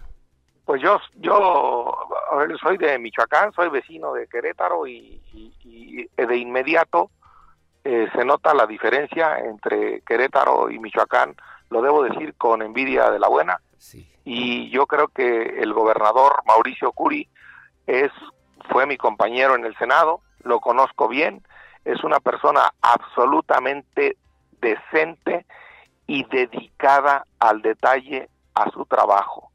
Pues 0.66 0.82
yo, 0.82 1.00
yo 1.18 1.94
soy 2.60 2.78
de 2.78 2.98
Michoacán, 2.98 3.52
soy 3.54 3.70
vecino 3.70 4.14
de 4.14 4.28
Querétaro 4.28 4.88
y, 4.88 5.22
de 6.18 6.38
inmediato 6.38 7.12
eh, 7.84 8.08
se 8.16 8.26
nota 8.26 8.54
la 8.56 8.66
diferencia 8.66 9.38
entre 9.38 10.02
Querétaro 10.02 10.72
y 10.72 10.80
Michoacán 10.80 11.36
lo 11.70 11.82
debo 11.82 12.04
decir 12.04 12.36
con 12.36 12.62
envidia 12.62 13.10
de 13.12 13.20
la 13.20 13.28
buena. 13.28 13.60
Y 14.24 14.70
yo 14.72 14.88
creo 14.88 15.08
que 15.10 15.62
el 15.62 15.74
gobernador 15.74 16.42
Mauricio 16.48 16.92
Curi 16.92 17.28
es 17.86 18.12
fue 18.70 18.88
mi 18.88 18.98
compañero 18.98 19.56
en 19.56 19.66
el 19.66 19.78
Senado, 19.78 20.22
lo 20.44 20.60
conozco 20.60 21.08
bien, 21.08 21.44
es 21.84 22.04
una 22.04 22.20
persona 22.20 22.74
absolutamente 22.82 24.18
decente 24.60 25.46
y 26.08 26.24
dedicada 26.26 27.26
al 27.40 27.62
detalle 27.62 28.30
a 28.56 28.70
su 28.72 28.86
trabajo. 28.86 29.52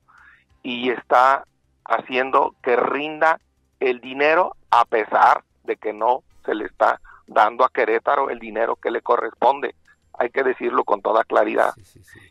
Y 0.62 0.90
está 0.90 1.44
haciendo 1.84 2.54
que 2.62 2.76
rinda 2.76 3.40
el 3.80 4.00
dinero 4.00 4.54
a 4.70 4.84
pesar 4.84 5.42
de 5.64 5.76
que 5.76 5.92
no 5.92 6.22
se 6.44 6.54
le 6.54 6.66
está 6.66 7.00
dando 7.26 7.64
a 7.64 7.70
Querétaro 7.70 8.30
el 8.30 8.38
dinero 8.38 8.76
que 8.76 8.90
le 8.90 9.02
corresponde 9.02 9.74
hay 10.18 10.30
que 10.30 10.42
decirlo 10.42 10.84
con 10.84 11.02
toda 11.02 11.24
claridad. 11.24 11.72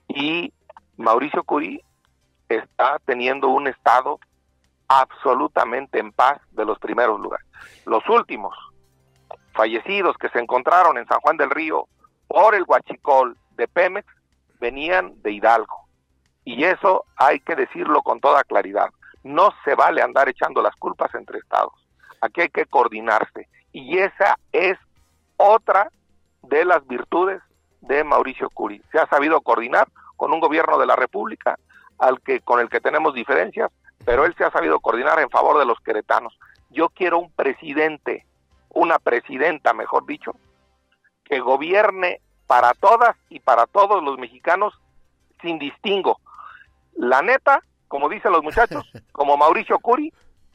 Y 0.08 0.54
Mauricio 0.98 1.44
Curí 1.44 1.82
está 2.48 3.00
teniendo 3.06 3.50
un 3.50 3.68
estado 3.68 4.20
absolutamente 4.88 6.00
en 6.00 6.12
paz 6.12 6.40
de 6.52 6.66
los 6.66 6.80
primeros 6.80 7.20
lugares. 7.20 7.46
Los 7.86 8.08
últimos 8.10 8.56
fallecidos 9.54 10.18
que 10.18 10.30
se 10.30 10.40
encontraron 10.40 10.98
en 10.98 11.08
San 11.08 11.20
Juan 11.20 11.38
del 11.38 11.50
Río 11.50 11.88
por 12.28 12.56
el 12.56 12.64
huachicol 12.68 13.38
de 13.52 13.68
Pemex 13.68 14.08
venían 14.60 15.22
de 15.22 15.32
Hidalgo. 15.32 15.88
Y 16.44 16.64
eso 16.64 17.06
hay 17.16 17.40
que 17.40 17.56
decirlo 17.56 18.02
con 18.02 18.20
toda 18.20 18.44
claridad. 18.44 18.90
No 19.24 19.52
se 19.64 19.76
vale 19.76 20.02
andar 20.02 20.30
echando 20.30 20.62
las 20.62 20.76
culpas 20.76 21.14
entre 21.14 21.40
estados. 21.40 21.74
Aquí 22.22 22.42
hay 22.42 22.50
que 22.50 22.66
coordinarse. 22.66 23.48
Y 23.72 24.00
esa 24.00 24.38
es 24.52 24.78
otra 25.38 25.92
de 26.44 26.66
las 26.66 26.86
virtudes 26.88 27.42
de 27.82 28.04
Mauricio 28.04 28.50
Curi. 28.50 28.82
Se 28.92 29.00
ha 29.00 29.08
sabido 29.08 29.42
coordinar 29.42 29.88
con 30.16 30.34
un 30.34 30.40
gobierno 30.40 30.78
de 30.78 30.86
la 30.86 30.96
República 30.96 31.58
al 31.98 32.22
que 32.22 32.42
con 32.42 32.60
el 32.60 32.70
que 32.70 32.82
tenemos 32.82 33.14
diferencias, 33.14 33.72
pero 34.06 34.26
él 34.26 34.36
se 34.38 34.44
ha 34.44 34.52
sabido 34.52 34.80
coordinar 34.80 35.20
en 35.20 35.30
favor 35.30 35.60
de 35.60 35.66
los 35.66 35.80
queretanos. 35.80 36.38
Yo 36.70 36.90
quiero 36.90 37.20
un 37.20 37.32
presidente, 37.32 38.26
una 38.70 39.00
presidenta, 39.00 39.74
mejor 39.74 40.06
dicho, 40.06 40.32
que 41.26 41.40
gobierne 41.40 42.22
para 42.48 42.74
todas 42.74 43.16
y 43.30 43.40
para 43.40 43.66
todos 43.68 44.04
los 44.04 44.18
mexicanos 44.18 44.74
sin 45.42 45.60
distingo. 45.60 46.20
La 46.94 47.22
neta, 47.22 47.64
como 47.88 48.10
dicen 48.10 48.32
los 48.32 48.44
muchachos, 48.44 48.90
como 49.12 49.38
Mauricio 49.38 49.80
Curi, 49.80 50.12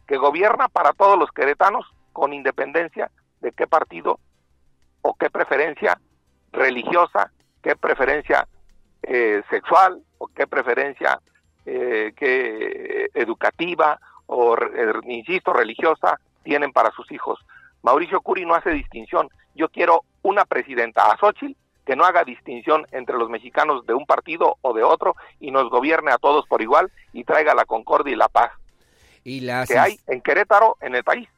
que 0.06 0.16
gobierna 0.16 0.68
para 0.68 0.92
todos 0.92 1.18
los 1.18 1.30
queretanos 1.30 1.86
con 2.12 2.32
independencia 2.32 3.10
de 3.40 3.52
qué 3.52 3.66
partido 3.66 4.18
o 5.02 5.14
qué 5.14 5.30
preferencia 5.30 5.98
religiosa, 6.54 7.30
qué 7.62 7.76
preferencia 7.76 8.46
eh, 9.02 9.42
sexual 9.50 10.00
o 10.18 10.28
qué 10.28 10.46
preferencia 10.46 11.20
eh, 11.66 12.12
que 12.16 13.10
educativa 13.14 13.98
o, 14.26 14.56
eh, 14.56 14.92
insisto, 15.04 15.52
religiosa 15.52 16.18
tienen 16.42 16.72
para 16.72 16.90
sus 16.92 17.10
hijos. 17.12 17.38
Mauricio 17.82 18.20
Curi 18.20 18.46
no 18.46 18.54
hace 18.54 18.70
distinción. 18.70 19.28
Yo 19.54 19.68
quiero 19.68 20.04
una 20.22 20.44
presidenta, 20.44 21.10
a 21.10 21.18
Xochitl, 21.18 21.56
que 21.84 21.96
no 21.96 22.04
haga 22.04 22.24
distinción 22.24 22.86
entre 22.92 23.16
los 23.18 23.28
mexicanos 23.28 23.84
de 23.86 23.94
un 23.94 24.06
partido 24.06 24.56
o 24.62 24.72
de 24.72 24.82
otro 24.82 25.16
y 25.38 25.50
nos 25.50 25.68
gobierne 25.68 26.12
a 26.12 26.18
todos 26.18 26.46
por 26.46 26.62
igual 26.62 26.90
y 27.12 27.24
traiga 27.24 27.54
la 27.54 27.66
concordia 27.66 28.14
y 28.14 28.16
la 28.16 28.28
paz 28.28 28.52
y 29.22 29.40
las... 29.40 29.68
que 29.68 29.78
hay 29.78 29.98
en 30.06 30.20
Querétaro, 30.20 30.76
en 30.80 30.94
el 30.94 31.04
país 31.04 31.28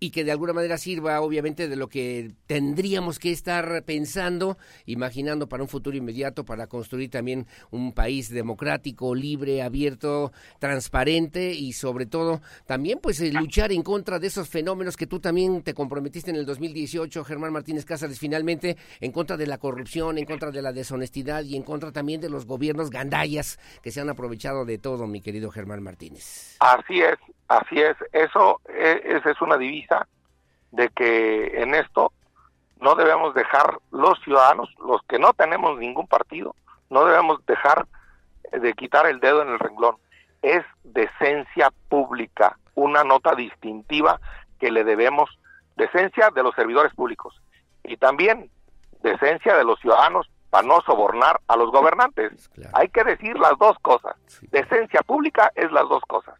y 0.00 0.10
que 0.10 0.24
de 0.24 0.32
alguna 0.32 0.52
manera 0.52 0.76
sirva 0.76 1.20
obviamente 1.20 1.68
de 1.68 1.76
lo 1.76 1.88
que 1.88 2.32
tendríamos 2.46 3.18
que 3.18 3.32
estar 3.32 3.82
pensando, 3.84 4.58
imaginando 4.86 5.48
para 5.48 5.62
un 5.62 5.68
futuro 5.68 5.96
inmediato, 5.96 6.44
para 6.44 6.66
construir 6.66 7.10
también 7.10 7.46
un 7.70 7.92
país 7.92 8.30
democrático, 8.30 9.14
libre, 9.14 9.62
abierto, 9.62 10.32
transparente 10.58 11.52
y 11.52 11.72
sobre 11.72 12.06
todo 12.06 12.40
también 12.66 12.98
pues 13.00 13.20
eh, 13.20 13.32
luchar 13.32 13.72
en 13.72 13.82
contra 13.82 14.18
de 14.18 14.26
esos 14.26 14.48
fenómenos 14.48 14.96
que 14.96 15.06
tú 15.06 15.20
también 15.20 15.62
te 15.62 15.74
comprometiste 15.74 16.30
en 16.30 16.36
el 16.36 16.46
2018, 16.46 17.24
Germán 17.24 17.52
Martínez 17.52 17.84
Cáceres, 17.84 18.18
finalmente 18.18 18.76
en 19.00 19.12
contra 19.12 19.36
de 19.36 19.46
la 19.46 19.58
corrupción, 19.58 20.18
en 20.18 20.26
contra 20.26 20.50
de 20.50 20.62
la 20.62 20.72
deshonestidad 20.72 21.44
y 21.44 21.56
en 21.56 21.62
contra 21.62 21.92
también 21.92 22.20
de 22.20 22.28
los 22.28 22.46
gobiernos 22.46 22.90
gandallas 22.90 23.58
que 23.82 23.90
se 23.90 24.00
han 24.00 24.10
aprovechado 24.10 24.64
de 24.64 24.78
todo, 24.78 25.06
mi 25.06 25.20
querido 25.20 25.50
Germán 25.50 25.82
Martínez. 25.82 26.56
Así 26.60 27.00
es, 27.00 27.18
Así 27.48 27.80
es, 27.80 27.96
eso 28.12 28.60
e, 28.68 29.02
esa 29.04 29.30
es 29.30 29.40
una 29.40 29.56
divisa 29.56 30.06
de 30.70 30.88
que 30.88 31.62
en 31.62 31.74
esto 31.74 32.12
no 32.80 32.94
debemos 32.94 33.34
dejar 33.34 33.78
los 33.90 34.18
ciudadanos, 34.22 34.74
los 34.84 35.02
que 35.08 35.18
no 35.18 35.32
tenemos 35.32 35.78
ningún 35.78 36.06
partido, 36.06 36.54
no 36.90 37.04
debemos 37.04 37.44
dejar 37.46 37.86
de 38.52 38.72
quitar 38.74 39.06
el 39.06 39.20
dedo 39.20 39.42
en 39.42 39.48
el 39.48 39.58
renglón. 39.58 39.96
Es 40.42 40.64
decencia 40.82 41.72
pública 41.88 42.58
una 42.74 43.04
nota 43.04 43.34
distintiva 43.34 44.20
que 44.58 44.70
le 44.70 44.84
debemos 44.84 45.30
decencia 45.76 46.30
de 46.30 46.42
los 46.42 46.54
servidores 46.54 46.92
públicos 46.94 47.40
y 47.82 47.96
también 47.96 48.50
decencia 49.02 49.56
de 49.56 49.64
los 49.64 49.78
ciudadanos 49.80 50.28
para 50.50 50.66
no 50.66 50.80
sobornar 50.82 51.40
a 51.48 51.56
los 51.56 51.70
gobernantes. 51.70 52.50
Hay 52.74 52.88
que 52.88 53.04
decir 53.04 53.38
las 53.38 53.58
dos 53.58 53.76
cosas. 53.82 54.14
Decencia 54.50 55.02
pública 55.02 55.50
es 55.54 55.70
las 55.72 55.88
dos 55.88 56.02
cosas. 56.06 56.34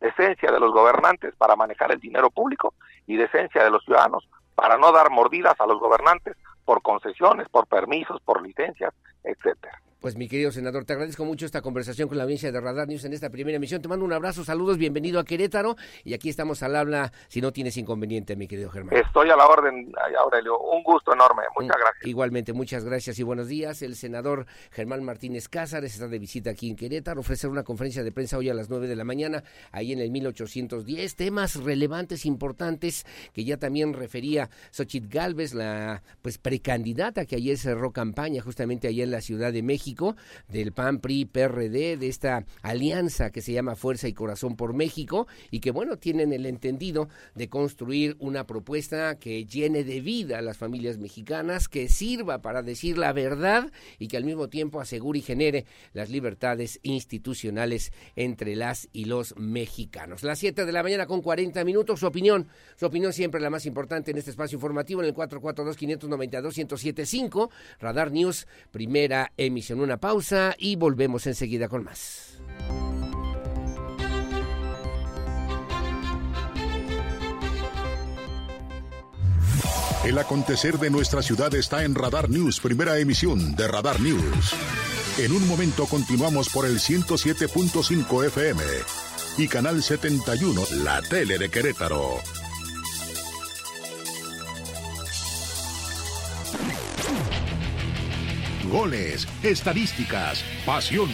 Decencia 0.00 0.50
de 0.50 0.60
los 0.60 0.72
gobernantes 0.72 1.34
para 1.36 1.56
manejar 1.56 1.92
el 1.92 2.00
dinero 2.00 2.30
público 2.30 2.74
y 3.06 3.16
decencia 3.16 3.64
de 3.64 3.70
los 3.70 3.84
ciudadanos 3.84 4.28
para 4.54 4.76
no 4.76 4.92
dar 4.92 5.10
mordidas 5.10 5.54
a 5.60 5.66
los 5.66 5.78
gobernantes 5.78 6.36
por 6.64 6.82
concesiones, 6.82 7.48
por 7.48 7.66
permisos, 7.66 8.20
por 8.22 8.42
licencias, 8.42 8.92
etcétera. 9.24 9.80
Pues 10.00 10.16
mi 10.16 10.28
querido 10.28 10.52
senador, 10.52 10.84
te 10.84 10.92
agradezco 10.92 11.24
mucho 11.24 11.44
esta 11.44 11.60
conversación 11.60 12.06
con 12.08 12.18
la 12.18 12.22
audiencia 12.22 12.52
de 12.52 12.60
Radar 12.60 12.86
News 12.86 13.04
en 13.04 13.14
esta 13.14 13.30
primera 13.30 13.56
emisión. 13.56 13.82
Te 13.82 13.88
mando 13.88 14.04
un 14.04 14.12
abrazo, 14.12 14.44
saludos, 14.44 14.78
bienvenido 14.78 15.18
a 15.18 15.24
Querétaro 15.24 15.74
y 16.04 16.14
aquí 16.14 16.28
estamos 16.28 16.62
al 16.62 16.76
habla 16.76 17.10
si 17.26 17.40
no 17.40 17.50
tienes 17.50 17.76
inconveniente, 17.76 18.36
mi 18.36 18.46
querido 18.46 18.70
Germán. 18.70 18.96
Estoy 18.96 19.28
a 19.30 19.34
la 19.34 19.48
orden, 19.48 19.90
Aurelio. 20.20 20.56
Un 20.56 20.84
gusto 20.84 21.12
enorme. 21.12 21.42
Muchas 21.56 21.76
gracias. 21.76 22.06
Igualmente, 22.06 22.52
muchas 22.52 22.84
gracias 22.84 23.18
y 23.18 23.24
buenos 23.24 23.48
días. 23.48 23.82
El 23.82 23.96
senador 23.96 24.46
Germán 24.70 25.02
Martínez 25.02 25.48
Cázares 25.48 25.94
está 25.94 26.06
de 26.06 26.20
visita 26.20 26.50
aquí 26.50 26.70
en 26.70 26.76
Querétaro, 26.76 27.18
ofrecer 27.18 27.50
una 27.50 27.64
conferencia 27.64 28.04
de 28.04 28.12
prensa 28.12 28.38
hoy 28.38 28.50
a 28.50 28.54
las 28.54 28.70
9 28.70 28.86
de 28.86 28.94
la 28.94 29.02
mañana, 29.02 29.42
ahí 29.72 29.92
en 29.92 29.98
el 29.98 30.12
1810. 30.12 31.16
Temas 31.16 31.56
relevantes, 31.56 32.24
importantes, 32.24 33.04
que 33.32 33.44
ya 33.44 33.56
también 33.56 33.94
refería 33.94 34.48
Xochitl 34.70 35.08
Galvez, 35.08 35.54
la 35.54 36.04
pues 36.22 36.38
precandidata 36.38 37.26
que 37.26 37.34
ayer 37.34 37.58
cerró 37.58 37.90
campaña 37.90 38.40
justamente 38.42 38.86
allá 38.86 39.02
en 39.02 39.10
la 39.10 39.20
Ciudad 39.20 39.52
de 39.52 39.64
México 39.64 39.87
del 40.48 40.72
PAN, 40.72 41.00
PRI, 41.00 41.24
PRD, 41.24 41.96
de 41.96 42.08
esta 42.08 42.44
alianza 42.62 43.30
que 43.30 43.40
se 43.40 43.52
llama 43.52 43.76
Fuerza 43.76 44.08
y 44.08 44.12
Corazón 44.12 44.56
por 44.56 44.74
México 44.74 45.26
y 45.50 45.60
que 45.60 45.70
bueno, 45.70 45.98
tienen 45.98 46.32
el 46.32 46.46
entendido 46.46 47.08
de 47.34 47.48
construir 47.48 48.16
una 48.18 48.46
propuesta 48.46 49.18
que 49.18 49.46
llene 49.46 49.84
de 49.84 50.00
vida 50.00 50.38
a 50.38 50.42
las 50.42 50.56
familias 50.56 50.98
mexicanas, 50.98 51.68
que 51.68 51.88
sirva 51.88 52.42
para 52.42 52.62
decir 52.62 52.98
la 52.98 53.12
verdad 53.12 53.70
y 53.98 54.08
que 54.08 54.16
al 54.16 54.24
mismo 54.24 54.48
tiempo 54.48 54.80
asegure 54.80 55.20
y 55.20 55.22
genere 55.22 55.64
las 55.92 56.10
libertades 56.10 56.80
institucionales 56.82 57.92
entre 58.16 58.56
las 58.56 58.88
y 58.92 59.06
los 59.06 59.36
mexicanos. 59.36 60.22
Las 60.22 60.38
7 60.38 60.66
de 60.66 60.72
la 60.72 60.82
mañana 60.82 61.06
con 61.06 61.22
40 61.22 61.64
minutos, 61.64 62.00
su 62.00 62.06
opinión, 62.06 62.48
su 62.76 62.86
opinión 62.86 63.12
siempre 63.12 63.40
la 63.40 63.50
más 63.50 63.66
importante 63.66 64.10
en 64.10 64.18
este 64.18 64.30
espacio 64.30 64.56
informativo 64.56 65.00
en 65.00 65.08
el 65.08 65.14
442 65.14 65.76
592 65.76 66.56
1075 66.56 67.50
Radar 67.78 68.10
News, 68.12 68.46
primera 68.70 69.32
emisión 69.36 69.77
una 69.80 69.98
pausa 69.98 70.54
y 70.58 70.76
volvemos 70.76 71.26
enseguida 71.26 71.68
con 71.68 71.84
más. 71.84 72.38
El 80.04 80.16
acontecer 80.16 80.78
de 80.78 80.88
nuestra 80.88 81.20
ciudad 81.22 81.54
está 81.54 81.84
en 81.84 81.94
Radar 81.94 82.30
News, 82.30 82.60
primera 82.60 82.98
emisión 82.98 83.54
de 83.56 83.68
Radar 83.68 84.00
News. 84.00 84.54
En 85.18 85.32
un 85.32 85.46
momento 85.46 85.86
continuamos 85.86 86.48
por 86.48 86.64
el 86.64 86.78
107.5 86.78 88.26
FM 88.26 88.62
y 89.36 89.48
Canal 89.48 89.82
71, 89.82 90.62
la 90.84 91.02
tele 91.02 91.38
de 91.38 91.50
Querétaro. 91.50 92.37
Goles, 98.68 99.26
estadísticas, 99.42 100.44
pasión, 100.64 101.10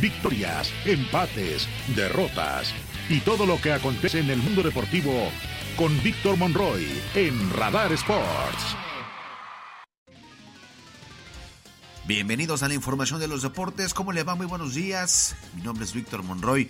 victorias, 0.00 0.72
empates, 0.84 1.68
derrotas 1.94 2.72
y 3.08 3.20
todo 3.20 3.46
lo 3.46 3.60
que 3.60 3.72
acontece 3.72 4.20
en 4.20 4.30
el 4.30 4.38
mundo 4.38 4.62
deportivo 4.62 5.30
con 5.76 6.02
Víctor 6.02 6.36
Monroy 6.36 6.86
en 7.14 7.50
Radar 7.52 7.92
Sports. 7.92 8.76
Bienvenidos 12.06 12.62
a 12.62 12.68
la 12.68 12.74
información 12.74 13.18
de 13.18 13.28
los 13.28 13.40
deportes. 13.40 13.94
¿Cómo 13.94 14.12
le 14.12 14.24
va? 14.24 14.34
Muy 14.34 14.46
buenos 14.46 14.74
días. 14.74 15.36
Mi 15.54 15.62
nombre 15.62 15.86
es 15.86 15.94
Víctor 15.94 16.22
Monroy 16.22 16.68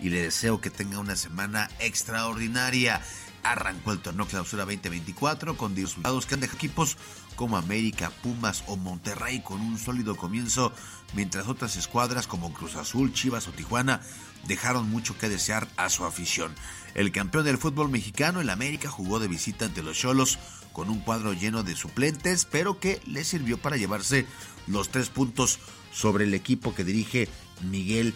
y 0.00 0.10
le 0.10 0.22
deseo 0.22 0.60
que 0.60 0.70
tenga 0.70 0.98
una 0.98 1.14
semana 1.14 1.70
extraordinaria. 1.78 3.00
Arrancó 3.44 3.92
el 3.92 4.00
torneo 4.00 4.26
Clausura 4.26 4.64
2024 4.64 5.56
con 5.56 5.76
resultados 5.76 6.26
que 6.26 6.34
han 6.34 6.40
dejado 6.40 6.58
equipos 6.58 6.96
como 7.36 7.56
América, 7.56 8.10
Pumas 8.22 8.64
o 8.66 8.76
Monterrey 8.76 9.40
con 9.40 9.60
un 9.60 9.78
sólido 9.78 10.16
comienzo, 10.16 10.72
mientras 11.14 11.48
otras 11.48 11.76
escuadras 11.76 12.26
como 12.26 12.52
Cruz 12.52 12.76
Azul, 12.76 13.12
Chivas 13.12 13.48
o 13.48 13.52
Tijuana 13.52 14.00
dejaron 14.46 14.90
mucho 14.90 15.16
que 15.18 15.28
desear 15.28 15.68
a 15.76 15.88
su 15.88 16.04
afición. 16.04 16.54
El 16.94 17.12
campeón 17.12 17.44
del 17.44 17.58
fútbol 17.58 17.88
mexicano, 17.88 18.40
el 18.40 18.50
América, 18.50 18.90
jugó 18.90 19.18
de 19.18 19.28
visita 19.28 19.64
ante 19.64 19.82
los 19.82 19.98
Cholos 19.98 20.38
con 20.72 20.90
un 20.90 21.00
cuadro 21.00 21.32
lleno 21.32 21.62
de 21.62 21.76
suplentes, 21.76 22.44
pero 22.44 22.78
que 22.78 23.00
le 23.06 23.24
sirvió 23.24 23.58
para 23.58 23.76
llevarse 23.76 24.26
los 24.66 24.90
tres 24.90 25.08
puntos 25.08 25.58
sobre 25.92 26.24
el 26.24 26.34
equipo 26.34 26.74
que 26.74 26.84
dirige 26.84 27.28
Miguel 27.62 28.14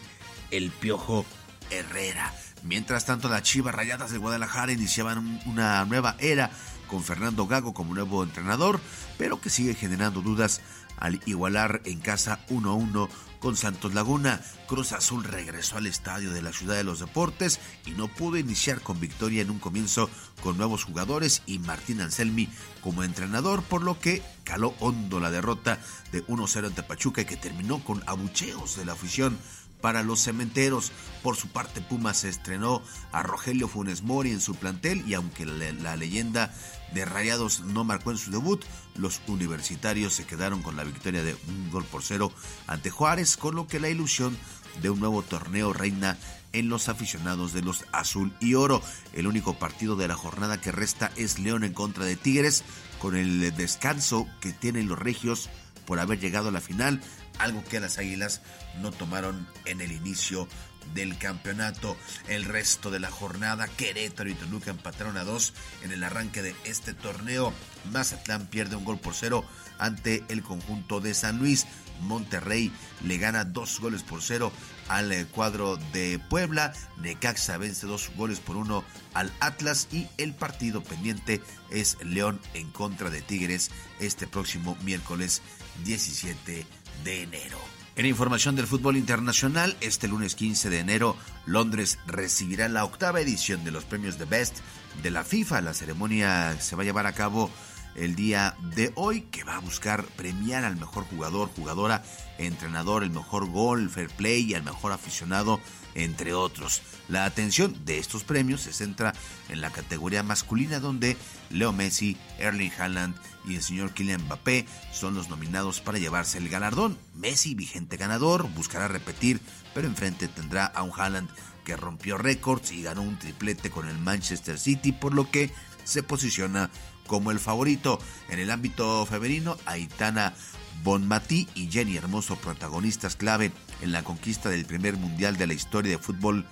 El 0.51 0.71
Piojo 0.71 1.25
Herrera. 1.71 2.33
Mientras 2.63 3.05
tanto, 3.05 3.29
las 3.29 3.43
Chivas 3.43 3.75
Rayadas 3.75 4.11
de 4.11 4.19
Guadalajara 4.19 4.73
iniciaban 4.73 5.41
una 5.47 5.85
nueva 5.85 6.17
era 6.19 6.51
con 6.87 7.03
Fernando 7.03 7.47
Gago 7.47 7.75
como 7.75 7.95
nuevo 7.95 8.23
entrenador, 8.23 8.81
pero 9.19 9.41
que 9.41 9.51
sigue 9.51 9.75
generando 9.75 10.23
dudas 10.23 10.61
al 10.97 11.21
igualar 11.27 11.83
en 11.85 12.01
casa 12.01 12.41
1-1 12.49 13.09
con 13.39 13.57
Santos 13.57 13.95
Laguna. 13.95 14.41
Cruz 14.67 14.93
Azul 14.93 15.25
regresó 15.25 15.77
al 15.77 15.87
estadio 15.87 16.33
de 16.33 16.43
la 16.43 16.53
Ciudad 16.53 16.75
de 16.75 16.85
los 16.85 17.01
Deportes 17.01 17.61
y 17.85 17.93
no 17.93 18.09
pudo 18.09 18.39
iniciar 18.39 18.81
con 18.81 18.99
victoria 18.99 19.43
en 19.43 19.51
un 19.51 19.59
comienzo 19.59 20.11
con 20.43 20.57
nuevos 20.57 20.85
jugadores 20.85 21.43
y 21.47 21.59
Martín 21.59 22.01
Anselmi 22.01 22.49
como 22.81 23.05
entrenador, 23.05 23.63
por 23.63 23.83
lo 23.83 24.01
que 24.01 24.23
caló 24.45 24.75
hondo 24.81 25.21
la 25.21 25.31
derrota 25.31 25.79
de 26.13 26.25
1-0 26.27 26.67
ante 26.67 26.83
Pachuca 26.83 27.25
que 27.25 27.37
terminó 27.37 27.85
con 27.85 28.03
abucheos 28.07 28.77
de 28.77 28.85
la 28.85 28.93
afición 28.93 29.39
para 29.81 30.03
los 30.03 30.21
cementeros. 30.21 30.93
Por 31.23 31.37
su 31.37 31.49
parte, 31.49 31.81
Pumas 31.81 32.25
estrenó 32.25 32.83
a 33.13 33.23
Rogelio 33.23 33.69
Funes 33.69 34.03
Mori 34.03 34.31
en 34.31 34.41
su 34.41 34.55
plantel 34.55 35.05
y 35.07 35.15
aunque 35.15 35.47
la, 35.47 35.97
leyenda 35.97 36.55
de 36.93 37.05
Rayados 37.05 37.61
no 37.61 37.85
marcó 37.85 38.11
en 38.11 38.19
su 38.19 38.31
debut, 38.31 38.65
los 38.95 39.21
universitarios 39.27 40.15
se 40.15 40.25
quedaron 40.25 40.63
con 40.63 40.77
la 40.77 40.85
victoria 40.85 41.23
de 41.23 41.37
un 41.49 41.71
gol 41.71 41.85
por 41.85 42.03
cero 42.03 42.33
ante 42.67 42.91
Juárez, 42.91 43.37
con 43.37 43.55
lo 43.55 43.67
que 43.67 43.81
la 43.81 43.89
ilusión 43.89 44.37
de 44.81 44.91
un 44.91 45.01
nuevo 45.01 45.23
torneo 45.23 45.73
reina 45.73 46.17
en 46.53 46.69
los 46.69 46.89
aficionados 46.89 47.53
de 47.53 47.63
los 47.63 47.85
azul 47.93 48.33
y 48.41 48.55
oro. 48.55 48.83
El 49.13 49.27
único 49.27 49.59
partido 49.59 49.97
de 49.97 50.09
la 50.09 50.15
jornada 50.15 50.61
que 50.61 50.73
resta 50.73 51.13
es 51.17 51.39
León 51.39 51.65
en 51.65 51.73
contra 51.73 52.05
de 52.05 52.17
Tigres, 52.17 52.65
con 53.01 53.17
el 53.17 53.55
descanso 53.57 54.27
que 54.41 54.53
tienen 54.53 54.89
los 54.89 54.99
regios 54.99 55.51
por 55.87 56.01
haber 56.01 56.19
llegado 56.19 56.49
a 56.49 56.53
la 56.53 56.61
final 56.61 57.01
algo 57.39 57.65
que 57.65 57.81
las 57.81 57.99
Águilas 57.99 58.41
no 58.81 58.93
tomaron 58.93 59.47
en 59.65 59.81
el 59.81 59.93
inicio 59.93 60.49
del 60.95 61.19
campeonato. 61.19 61.97
El 62.29 62.45
resto 62.45 62.91
de 62.91 63.01
la 63.01 63.11
jornada, 63.11 63.69
Querétaro 63.69 64.31
y 64.31 64.35
Toluca 64.35 64.71
empataron 64.71 65.17
a 65.17 65.25
dos 65.25 65.53
en 65.83 65.93
el 65.93 66.05
arranque 66.05 66.43
de 66.43 66.55
este 66.65 66.95
torneo. 66.95 67.53
Mazatlán 67.93 68.47
pierde 68.47 68.77
un 68.77 68.85
gol 68.85 68.99
por 68.99 69.15
cero 69.15 69.45
ante 69.79 70.25
el 70.29 70.43
conjunto 70.43 71.01
de 71.01 71.15
San 71.15 71.39
Luis. 71.39 71.67
Monterrey 72.01 72.71
le 73.05 73.17
gana 73.17 73.45
dos 73.45 73.81
goles 73.81 74.03
por 74.03 74.23
cero 74.23 74.53
al 74.89 75.11
eh, 75.13 75.27
cuadro 75.27 75.77
de 75.93 76.19
Puebla. 76.19 76.75
Necaxa 76.99 77.57
vence 77.57 77.87
dos 77.87 78.11
goles 78.17 78.39
por 78.39 78.57
uno 78.57 78.85
al 79.15 79.33
Atlas 79.41 79.89
y 79.91 80.07
el 80.19 80.35
partido 80.35 80.83
pendiente 80.83 81.41
es 81.71 81.97
León 82.05 82.39
en 82.53 82.71
contra 82.71 83.09
de 83.09 83.23
Tigres 83.23 83.71
este 83.99 84.27
próximo 84.27 84.77
miércoles 84.83 85.41
17 85.85 86.67
de 87.05 87.23
enero. 87.23 87.59
En 87.97 88.05
información 88.05 88.57
del 88.57 88.67
fútbol 88.67 88.97
internacional, 88.97 89.75
este 89.81 90.07
lunes 90.07 90.35
15 90.35 90.69
de 90.69 90.81
enero, 90.81 91.17
Londres 91.47 91.99
recibirá 92.07 92.69
la 92.69 92.85
octava 92.85 93.23
edición 93.23 93.65
de 93.65 93.71
los 93.71 93.85
premios 93.85 94.19
de 94.19 94.27
Best 94.27 94.59
de 95.03 95.11
la 95.11 95.25
FIFA. 95.25 95.63
La 95.63 95.73
ceremonia 95.73 96.61
se 96.61 96.77
va 96.77 96.83
a 96.83 96.85
llevar 96.85 97.07
a 97.07 97.15
cabo 97.15 97.51
el 97.95 98.15
día 98.15 98.55
de 98.75 98.93
hoy, 98.97 99.23
que 99.23 99.45
va 99.45 99.57
a 99.57 99.61
buscar 99.61 100.05
premiar 100.05 100.65
al 100.65 100.77
mejor 100.77 101.05
jugador, 101.05 101.49
jugadora, 101.57 102.03
entrenador, 102.37 103.03
el 103.03 103.11
mejor 103.11 103.51
gol, 103.51 103.89
fair 103.89 104.11
play 104.11 104.43
y 104.43 104.55
al 104.55 104.63
mejor 104.63 104.93
aficionado 104.93 105.59
entre 105.97 106.35
otros. 106.35 106.83
La 107.09 107.25
atención 107.25 107.85
de 107.85 107.99
estos 107.99 108.23
premios 108.23 108.61
se 108.61 108.73
centra 108.73 109.15
en 109.49 109.61
la 109.61 109.71
categoría 109.71 110.23
masculina 110.23 110.79
donde 110.79 111.17
Leo 111.51 111.73
Messi, 111.73 112.17
Erling 112.39 112.73
Haaland 112.79 113.17
y 113.47 113.57
el 113.57 113.63
señor 113.63 113.93
Kylian 113.93 114.23
Mbappé 114.25 114.67
son 114.93 115.15
los 115.15 115.29
nominados 115.29 115.81
para 115.81 115.99
llevarse 115.99 116.39
el 116.39 116.49
galardón. 116.49 116.99
Messi, 117.15 117.55
vigente 117.55 117.97
ganador, 117.97 118.49
buscará 118.51 118.89
repetir, 118.89 119.41
pero 119.75 119.89
enfrente 119.89 120.29
tendrá 120.29 120.67
a 120.67 120.83
un 120.83 120.93
Haaland 120.95 121.29
que 121.65 121.77
rompió 121.77 122.19
récords 122.19 122.73
y 122.73 122.83
ganó 122.83 123.03
un 123.03 123.19
triplete 123.19 123.71
con 123.71 123.89
el 123.89 123.99
Manchester 123.99 124.59
City, 124.59 124.93
por 124.93 125.15
lo 125.15 125.31
que 125.31 125.51
se 125.85 126.03
posiciona 126.03 126.71
como 127.07 127.31
el 127.31 127.41
favorito. 127.41 127.99
En 128.29 128.39
el 128.39 128.51
ámbito 128.51 129.07
femenino, 129.07 129.57
Aitana 129.65 130.35
Bonmatí 130.83 131.49
y 131.55 131.71
Jenny 131.71 131.97
Hermoso, 131.97 132.37
protagonistas 132.37 133.17
clave 133.17 133.53
en 133.83 133.93
la 133.93 134.05
conquista 134.05 134.49
del 134.49 134.65
primer 134.65 134.97
mundial 134.97 135.37
de 135.37 135.47
la 135.47 135.55
historia 135.55 135.93
de 135.93 135.99
fútbol 135.99 136.47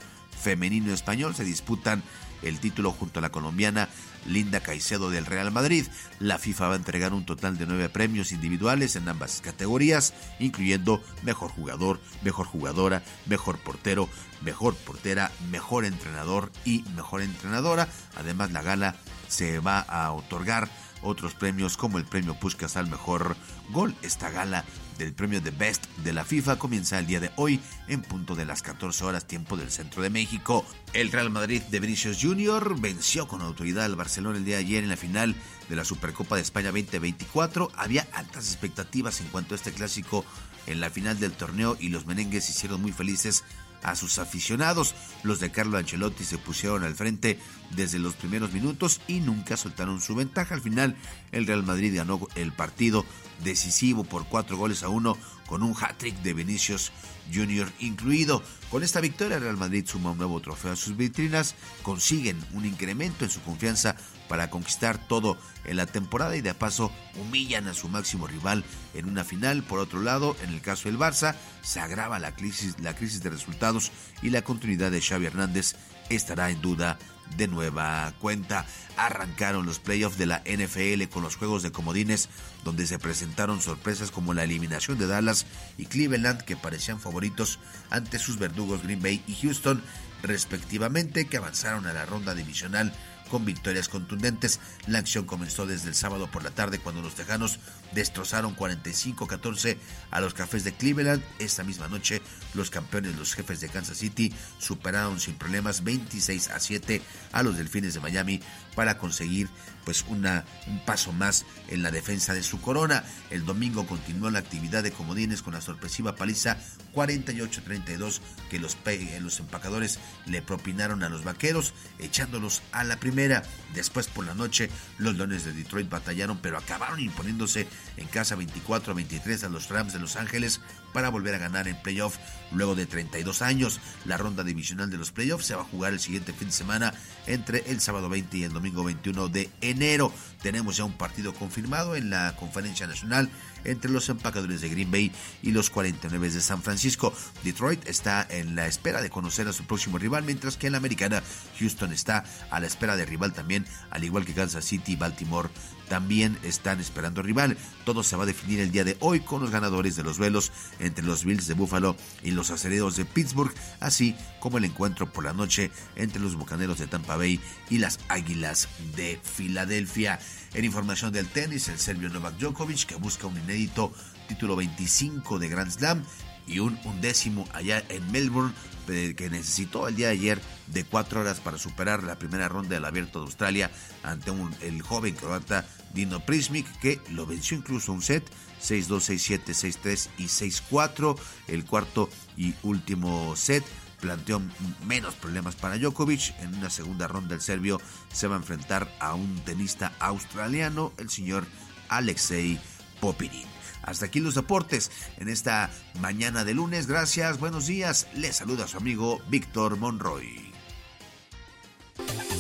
femenino 0.44 0.92
español 0.92 1.34
se 1.34 1.44
disputan 1.44 2.02
el 2.42 2.60
título 2.60 2.92
junto 2.92 3.18
a 3.18 3.22
la 3.22 3.30
colombiana 3.30 3.88
Linda 4.26 4.60
Caicedo 4.60 5.08
del 5.08 5.24
Real 5.24 5.50
Madrid. 5.50 5.86
La 6.18 6.38
FIFA 6.38 6.68
va 6.68 6.74
a 6.74 6.76
entregar 6.76 7.14
un 7.14 7.24
total 7.24 7.56
de 7.56 7.66
nueve 7.66 7.88
premios 7.88 8.32
individuales 8.32 8.96
en 8.96 9.08
ambas 9.08 9.40
categorías, 9.40 10.12
incluyendo 10.38 11.02
mejor 11.22 11.50
jugador, 11.50 12.00
mejor 12.22 12.46
jugadora, 12.46 13.02
mejor 13.26 13.58
portero, 13.58 14.08
mejor 14.42 14.74
portera, 14.74 15.32
mejor 15.50 15.86
entrenador 15.86 16.52
y 16.66 16.84
mejor 16.94 17.22
entrenadora. 17.22 17.88
Además, 18.16 18.52
la 18.52 18.62
gala 18.62 18.96
se 19.28 19.60
va 19.60 19.80
a 19.80 20.12
otorgar 20.12 20.68
otros 21.04 21.34
premios 21.34 21.76
como 21.76 21.98
el 21.98 22.04
premio 22.04 22.34
Puskas 22.34 22.76
al 22.76 22.88
mejor 22.88 23.36
gol. 23.70 23.94
Esta 24.02 24.30
gala 24.30 24.64
del 24.98 25.12
premio 25.12 25.40
de 25.40 25.50
Best 25.50 25.86
de 25.98 26.12
la 26.12 26.24
FIFA 26.24 26.58
comienza 26.58 26.98
el 26.98 27.06
día 27.06 27.20
de 27.20 27.30
hoy 27.36 27.60
en 27.88 28.02
punto 28.02 28.34
de 28.34 28.44
las 28.44 28.62
14 28.62 29.04
horas 29.04 29.26
tiempo 29.26 29.56
del 29.56 29.70
centro 29.70 30.02
de 30.02 30.10
México. 30.10 30.64
El 30.92 31.12
Real 31.12 31.30
Madrid 31.30 31.62
de 31.62 31.80
Vinicius 31.80 32.18
Jr. 32.20 32.80
venció 32.80 33.28
con 33.28 33.42
autoridad 33.42 33.84
al 33.84 33.96
Barcelona 33.96 34.38
el 34.38 34.44
día 34.44 34.56
de 34.56 34.64
ayer 34.64 34.82
en 34.82 34.90
la 34.90 34.96
final 34.96 35.34
de 35.68 35.76
la 35.76 35.84
Supercopa 35.84 36.36
de 36.36 36.42
España 36.42 36.70
2024. 36.70 37.70
Había 37.76 38.06
altas 38.12 38.48
expectativas 38.48 39.20
en 39.20 39.28
cuanto 39.28 39.54
a 39.54 39.56
este 39.56 39.72
clásico 39.72 40.24
en 40.66 40.80
la 40.80 40.90
final 40.90 41.20
del 41.20 41.32
torneo 41.32 41.76
y 41.78 41.88
los 41.88 42.06
merengues 42.06 42.48
hicieron 42.48 42.80
muy 42.80 42.92
felices 42.92 43.44
a 43.84 43.94
sus 43.94 44.18
aficionados. 44.18 44.94
Los 45.22 45.38
de 45.38 45.52
Carlo 45.52 45.78
Ancelotti 45.78 46.24
se 46.24 46.38
pusieron 46.38 46.82
al 46.82 46.94
frente 46.94 47.38
desde 47.70 48.00
los 48.00 48.14
primeros 48.14 48.52
minutos 48.52 49.00
y 49.06 49.20
nunca 49.20 49.56
soltaron 49.56 50.00
su 50.00 50.14
ventaja. 50.16 50.54
Al 50.54 50.60
final, 50.60 50.96
el 51.30 51.46
Real 51.46 51.62
Madrid 51.62 51.94
ganó 51.94 52.26
el 52.34 52.52
partido 52.52 53.04
decisivo 53.44 54.04
por 54.04 54.26
cuatro 54.26 54.56
goles 54.56 54.82
a 54.82 54.88
uno 54.88 55.16
con 55.46 55.62
un 55.62 55.74
hat-trick 55.78 56.16
de 56.22 56.34
Vinicius 56.34 56.90
Jr. 57.32 57.70
incluido. 57.78 58.42
Con 58.70 58.82
esta 58.82 59.00
victoria, 59.00 59.38
Real 59.38 59.56
Madrid 59.56 59.86
suma 59.86 60.10
un 60.10 60.18
nuevo 60.18 60.40
trofeo 60.40 60.72
a 60.72 60.76
sus 60.76 60.96
vitrinas, 60.96 61.54
consiguen 61.82 62.38
un 62.52 62.64
incremento 62.64 63.24
en 63.24 63.30
su 63.30 63.40
confianza 63.42 63.96
para 64.28 64.50
conquistar 64.50 64.98
todo 64.98 65.36
en 65.64 65.76
la 65.76 65.86
temporada 65.86 66.36
y 66.36 66.40
de 66.40 66.54
paso 66.54 66.90
humillan 67.20 67.68
a 67.68 67.74
su 67.74 67.88
máximo 67.88 68.26
rival 68.26 68.64
en 68.94 69.08
una 69.08 69.24
final. 69.24 69.62
Por 69.62 69.78
otro 69.78 70.00
lado, 70.00 70.36
en 70.42 70.50
el 70.50 70.60
caso 70.60 70.88
del 70.88 70.98
Barça, 70.98 71.34
se 71.62 71.80
agrava 71.80 72.18
la 72.18 72.34
crisis, 72.34 72.76
la 72.80 72.94
crisis 72.94 73.22
de 73.22 73.30
resultados 73.30 73.92
y 74.22 74.30
la 74.30 74.42
continuidad 74.42 74.90
de 74.90 75.00
Xavi 75.00 75.26
Hernández 75.26 75.76
estará 76.10 76.50
en 76.50 76.60
duda 76.60 76.98
de 77.36 77.48
nueva 77.48 78.12
cuenta. 78.20 78.66
Arrancaron 78.96 79.66
los 79.66 79.78
playoffs 79.78 80.18
de 80.18 80.26
la 80.26 80.42
NFL 80.46 81.04
con 81.10 81.22
los 81.22 81.36
juegos 81.36 81.62
de 81.62 81.72
comodines 81.72 82.28
donde 82.64 82.86
se 82.86 82.98
presentaron 82.98 83.60
sorpresas 83.60 84.10
como 84.10 84.34
la 84.34 84.44
eliminación 84.44 84.98
de 84.98 85.06
Dallas 85.06 85.46
y 85.78 85.86
Cleveland 85.86 86.42
que 86.42 86.56
parecían 86.56 87.00
favoritos 87.00 87.58
ante 87.90 88.18
sus 88.18 88.38
verdugos 88.38 88.82
Green 88.82 89.02
Bay 89.02 89.22
y 89.26 89.34
Houston 89.34 89.82
respectivamente 90.22 91.26
que 91.26 91.36
avanzaron 91.36 91.86
a 91.86 91.92
la 91.92 92.06
ronda 92.06 92.34
divisional 92.34 92.92
con 93.30 93.44
victorias 93.44 93.88
contundentes. 93.88 94.60
La 94.86 94.98
acción 94.98 95.24
comenzó 95.26 95.66
desde 95.66 95.88
el 95.88 95.94
sábado 95.94 96.30
por 96.30 96.42
la 96.42 96.50
tarde 96.50 96.78
cuando 96.78 97.02
los 97.02 97.14
Tejanos 97.14 97.58
destrozaron 97.92 98.56
45-14 98.56 99.76
a 100.10 100.20
los 100.20 100.34
Cafés 100.34 100.64
de 100.64 100.72
Cleveland. 100.72 101.22
Esta 101.38 101.64
misma 101.64 101.88
noche 101.88 102.22
los 102.54 102.70
campeones, 102.70 103.16
los 103.16 103.34
jefes 103.34 103.60
de 103.60 103.68
Kansas 103.68 103.98
City, 103.98 104.32
superaron 104.58 105.20
sin 105.20 105.34
problemas 105.34 105.84
26 105.84 106.50
a 106.50 106.60
7 106.60 107.02
a 107.32 107.42
los 107.42 107.56
Delfines 107.56 107.94
de 107.94 108.00
Miami 108.00 108.40
para 108.74 108.98
conseguir 108.98 109.48
pues 109.84 110.04
una, 110.08 110.44
un 110.66 110.78
paso 110.84 111.12
más 111.12 111.44
en 111.68 111.82
la 111.82 111.90
defensa 111.90 112.34
de 112.34 112.42
su 112.42 112.60
corona. 112.60 113.04
El 113.30 113.44
domingo 113.44 113.86
continuó 113.86 114.30
la 114.30 114.38
actividad 114.38 114.82
de 114.82 114.92
comodines 114.92 115.42
con 115.42 115.54
la 115.54 115.60
sorpresiva 115.60 116.16
paliza 116.16 116.58
48-32 116.94 118.20
que 118.50 118.58
los, 118.58 118.76
los 119.20 119.40
empacadores 119.40 119.98
le 120.26 120.42
propinaron 120.42 121.02
a 121.02 121.08
los 121.08 121.24
vaqueros, 121.24 121.74
echándolos 121.98 122.62
a 122.72 122.84
la 122.84 122.98
primera. 122.98 123.42
Después 123.74 124.06
por 124.06 124.26
la 124.26 124.34
noche, 124.34 124.70
los 124.98 125.16
Leones 125.16 125.44
de 125.44 125.52
Detroit 125.52 125.88
batallaron, 125.88 126.38
pero 126.38 126.58
acabaron 126.58 127.00
imponiéndose 127.00 127.66
en 127.96 128.06
casa 128.08 128.36
24-23 128.36 129.44
a 129.44 129.48
los 129.48 129.68
Rams 129.68 129.92
de 129.92 130.00
Los 130.00 130.16
Ángeles 130.16 130.60
para 130.94 131.10
volver 131.10 131.34
a 131.34 131.38
ganar 131.38 131.68
en 131.68 131.76
playoff 131.76 132.16
luego 132.52 132.74
de 132.74 132.86
32 132.86 133.42
años. 133.42 133.80
La 134.06 134.16
ronda 134.16 134.44
divisional 134.44 134.90
de 134.90 134.96
los 134.96 135.12
playoffs 135.12 135.44
se 135.44 135.54
va 135.54 135.62
a 135.62 135.66
jugar 135.66 135.92
el 135.92 136.00
siguiente 136.00 136.32
fin 136.32 136.48
de 136.48 136.54
semana 136.54 136.94
entre 137.26 137.70
el 137.70 137.82
sábado 137.82 138.08
20 138.08 138.38
y 138.38 138.44
el 138.44 138.52
domingo 138.52 138.84
21 138.84 139.28
de 139.28 139.50
enero. 139.60 140.12
Tenemos 140.44 140.76
ya 140.76 140.84
un 140.84 140.92
partido 140.92 141.32
confirmado 141.32 141.96
en 141.96 142.10
la 142.10 142.36
conferencia 142.36 142.86
nacional 142.86 143.30
entre 143.64 143.90
los 143.90 144.10
empacadores 144.10 144.60
de 144.60 144.68
Green 144.68 144.90
Bay 144.90 145.10
y 145.42 145.52
los 145.52 145.70
49 145.70 146.30
de 146.30 146.40
San 146.42 146.62
Francisco. 146.62 147.14
Detroit 147.42 147.88
está 147.88 148.26
en 148.28 148.54
la 148.54 148.66
espera 148.66 149.00
de 149.00 149.08
conocer 149.08 149.48
a 149.48 149.54
su 149.54 149.64
próximo 149.64 149.96
rival, 149.96 150.22
mientras 150.22 150.58
que 150.58 150.66
en 150.66 150.72
la 150.72 150.78
americana 150.78 151.22
Houston 151.58 151.94
está 151.94 152.24
a 152.50 152.60
la 152.60 152.66
espera 152.66 152.94
de 152.94 153.06
rival 153.06 153.32
también, 153.32 153.64
al 153.88 154.04
igual 154.04 154.26
que 154.26 154.34
Kansas 154.34 154.66
City 154.66 154.92
y 154.92 154.96
Baltimore 154.96 155.48
también 155.88 156.38
están 156.42 156.80
esperando 156.80 157.22
rival. 157.22 157.56
Todo 157.84 158.02
se 158.02 158.16
va 158.16 158.24
a 158.24 158.26
definir 158.26 158.60
el 158.60 158.70
día 158.70 158.84
de 158.84 158.96
hoy 159.00 159.20
con 159.20 159.40
los 159.40 159.50
ganadores 159.50 159.96
de 159.96 160.02
los 160.02 160.18
duelos 160.18 160.52
entre 160.78 161.04
los 161.04 161.24
Bills 161.24 161.46
de 161.46 161.54
Buffalo 161.54 161.96
y 162.22 162.32
los 162.32 162.50
acereros 162.50 162.96
de 162.96 163.04
Pittsburgh, 163.04 163.54
así 163.80 164.14
como 164.40 164.58
el 164.58 164.64
encuentro 164.64 165.10
por 165.10 165.24
la 165.24 165.32
noche 165.32 165.70
entre 165.96 166.20
los 166.20 166.36
Bucaneros 166.36 166.78
de 166.78 166.86
Tampa 166.86 167.16
Bay 167.16 167.40
y 167.70 167.78
las 167.78 167.98
Águilas 168.08 168.68
de 168.94 169.18
Filadelfia. 169.22 170.18
En 170.54 170.64
información 170.64 171.12
del 171.12 171.26
tenis, 171.26 171.68
el 171.68 171.80
serbio 171.80 172.08
Novak 172.08 172.38
Djokovic, 172.38 172.86
que 172.86 172.94
busca 172.94 173.26
un 173.26 173.36
inédito 173.36 173.92
título 174.28 174.54
25 174.54 175.40
de 175.40 175.48
Grand 175.48 175.70
Slam 175.70 176.04
y 176.46 176.60
un 176.60 176.78
undécimo 176.84 177.44
allá 177.52 177.82
en 177.88 178.12
Melbourne, 178.12 178.54
que 178.86 179.28
necesitó 179.30 179.88
el 179.88 179.96
día 179.96 180.08
de 180.08 180.12
ayer 180.12 180.40
de 180.68 180.84
cuatro 180.84 181.22
horas 181.22 181.40
para 181.40 181.58
superar 181.58 182.04
la 182.04 182.20
primera 182.20 182.48
ronda 182.48 182.74
del 182.74 182.84
Abierto 182.84 183.18
de 183.18 183.24
Australia 183.24 183.70
ante 184.04 184.30
un, 184.30 184.54
el 184.60 184.80
joven 184.80 185.16
croata 185.16 185.66
Dino 185.92 186.20
Prismic, 186.20 186.66
que 186.78 187.00
lo 187.10 187.26
venció 187.26 187.56
incluso 187.56 187.92
un 187.92 188.02
set 188.02 188.24
6-2, 188.62 189.42
6-7, 189.44 189.78
6-3 189.82 190.08
y 190.18 190.24
6-4. 190.24 191.18
El 191.48 191.64
cuarto 191.64 192.08
y 192.36 192.54
último 192.62 193.34
set 193.34 193.64
planteó 194.04 194.42
menos 194.86 195.14
problemas 195.14 195.56
para 195.56 195.78
Djokovic. 195.78 196.38
En 196.40 196.54
una 196.54 196.68
segunda 196.68 197.08
ronda 197.08 197.34
el 197.34 197.40
serbio 197.40 197.80
se 198.12 198.28
va 198.28 198.36
a 198.36 198.38
enfrentar 198.38 198.94
a 199.00 199.14
un 199.14 199.40
tenista 199.46 199.94
australiano, 199.98 200.92
el 200.98 201.08
señor 201.08 201.46
Alexei 201.88 202.60
Popinin. 203.00 203.46
Hasta 203.82 204.04
aquí 204.06 204.20
los 204.20 204.34
deportes 204.34 204.90
en 205.16 205.30
esta 205.30 205.70
mañana 206.00 206.44
de 206.44 206.52
lunes. 206.52 206.86
Gracias, 206.86 207.38
buenos 207.38 207.66
días. 207.66 208.06
Les 208.14 208.36
saluda 208.36 208.68
su 208.68 208.76
amigo 208.76 209.22
Víctor 209.30 209.78
Monroy. 209.78 210.53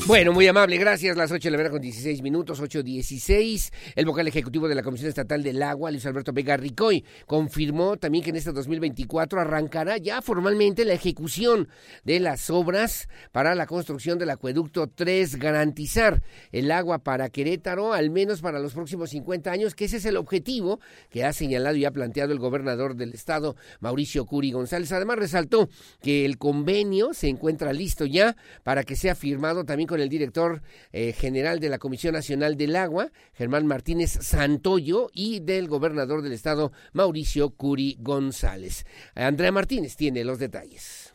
Bueno, 0.06 0.34
muy 0.34 0.46
amable, 0.46 0.76
gracias. 0.76 1.16
Las 1.16 1.32
8 1.32 1.44
de 1.44 1.50
la 1.52 1.56
mañana 1.56 1.70
con 1.70 1.80
16 1.80 2.20
minutos, 2.20 2.60
8.16. 2.60 3.72
El 3.96 4.04
vocal 4.04 4.28
ejecutivo 4.28 4.68
de 4.68 4.74
la 4.74 4.82
Comisión 4.82 5.08
Estatal 5.08 5.42
del 5.42 5.62
Agua, 5.62 5.90
Luis 5.90 6.04
Alberto 6.04 6.34
Vega 6.34 6.58
Ricoy, 6.58 7.02
confirmó 7.24 7.96
también 7.96 8.22
que 8.22 8.28
en 8.28 8.36
este 8.36 8.52
2024 8.52 9.40
arrancará 9.40 9.96
ya 9.96 10.20
formalmente 10.20 10.84
la 10.84 10.92
ejecución 10.92 11.68
de 12.04 12.20
las 12.20 12.50
obras 12.50 13.08
para 13.32 13.54
la 13.54 13.66
construcción 13.66 14.18
del 14.18 14.28
acueducto 14.28 14.88
3, 14.88 15.36
garantizar 15.36 16.22
el 16.52 16.70
agua 16.70 16.98
para 16.98 17.30
Querétaro, 17.30 17.94
al 17.94 18.10
menos 18.10 18.42
para 18.42 18.58
los 18.58 18.74
próximos 18.74 19.08
50 19.08 19.50
años, 19.50 19.74
que 19.74 19.86
ese 19.86 19.96
es 19.96 20.04
el 20.04 20.18
objetivo 20.18 20.80
que 21.08 21.24
ha 21.24 21.32
señalado 21.32 21.76
y 21.76 21.86
ha 21.86 21.90
planteado 21.92 22.32
el 22.32 22.38
gobernador 22.38 22.94
del 22.94 23.14
estado, 23.14 23.56
Mauricio 23.80 24.26
Curi 24.26 24.52
González. 24.52 24.92
Además, 24.92 25.16
resaltó 25.16 25.70
que 26.02 26.26
el 26.26 26.36
convenio 26.36 27.14
se 27.14 27.28
encuentra 27.28 27.72
listo 27.72 28.04
ya 28.04 28.36
para 28.64 28.84
que 28.84 28.96
sea 28.96 29.14
firmado 29.14 29.43
también 29.66 29.86
con 29.86 30.00
el 30.00 30.08
director 30.08 30.62
eh, 30.92 31.12
general 31.12 31.60
de 31.60 31.68
la 31.68 31.78
Comisión 31.78 32.14
Nacional 32.14 32.56
del 32.56 32.76
Agua, 32.76 33.10
Germán 33.34 33.66
Martínez 33.66 34.10
Santoyo, 34.10 35.10
y 35.12 35.40
del 35.40 35.68
gobernador 35.68 36.22
del 36.22 36.32
estado, 36.32 36.72
Mauricio 36.92 37.50
Curi 37.50 37.96
González. 38.00 38.86
Andrea 39.14 39.52
Martínez 39.52 39.96
tiene 39.96 40.24
los 40.24 40.38
detalles. 40.38 41.12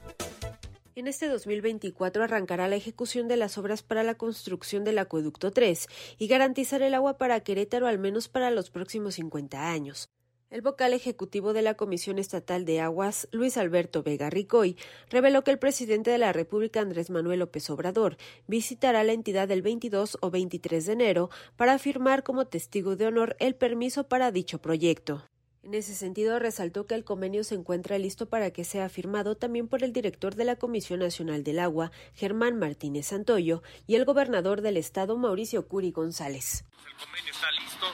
En 0.96 1.08
este 1.08 1.28
2024 1.28 2.24
arrancará 2.24 2.68
la 2.68 2.76
ejecución 2.76 3.28
de 3.28 3.38
las 3.38 3.58
obras 3.58 3.84
para 3.84 4.04
la 4.04 4.16
construcción 4.16 4.84
del 4.84 5.00
acueducto 5.00 5.52
3 5.52 5.88
y 6.18 6.28
garantizar 6.28 6.82
el 6.82 6.94
agua 6.94 7.18
para 7.18 7.40
Querétaro 7.40 7.88
al 7.88 8.00
menos 8.00 8.28
para 8.28 8.52
los 8.52 8.70
próximos 8.70 9.16
50 9.16 9.72
años. 9.72 10.10
El 10.50 10.64
vocal 10.64 10.94
ejecutivo 10.94 11.54
de 11.54 11.62
la 11.62 11.76
Comisión 11.76 12.18
Estatal 12.18 12.66
de 12.66 12.82
Aguas, 12.82 13.28
Luis 13.32 13.56
Alberto 13.56 14.02
Vega 14.02 14.32
Ricoy, 14.32 14.78
reveló 15.12 15.44
que 15.44 15.52
el 15.52 15.60
presidente 15.60 16.10
de 16.10 16.18
la 16.18 16.34
República, 16.34 16.82
Andrés 16.82 17.12
Manuel 17.12 17.38
López 17.38 17.70
Obrador, 17.70 18.18
visitará 18.48 19.04
la 19.04 19.14
entidad 19.14 19.52
el 19.52 19.62
22 19.62 20.18
o 20.22 20.32
23 20.32 20.88
de 20.88 20.94
enero 20.94 21.30
para 21.56 21.78
firmar 21.78 22.24
como 22.24 22.48
testigo 22.48 22.96
de 22.96 23.06
honor 23.06 23.36
el 23.40 23.54
permiso 23.54 24.08
para 24.08 24.32
dicho 24.32 24.60
proyecto. 24.60 25.24
En 25.62 25.76
ese 25.76 25.94
sentido, 25.94 26.40
resaltó 26.40 26.88
que 26.88 26.96
el 26.96 27.04
convenio 27.04 27.44
se 27.44 27.54
encuentra 27.54 28.00
listo 28.00 28.28
para 28.28 28.50
que 28.50 28.64
sea 28.64 28.90
firmado 28.90 29.38
también 29.38 29.68
por 29.68 29.84
el 29.84 29.94
director 29.94 30.34
de 30.34 30.46
la 30.46 30.56
Comisión 30.56 31.02
Nacional 31.02 31.44
del 31.44 31.60
Agua, 31.60 31.92
Germán 32.16 32.58
Martínez 32.58 33.08
Santoyo, 33.08 33.62
y 33.86 33.94
el 33.94 34.06
gobernador 34.06 34.62
del 34.62 34.78
estado, 34.78 35.16
Mauricio 35.16 35.68
Curi 35.68 35.92
González. 35.92 36.64
El 36.88 37.06
convenio 37.06 37.32
está 37.34 37.52
listo 37.52 37.86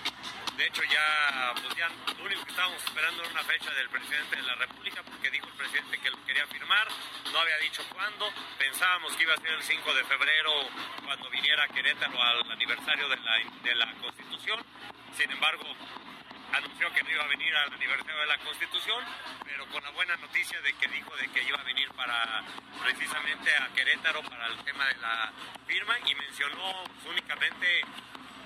De 0.58 0.66
hecho, 0.68 0.84
ya, 0.84 1.54
pues 1.62 1.76
ya 1.76 1.90
lo 2.18 2.24
único 2.24 2.44
que 2.46 2.52
estábamos 2.52 2.84
esperando 2.84 3.24
era 3.24 3.32
una 3.32 3.44
fecha 3.44 3.72
del 3.74 3.90
presidente 3.90 4.36
de 4.38 4.42
la 4.44 4.56
República, 4.56 5.04
porque 5.04 5.30
dijo 5.30 5.48
el 5.48 5.54
presidente 5.54 5.98
que 6.00 6.10
lo 6.10 6.26
quería 6.26 6.48
firmar, 6.48 6.88
no 7.32 7.40
había 7.40 7.58
dicho 7.58 7.84
cuándo. 7.94 8.32
Pensábamos 8.58 9.16
que 9.18 9.24
iba 9.24 9.34
a 9.34 9.38
ser 9.38 9.52
el 9.52 9.64
5 9.64 9.94
de 9.94 10.04
febrero 10.06 10.52
cuando 11.04 11.30
viniera 11.30 11.64
a 11.64 11.68
Querétaro 11.68 12.22
al 12.22 12.52
aniversario 12.52 13.10
de 13.10 13.18
la, 13.18 13.38
de 13.64 13.76
la 13.76 13.94
Constitución. 13.96 14.66
Sin 15.18 15.32
embargo, 15.32 15.66
anunció 16.54 16.92
que 16.94 17.04
no 17.04 17.12
iba 17.12 17.24
a 17.24 17.28
venir 17.28 17.56
al 17.56 17.74
aniversario 17.74 18.18
de 18.18 18.28
la 18.28 18.38
Constitución, 18.38 19.04
pero 19.44 19.66
con 19.68 19.84
la 19.84 19.90
buena 19.92 20.16
noticia 20.18 20.62
de 20.62 20.74
que 20.74 20.88
dijo 20.88 21.16
de 21.18 21.28
que 21.30 21.44
iba 21.44 21.60
a 21.60 21.64
venir 21.64 21.92
para 21.92 22.44
precisamente 22.82 23.52
a 23.56 23.68
Querétaro 23.74 24.22
para 24.24 24.48
el 24.48 24.58
tema 24.64 24.86
de 24.88 24.96
la 24.96 25.34
firma 25.68 25.96
y 26.06 26.16
mencionó 26.16 26.84
únicamente, 27.06 27.82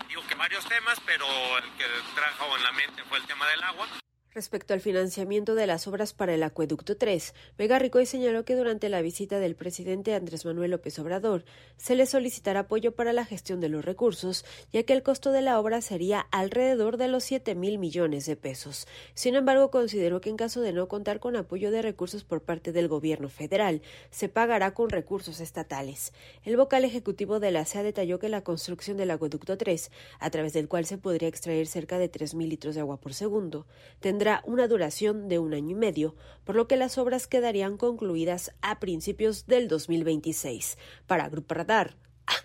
digo 0.09 0.25
que 0.27 0.35
varios 0.35 0.65
temas, 0.65 0.99
pero 1.05 1.25
el 1.59 1.71
que 1.77 1.85
trajo 2.15 2.57
en 2.57 2.63
la 2.63 2.71
mente 2.71 3.03
fue 3.03 3.19
el 3.19 3.25
tema 3.25 3.47
del 3.47 3.63
agua. 3.63 3.87
Respecto 4.35 4.75
al 4.75 4.79
financiamiento 4.79 5.55
de 5.55 5.65
las 5.65 5.87
obras 5.87 6.13
para 6.13 6.35
el 6.35 6.43
Acueducto 6.43 6.95
3, 6.95 7.33
Vega 7.57 7.79
Ricoy 7.79 8.05
señaló 8.05 8.45
que 8.45 8.55
durante 8.55 8.87
la 8.87 9.01
visita 9.01 9.39
del 9.39 9.55
presidente 9.55 10.13
Andrés 10.13 10.45
Manuel 10.45 10.69
López 10.69 10.99
Obrador 10.99 11.45
se 11.77 11.95
le 11.95 12.05
solicitará 12.05 12.59
apoyo 12.59 12.91
para 12.91 13.11
la 13.11 13.25
gestión 13.25 13.59
de 13.59 13.69
los 13.69 13.83
recursos, 13.83 14.45
ya 14.71 14.83
que 14.83 14.93
el 14.93 15.01
costo 15.01 15.31
de 15.31 15.41
la 15.41 15.59
obra 15.59 15.81
sería 15.81 16.27
alrededor 16.29 16.97
de 16.97 17.07
los 17.07 17.23
7 17.23 17.55
mil 17.55 17.79
millones 17.79 18.27
de 18.27 18.35
pesos. 18.35 18.87
Sin 19.15 19.33
embargo, 19.33 19.71
consideró 19.71 20.21
que 20.21 20.29
en 20.29 20.37
caso 20.37 20.61
de 20.61 20.73
no 20.73 20.87
contar 20.87 21.19
con 21.19 21.35
apoyo 21.35 21.71
de 21.71 21.81
recursos 21.81 22.23
por 22.23 22.43
parte 22.43 22.71
del 22.71 22.87
gobierno 22.87 23.29
federal, 23.29 23.81
se 24.11 24.29
pagará 24.29 24.75
con 24.75 24.91
recursos 24.91 25.39
estatales. 25.39 26.13
El 26.43 26.55
vocal 26.55 26.85
ejecutivo 26.85 27.39
de 27.39 27.49
la 27.49 27.65
SEA 27.65 27.81
detalló 27.81 28.19
que 28.19 28.29
la 28.29 28.43
construcción 28.43 28.95
del 28.95 29.09
Acueducto 29.09 29.57
3, 29.57 29.89
a 30.19 30.29
través 30.29 30.53
del 30.53 30.67
cual 30.67 30.85
se 30.85 30.99
podría 30.99 31.29
extraer 31.29 31.65
cerca 31.65 31.97
de 31.97 32.09
3 32.09 32.35
mil 32.35 32.49
litros 32.49 32.75
de 32.75 32.81
agua 32.81 32.97
por 32.97 33.15
segundo, 33.15 33.65
tendrá 33.99 34.18
una 34.45 34.67
duración 34.67 35.27
de 35.29 35.39
un 35.39 35.53
año 35.53 35.71
y 35.71 35.75
medio, 35.75 36.15
por 36.43 36.55
lo 36.55 36.67
que 36.67 36.77
las 36.77 36.97
obras 36.97 37.27
quedarían 37.27 37.77
concluidas 37.77 38.53
a 38.61 38.79
principios 38.79 39.45
del 39.47 39.67
2026. 39.67 40.77
Para 41.07 41.29
Grupo 41.29 41.53
Radar, 41.53 41.95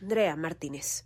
Andrea 0.01 0.37
Martínez. 0.37 1.05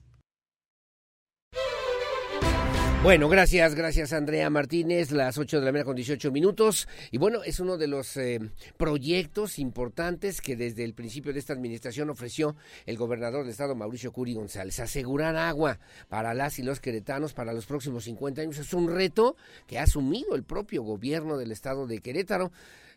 Bueno, 3.01 3.29
gracias, 3.29 3.77
gracias 3.77 4.13
Andrea 4.13 4.51
Martínez, 4.51 5.13
las 5.13 5.39
8 5.39 5.61
de 5.61 5.65
la 5.65 5.71
mañana 5.71 5.85
con 5.85 5.95
18 5.95 6.33
minutos. 6.33 6.89
Y 7.13 7.19
bueno, 7.19 7.45
es 7.45 7.61
uno 7.61 7.79
de 7.79 7.87
los 7.87 8.17
eh, 8.17 8.41
proyectos 8.77 9.61
importantes 9.61 10.41
que 10.41 10.57
desde 10.57 10.83
el 10.83 10.95
principio 10.95 11.33
de 11.33 11.39
esta 11.39 11.53
administración 11.53 12.11
ofreció 12.11 12.57
el 12.87 12.97
gobernador 12.97 13.43
del 13.43 13.51
estado, 13.51 13.77
Mauricio 13.77 14.11
Curi 14.11 14.35
González. 14.35 14.81
Asegurar 14.81 15.37
agua 15.37 15.79
para 16.09 16.35
las 16.35 16.59
y 16.59 16.65
los 16.65 16.81
queretanos 16.81 17.35
para 17.35 17.53
los 17.53 17.67
próximos 17.67 18.03
50 18.03 18.43
años 18.43 18.59
es 18.59 18.75
un 18.75 18.93
reto 18.93 19.37
que 19.69 19.79
ha 19.79 19.85
asumido 19.85 20.35
el 20.35 20.43
propio 20.43 20.83
gobierno 20.83 21.39
del 21.39 21.53
estado 21.53 21.87
de 21.87 22.01
Querétaro. 22.01 22.51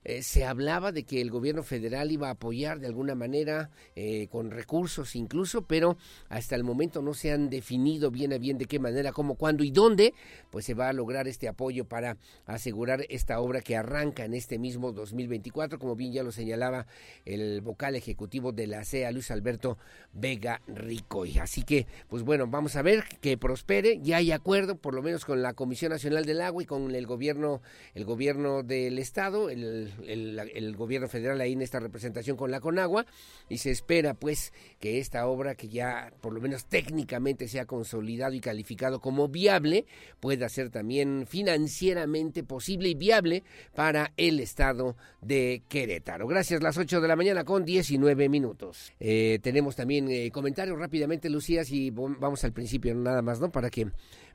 Eh, 0.03 0.23
se 0.23 0.45
hablaba 0.45 0.91
de 0.91 1.03
que 1.03 1.22
el 1.22 1.30
gobierno 1.30 1.61
federal 1.61 2.11
iba 2.11 2.30
a 2.30 2.32
apoyar 2.32 2.80
de 2.80 2.88
alguna 2.88 3.14
manera 3.14 3.69
eh, 3.95 4.28
con 4.32 4.49
recursos 4.49 5.15
incluso, 5.15 5.61
pero 5.64 5.95
hasta 6.28 6.56
el 6.56 6.64
momento 6.64 7.03
no 7.03 7.14
se 7.14 7.32
han 7.32 7.52
definido 7.52 8.10
bien 8.10 8.34
a 8.34 8.40
bien 8.40 8.57
de 8.57 8.65
qué 8.65 8.80
manera, 8.80 9.11
cómo, 9.11 9.36
cuándo 9.36 9.64
y 9.64 9.69
dónde, 9.69 10.15
pues 10.49 10.65
se 10.65 10.73
va 10.73 10.90
a 10.90 10.94
lograr 10.94 11.28
este 11.28 11.48
apoyo 11.48 11.86
para 11.86 12.18
asegurar 12.48 13.06
esta 13.10 13.40
obra 13.40 13.61
que 13.61 13.76
arranca 13.76 14.26
en 14.26 14.34
este 14.34 14.57
mismo 14.57 14.91
2024, 14.91 15.78
como 15.78 15.95
bien 15.95 16.14
ya 16.14 16.23
lo 16.23 16.32
señalaba 16.32 16.88
el 17.26 17.61
vocal 17.61 17.95
ejecutivo 17.95 18.52
de 18.52 18.65
la 18.65 18.84
CEA, 18.84 19.11
Luis 19.11 19.30
Alberto 19.30 19.78
Vega 20.14 20.61
Ricoy. 20.68 21.38
Así 21.38 21.61
que, 21.61 21.86
pues 22.10 22.23
bueno, 22.23 22.48
vamos 22.48 22.76
a 22.76 22.82
ver 22.82 23.03
que 23.22 23.38
prospere, 23.38 23.99
ya 24.02 24.18
hay 24.18 24.32
acuerdo, 24.32 24.78
por 24.78 24.95
lo 24.95 25.03
menos 25.03 25.26
con 25.26 25.44
la 25.44 25.53
Comisión 25.53 25.91
Nacional 25.91 26.26
del 26.26 26.41
Agua 26.41 26.64
y 26.64 26.65
con 26.65 26.95
el 26.95 27.06
gobierno, 27.06 27.61
el 27.94 28.06
gobierno 28.06 28.64
del 28.64 28.98
estado, 28.98 29.52
el 29.52 29.90
el, 30.05 30.76
gobierno 30.76 31.07
federal 31.07 31.39
ahí 31.41 31.53
en 31.53 31.61
esta 31.61 31.80
representación 31.80 32.38
con 32.38 32.51
la 32.51 32.59
Conagua 32.59 33.05
y 33.49 33.57
se 33.57 33.72
espera 33.72 34.13
pues 34.13 34.53
que 34.80 34.99
esta 34.99 35.27
obra 35.27 35.55
que 35.55 35.68
ya 35.68 36.13
por 36.22 36.34
lo 36.34 36.41
menos 36.41 36.65
técnicamente 36.65 37.47
se 37.47 37.59
ha 37.59 37.65
consolidado 37.65 38.34
y 38.34 38.39
calificado 38.39 38.99
como 38.99 39.27
viable 39.27 39.85
pueda 40.19 40.49
ser 40.49 40.69
también 40.69 41.26
financieramente 41.27 42.43
posible 42.43 42.89
y 42.89 42.95
viable 42.95 43.43
para 43.76 44.13
el 44.18 44.39
estado 44.39 44.95
de 45.22 45.63
Querétaro. 45.68 46.27
Gracias, 46.27 46.61
las 46.61 46.77
8 46.77 47.01
de 47.01 47.07
la 47.07 47.15
mañana 47.15 47.43
con 47.43 47.65
19 47.65 48.30
minutos. 48.30 48.93
Eh, 48.99 49.39
tenemos 49.41 49.76
también 49.76 50.09
eh, 50.09 50.31
comentarios 50.31 50.77
rápidamente, 50.77 51.30
Lucía, 51.30 51.63
si 51.63 51.89
vamos 51.91 52.43
al 52.43 52.53
principio 52.53 52.93
nada 52.95 53.22
más, 53.22 53.39
¿no? 53.39 53.51
Para 53.51 53.69
que 53.69 53.88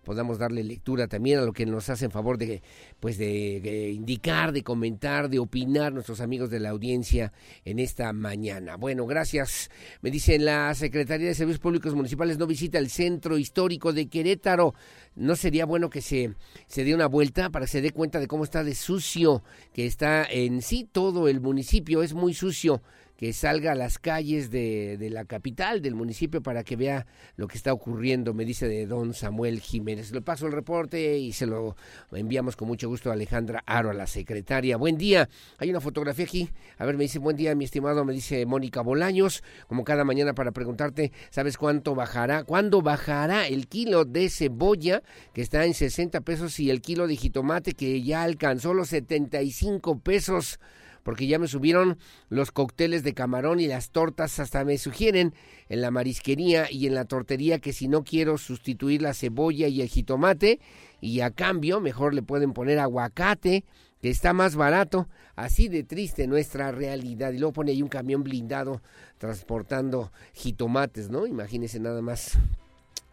podamos 0.06 0.38
darle 0.38 0.62
lectura 0.62 1.08
también 1.08 1.40
a 1.40 1.42
lo 1.42 1.52
que 1.52 1.66
nos 1.66 1.90
hacen 1.90 2.12
favor 2.12 2.38
de 2.38 2.62
pues 3.00 3.18
de, 3.18 3.90
indicar, 3.90 4.52
de 4.52 4.62
comentar, 4.62 5.28
de 5.28 5.40
opinar 5.40 5.92
nuestros 5.92 6.20
amigos 6.20 6.48
de 6.48 6.60
la 6.60 6.70
audiencia 6.70 7.32
en 7.64 7.80
esta 7.80 8.12
mañana. 8.12 8.76
Bueno, 8.76 9.04
gracias. 9.04 9.68
Me 10.02 10.12
dicen 10.12 10.44
la 10.44 10.72
Secretaría 10.76 11.26
de 11.26 11.34
Servicios 11.34 11.58
Públicos 11.58 11.94
Municipales 11.96 12.38
no 12.38 12.46
visita 12.46 12.78
el 12.78 12.88
centro 12.88 13.36
histórico 13.36 13.92
de 13.92 14.06
Querétaro. 14.06 14.74
¿No 15.16 15.34
sería 15.34 15.66
bueno 15.66 15.90
que 15.90 16.02
se, 16.02 16.34
se 16.68 16.84
dé 16.84 16.94
una 16.94 17.06
vuelta 17.06 17.50
para 17.50 17.64
que 17.64 17.72
se 17.72 17.82
dé 17.82 17.90
cuenta 17.90 18.20
de 18.20 18.28
cómo 18.28 18.44
está 18.44 18.62
de 18.62 18.76
sucio, 18.76 19.42
que 19.72 19.86
está 19.86 20.24
en 20.24 20.62
sí 20.62 20.88
todo 20.90 21.26
el 21.26 21.40
municipio, 21.40 22.04
es 22.04 22.14
muy 22.14 22.32
sucio? 22.32 22.80
Que 23.16 23.32
salga 23.32 23.72
a 23.72 23.74
las 23.74 23.98
calles 23.98 24.50
de, 24.50 24.96
de, 24.98 25.10
la 25.10 25.24
capital, 25.24 25.80
del 25.80 25.94
municipio, 25.94 26.42
para 26.42 26.64
que 26.64 26.76
vea 26.76 27.06
lo 27.36 27.48
que 27.48 27.56
está 27.56 27.72
ocurriendo, 27.72 28.34
me 28.34 28.44
dice 28.44 28.68
de 28.68 28.86
don 28.86 29.14
Samuel 29.14 29.60
Jiménez. 29.60 30.12
Le 30.12 30.20
paso 30.20 30.46
el 30.46 30.52
reporte 30.52 31.18
y 31.18 31.32
se 31.32 31.46
lo 31.46 31.76
enviamos 32.12 32.56
con 32.56 32.68
mucho 32.68 32.88
gusto 32.88 33.10
a 33.10 33.14
Alejandra 33.14 33.62
Aro, 33.66 33.90
a 33.90 33.94
la 33.94 34.06
secretaria. 34.06 34.76
Buen 34.76 34.98
día, 34.98 35.28
hay 35.58 35.70
una 35.70 35.80
fotografía 35.80 36.24
aquí. 36.24 36.50
A 36.78 36.84
ver, 36.84 36.96
me 36.96 37.04
dice, 37.04 37.18
buen 37.18 37.36
día, 37.36 37.54
mi 37.54 37.64
estimado, 37.64 38.04
me 38.04 38.12
dice 38.12 38.44
Mónica 38.44 38.82
Bolaños, 38.82 39.42
como 39.66 39.84
cada 39.84 40.04
mañana 40.04 40.34
para 40.34 40.52
preguntarte, 40.52 41.12
¿sabes 41.30 41.56
cuánto 41.56 41.94
bajará? 41.94 42.44
¿Cuándo 42.44 42.82
bajará 42.82 43.46
el 43.46 43.66
kilo 43.66 44.04
de 44.04 44.28
cebolla, 44.28 45.02
que 45.32 45.40
está 45.40 45.64
en 45.64 45.74
60 45.74 46.20
pesos, 46.20 46.60
y 46.60 46.70
el 46.70 46.82
kilo 46.82 47.06
de 47.06 47.16
jitomate, 47.16 47.72
que 47.72 48.02
ya 48.02 48.22
alcanzó 48.22 48.74
los 48.74 48.88
75 48.88 50.00
pesos? 50.00 50.60
Porque 51.06 51.28
ya 51.28 51.38
me 51.38 51.46
subieron 51.46 51.98
los 52.30 52.50
cócteles 52.50 53.04
de 53.04 53.14
camarón 53.14 53.60
y 53.60 53.68
las 53.68 53.90
tortas, 53.90 54.40
hasta 54.40 54.64
me 54.64 54.76
sugieren 54.76 55.34
en 55.68 55.80
la 55.80 55.92
marisquería 55.92 56.68
y 56.68 56.88
en 56.88 56.96
la 56.96 57.04
tortería 57.04 57.60
que 57.60 57.72
si 57.72 57.86
no 57.86 58.02
quiero 58.02 58.38
sustituir 58.38 59.02
la 59.02 59.14
cebolla 59.14 59.68
y 59.68 59.82
el 59.82 59.88
jitomate, 59.88 60.58
y 61.00 61.20
a 61.20 61.30
cambio 61.30 61.80
mejor 61.80 62.12
le 62.12 62.22
pueden 62.22 62.52
poner 62.52 62.80
aguacate, 62.80 63.62
que 64.02 64.10
está 64.10 64.32
más 64.32 64.56
barato, 64.56 65.08
así 65.36 65.68
de 65.68 65.84
triste 65.84 66.26
nuestra 66.26 66.72
realidad. 66.72 67.30
Y 67.30 67.38
luego 67.38 67.52
pone 67.52 67.70
ahí 67.70 67.82
un 67.82 67.88
camión 67.88 68.24
blindado 68.24 68.82
transportando 69.18 70.10
jitomates, 70.32 71.08
¿no? 71.08 71.28
Imagínense 71.28 71.78
nada 71.78 72.02
más. 72.02 72.36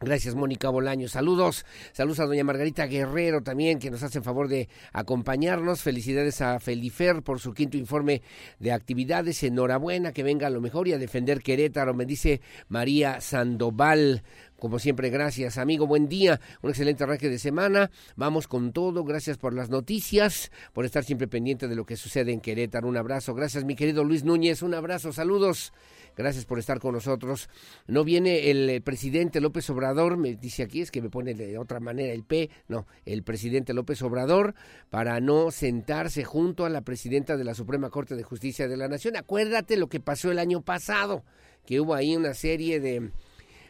Gracias, 0.03 0.35
Mónica 0.35 0.69
Bolaño. 0.69 1.07
Saludos. 1.07 1.65
Saludos 1.93 2.19
a 2.19 2.25
doña 2.25 2.43
Margarita 2.43 2.85
Guerrero 2.87 3.41
también, 3.41 3.79
que 3.79 3.89
nos 3.89 4.03
hace 4.03 4.17
el 4.17 4.23
favor 4.23 4.49
de 4.49 4.67
acompañarnos. 4.91 5.81
Felicidades 5.81 6.41
a 6.41 6.59
Felifer 6.59 7.23
por 7.23 7.39
su 7.39 7.53
quinto 7.53 7.77
informe 7.77 8.21
de 8.59 8.73
actividades. 8.73 9.41
Enhorabuena, 9.43 10.11
que 10.11 10.23
venga 10.23 10.47
a 10.47 10.49
lo 10.49 10.61
mejor 10.61 10.87
y 10.87 10.93
a 10.93 10.97
defender 10.97 11.41
Querétaro, 11.41 11.93
me 11.93 12.05
dice 12.05 12.41
María 12.67 13.21
Sandoval. 13.21 14.23
Como 14.63 14.79
siempre, 14.79 15.09
gracias, 15.09 15.57
amigo. 15.57 15.87
Buen 15.87 16.07
día. 16.07 16.39
Un 16.61 16.69
excelente 16.69 17.03
arranque 17.03 17.29
de 17.29 17.37
semana. 17.37 17.91
Vamos 18.15 18.47
con 18.47 18.71
todo. 18.71 19.03
Gracias 19.03 19.37
por 19.37 19.53
las 19.53 19.69
noticias, 19.69 20.51
por 20.71 20.85
estar 20.85 21.03
siempre 21.03 21.27
pendiente 21.27 21.67
de 21.67 21.75
lo 21.75 21.85
que 21.85 21.97
sucede 21.97 22.31
en 22.31 22.39
Querétaro. 22.39 22.87
Un 22.87 22.95
abrazo. 22.95 23.33
Gracias, 23.33 23.65
mi 23.65 23.75
querido 23.75 24.05
Luis 24.05 24.23
Núñez. 24.23 24.61
Un 24.61 24.73
abrazo. 24.73 25.11
Saludos. 25.11 25.73
Gracias 26.15 26.45
por 26.45 26.59
estar 26.59 26.79
con 26.79 26.93
nosotros. 26.93 27.49
No 27.87 28.03
viene 28.03 28.51
el 28.51 28.69
eh, 28.69 28.81
presidente 28.81 29.41
López 29.41 29.69
Obrador, 29.69 30.17
me 30.17 30.35
dice 30.35 30.63
aquí, 30.63 30.81
es 30.81 30.91
que 30.91 31.01
me 31.01 31.09
pone 31.09 31.33
de 31.33 31.57
otra 31.57 31.79
manera 31.79 32.13
el 32.13 32.23
P, 32.23 32.49
no, 32.67 32.85
el 33.05 33.23
presidente 33.23 33.73
López 33.73 34.01
Obrador, 34.01 34.53
para 34.89 35.19
no 35.19 35.51
sentarse 35.51 36.23
junto 36.23 36.65
a 36.65 36.69
la 36.69 36.81
presidenta 36.81 37.37
de 37.37 37.43
la 37.43 37.55
Suprema 37.55 37.89
Corte 37.89 38.15
de 38.15 38.23
Justicia 38.23 38.67
de 38.67 38.77
la 38.77 38.87
Nación. 38.87 39.15
Acuérdate 39.15 39.77
lo 39.77 39.87
que 39.87 39.99
pasó 39.99 40.31
el 40.31 40.39
año 40.39 40.61
pasado, 40.61 41.23
que 41.65 41.79
hubo 41.79 41.93
ahí 41.93 42.15
una 42.15 42.33
serie 42.33 42.79
de 42.79 43.11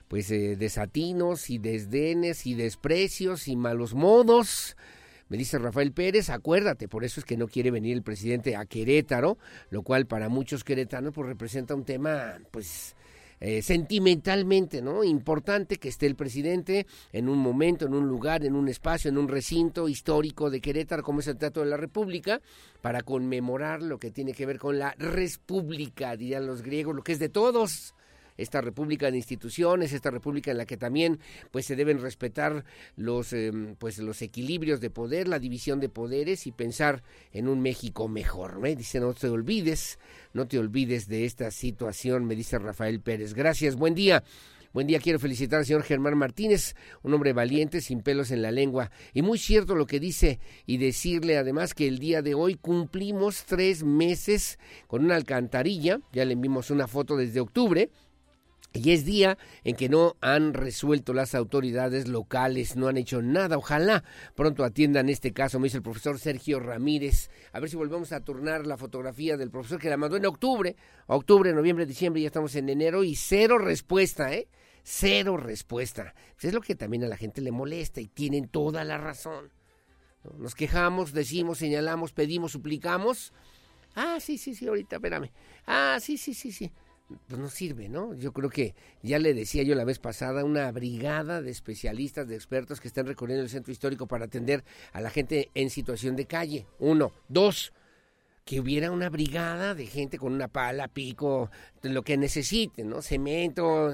pues 0.07 0.29
eh, 0.31 0.55
desatinos 0.57 1.49
y 1.49 1.57
desdenes 1.57 2.45
y 2.45 2.53
desprecios 2.53 3.47
y 3.47 3.55
malos 3.55 3.93
modos 3.93 4.75
me 5.33 5.37
dice 5.39 5.57
Rafael 5.57 5.91
Pérez, 5.93 6.29
acuérdate, 6.29 6.87
por 6.87 7.03
eso 7.03 7.19
es 7.19 7.25
que 7.25 7.37
no 7.37 7.47
quiere 7.47 7.71
venir 7.71 7.97
el 7.97 8.03
presidente 8.03 8.55
a 8.55 8.67
Querétaro, 8.67 9.39
lo 9.71 9.81
cual 9.81 10.05
para 10.05 10.29
muchos 10.29 10.63
queretanos 10.63 11.11
pues 11.11 11.27
representa 11.27 11.73
un 11.73 11.85
tema 11.85 12.35
pues 12.51 12.95
eh, 13.39 13.63
sentimentalmente, 13.63 14.83
¿no? 14.83 15.03
Importante 15.03 15.77
que 15.77 15.89
esté 15.89 16.05
el 16.05 16.15
presidente 16.15 16.85
en 17.11 17.29
un 17.29 17.39
momento, 17.39 17.87
en 17.87 17.95
un 17.95 18.07
lugar, 18.07 18.45
en 18.45 18.53
un 18.53 18.69
espacio, 18.69 19.09
en 19.09 19.17
un 19.17 19.27
recinto 19.27 19.89
histórico 19.89 20.51
de 20.51 20.61
Querétaro, 20.61 21.01
como 21.01 21.21
es 21.21 21.27
el 21.27 21.37
Teatro 21.37 21.63
de 21.63 21.69
la 21.71 21.77
República, 21.77 22.39
para 22.83 23.01
conmemorar 23.01 23.81
lo 23.81 23.97
que 23.97 24.11
tiene 24.11 24.33
que 24.33 24.45
ver 24.45 24.59
con 24.59 24.77
la 24.77 24.93
República, 24.99 26.15
dirían 26.15 26.45
los 26.45 26.61
griegos, 26.61 26.95
lo 26.95 27.01
que 27.01 27.13
es 27.13 27.17
de 27.17 27.29
todos 27.29 27.95
esta 28.37 28.61
república 28.61 29.11
de 29.11 29.17
instituciones, 29.17 29.93
esta 29.93 30.11
república 30.11 30.51
en 30.51 30.57
la 30.57 30.65
que 30.65 30.77
también 30.77 31.19
pues 31.51 31.65
se 31.65 31.75
deben 31.75 32.01
respetar 32.01 32.65
los 32.95 33.33
em, 33.33 33.75
pues 33.75 33.97
los 33.99 34.21
equilibrios 34.21 34.79
de 34.79 34.89
poder, 34.89 35.27
la 35.27 35.39
división 35.39 35.79
de 35.79 35.89
poderes 35.89 36.47
y 36.47 36.51
pensar 36.51 37.03
en 37.31 37.47
un 37.47 37.61
México 37.61 38.07
mejor. 38.07 38.59
¿eh? 38.65 38.75
Dice, 38.75 38.99
no 38.99 39.13
te 39.13 39.27
olvides, 39.27 39.99
no 40.33 40.47
te 40.47 40.59
olvides 40.59 41.07
de 41.07 41.25
esta 41.25 41.51
situación, 41.51 42.25
me 42.25 42.35
dice 42.35 42.59
Rafael 42.59 42.99
Pérez. 43.01 43.33
Gracias, 43.33 43.75
buen 43.75 43.95
día. 43.95 44.23
Buen 44.73 44.87
día, 44.87 44.99
quiero 44.99 45.19
felicitar 45.19 45.59
al 45.59 45.67
señor 45.67 45.83
Germán 45.83 46.17
Martínez, 46.17 46.75
un 47.03 47.13
hombre 47.13 47.31
valiente, 47.31 47.79
sin 47.79 48.01
pelos 48.01 48.31
en 48.31 48.41
la 48.41 48.49
lengua. 48.49 48.89
Y 49.13 49.21
muy 49.21 49.37
cierto 49.37 49.75
lo 49.75 49.85
que 49.85 49.99
dice 49.99 50.39
y 50.65 50.77
decirle 50.77 51.37
además 51.37 51.75
que 51.75 51.87
el 51.87 51.99
día 51.99 52.23
de 52.23 52.33
hoy 52.33 52.55
cumplimos 52.55 53.43
tres 53.45 53.83
meses 53.83 54.57
con 54.87 55.05
una 55.05 55.15
alcantarilla, 55.15 55.99
ya 56.11 56.25
le 56.25 56.33
envimos 56.33 56.71
una 56.71 56.87
foto 56.87 57.15
desde 57.15 57.39
octubre, 57.39 57.91
y 58.73 58.91
es 58.91 59.05
día 59.05 59.37
en 59.63 59.75
que 59.75 59.87
no 59.87 60.17
han 60.19 60.53
resuelto 60.53 61.13
las 61.13 61.35
autoridades 61.35 62.07
locales, 62.07 62.75
no 62.75 62.87
han 62.87 62.97
hecho 62.97 63.21
nada. 63.21 63.57
Ojalá 63.57 64.03
pronto 64.35 64.63
atiendan 64.63 65.09
este 65.09 65.31
caso, 65.31 65.59
me 65.59 65.67
dice 65.67 65.77
el 65.77 65.83
profesor 65.83 66.17
Sergio 66.17 66.59
Ramírez. 66.59 67.29
A 67.51 67.59
ver 67.59 67.69
si 67.69 67.75
volvemos 67.75 68.11
a 68.11 68.21
turnar 68.21 68.65
la 68.65 68.77
fotografía 68.77 69.37
del 69.37 69.51
profesor 69.51 69.79
que 69.79 69.89
la 69.89 69.97
mandó 69.97 70.17
en 70.17 70.25
octubre, 70.25 70.75
octubre, 71.05 71.53
noviembre, 71.53 71.85
diciembre, 71.85 72.23
ya 72.23 72.27
estamos 72.27 72.55
en 72.55 72.67
enero 72.67 73.03
y 73.03 73.15
cero 73.15 73.59
respuesta, 73.59 74.33
¿eh? 74.33 74.47
Cero 74.81 75.37
respuesta. 75.37 76.15
Pues 76.33 76.45
es 76.45 76.53
lo 76.53 76.61
que 76.61 76.75
también 76.75 77.03
a 77.03 77.07
la 77.07 77.15
gente 77.15 77.41
le 77.41 77.51
molesta 77.51 78.01
y 78.01 78.07
tienen 78.07 78.47
toda 78.47 78.83
la 78.83 78.97
razón. 78.97 79.51
Nos 80.37 80.55
quejamos, 80.55 81.13
decimos, 81.13 81.59
señalamos, 81.59 82.11
pedimos, 82.11 82.53
suplicamos. 82.53 83.33
Ah, 83.95 84.17
sí, 84.19 84.39
sí, 84.39 84.55
sí, 84.55 84.67
ahorita, 84.67 84.95
espérame. 84.95 85.29
Ah, 85.67 85.99
sí, 86.01 86.17
sí, 86.17 86.33
sí, 86.33 86.51
sí 86.51 86.71
pues 87.27 87.39
no 87.39 87.49
sirve, 87.49 87.89
¿no? 87.89 88.13
Yo 88.13 88.31
creo 88.33 88.49
que 88.49 88.75
ya 89.01 89.19
le 89.19 89.33
decía 89.33 89.63
yo 89.63 89.75
la 89.75 89.85
vez 89.85 89.99
pasada, 89.99 90.43
una 90.43 90.71
brigada 90.71 91.41
de 91.41 91.51
especialistas, 91.51 92.27
de 92.27 92.35
expertos 92.35 92.79
que 92.79 92.87
están 92.87 93.05
recorriendo 93.05 93.43
el 93.43 93.49
centro 93.49 93.71
histórico 93.71 94.07
para 94.07 94.25
atender 94.25 94.63
a 94.91 95.01
la 95.01 95.09
gente 95.09 95.49
en 95.53 95.69
situación 95.69 96.15
de 96.15 96.25
calle. 96.25 96.65
Uno. 96.79 97.11
Dos, 97.27 97.73
que 98.45 98.59
hubiera 98.59 98.91
una 98.91 99.09
brigada 99.09 99.73
de 99.75 99.85
gente 99.85 100.17
con 100.17 100.33
una 100.33 100.47
pala, 100.47 100.87
pico, 100.87 101.49
lo 101.81 102.01
que 102.03 102.17
necesiten, 102.17 102.89
¿no? 102.89 103.01
Cemento. 103.01 103.93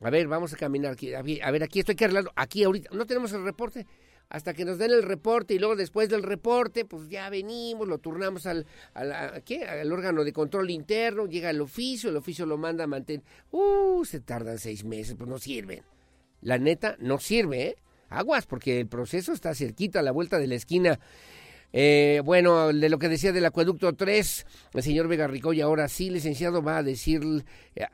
A 0.00 0.10
ver, 0.10 0.28
vamos 0.28 0.52
a 0.52 0.56
caminar 0.56 0.92
aquí. 0.92 1.14
A 1.14 1.22
ver, 1.22 1.62
aquí 1.62 1.80
estoy 1.80 1.94
que 1.94 2.04
arreglando. 2.04 2.32
Aquí 2.34 2.64
ahorita, 2.64 2.90
no 2.92 3.06
tenemos 3.06 3.32
el 3.32 3.44
reporte 3.44 3.86
hasta 4.32 4.54
que 4.54 4.64
nos 4.64 4.78
den 4.78 4.90
el 4.92 5.02
reporte 5.02 5.52
y 5.52 5.58
luego 5.58 5.76
después 5.76 6.08
del 6.08 6.22
reporte, 6.22 6.86
pues 6.86 7.06
ya 7.10 7.28
venimos, 7.28 7.86
lo 7.86 7.98
turnamos 7.98 8.46
al, 8.46 8.64
al, 8.94 9.42
¿qué? 9.44 9.64
al 9.64 9.92
órgano 9.92 10.24
de 10.24 10.32
control 10.32 10.70
interno, 10.70 11.26
llega 11.26 11.50
el 11.50 11.60
oficio, 11.60 12.08
el 12.08 12.16
oficio 12.16 12.46
lo 12.46 12.56
manda 12.56 12.84
a 12.84 12.86
mantener. 12.86 13.22
Uh, 13.50 14.02
se 14.06 14.20
tardan 14.20 14.58
seis 14.58 14.84
meses, 14.84 15.16
pues 15.18 15.28
no 15.28 15.38
sirven. 15.38 15.82
La 16.40 16.56
neta, 16.56 16.96
no 16.98 17.18
sirve, 17.18 17.62
¿eh? 17.62 17.76
Aguas, 18.08 18.46
porque 18.46 18.80
el 18.80 18.86
proceso 18.86 19.34
está 19.34 19.54
cerquita, 19.54 20.00
a 20.00 20.02
la 20.02 20.12
vuelta 20.12 20.38
de 20.38 20.46
la 20.46 20.54
esquina. 20.54 20.98
Eh, 21.74 22.22
bueno, 22.24 22.72
de 22.72 22.88
lo 22.88 22.98
que 22.98 23.10
decía 23.10 23.32
del 23.32 23.44
acueducto 23.44 23.92
3, 23.92 24.46
el 24.72 24.82
señor 24.82 25.08
Vega 25.08 25.30
y 25.52 25.60
ahora 25.60 25.88
sí, 25.88 26.08
licenciado, 26.08 26.62
va 26.62 26.78
a, 26.78 26.82
decir, 26.82 27.20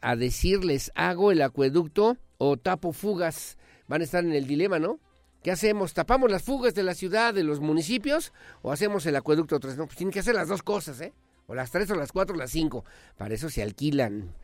a 0.01 0.15
decirles, 0.15 0.93
¿hago 0.95 1.33
el 1.33 1.43
acueducto 1.43 2.17
o 2.39 2.57
tapo 2.57 2.93
fugas? 2.93 3.59
Van 3.89 4.03
a 4.03 4.05
estar 4.05 4.23
en 4.23 4.33
el 4.33 4.47
dilema, 4.47 4.79
¿no? 4.79 5.01
¿Qué 5.43 5.51
hacemos? 5.53 5.95
¿Tapamos 5.95 6.31
las 6.31 6.43
fugas 6.43 6.75
de 6.75 6.83
la 6.83 6.95
ciudad, 6.95 7.33
de 7.33 7.45
los 7.45 7.61
municipios? 7.61 8.33
¿O 8.63 8.73
hacemos 8.73 9.07
el 9.07 9.17
acueducto 9.17 9.61
3? 9.61 9.77
No, 9.77 9.87
pues 9.87 9.97
tienen 9.97 10.13
que 10.13 10.21
hacer 10.21 10.35
las 10.35 10.49
dos 10.49 10.63
cosas, 10.63 11.01
¿eh? 11.01 11.13
O 11.47 11.55
las 11.55 11.71
tres, 11.71 11.91
o 11.91 11.95
las 11.95 12.13
cuatro, 12.13 12.35
o 12.35 12.39
las 12.39 12.51
cinco. 12.51 12.85
Para 13.17 13.35
eso 13.35 13.49
se 13.49 13.63
alquilan 13.63 14.35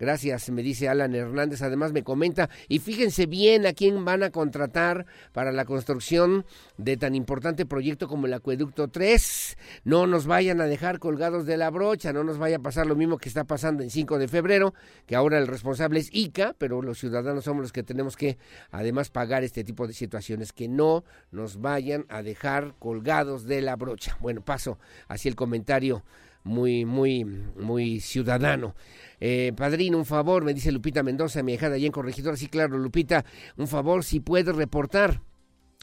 Gracias, 0.00 0.48
me 0.48 0.62
dice 0.62 0.88
Alan 0.88 1.14
Hernández. 1.14 1.60
Además 1.60 1.92
me 1.92 2.02
comenta, 2.02 2.48
y 2.68 2.78
fíjense 2.78 3.26
bien 3.26 3.66
a 3.66 3.74
quién 3.74 4.02
van 4.02 4.22
a 4.22 4.30
contratar 4.30 5.04
para 5.32 5.52
la 5.52 5.66
construcción 5.66 6.46
de 6.78 6.96
tan 6.96 7.14
importante 7.14 7.66
proyecto 7.66 8.08
como 8.08 8.24
el 8.24 8.32
Acueducto 8.32 8.88
3. 8.88 9.58
No 9.84 10.06
nos 10.06 10.26
vayan 10.26 10.62
a 10.62 10.64
dejar 10.64 11.00
colgados 11.00 11.44
de 11.44 11.58
la 11.58 11.68
brocha, 11.68 12.14
no 12.14 12.24
nos 12.24 12.38
vaya 12.38 12.56
a 12.56 12.60
pasar 12.60 12.86
lo 12.86 12.96
mismo 12.96 13.18
que 13.18 13.28
está 13.28 13.44
pasando 13.44 13.82
en 13.82 13.90
5 13.90 14.18
de 14.18 14.26
febrero, 14.26 14.72
que 15.04 15.16
ahora 15.16 15.36
el 15.36 15.46
responsable 15.46 16.00
es 16.00 16.08
ICA, 16.10 16.54
pero 16.56 16.80
los 16.80 16.98
ciudadanos 16.98 17.44
somos 17.44 17.60
los 17.60 17.72
que 17.72 17.82
tenemos 17.82 18.16
que 18.16 18.38
además 18.70 19.10
pagar 19.10 19.44
este 19.44 19.64
tipo 19.64 19.86
de 19.86 19.92
situaciones, 19.92 20.54
que 20.54 20.66
no 20.66 21.04
nos 21.30 21.60
vayan 21.60 22.06
a 22.08 22.22
dejar 22.22 22.74
colgados 22.78 23.44
de 23.44 23.60
la 23.60 23.76
brocha. 23.76 24.16
Bueno, 24.20 24.40
paso 24.40 24.78
hacia 25.08 25.28
el 25.28 25.36
comentario 25.36 26.02
muy, 26.44 26.84
muy, 26.84 27.24
muy 27.24 28.00
ciudadano. 28.00 28.74
Eh, 29.20 29.52
padrino, 29.56 29.98
un 29.98 30.06
favor, 30.06 30.44
me 30.44 30.54
dice 30.54 30.72
Lupita 30.72 31.02
Mendoza, 31.02 31.42
mi 31.42 31.54
hija 31.54 31.66
allá 31.66 31.86
en 31.86 31.92
Corregidora. 31.92 32.36
Sí, 32.36 32.48
claro, 32.48 32.78
Lupita, 32.78 33.24
un 33.56 33.68
favor, 33.68 34.04
si 34.04 34.20
puedes 34.20 34.54
reportar 34.54 35.20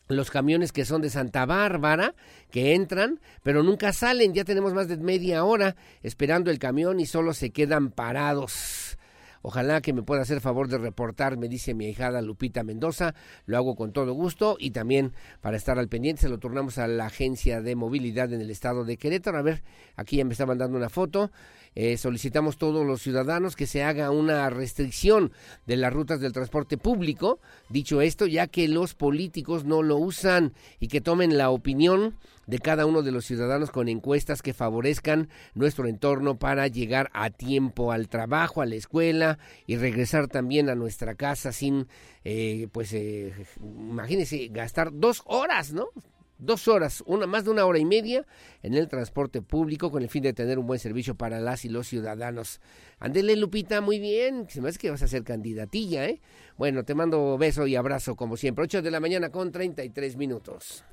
los 0.08 0.32
camiones 0.32 0.72
que 0.72 0.86
son 0.86 1.02
de 1.02 1.10
Santa 1.10 1.46
Bárbara, 1.46 2.16
que 2.50 2.74
entran, 2.74 3.20
pero 3.44 3.64
nunca 3.64 3.92
salen. 3.94 4.34
Ya 4.34 4.44
tenemos 4.44 4.74
más 4.74 4.88
de 4.88 4.98
media 4.98 5.44
hora 5.44 5.76
esperando 6.02 6.50
el 6.50 6.60
camión 6.60 7.00
y 7.00 7.06
solo 7.06 7.34
se 7.34 7.52
quedan 7.52 7.92
parados. 7.92 8.97
Ojalá 9.42 9.82
que 9.82 9.94
me 9.94 10.04
pueda 10.04 10.22
hacer 10.22 10.42
favor 10.42 10.68
de 10.68 10.78
reportar, 10.78 11.38
me 11.38 11.48
dice 11.48 11.74
mi 11.74 11.88
hijada 11.88 12.22
Lupita 12.22 12.64
Mendoza. 12.64 13.16
Lo 13.46 13.58
hago 13.58 13.76
con 13.76 13.94
todo 13.94 14.14
gusto 14.14 14.58
y 14.60 14.72
también 14.72 15.14
para 15.42 15.58
estar 15.58 15.80
al 15.80 15.88
pendiente 15.88 16.24
se 16.24 16.30
lo 16.30 16.38
turnamos 16.38 16.78
a 16.78 16.88
la 16.88 17.06
agencia 17.06 17.62
de 17.62 17.76
movilidad 17.76 18.32
en 18.34 18.42
el 18.42 18.50
estado 18.50 18.86
de 18.86 18.98
Querétaro. 18.98 19.38
A 19.38 19.42
ver, 19.42 19.64
aquí 19.96 20.18
ya 20.18 20.26
me 20.26 20.34
está 20.34 20.46
mandando 20.46 20.78
una 20.78 20.90
foto. 20.90 21.32
Eh, 21.80 21.96
solicitamos 21.98 22.58
todos 22.58 22.88
los 22.88 23.04
ciudadanos 23.04 23.56
que 23.56 23.68
se 23.68 23.84
haga 23.84 24.10
una 24.10 24.50
restricción 24.50 25.32
de 25.68 25.78
las 25.78 25.94
rutas 25.94 26.20
del 26.20 26.34
transporte 26.34 26.76
público. 26.76 27.40
Dicho 27.70 28.02
esto, 28.02 28.26
ya 28.26 28.48
que 28.48 28.68
los 28.68 28.96
políticos 28.96 29.64
no 29.64 29.84
lo 29.84 29.98
usan 29.98 30.56
y 30.80 30.88
que 30.88 31.02
tomen 31.02 31.38
la 31.38 31.52
opinión 31.52 32.16
de 32.48 32.58
cada 32.58 32.88
uno 32.88 33.04
de 33.04 33.12
los 33.12 33.26
ciudadanos 33.26 33.70
con 33.70 33.90
encuestas 33.90 34.42
que 34.42 34.56
favorezcan 34.56 35.30
nuestro 35.54 35.88
entorno 35.88 36.40
para 36.40 36.66
llegar 36.66 37.12
a 37.14 37.30
tiempo 37.30 37.92
al 37.92 38.08
trabajo, 38.08 38.64
a 38.64 38.66
la 38.66 38.74
escuela 38.74 39.38
y 39.68 39.76
regresar 39.76 40.28
también 40.28 40.72
a 40.72 40.76
nuestra 40.76 41.14
casa 41.14 41.52
sin, 41.52 41.88
eh, 42.24 42.70
pues, 42.72 42.92
eh, 42.94 43.36
imagínense, 43.62 44.48
gastar 44.48 44.90
dos 44.92 45.22
horas, 45.26 45.74
¿no? 45.74 45.90
Dos 46.40 46.68
horas, 46.68 47.04
una 47.06 47.28
más 47.28 47.46
de 47.46 47.52
una 47.52 47.66
hora 47.66 47.80
y 47.80 47.86
media 47.86 48.26
en 48.64 48.74
el 48.74 48.88
transporte 48.88 49.42
público 49.42 49.92
con 49.92 50.04
el 50.04 50.10
fin 50.10 50.24
de 50.24 50.34
tener 50.34 50.60
un 50.60 50.68
buen 50.68 50.80
servicio 50.80 51.16
para 51.16 51.40
las 51.40 51.66
y 51.66 51.70
los 51.70 51.88
ciudadanos. 51.88 52.60
Andele 53.00 53.36
Lupita, 53.36 53.82
muy 53.82 54.00
bien, 54.00 54.48
se 54.50 54.62
me 54.62 54.70
hace 54.70 54.80
que 54.80 54.92
vas 54.92 55.02
a 55.04 55.08
ser 55.08 55.24
candidatilla, 55.24 56.06
¿eh? 56.06 56.22
Bueno, 56.58 56.84
te 56.84 56.96
mando 56.96 57.38
beso 57.38 57.68
y 57.68 57.76
abrazo 57.76 58.16
como 58.16 58.38
siempre. 58.38 58.64
8 58.64 58.82
de 58.82 58.92
la 58.92 59.00
mañana 59.00 59.30
con 59.30 59.52
33 59.52 60.18
minutos. 60.18 60.84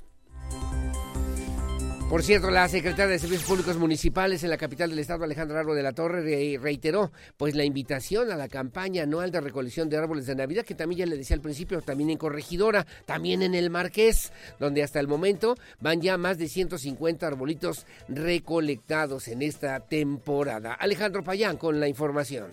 Por 2.09 2.23
cierto, 2.23 2.51
la 2.51 2.69
secretaria 2.69 3.13
de 3.13 3.19
Servicios 3.19 3.49
Públicos 3.49 3.77
Municipales 3.77 4.45
en 4.45 4.51
la 4.51 4.59
capital 4.59 4.91
del 4.91 4.99
estado, 4.99 5.25
Alejandra 5.25 5.61
Arbo 5.61 5.75
de 5.75 5.83
la 5.83 5.93
Torre, 5.93 6.59
reiteró 6.59 7.11
pues 7.37 7.55
la 7.55 7.65
invitación 7.65 8.31
a 8.31 8.37
la 8.37 8.47
campaña 8.47 9.03
anual 9.03 9.31
de 9.33 9.41
recolección 9.41 9.89
de 9.89 9.97
árboles 9.97 10.27
de 10.27 10.37
Navidad, 10.37 10.65
que 10.65 10.75
también 10.75 11.01
ya 11.01 11.07
le 11.07 11.17
decía 11.17 11.35
al 11.35 11.43
principio, 11.43 11.81
también 11.81 12.11
en 12.11 12.19
Corregidora, 12.19 12.87
también 13.07 13.43
en 13.43 13.55
el 13.55 13.71
Marqués, 13.71 14.33
donde 14.61 14.83
hasta 14.83 15.01
el 15.01 15.09
momento 15.09 15.57
van 15.81 16.03
ya 16.03 16.19
más 16.19 16.39
de 16.39 16.49
150 16.49 17.27
arbolitos 17.27 17.87
recolectados 18.09 19.27
en 19.27 19.43
esta 19.43 19.81
temporada. 19.81 20.75
Alejandro 20.75 21.25
Payán 21.25 21.57
con 21.57 21.81
la 21.81 21.89
información. 21.89 22.53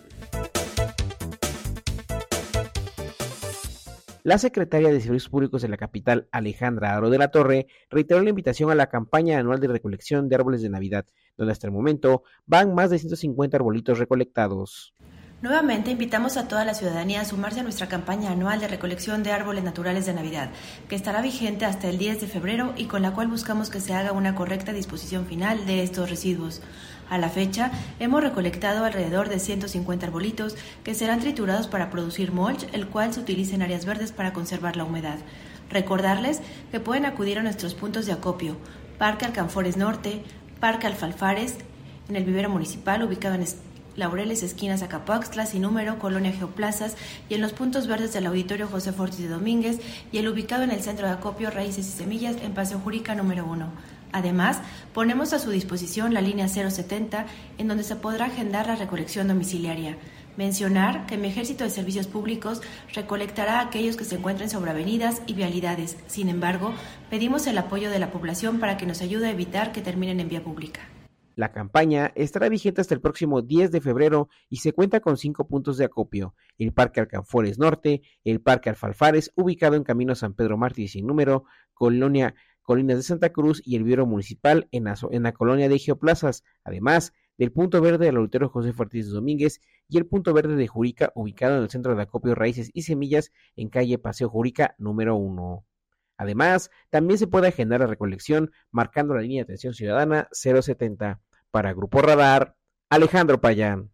La 4.24 4.38
secretaria 4.38 4.88
de 4.90 5.00
Servicios 5.00 5.28
Públicos 5.28 5.62
de 5.62 5.68
la 5.68 5.76
capital, 5.76 6.28
Alejandra 6.30 6.94
Aro 6.94 7.10
de 7.10 7.18
la 7.18 7.32
Torre, 7.32 7.66
reiteró 7.90 8.22
la 8.22 8.30
invitación 8.30 8.70
a 8.70 8.76
la 8.76 8.88
campaña 8.88 9.36
anual 9.36 9.58
de 9.58 9.66
recolección 9.66 10.28
de 10.28 10.36
árboles 10.36 10.62
de 10.62 10.68
Navidad, 10.68 11.06
donde 11.36 11.50
hasta 11.50 11.66
el 11.66 11.72
momento 11.72 12.22
van 12.46 12.72
más 12.72 12.90
de 12.90 13.00
150 13.00 13.56
arbolitos 13.56 13.98
recolectados. 13.98 14.94
Nuevamente 15.42 15.90
invitamos 15.90 16.36
a 16.36 16.46
toda 16.46 16.64
la 16.64 16.74
ciudadanía 16.74 17.20
a 17.20 17.24
sumarse 17.24 17.58
a 17.58 17.62
nuestra 17.64 17.88
campaña 17.88 18.30
anual 18.30 18.60
de 18.60 18.68
recolección 18.68 19.24
de 19.24 19.32
árboles 19.32 19.64
naturales 19.64 20.06
de 20.06 20.14
Navidad, 20.14 20.50
que 20.88 20.94
estará 20.94 21.20
vigente 21.20 21.64
hasta 21.64 21.88
el 21.88 21.98
10 21.98 22.20
de 22.20 22.28
febrero 22.28 22.74
y 22.76 22.84
con 22.84 23.02
la 23.02 23.14
cual 23.14 23.26
buscamos 23.26 23.70
que 23.70 23.80
se 23.80 23.92
haga 23.92 24.12
una 24.12 24.36
correcta 24.36 24.72
disposición 24.72 25.26
final 25.26 25.66
de 25.66 25.82
estos 25.82 26.08
residuos. 26.08 26.62
A 27.12 27.18
la 27.18 27.28
fecha, 27.28 27.70
hemos 28.00 28.22
recolectado 28.22 28.86
alrededor 28.86 29.28
de 29.28 29.38
150 29.38 30.06
arbolitos 30.06 30.56
que 30.82 30.94
serán 30.94 31.20
triturados 31.20 31.66
para 31.66 31.90
producir 31.90 32.32
mulch, 32.32 32.66
el 32.72 32.86
cual 32.86 33.12
se 33.12 33.20
utiliza 33.20 33.54
en 33.54 33.60
áreas 33.60 33.84
verdes 33.84 34.12
para 34.12 34.32
conservar 34.32 34.78
la 34.78 34.84
humedad. 34.84 35.18
Recordarles 35.68 36.40
que 36.70 36.80
pueden 36.80 37.04
acudir 37.04 37.38
a 37.38 37.42
nuestros 37.42 37.74
puntos 37.74 38.06
de 38.06 38.12
acopio, 38.12 38.56
Parque 38.96 39.26
Alcanfores 39.26 39.76
Norte, 39.76 40.22
Parque 40.58 40.86
Alfalfares, 40.86 41.56
en 42.08 42.16
el 42.16 42.24
vivero 42.24 42.48
municipal 42.48 43.02
ubicado 43.02 43.34
en 43.34 43.44
Laureles, 43.94 44.42
esquinas 44.42 44.80
Acapaxtla, 44.80 45.44
sin 45.44 45.60
número, 45.60 45.98
Colonia 45.98 46.32
Geoplazas 46.32 46.96
y 47.28 47.34
en 47.34 47.42
los 47.42 47.52
puntos 47.52 47.88
verdes 47.88 48.14
del 48.14 48.24
Auditorio 48.24 48.68
José 48.68 48.90
Fortis 48.90 49.18
de 49.18 49.28
Domínguez 49.28 49.80
y 50.12 50.16
el 50.16 50.28
ubicado 50.28 50.62
en 50.62 50.70
el 50.70 50.80
Centro 50.80 51.06
de 51.06 51.12
Acopio 51.12 51.50
Raíces 51.50 51.86
y 51.88 51.90
Semillas 51.90 52.36
en 52.42 52.54
Paseo 52.54 52.78
Jurica 52.78 53.14
número 53.14 53.44
1. 53.44 53.68
Además, 54.12 54.60
ponemos 54.92 55.32
a 55.32 55.38
su 55.38 55.50
disposición 55.50 56.14
la 56.14 56.20
línea 56.20 56.48
070 56.48 57.26
en 57.58 57.68
donde 57.68 57.82
se 57.82 57.96
podrá 57.96 58.26
agendar 58.26 58.66
la 58.66 58.76
recolección 58.76 59.28
domiciliaria. 59.28 59.96
Mencionar 60.36 61.06
que 61.06 61.18
mi 61.18 61.28
ejército 61.28 61.64
de 61.64 61.70
servicios 61.70 62.06
públicos 62.06 62.62
recolectará 62.94 63.58
a 63.58 63.64
aquellos 63.64 63.96
que 63.96 64.04
se 64.04 64.16
encuentren 64.16 64.48
sobre 64.48 64.70
avenidas 64.70 65.22
y 65.26 65.34
vialidades. 65.34 65.98
Sin 66.06 66.28
embargo, 66.28 66.72
pedimos 67.10 67.46
el 67.46 67.58
apoyo 67.58 67.90
de 67.90 67.98
la 67.98 68.10
población 68.10 68.58
para 68.60 68.76
que 68.76 68.86
nos 68.86 69.02
ayude 69.02 69.26
a 69.26 69.32
evitar 69.32 69.72
que 69.72 69.82
terminen 69.82 70.20
en 70.20 70.28
vía 70.28 70.42
pública. 70.42 70.80
La 71.34 71.50
campaña 71.50 72.12
estará 72.14 72.50
vigente 72.50 72.82
hasta 72.82 72.94
el 72.94 73.00
próximo 73.00 73.40
10 73.40 73.70
de 73.70 73.80
febrero 73.80 74.28
y 74.50 74.58
se 74.58 74.72
cuenta 74.72 75.00
con 75.00 75.16
cinco 75.16 75.46
puntos 75.46 75.78
de 75.78 75.86
acopio: 75.86 76.34
el 76.58 76.72
Parque 76.72 77.00
Alcanfores 77.00 77.58
Norte, 77.58 78.02
el 78.24 78.40
Parque 78.40 78.68
Alfalfares, 78.68 79.32
ubicado 79.34 79.76
en 79.76 79.84
Camino 79.84 80.14
San 80.14 80.34
Pedro 80.34 80.58
Mártir 80.58 80.90
sin 80.90 81.06
número, 81.06 81.44
Colonia 81.72 82.34
Colinas 82.62 82.96
de 82.96 83.02
Santa 83.02 83.32
Cruz 83.32 83.62
y 83.64 83.76
el 83.76 83.84
Bureau 83.84 84.06
Municipal 84.06 84.68
en 84.70 84.84
la, 84.84 85.32
colonia 85.32 85.68
de 85.68 85.78
Geoplazas. 85.78 86.44
Además, 86.64 87.12
del 87.38 87.52
punto 87.52 87.80
verde 87.80 88.06
del 88.06 88.16
auditorio 88.16 88.48
José 88.48 88.72
Ortiz 88.76 89.10
Domínguez 89.10 89.60
y 89.88 89.98
el 89.98 90.06
punto 90.06 90.32
verde 90.32 90.56
de 90.56 90.68
Jurica, 90.68 91.12
ubicado 91.14 91.56
en 91.56 91.62
el 91.62 91.70
centro 91.70 91.94
de 91.94 92.02
acopio 92.02 92.34
Raíces 92.34 92.70
y 92.72 92.82
Semillas 92.82 93.32
en 93.56 93.68
calle 93.68 93.98
Paseo 93.98 94.28
Jurica 94.28 94.74
número 94.78 95.16
1. 95.16 95.64
Además, 96.16 96.70
también 96.90 97.18
se 97.18 97.26
puede 97.26 97.48
agendar 97.48 97.80
la 97.80 97.86
recolección 97.86 98.52
marcando 98.70 99.14
la 99.14 99.22
línea 99.22 99.38
de 99.38 99.44
atención 99.44 99.74
ciudadana 99.74 100.28
070. 100.32 101.20
Para 101.50 101.72
Grupo 101.72 102.00
Radar, 102.00 102.56
Alejandro 102.88 103.40
Payán. 103.40 103.90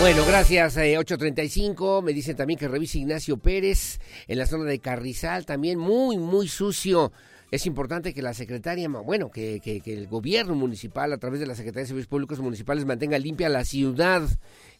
Bueno, 0.00 0.24
gracias. 0.24 0.76
Eh, 0.76 0.96
8.35. 0.96 2.02
Me 2.02 2.12
dicen 2.12 2.36
también 2.36 2.56
que 2.56 2.68
revise 2.68 2.98
Ignacio 2.98 3.36
Pérez 3.36 3.98
en 4.28 4.38
la 4.38 4.46
zona 4.46 4.64
de 4.64 4.78
Carrizal. 4.78 5.44
También 5.44 5.76
muy, 5.76 6.18
muy 6.18 6.46
sucio 6.46 7.10
es 7.50 7.66
importante 7.66 8.14
que 8.14 8.22
la 8.22 8.32
secretaria, 8.32 8.88
bueno, 8.88 9.30
que, 9.30 9.58
que, 9.60 9.82
el 9.86 10.06
gobierno 10.06 10.54
municipal 10.54 11.12
a 11.12 11.18
través 11.18 11.40
de 11.40 11.46
la 11.46 11.54
Secretaría 11.54 11.82
de 11.82 11.88
Servicios 11.88 12.08
Públicos 12.08 12.38
Municipales 12.40 12.84
mantenga 12.84 13.18
limpia 13.18 13.48
la 13.48 13.64
ciudad. 13.64 14.22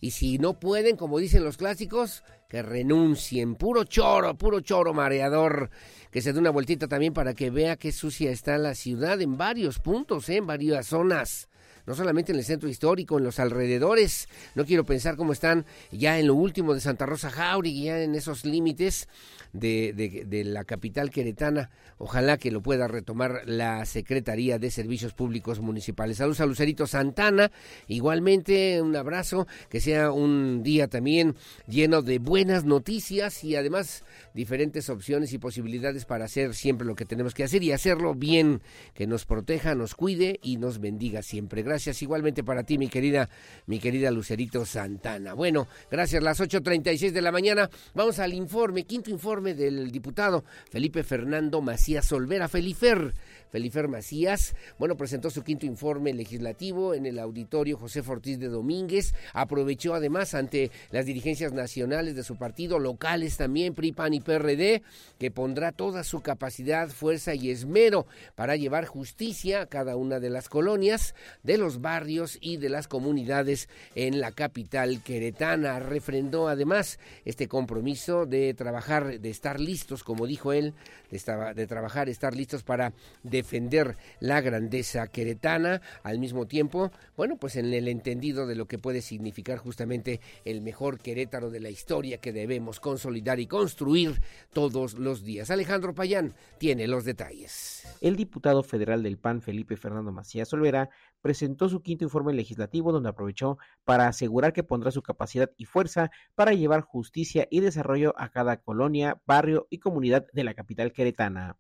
Y 0.00 0.12
si 0.12 0.38
no 0.38 0.60
pueden, 0.60 0.96
como 0.96 1.18
dicen 1.18 1.42
los 1.42 1.56
clásicos, 1.56 2.22
que 2.48 2.62
renuncien. 2.62 3.56
Puro 3.56 3.84
choro, 3.84 4.36
puro 4.36 4.60
choro 4.60 4.94
mareador. 4.94 5.70
Que 6.12 6.22
se 6.22 6.32
dé 6.32 6.38
una 6.38 6.50
vueltita 6.50 6.86
también 6.86 7.12
para 7.12 7.34
que 7.34 7.50
vea 7.50 7.76
qué 7.76 7.90
sucia 7.90 8.30
está 8.30 8.56
la 8.56 8.74
ciudad 8.74 9.20
en 9.20 9.36
varios 9.36 9.80
puntos, 9.80 10.28
¿eh? 10.28 10.36
en 10.36 10.46
varias 10.46 10.86
zonas 10.86 11.48
no 11.88 11.94
solamente 11.94 12.32
en 12.32 12.38
el 12.38 12.44
centro 12.44 12.68
histórico, 12.68 13.16
en 13.16 13.24
los 13.24 13.40
alrededores. 13.40 14.28
No 14.54 14.66
quiero 14.66 14.84
pensar 14.84 15.16
cómo 15.16 15.32
están 15.32 15.64
ya 15.90 16.18
en 16.18 16.26
lo 16.26 16.34
último 16.34 16.74
de 16.74 16.80
Santa 16.80 17.06
Rosa 17.06 17.30
Jauregui, 17.30 17.84
ya 17.84 18.02
en 18.02 18.14
esos 18.14 18.44
límites 18.44 19.08
de, 19.54 19.94
de, 20.26 20.44
la 20.44 20.64
capital 20.64 21.10
queretana. 21.10 21.70
Ojalá 21.96 22.36
que 22.36 22.50
lo 22.50 22.60
pueda 22.60 22.86
retomar 22.88 23.40
la 23.46 23.86
Secretaría 23.86 24.58
de 24.58 24.70
Servicios 24.70 25.14
Públicos 25.14 25.60
Municipales. 25.60 26.18
Saludos 26.18 26.40
a 26.40 26.46
Lucerito 26.46 26.86
Santana. 26.86 27.50
Igualmente, 27.88 28.82
un 28.82 28.94
abrazo. 28.94 29.46
Que 29.70 29.80
sea 29.80 30.12
un 30.12 30.62
día 30.62 30.88
también 30.88 31.36
lleno 31.66 32.02
de 32.02 32.18
buenas 32.18 32.64
noticias 32.64 33.42
y 33.42 33.56
además 33.56 34.04
diferentes 34.34 34.90
opciones 34.90 35.32
y 35.32 35.38
posibilidades 35.38 36.04
para 36.04 36.26
hacer 36.26 36.54
siempre 36.54 36.86
lo 36.86 36.94
que 36.94 37.06
tenemos 37.06 37.32
que 37.32 37.44
hacer 37.44 37.62
y 37.62 37.72
hacerlo 37.72 38.14
bien. 38.14 38.60
Que 38.92 39.06
nos 39.06 39.24
proteja, 39.24 39.74
nos 39.74 39.94
cuide 39.94 40.38
y 40.42 40.58
nos 40.58 40.80
bendiga 40.80 41.22
siempre. 41.22 41.62
Gracias 41.62 41.77
igualmente 41.86 42.42
para 42.42 42.64
ti, 42.64 42.78
mi 42.78 42.88
querida, 42.88 43.28
mi 43.66 43.78
querida 43.78 44.10
Lucerito 44.10 44.66
Santana. 44.66 45.34
Bueno, 45.34 45.68
gracias. 45.90 46.22
Las 46.22 46.40
8.36 46.40 47.12
de 47.12 47.22
la 47.22 47.32
mañana. 47.32 47.70
Vamos 47.94 48.18
al 48.18 48.34
informe, 48.34 48.84
quinto 48.84 49.10
informe 49.10 49.54
del 49.54 49.90
diputado 49.90 50.44
Felipe 50.70 51.02
Fernando 51.04 51.60
Macías 51.60 52.10
Olvera. 52.12 52.48
Felifer, 52.48 53.14
Felifer 53.50 53.88
Macías, 53.88 54.54
bueno, 54.78 54.96
presentó 54.96 55.30
su 55.30 55.42
quinto 55.42 55.66
informe 55.66 56.12
legislativo 56.12 56.94
en 56.94 57.06
el 57.06 57.18
auditorio 57.18 57.76
José 57.76 58.02
Ortiz 58.06 58.38
de 58.38 58.48
Domínguez. 58.48 59.14
Aprovechó 59.32 59.94
además 59.94 60.34
ante 60.34 60.70
las 60.90 61.06
dirigencias 61.06 61.52
nacionales 61.52 62.14
de 62.14 62.24
su 62.24 62.36
partido, 62.36 62.78
locales 62.78 63.36
también, 63.36 63.74
PRI, 63.74 63.92
PAN 63.92 64.14
y 64.14 64.20
PRD, 64.20 64.82
que 65.18 65.30
pondrá 65.30 65.72
toda 65.72 66.04
su 66.04 66.20
capacidad, 66.20 66.88
fuerza 66.88 67.34
y 67.34 67.50
esmero 67.50 68.06
para 68.34 68.56
llevar 68.56 68.86
justicia 68.86 69.62
a 69.62 69.66
cada 69.66 69.96
una 69.96 70.20
de 70.20 70.30
las 70.30 70.48
colonias, 70.48 71.14
los 71.58 71.80
barrios 71.80 72.38
y 72.40 72.56
de 72.56 72.68
las 72.68 72.88
comunidades 72.88 73.68
en 73.94 74.20
la 74.20 74.32
capital 74.32 75.02
queretana. 75.02 75.78
Refrendó 75.78 76.48
además 76.48 76.98
este 77.24 77.48
compromiso 77.48 78.26
de 78.26 78.54
trabajar, 78.54 79.20
de 79.20 79.30
estar 79.30 79.60
listos, 79.60 80.04
como 80.04 80.26
dijo 80.26 80.52
él, 80.52 80.74
de, 81.10 81.54
de 81.54 81.66
trabajar, 81.66 82.08
estar 82.08 82.34
listos 82.34 82.62
para 82.62 82.92
defender 83.22 83.96
la 84.20 84.40
grandeza 84.40 85.06
queretana, 85.08 85.82
al 86.02 86.18
mismo 86.18 86.46
tiempo, 86.46 86.90
bueno, 87.16 87.36
pues 87.36 87.56
en 87.56 87.72
el 87.72 87.88
entendido 87.88 88.46
de 88.46 88.54
lo 88.54 88.66
que 88.66 88.78
puede 88.78 89.02
significar 89.02 89.58
justamente 89.58 90.20
el 90.44 90.60
mejor 90.60 90.98
Querétaro 90.98 91.50
de 91.50 91.60
la 91.60 91.70
historia 91.70 92.18
que 92.18 92.32
debemos 92.32 92.80
consolidar 92.80 93.40
y 93.40 93.46
construir 93.46 94.20
todos 94.52 94.94
los 94.94 95.24
días. 95.24 95.50
Alejandro 95.50 95.94
Payán 95.94 96.34
tiene 96.58 96.86
los 96.86 97.04
detalles. 97.04 97.84
El 98.00 98.16
diputado 98.16 98.62
federal 98.62 99.02
del 99.02 99.18
PAN, 99.18 99.42
Felipe 99.42 99.76
Fernando 99.76 100.12
Macías 100.12 100.52
Olvera, 100.52 100.90
presentó 101.20 101.68
su 101.68 101.82
quinto 101.82 102.04
informe 102.04 102.32
legislativo 102.32 102.92
donde 102.92 103.08
aprovechó 103.08 103.58
para 103.84 104.08
asegurar 104.08 104.52
que 104.52 104.64
pondrá 104.64 104.90
su 104.90 105.02
capacidad 105.02 105.50
y 105.56 105.64
fuerza 105.64 106.10
para 106.34 106.52
llevar 106.52 106.82
justicia 106.82 107.46
y 107.50 107.60
desarrollo 107.60 108.14
a 108.16 108.30
cada 108.30 108.60
colonia, 108.60 109.20
barrio 109.26 109.66
y 109.70 109.78
comunidad 109.78 110.26
de 110.32 110.44
la 110.44 110.54
capital 110.54 110.92
queretana. 110.92 111.56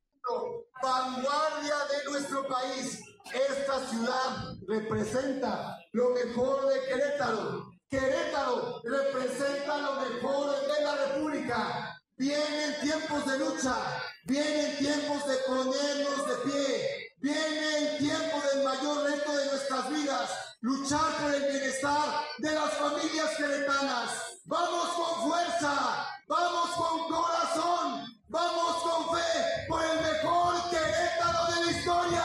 Vanguardia 0.82 1.74
de 1.90 2.10
nuestro 2.10 2.46
país. 2.46 3.02
Esta 3.34 3.80
ciudad 3.86 4.56
representa 4.66 5.76
lo 5.92 6.10
mejor 6.10 6.68
de 6.68 6.80
Querétaro. 6.88 7.70
Querétaro 7.88 8.80
representa 8.84 9.78
lo 9.78 10.00
mejor 10.00 10.50
de 10.60 10.84
la 10.84 11.06
República. 11.06 12.00
Vienen 12.16 12.80
tiempos 12.80 13.26
de 13.26 13.38
lucha, 13.38 13.76
vienen 14.24 14.76
tiempos 14.78 15.26
de 15.26 15.36
ponernos 15.46 16.26
de 16.26 16.50
pie, 16.50 17.07
Viene 17.20 17.78
el 17.78 17.98
tiempo 17.98 18.36
del 18.54 18.62
mayor 18.62 19.10
reto 19.10 19.36
de 19.36 19.46
nuestras 19.46 19.90
vidas, 19.90 20.56
luchar 20.60 21.20
por 21.20 21.34
el 21.34 21.42
bienestar 21.50 22.20
de 22.38 22.52
las 22.54 22.70
familias 22.74 23.36
queretanas. 23.36 24.40
Vamos 24.44 24.88
con 24.90 25.28
fuerza, 25.28 26.06
vamos 26.28 26.70
con 26.76 27.08
corazón, 27.08 28.04
vamos 28.28 28.76
con 28.84 29.16
fe 29.16 29.66
por 29.68 29.82
el 29.82 29.96
mejor 29.96 30.54
Querétaro 30.70 31.54
de 31.54 31.64
la 31.64 31.70
historia. 31.76 32.24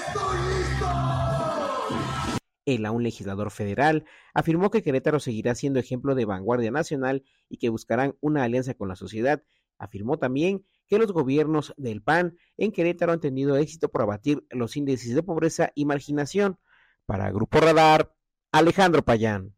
¡Estoy 0.00 0.36
listo! 0.48 0.86
El 2.64 2.86
aún 2.86 3.02
legislador 3.02 3.50
federal 3.50 4.06
afirmó 4.32 4.70
que 4.70 4.82
Querétaro 4.82 5.20
seguirá 5.20 5.54
siendo 5.54 5.78
ejemplo 5.78 6.14
de 6.14 6.24
vanguardia 6.24 6.70
nacional 6.70 7.22
y 7.50 7.58
que 7.58 7.68
buscarán 7.68 8.16
una 8.22 8.44
alianza 8.44 8.72
con 8.72 8.88
la 8.88 8.96
sociedad. 8.96 9.42
Afirmó 9.76 10.18
también 10.18 10.64
que 10.88 10.98
los 10.98 11.12
gobiernos 11.12 11.74
del 11.76 12.02
PAN 12.02 12.36
en 12.56 12.72
Querétaro 12.72 13.12
han 13.12 13.20
tenido 13.20 13.56
éxito 13.56 13.88
por 13.90 14.02
abatir 14.02 14.44
los 14.50 14.76
índices 14.76 15.14
de 15.14 15.22
pobreza 15.22 15.72
y 15.74 15.84
marginación. 15.84 16.58
Para 17.06 17.30
Grupo 17.30 17.60
Radar, 17.60 18.14
Alejandro 18.52 19.02
Payán. 19.02 19.54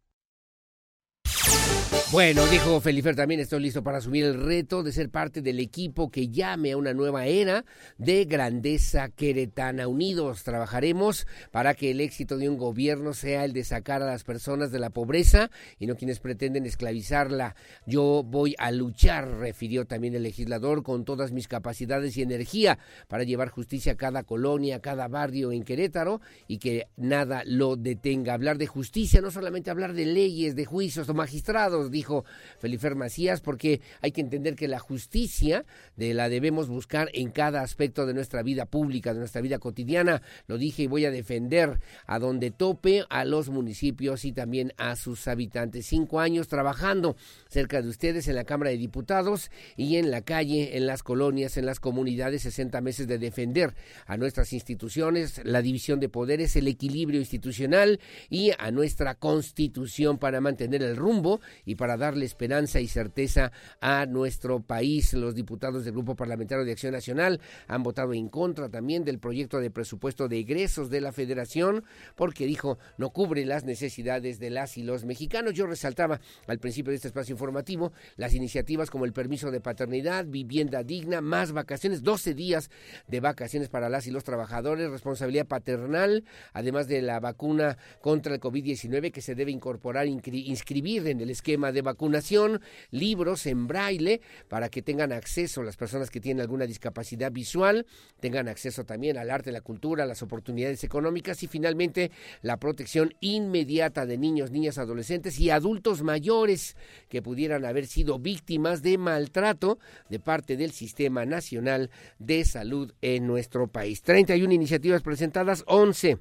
Bueno, 2.15 2.47
dijo 2.47 2.81
Felifer, 2.81 3.16
también 3.16 3.41
estoy 3.41 3.59
listo 3.59 3.82
para 3.82 3.99
asumir 3.99 4.24
el 4.24 4.41
reto 4.41 4.85
de 4.85 4.93
ser 4.93 5.11
parte 5.11 5.43
del 5.43 5.59
equipo 5.59 6.12
que 6.12 6.28
llame 6.28 6.70
a 6.70 6.77
una 6.77 6.95
nueva 6.95 7.27
era 7.27 7.65
de 7.99 8.24
grandeza 8.24 9.09
queretana. 9.09 9.89
Unidos 9.89 10.45
trabajaremos 10.45 11.27
para 11.51 11.74
que 11.74 11.91
el 11.91 12.01
éxito 12.01 12.36
de 12.36 12.49
un 12.49 12.57
gobierno 12.57 13.15
sea 13.15 13.45
el 13.45 13.53
de 13.53 13.65
sacar 13.65 14.01
a 14.01 14.07
las 14.07 14.23
personas 14.23 14.70
de 14.70 14.78
la 14.78 14.91
pobreza 14.91 15.51
y 15.81 15.89
no 15.89 15.97
quienes 15.97 16.20
pretenden 16.20 16.66
esclavizarla. 16.66 17.57
Yo 17.85 18.23
voy 18.24 18.55
a 18.59 18.70
luchar, 18.70 19.28
refirió 19.41 19.85
también 19.85 20.15
el 20.15 20.23
legislador, 20.23 20.85
con 20.85 21.05
todas 21.05 21.32
mis 21.32 21.49
capacidades 21.49 22.16
y 22.16 22.23
energía 22.23 22.78
para 23.09 23.24
llevar 23.24 23.49
justicia 23.49 23.95
a 23.95 23.97
cada 23.97 24.23
colonia, 24.23 24.77
a 24.77 24.81
cada 24.81 25.09
barrio 25.09 25.51
en 25.51 25.65
Querétaro 25.65 26.20
y 26.47 26.59
que 26.59 26.86
nada 26.97 27.43
lo 27.45 27.74
detenga. 27.74 28.35
Hablar 28.35 28.57
de 28.57 28.69
justicia, 28.69 29.20
no 29.20 29.32
solamente 29.32 29.73
hablar 29.73 29.95
de 29.95 30.07
leyes, 30.07 30.55
de 30.55 30.65
juicios 30.65 31.09
o 31.09 31.15
magistrados, 31.15 31.91
dijo 31.91 32.04
dijo 32.05 32.25
Felifer 32.59 32.97
Macías, 32.97 33.41
porque 33.41 33.81
hay 34.03 34.13
que 34.13 34.21
entender 34.21 34.57
que 34.57 34.69
la 34.69 34.79
justicia 34.79 35.65
de 35.97 36.13
la 36.13 36.29
debemos 36.29 36.69
buscar 36.69 37.09
en 37.15 37.31
cada 37.31 37.63
aspecto 37.63 38.05
de 38.05 38.13
nuestra 38.13 38.43
vida 38.43 38.67
pública, 38.67 39.15
de 39.15 39.21
nuestra 39.21 39.41
vida 39.41 39.59
cotidiana. 39.59 40.21
Lo 40.47 40.59
dije 40.59 40.83
y 40.83 40.87
voy 40.87 41.07
a 41.07 41.11
defender 41.11 41.81
a 42.07 42.19
donde 42.19 42.51
tope 42.51 43.05
a 43.09 43.25
los 43.25 43.49
municipios 43.49 44.27
y 44.27 44.33
también 44.33 44.75
a 44.77 44.97
sus 44.97 45.27
habitantes. 45.29 45.87
Cinco 45.87 46.21
años 46.21 46.49
trabajando 46.49 47.17
cerca 47.49 47.81
de 47.81 47.89
ustedes 47.89 48.29
en 48.29 48.35
la 48.35 48.45
Cámara 48.45 48.71
de 48.71 48.77
Diputados 48.77 49.51
y 49.77 49.97
en 49.97 50.11
la 50.11 50.21
calle, 50.21 50.77
en 50.77 50.87
las 50.87 51.03
colonias, 51.03 51.57
en 51.57 51.65
las 51.65 51.81
comunidades, 51.81 52.43
60 52.43 52.83
meses 52.83 53.09
de 53.09 53.19
defender 53.19 53.75
a 54.07 54.19
nuestras 54.19 54.53
instituciones, 54.53 55.41
la 55.45 55.63
división 55.63 56.01
de 56.01 56.11
poderes, 56.11 56.55
el 56.57 56.69
equilibrio 56.69 57.21
institucional 57.21 57.99
y 58.29 58.51
a 58.59 58.71
nuestra 58.71 59.15
constitución 59.15 60.19
para 60.19 60.43
mantener 60.43 60.83
el 60.83 60.97
rumbo 60.97 61.41
y 61.65 61.77
para 61.77 61.94
para 61.95 62.07
darle 62.07 62.25
esperanza 62.25 62.81
y 62.81 62.89
certeza 62.89 63.53
a 63.81 64.05
nuestro 64.07 64.59
país. 64.59 65.12
Los 65.15 65.37
diputados 65.37 65.85
del 65.85 65.95
Grupo 65.95 66.16
Parlamentario 66.16 66.65
de 66.65 66.73
Acción 66.73 66.93
Nacional 66.93 67.41
han 67.69 67.85
votado 67.85 68.12
en 68.15 68.29
contra 68.29 68.69
también 68.69 69.05
del 69.05 69.21
proyecto 69.21 69.61
de 69.61 69.71
presupuesto 69.71 70.27
de 70.27 70.41
egresos 70.41 70.91
de 70.91 71.01
la 71.01 71.12
Federación 71.12 71.85
porque 72.16 72.47
dijo 72.47 72.79
no 72.99 73.11
cubre 73.11 73.47
las 73.47 73.62
necesidades 73.62 74.41
de 74.41 74.51
las 74.51 74.77
y 74.77 74.83
los 74.83 75.05
mexicanos. 75.05 75.55
Yo 75.55 75.69
resaltaba 75.69 76.21
al 76.49 76.59
principio 76.59 76.91
de 76.91 76.97
este 76.97 77.09
espacio 77.09 77.33
informativo 77.33 77.93
las 78.16 78.35
iniciativas 78.35 78.91
como 78.91 79.05
el 79.05 79.12
permiso 79.12 79.53
de 79.53 79.61
paternidad, 79.61 80.27
vivienda 80.27 80.83
digna, 80.83 81.21
más 81.21 81.53
vacaciones, 81.53 82.03
12 82.03 82.35
días 82.35 82.71
de 83.07 83.21
vacaciones 83.21 83.69
para 83.69 83.89
las 83.89 84.09
y 84.09 84.11
los 84.11 84.25
trabajadores, 84.25 84.91
responsabilidad 84.91 85.47
paternal, 85.47 86.25
además 86.55 86.89
de 86.89 87.03
la 87.03 87.21
vacuna 87.21 87.79
contra 88.01 88.35
el 88.35 88.41
COVID-19 88.41 89.12
que 89.12 89.21
se 89.21 89.37
debe 89.37 89.53
incorporar, 89.53 90.09
inscribir 90.09 91.07
en 91.07 91.21
el 91.21 91.31
esquema 91.31 91.71
de 91.75 91.83
vacunación, 91.83 92.61
libros 92.91 93.47
en 93.47 93.67
braille 93.67 94.21
para 94.49 94.69
que 94.69 94.83
tengan 94.83 95.13
acceso 95.13 95.63
las 95.63 95.77
personas 95.77 96.11
que 96.11 96.21
tienen 96.21 96.41
alguna 96.41 96.67
discapacidad 96.67 97.31
visual, 97.31 97.87
tengan 98.21 98.49
acceso 98.49 98.85
también 98.85 99.19
al 99.19 99.31
arte, 99.31 99.53
la 99.53 99.61
cultura, 99.61 100.07
las 100.07 100.23
oportunidades 100.23 100.85
económicas 100.85 101.43
y 101.43 101.47
finalmente 101.47 102.11
la 102.43 102.59
protección 102.59 103.15
inmediata 103.21 104.07
de 104.07 104.19
niños, 104.19 104.51
niñas, 104.51 104.79
adolescentes 104.79 105.39
y 105.39 105.51
adultos 105.51 106.03
mayores 106.03 106.77
que 107.09 107.23
pudieran 107.23 107.65
haber 107.65 107.87
sido 107.87 108.19
víctimas 108.19 108.83
de 108.83 108.99
maltrato 108.99 109.79
de 110.09 110.21
parte 110.21 110.57
del 110.57 110.73
Sistema 110.73 111.25
Nacional 111.27 111.91
de 112.19 112.45
Salud 112.45 112.93
en 113.03 113.27
nuestro 113.27 113.69
país. 113.69 114.03
31 114.03 114.53
iniciativas 114.53 115.03
presentadas, 115.03 115.65
11 115.67 116.19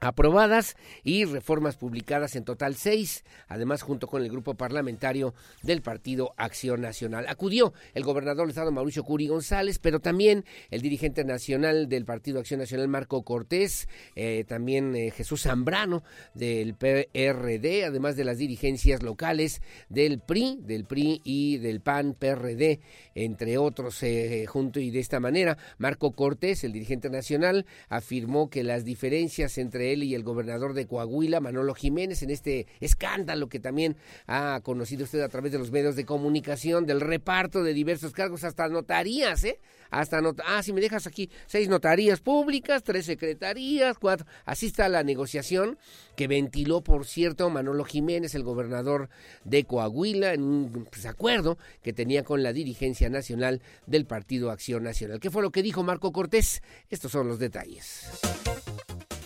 aprobadas 0.00 0.76
y 1.04 1.24
reformas 1.24 1.76
publicadas 1.76 2.36
en 2.36 2.44
total 2.44 2.74
seis, 2.74 3.24
además 3.48 3.82
junto 3.82 4.06
con 4.06 4.22
el 4.22 4.30
grupo 4.30 4.54
parlamentario 4.54 5.34
del 5.62 5.82
Partido 5.82 6.34
Acción 6.36 6.80
Nacional. 6.80 7.26
Acudió 7.28 7.72
el 7.94 8.02
gobernador 8.02 8.44
del 8.44 8.50
estado 8.50 8.72
Mauricio 8.72 9.04
Curi 9.04 9.28
González, 9.28 9.78
pero 9.78 10.00
también 10.00 10.44
el 10.70 10.80
dirigente 10.80 11.24
nacional 11.24 11.88
del 11.88 12.04
Partido 12.04 12.40
Acción 12.40 12.60
Nacional 12.60 12.88
Marco 12.88 13.22
Cortés, 13.22 13.88
eh, 14.16 14.44
también 14.48 14.94
eh, 14.96 15.10
Jesús 15.10 15.42
Zambrano 15.42 16.02
del 16.34 16.74
PRD, 16.74 17.84
además 17.84 18.16
de 18.16 18.24
las 18.24 18.38
dirigencias 18.38 19.02
locales 19.02 19.60
del 19.88 20.20
PRI, 20.20 20.58
del 20.62 20.84
PRI 20.84 21.20
y 21.24 21.58
del 21.58 21.80
PAN 21.80 22.14
PRD, 22.14 22.80
entre 23.14 23.58
otros, 23.58 24.02
eh, 24.02 24.46
junto 24.46 24.80
y 24.80 24.90
de 24.90 25.00
esta 25.00 25.20
manera, 25.20 25.58
Marco 25.78 26.12
Cortés, 26.12 26.64
el 26.64 26.72
dirigente 26.72 27.10
nacional, 27.10 27.66
afirmó 27.88 28.50
que 28.50 28.64
las 28.64 28.84
diferencias 28.84 29.58
entre 29.58 29.89
él 29.92 30.02
y 30.02 30.14
el 30.14 30.22
gobernador 30.22 30.74
de 30.74 30.86
Coahuila, 30.86 31.40
Manolo 31.40 31.74
Jiménez, 31.74 32.22
en 32.22 32.30
este 32.30 32.66
escándalo 32.80 33.48
que 33.48 33.60
también 33.60 33.96
ha 34.26 34.60
conocido 34.62 35.04
usted 35.04 35.20
a 35.20 35.28
través 35.28 35.52
de 35.52 35.58
los 35.58 35.70
medios 35.70 35.96
de 35.96 36.04
comunicación, 36.04 36.86
del 36.86 37.00
reparto 37.00 37.62
de 37.62 37.74
diversos 37.74 38.12
cargos, 38.12 38.44
hasta 38.44 38.68
notarías, 38.68 39.44
¿eh? 39.44 39.60
Hasta 39.90 40.20
not 40.20 40.40
ah, 40.46 40.62
si 40.62 40.72
me 40.72 40.80
dejas 40.80 41.06
aquí, 41.06 41.30
seis 41.46 41.68
notarías 41.68 42.20
públicas, 42.20 42.82
tres 42.84 43.06
secretarías, 43.06 43.98
cuatro. 43.98 44.26
Así 44.44 44.66
está 44.66 44.88
la 44.88 45.02
negociación 45.02 45.78
que 46.16 46.28
ventiló, 46.28 46.82
por 46.82 47.06
cierto, 47.06 47.50
Manolo 47.50 47.84
Jiménez, 47.84 48.34
el 48.34 48.44
gobernador 48.44 49.08
de 49.44 49.64
Coahuila, 49.64 50.32
en 50.32 50.42
un 50.42 50.86
pues, 50.90 51.06
acuerdo 51.06 51.58
que 51.82 51.92
tenía 51.92 52.22
con 52.22 52.42
la 52.42 52.52
dirigencia 52.52 53.10
nacional 53.10 53.62
del 53.86 54.06
Partido 54.06 54.50
Acción 54.50 54.84
Nacional. 54.84 55.18
¿Qué 55.18 55.30
fue 55.30 55.42
lo 55.42 55.50
que 55.50 55.62
dijo 55.62 55.82
Marco 55.82 56.12
Cortés? 56.12 56.62
Estos 56.88 57.10
son 57.10 57.26
los 57.26 57.38
detalles. 57.38 58.08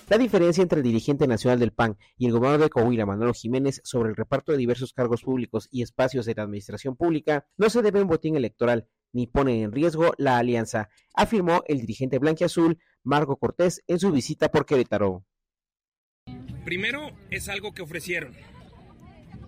La 0.08 0.18
diferencia 0.18 0.60
entre 0.60 0.80
el 0.80 0.84
dirigente 0.84 1.26
nacional 1.26 1.58
del 1.58 1.72
PAN 1.72 1.96
y 2.18 2.26
el 2.26 2.32
gobernador 2.32 2.64
de 2.64 2.68
Coahuila, 2.68 3.06
Manuel 3.06 3.32
Jiménez, 3.32 3.80
sobre 3.84 4.10
el 4.10 4.16
reparto 4.16 4.52
de 4.52 4.58
diversos 4.58 4.92
cargos 4.92 5.22
públicos 5.22 5.66
y 5.70 5.80
espacios 5.80 6.26
de 6.26 6.34
la 6.34 6.42
administración 6.42 6.94
pública 6.94 7.46
no 7.56 7.70
se 7.70 7.80
debe 7.80 8.00
a 8.00 8.02
un 8.02 8.08
botín 8.08 8.36
electoral 8.36 8.86
ni 9.14 9.26
pone 9.26 9.62
en 9.62 9.72
riesgo 9.72 10.12
la 10.18 10.36
alianza, 10.36 10.90
afirmó 11.14 11.62
el 11.68 11.80
dirigente 11.80 12.18
blanquiazul 12.18 12.78
Marco 13.02 13.38
Cortés 13.38 13.82
en 13.86 13.98
su 13.98 14.12
visita 14.12 14.50
por 14.50 14.66
Querétaro. 14.66 15.24
Primero 16.66 17.10
es 17.30 17.48
algo 17.48 17.72
que 17.72 17.82
ofrecieron 17.82 18.34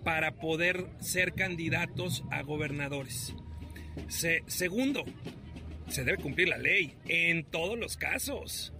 para 0.03 0.39
poder 0.39 0.87
ser 1.01 1.33
candidatos 1.33 2.23
a 2.31 2.41
gobernadores. 2.41 3.35
segundo, 4.07 5.03
se 5.87 6.03
debe 6.03 6.17
cumplir 6.17 6.49
la 6.49 6.57
ley 6.57 6.95
en 7.07 7.43
todos 7.43 7.77
los 7.77 7.95
casos. 7.97 8.73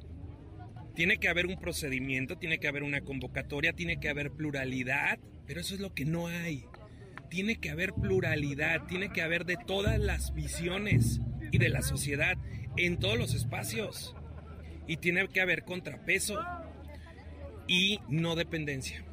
Tiene 0.97 1.19
que 1.19 1.29
haber 1.29 1.45
un 1.45 1.59
procedimiento, 1.59 2.39
tiene 2.39 2.57
que 2.57 2.67
haber 2.67 2.81
una 2.81 3.01
convocatoria, 3.01 3.71
tiene 3.71 3.99
que 3.99 4.09
haber 4.09 4.31
pluralidad, 4.31 5.19
pero 5.45 5.61
eso 5.61 5.75
es 5.75 5.79
lo 5.79 5.93
que 5.93 6.05
no 6.05 6.25
hay. 6.25 6.65
Tiene 7.29 7.57
que 7.57 7.69
haber 7.69 7.93
pluralidad, 7.93 8.87
tiene 8.87 9.11
que 9.11 9.21
haber 9.21 9.45
de 9.45 9.57
todas 9.57 9.99
las 9.99 10.33
visiones 10.33 11.21
y 11.51 11.59
de 11.59 11.69
la 11.69 11.83
sociedad 11.83 12.35
en 12.77 12.97
todos 12.97 13.15
los 13.15 13.35
espacios. 13.35 14.15
Y 14.87 14.97
tiene 14.97 15.27
que 15.27 15.39
haber 15.39 15.65
contrapeso 15.65 16.43
y 17.67 17.99
no 18.09 18.35
dependencia. 18.35 19.05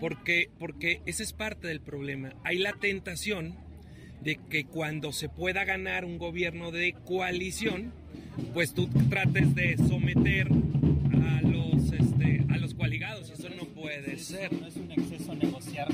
Porque, 0.00 0.48
porque 0.58 1.02
ese 1.04 1.22
es 1.22 1.34
parte 1.34 1.68
del 1.68 1.82
problema. 1.82 2.32
Hay 2.44 2.56
la 2.56 2.72
tentación 2.72 3.58
de 4.22 4.40
que 4.48 4.64
cuando 4.64 5.12
se 5.12 5.28
pueda 5.28 5.66
ganar 5.66 6.06
un 6.06 6.16
gobierno 6.16 6.70
de 6.70 6.94
coalición, 7.04 7.92
pues 8.54 8.72
tú 8.72 8.88
trates 9.10 9.54
de 9.54 9.76
someter 9.76 10.48
a 11.22 11.42
los, 11.42 11.92
este, 11.92 12.44
a 12.48 12.56
los 12.58 12.74
coaligados. 12.74 13.30
Eso 13.30 13.48
no 13.50 13.64
puede 13.66 14.18
ser. 14.18 14.52
No 14.52 14.66
es 14.66 14.76
un 14.76 14.90
exceso 14.92 15.34
negociar 15.34 15.88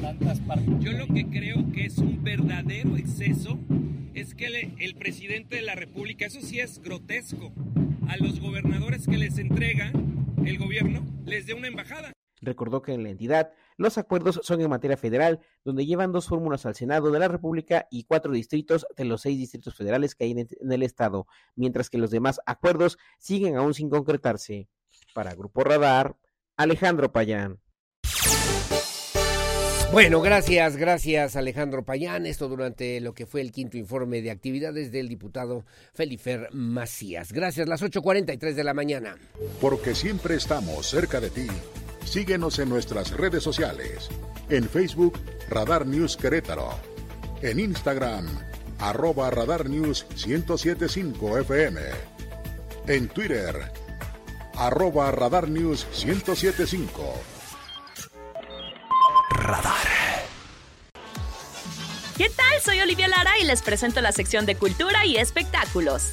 tantas 0.00 0.40
partes. 0.40 0.68
Yo 0.80 0.92
lo 0.92 1.06
que 1.06 1.26
creo 1.26 1.70
que 1.72 1.86
es 1.86 1.98
un 1.98 2.22
verdadero 2.22 2.96
exceso 2.96 3.58
es 4.14 4.34
que 4.34 4.46
el 4.78 4.94
presidente 4.96 5.56
de 5.56 5.62
la 5.62 5.74
República, 5.74 6.26
eso 6.26 6.40
sí 6.40 6.58
es 6.60 6.80
grotesco, 6.80 7.52
a 8.08 8.16
los 8.16 8.40
gobernadores 8.40 9.06
que 9.06 9.18
les 9.18 9.38
entrega 9.38 9.92
el 10.44 10.58
gobierno, 10.58 11.06
les 11.26 11.46
dé 11.46 11.54
una 11.54 11.68
embajada. 11.68 12.12
Recordó 12.40 12.82
que 12.82 12.92
en 12.92 13.02
la 13.02 13.10
entidad 13.10 13.52
los 13.80 13.96
acuerdos 13.96 14.40
son 14.42 14.60
en 14.60 14.68
materia 14.68 14.98
federal, 14.98 15.40
donde 15.64 15.86
llevan 15.86 16.12
dos 16.12 16.28
fórmulas 16.28 16.66
al 16.66 16.74
Senado 16.74 17.10
de 17.10 17.18
la 17.18 17.28
República 17.28 17.88
y 17.90 18.04
cuatro 18.04 18.30
distritos 18.30 18.86
de 18.94 19.06
los 19.06 19.22
seis 19.22 19.38
distritos 19.38 19.74
federales 19.74 20.14
que 20.14 20.24
hay 20.24 20.32
en 20.32 20.70
el 20.70 20.82
Estado, 20.82 21.26
mientras 21.56 21.88
que 21.88 21.96
los 21.96 22.10
demás 22.10 22.42
acuerdos 22.44 22.98
siguen 23.18 23.56
aún 23.56 23.72
sin 23.72 23.88
concretarse. 23.88 24.68
Para 25.14 25.34
Grupo 25.34 25.64
Radar, 25.64 26.14
Alejandro 26.58 27.10
Payán. 27.10 27.58
Bueno, 29.92 30.20
gracias, 30.20 30.76
gracias 30.76 31.34
Alejandro 31.34 31.82
Payán. 31.82 32.26
Esto 32.26 32.48
durante 32.48 33.00
lo 33.00 33.14
que 33.14 33.24
fue 33.24 33.40
el 33.40 33.50
quinto 33.50 33.78
informe 33.78 34.20
de 34.20 34.30
actividades 34.30 34.92
del 34.92 35.08
diputado 35.08 35.64
Felifer 35.94 36.50
Macías. 36.52 37.32
Gracias, 37.32 37.66
las 37.66 37.82
8.43 37.82 38.52
de 38.52 38.64
la 38.64 38.74
mañana. 38.74 39.16
Porque 39.58 39.94
siempre 39.94 40.34
estamos 40.34 40.86
cerca 40.86 41.18
de 41.18 41.30
ti. 41.30 41.46
Síguenos 42.04 42.58
en 42.58 42.68
nuestras 42.68 43.12
redes 43.12 43.42
sociales. 43.42 44.08
En 44.48 44.68
Facebook, 44.68 45.18
Radar 45.48 45.86
News 45.86 46.16
Querétaro. 46.16 46.70
En 47.42 47.60
Instagram, 47.60 48.26
arroba 48.78 49.30
Radar 49.30 49.68
News 49.68 50.06
1075 50.26 51.38
FM. 51.38 51.80
En 52.86 53.08
Twitter, 53.08 53.72
arroba 54.56 55.10
Radar 55.12 55.48
News 55.48 55.86
1075. 56.04 57.14
Radar. 59.30 60.00
¿Qué 62.16 62.28
tal? 62.28 62.60
Soy 62.62 62.80
Olivia 62.80 63.08
Lara 63.08 63.38
y 63.38 63.44
les 63.44 63.62
presento 63.62 64.00
la 64.00 64.12
sección 64.12 64.44
de 64.44 64.56
Cultura 64.56 65.06
y 65.06 65.16
Espectáculos. 65.16 66.12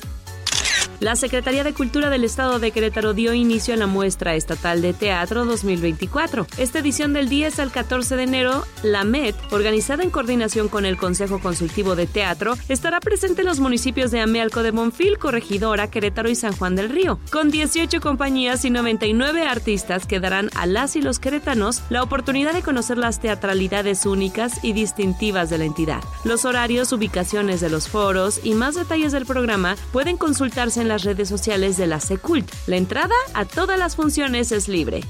La 1.00 1.16
Secretaría 1.16 1.64
de 1.64 1.76
Cultura 1.76 2.10
del 2.10 2.24
Estado 2.24 2.58
de 2.58 2.72
Querétaro 2.72 3.14
dio 3.14 3.36
inicio 3.36 3.76
a 3.76 3.78
la 3.78 3.86
muestra 3.86 4.34
estatal 4.34 4.82
de 4.82 4.94
teatro 4.94 5.46
2024. 5.46 6.48
Esta 6.58 6.80
edición 6.80 7.14
del 7.14 7.30
10 7.30 7.60
al 7.60 7.72
14 7.72 8.16
de 8.16 8.24
enero, 8.24 8.66
la 8.82 9.04
MET, 9.04 9.36
organizada 9.52 10.02
en 10.02 10.10
coordinación 10.10 10.70
con 10.70 10.88
el 10.88 10.98
Consejo 10.98 11.40
Consultivo 11.40 11.96
de 11.96 12.08
Teatro, 12.08 12.56
estará 12.68 13.00
presente 13.00 13.42
en 13.42 13.48
los 13.48 13.60
municipios 13.60 14.10
de 14.10 14.22
Amealco 14.22 14.64
de 14.64 14.72
Monfil, 14.72 15.20
Corregidora, 15.20 15.92
Querétaro 15.92 16.30
y 16.30 16.36
San 16.36 16.54
Juan 16.54 16.76
del 16.76 16.90
Río. 16.90 17.20
Con 17.32 17.52
18 17.52 18.02
compañías 18.02 18.66
y 18.66 18.72
99 18.72 19.46
artistas 19.46 20.08
que 20.08 20.20
darán 20.20 20.50
a 20.56 20.66
las 20.66 20.96
y 20.96 21.04
los 21.04 21.20
queretanos 21.20 21.84
la 21.92 22.02
oportunidad 22.02 22.54
de 22.54 22.64
conocer 22.64 22.98
las 22.98 23.20
teatralidades 23.20 24.08
únicas 24.08 24.64
y 24.64 24.74
distintivas 24.74 25.52
de 25.52 25.60
la 25.60 25.66
entidad. 25.66 26.04
Los 26.24 26.44
horarios, 26.44 26.92
ubicaciones 26.92 27.62
de 27.62 27.70
los 27.70 27.88
foros 27.88 28.40
y 28.44 28.56
más 28.56 28.74
detalles 28.74 29.12
del 29.12 29.28
programa 29.28 29.76
pueden 29.92 30.18
consultarse 30.18 30.82
en 30.82 30.87
las 30.88 31.04
redes 31.04 31.30
sociales 31.30 31.78
de 31.78 31.88
la 31.88 32.00
Secult. 32.00 32.50
La 32.68 32.78
entrada 32.78 33.16
a 33.34 33.46
todas 33.46 33.78
las 33.78 33.96
funciones 33.96 34.52
es 34.52 34.68
libre. 34.68 35.02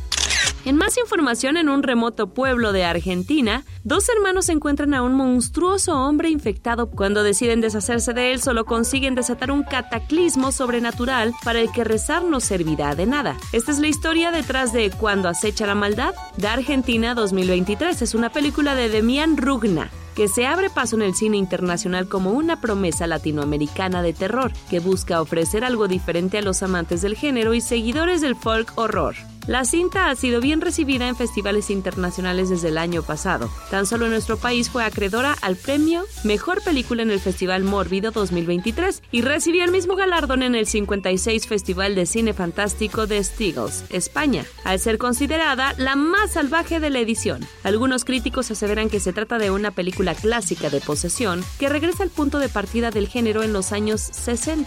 En 0.66 0.76
más 0.76 0.98
información, 0.98 1.56
en 1.56 1.70
un 1.70 1.82
remoto 1.82 2.34
pueblo 2.34 2.74
de 2.74 2.84
Argentina, 2.84 3.64
dos 3.86 4.10
hermanos 4.10 4.50
encuentran 4.50 4.94
a 4.94 5.02
un 5.02 5.14
monstruoso 5.14 5.98
hombre 5.98 6.30
infectado. 6.30 6.90
Cuando 6.90 7.24
deciden 7.24 7.62
deshacerse 7.62 8.14
de 8.14 8.34
él, 8.34 8.42
solo 8.42 8.66
consiguen 8.66 9.16
desatar 9.16 9.50
un 9.50 9.64
cataclismo 9.64 10.52
sobrenatural 10.52 11.34
para 11.46 11.62
el 11.62 11.72
que 11.72 11.86
rezar 11.86 12.24
no 12.24 12.42
servirá 12.42 12.96
de 12.96 13.06
nada. 13.06 13.38
Esta 13.54 13.72
es 13.72 13.80
la 13.80 13.88
historia 13.88 14.32
detrás 14.32 14.74
de 14.74 14.92
Cuando 14.92 15.30
acecha 15.30 15.66
la 15.66 15.76
maldad 15.76 16.14
de 16.36 16.48
Argentina 16.50 17.16
2023. 17.16 18.02
Es 18.02 18.14
una 18.14 18.30
película 18.30 18.76
de 18.76 18.90
Demian 18.90 19.38
Rugna 19.38 19.90
que 20.18 20.28
se 20.28 20.48
abre 20.48 20.72
paso 20.72 20.96
en 20.96 21.04
el 21.04 21.14
cine 21.14 21.38
internacional 21.38 22.10
como 22.10 22.32
una 22.32 22.60
promesa 22.60 23.06
latinoamericana 23.06 24.02
de 24.02 24.14
terror 24.14 24.52
que 24.68 24.80
busca 24.80 25.22
ofrecer 25.22 25.64
algo 25.64 25.88
diferente 25.88 26.40
a 26.40 26.42
los 26.42 26.64
amantes 26.64 27.04
del 27.04 27.16
género 27.16 27.54
y 27.54 27.62
seguidores 27.62 28.20
del 28.20 28.36
folk 28.36 28.74
horror. 28.80 29.14
La 29.48 29.64
cinta 29.64 30.10
ha 30.10 30.16
sido 30.16 30.42
bien 30.42 30.60
recibida 30.60 31.08
en 31.08 31.16
festivales 31.16 31.70
internacionales 31.70 32.50
desde 32.50 32.68
el 32.68 32.78
año 32.78 33.02
pasado. 33.02 33.50
Tan 33.72 33.86
solo 33.86 34.10
nuestro 34.10 34.36
país 34.36 34.70
fue 34.70 34.84
acreedora 34.84 35.38
al 35.42 35.56
premio 35.56 36.04
Mejor 36.26 36.62
Película 36.62 37.02
en 37.02 37.12
el 37.12 37.22
Festival 37.22 37.64
Mórbido 37.64 38.12
2023 38.12 39.04
y 39.10 39.22
recibió 39.22 39.64
el 39.64 39.72
mismo 39.72 39.96
galardón 39.96 40.44
en 40.44 40.54
el 40.54 40.68
56 40.68 41.48
Festival 41.48 41.96
de 41.96 42.06
Cine 42.06 42.34
Fantástico 42.34 43.08
de 43.08 43.24
Stigls, 43.24 43.86
España, 43.90 44.44
al 44.66 44.82
ser 44.82 44.98
considerada 44.98 45.74
la 45.78 45.96
más 45.96 46.32
salvaje 46.32 46.82
de 46.82 46.90
la 46.90 47.00
edición. 47.00 47.48
Algunos 47.64 48.04
críticos 48.04 48.52
aseveran 48.52 48.90
que 48.90 49.00
se 49.00 49.14
trata 49.14 49.38
de 49.38 49.50
una 49.50 49.72
película 49.72 50.14
clásica 50.14 50.70
de 50.70 50.82
posesión 50.82 51.42
que 51.58 51.70
regresa 51.70 52.04
al 52.04 52.10
punto 52.10 52.40
de 52.40 52.50
partida 52.50 52.92
del 52.92 53.08
género 53.08 53.44
en 53.44 53.54
los 53.54 53.72
años 53.72 54.02
60 54.02 54.58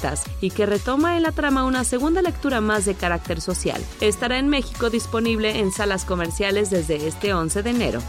y 0.40 0.50
que 0.50 0.64
retoma 0.64 1.18
en 1.18 1.24
la 1.24 1.32
trama 1.32 1.64
una 1.64 1.84
segunda 1.84 2.22
lectura 2.22 2.62
más 2.62 2.86
de 2.86 2.94
carácter 2.94 3.42
social. 3.42 3.84
Estará 4.00 4.38
en 4.38 4.48
México 4.48 4.69
disponible 4.90 5.58
en 5.58 5.72
salas 5.72 6.04
comerciales 6.04 6.70
desde 6.70 7.06
este 7.06 7.32
11 7.34 7.62
de 7.62 7.70
enero. 7.70 8.00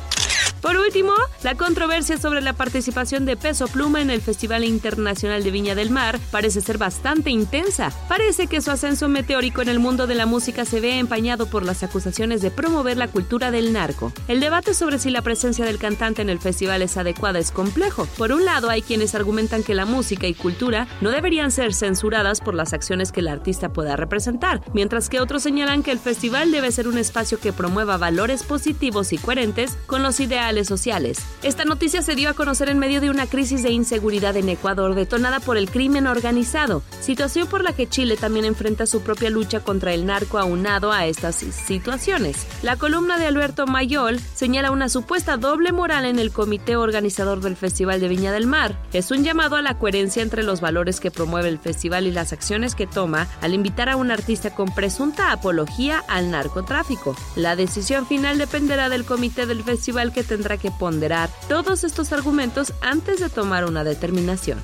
Por 0.62 0.78
último, 0.78 1.14
la 1.44 1.56
controversia 1.56 2.18
sobre 2.18 2.42
la 2.42 2.54
participación 2.54 3.26
de 3.26 3.38
Peso 3.38 3.68
Pluma 3.68 4.02
en 4.02 4.10
el 4.10 4.22
Festival 4.22 4.64
Internacional 4.64 5.44
de 5.44 5.52
Viña 5.52 5.74
del 5.74 5.90
Mar 5.90 6.20
parece 6.32 6.62
ser 6.62 6.78
bastante 6.78 7.30
intensa. 7.30 7.92
Parece 8.10 8.48
que 8.48 8.62
su 8.62 8.70
ascenso 8.70 9.08
meteórico 9.08 9.62
en 9.62 9.70
el 9.70 9.80
mundo 9.80 10.06
de 10.06 10.16
la 10.16 10.26
música 10.26 10.66
se 10.66 10.80
ve 10.80 11.00
empañado 11.00 11.48
por 11.48 11.64
las 11.64 11.84
acusaciones 11.84 12.42
de 12.42 12.52
promover 12.52 12.98
la 12.98 13.08
cultura 13.08 13.50
del 13.52 13.74
narco. 13.74 14.12
El 14.28 14.40
debate 14.40 14.74
sobre 14.74 15.00
si 15.00 15.10
la 15.10 15.22
presencia 15.22 15.66
del 15.66 15.78
cantante 15.78 16.22
en 16.22 16.30
el 16.30 16.40
festival 16.40 16.82
es 16.82 16.98
adecuada 16.98 17.40
es 17.40 17.52
complejo. 17.52 18.06
Por 18.18 18.32
un 18.32 18.44
lado, 18.44 18.70
hay 18.70 18.82
quienes 18.82 19.16
argumentan 19.16 19.64
que 19.64 19.76
la 19.76 19.86
música 19.86 20.28
y 20.28 20.34
cultura 20.34 20.88
no 21.00 21.12
deberían 21.12 21.52
ser 21.52 21.74
censuradas 21.74 22.42
por 22.42 22.56
las 22.56 22.74
acciones 22.74 23.12
que 23.12 23.22
el 23.22 23.30
artista 23.30 23.70
pueda 23.70 23.96
representar, 23.96 24.62
mientras 24.74 25.10
que 25.10 25.22
otros 25.22 25.44
señalan 25.44 25.82
que 25.82 25.92
el 25.92 26.00
festival 26.00 26.52
debe 26.52 26.72
ser 26.72 26.88
un 26.88 26.98
espacio 26.98 27.40
que 27.40 27.54
promueva 27.54 27.98
valores 27.98 28.44
positivos 28.44 29.14
y 29.14 29.18
coherentes 29.18 29.78
con 29.88 30.04
los 30.04 30.20
ideales 30.20 30.41
sociales. 30.68 31.20
Esta 31.44 31.66
noticia 31.66 32.02
se 32.02 32.16
dio 32.16 32.30
a 32.30 32.34
conocer 32.34 32.70
en 32.70 32.80
medio 32.80 33.00
de 33.00 33.10
una 33.10 33.28
crisis 33.28 33.62
de 33.62 33.70
inseguridad 33.70 34.36
en 34.36 34.50
Ecuador 34.50 34.96
detonada 34.96 35.40
por 35.40 35.56
el 35.56 35.70
crimen 35.70 36.08
organizado, 36.08 36.82
situación 37.00 37.48
por 37.48 37.64
la 37.64 37.74
que 37.74 37.88
Chile 37.88 38.18
también 38.18 38.46
enfrenta 38.46 38.86
su 38.86 39.02
propia 39.02 39.30
lucha 39.30 39.60
contra 39.60 39.94
el 39.94 40.06
narco 40.06 40.40
aunado 40.40 40.92
a 40.92 41.06
estas 41.06 41.36
situaciones. 41.36 42.48
La 42.64 42.76
columna 42.76 43.20
de 43.20 43.28
Alberto 43.28 43.68
Mayol 43.68 44.20
señala 44.34 44.72
una 44.72 44.90
supuesta 44.90 45.38
doble 45.38 45.72
moral 45.72 46.06
en 46.06 46.18
el 46.18 46.32
comité 46.32 46.76
organizador 46.76 47.42
del 47.42 47.56
Festival 47.56 48.02
de 48.02 48.08
Viña 48.08 48.32
del 48.32 48.48
Mar. 48.48 48.78
Es 48.94 49.12
un 49.12 49.24
llamado 49.24 49.56
a 49.56 49.62
la 49.62 49.78
coherencia 49.78 50.24
entre 50.24 50.44
los 50.44 50.60
valores 50.60 51.00
que 51.00 51.12
promueve 51.12 51.50
el 51.50 51.60
festival 51.60 52.08
y 52.08 52.12
las 52.12 52.34
acciones 52.34 52.74
que 52.74 52.88
toma 52.88 53.28
al 53.42 53.54
invitar 53.54 53.90
a 53.90 53.96
un 53.96 54.10
artista 54.10 54.56
con 54.56 54.74
presunta 54.74 55.32
apología 55.32 56.04
al 56.08 56.32
narcotráfico. 56.32 57.16
La 57.36 57.56
decisión 57.56 58.08
final 58.08 58.40
dependerá 58.40 58.90
del 58.90 59.06
comité 59.06 59.46
del 59.46 59.64
festival 59.64 60.12
que 60.12 60.24
tendrá 60.32 60.56
que 60.56 60.72
ponderar 60.72 61.30
todos 61.50 61.84
estos 61.84 62.14
argumentos 62.14 62.72
antes 62.82 63.20
de 63.20 63.28
tomar 63.28 63.66
una 63.66 63.84
determinación. 63.84 64.62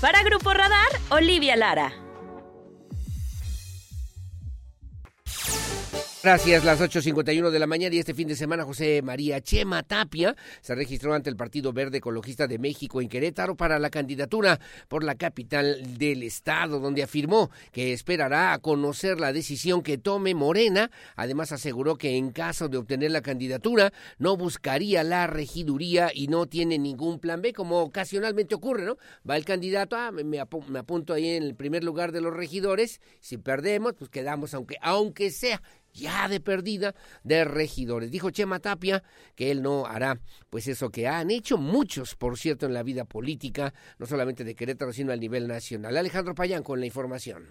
Para 0.00 0.22
Grupo 0.22 0.54
Radar, 0.54 0.88
Olivia 1.10 1.56
Lara. 1.56 2.03
Gracias, 6.24 6.64
las 6.64 6.80
8.51 6.80 7.50
de 7.50 7.58
la 7.58 7.66
mañana 7.66 7.94
y 7.94 7.98
este 7.98 8.14
fin 8.14 8.26
de 8.26 8.34
semana 8.34 8.64
José 8.64 9.02
María 9.02 9.42
Chema 9.42 9.82
Tapia 9.82 10.34
se 10.62 10.74
registró 10.74 11.12
ante 11.12 11.28
el 11.28 11.36
Partido 11.36 11.74
Verde 11.74 11.98
Ecologista 11.98 12.46
de 12.46 12.58
México 12.58 13.02
en 13.02 13.10
Querétaro 13.10 13.58
para 13.58 13.78
la 13.78 13.90
candidatura 13.90 14.58
por 14.88 15.04
la 15.04 15.16
capital 15.16 15.98
del 15.98 16.22
estado, 16.22 16.80
donde 16.80 17.02
afirmó 17.02 17.50
que 17.72 17.92
esperará 17.92 18.54
a 18.54 18.58
conocer 18.58 19.20
la 19.20 19.34
decisión 19.34 19.82
que 19.82 19.98
tome 19.98 20.34
Morena. 20.34 20.90
Además 21.14 21.52
aseguró 21.52 21.96
que 21.96 22.16
en 22.16 22.30
caso 22.30 22.70
de 22.70 22.78
obtener 22.78 23.10
la 23.10 23.20
candidatura 23.20 23.92
no 24.16 24.38
buscaría 24.38 25.04
la 25.04 25.26
regiduría 25.26 26.10
y 26.14 26.28
no 26.28 26.46
tiene 26.46 26.78
ningún 26.78 27.18
plan 27.18 27.42
B, 27.42 27.52
como 27.52 27.80
ocasionalmente 27.80 28.54
ocurre, 28.54 28.86
¿no? 28.86 28.96
Va 29.28 29.36
el 29.36 29.44
candidato, 29.44 29.94
ah, 29.94 30.10
me, 30.10 30.40
apunto 30.40 31.12
ahí 31.12 31.28
en 31.36 31.42
el 31.42 31.54
primer 31.54 31.84
lugar 31.84 32.12
de 32.12 32.22
los 32.22 32.32
regidores, 32.32 33.02
si 33.20 33.36
perdemos, 33.36 33.92
pues 33.92 34.08
quedamos 34.08 34.54
aunque, 34.54 34.76
aunque 34.80 35.30
sea 35.30 35.60
ya 35.94 36.28
de 36.28 36.40
perdida 36.40 36.94
de 37.22 37.44
regidores. 37.44 38.10
Dijo 38.10 38.30
Chema 38.30 38.58
Tapia 38.58 39.02
que 39.34 39.50
él 39.50 39.62
no 39.62 39.86
hará 39.86 40.20
pues 40.50 40.68
eso 40.68 40.90
que 40.90 41.08
han 41.08 41.30
hecho 41.30 41.56
muchos, 41.56 42.14
por 42.16 42.36
cierto, 42.36 42.66
en 42.66 42.74
la 42.74 42.82
vida 42.82 43.04
política, 43.04 43.72
no 43.98 44.06
solamente 44.06 44.44
de 44.44 44.54
Querétaro, 44.54 44.92
sino 44.92 45.12
a 45.12 45.16
nivel 45.16 45.48
nacional. 45.48 45.96
Alejandro 45.96 46.34
Payán 46.34 46.62
con 46.62 46.80
la 46.80 46.86
información. 46.86 47.46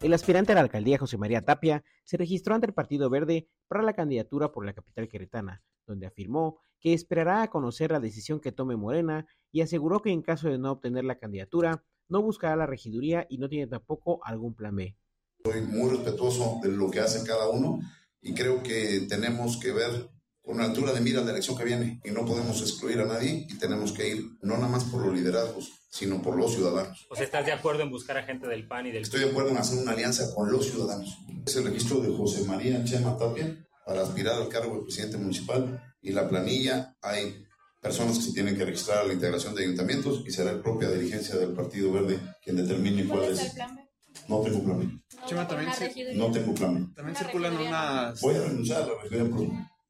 El 0.00 0.14
aspirante 0.14 0.52
a 0.52 0.54
la 0.54 0.62
alcaldía 0.62 0.98
José 0.98 1.18
María 1.18 1.42
Tapia 1.42 1.84
se 2.04 2.16
registró 2.16 2.54
ante 2.54 2.66
el 2.66 2.74
Partido 2.74 3.10
Verde 3.10 3.48
para 3.68 3.82
la 3.82 3.92
candidatura 3.92 4.52
por 4.52 4.64
la 4.64 4.72
capital 4.72 5.08
queretana, 5.08 5.62
donde 5.86 6.06
afirmó 6.06 6.58
que 6.80 6.92
esperará 6.92 7.42
a 7.42 7.50
conocer 7.50 7.92
la 7.92 8.00
decisión 8.00 8.40
que 8.40 8.52
tome 8.52 8.76
Morena 8.76 9.26
y 9.52 9.60
aseguró 9.60 10.00
que 10.00 10.10
en 10.10 10.22
caso 10.22 10.48
de 10.48 10.58
no 10.58 10.72
obtener 10.72 11.04
la 11.04 11.18
candidatura, 11.18 11.84
no 12.08 12.22
buscará 12.22 12.56
la 12.56 12.66
regiduría 12.66 13.26
y 13.28 13.38
no 13.38 13.48
tiene 13.48 13.66
tampoco 13.68 14.20
algún 14.24 14.54
plan 14.54 14.74
B. 14.74 14.96
Soy 15.44 15.60
muy 15.62 15.90
respetuoso 15.90 16.60
de 16.62 16.68
lo 16.68 16.90
que 16.90 17.00
hace 17.00 17.26
cada 17.26 17.48
uno 17.48 17.80
y 18.20 18.34
creo 18.34 18.62
que 18.62 19.06
tenemos 19.08 19.58
que 19.58 19.72
ver 19.72 20.08
con 20.42 20.56
una 20.56 20.64
altura 20.64 20.92
de 20.92 21.00
mira 21.00 21.22
la 21.22 21.30
elección 21.30 21.56
que 21.56 21.64
viene 21.64 22.00
y 22.04 22.10
no 22.10 22.24
podemos 22.24 22.60
excluir 22.60 23.00
a 23.00 23.06
nadie 23.06 23.46
y 23.48 23.58
tenemos 23.58 23.92
que 23.92 24.08
ir 24.08 24.24
no 24.42 24.54
nada 24.54 24.68
más 24.68 24.84
por 24.84 25.04
los 25.04 25.14
liderazgos, 25.14 25.70
sino 25.88 26.20
por 26.20 26.36
los 26.36 26.54
ciudadanos. 26.54 27.06
O 27.10 27.16
sea, 27.16 27.24
¿estás 27.24 27.46
de 27.46 27.52
acuerdo 27.52 27.82
en 27.82 27.90
buscar 27.90 28.18
a 28.18 28.24
gente 28.24 28.48
del 28.48 28.66
PAN 28.66 28.86
y 28.86 28.92
del 28.92 29.02
Estoy 29.02 29.20
de 29.20 29.30
acuerdo 29.30 29.50
en 29.50 29.58
hacer 29.58 29.78
una 29.78 29.92
alianza 29.92 30.34
con 30.34 30.50
los 30.50 30.68
ciudadanos. 30.68 31.18
Es 31.46 31.56
el 31.56 31.64
registro 31.64 32.00
de 32.00 32.16
José 32.16 32.44
María 32.44 32.84
Chema 32.84 33.16
Tapia 33.16 33.56
para 33.86 34.02
aspirar 34.02 34.34
al 34.40 34.48
cargo 34.48 34.76
de 34.76 34.82
presidente 34.82 35.16
municipal 35.16 35.94
y 36.00 36.12
la 36.12 36.28
planilla 36.28 36.96
hay 37.02 37.44
personas 37.80 38.18
que 38.18 38.24
se 38.24 38.32
tienen 38.32 38.56
que 38.56 38.64
registrar 38.64 38.98
a 38.98 39.04
la 39.04 39.12
integración 39.12 39.54
de 39.54 39.64
ayuntamientos 39.64 40.22
y 40.26 40.30
será 40.30 40.52
la 40.52 40.62
propia 40.62 40.88
dirigencia 40.88 41.36
del 41.36 41.52
Partido 41.52 41.92
Verde 41.92 42.18
quien 42.42 42.56
determine 42.56 43.06
cuál, 43.06 43.24
es. 43.24 43.40
El 43.40 43.52
plan 43.52 43.81
No 44.28 44.40
tengo 44.40 44.62
plan 44.64 45.02
Chema, 45.26 45.46
también 45.46 45.70
No 46.16 46.30
tengo 46.30 46.54
plan 46.54 46.94
También 46.94 47.16
circulan 47.16 47.56
unas... 47.56 48.20
Voy 48.20 48.34
a 48.36 48.42
renunciar 48.42 48.82
a 48.82 48.86
la 48.86 48.92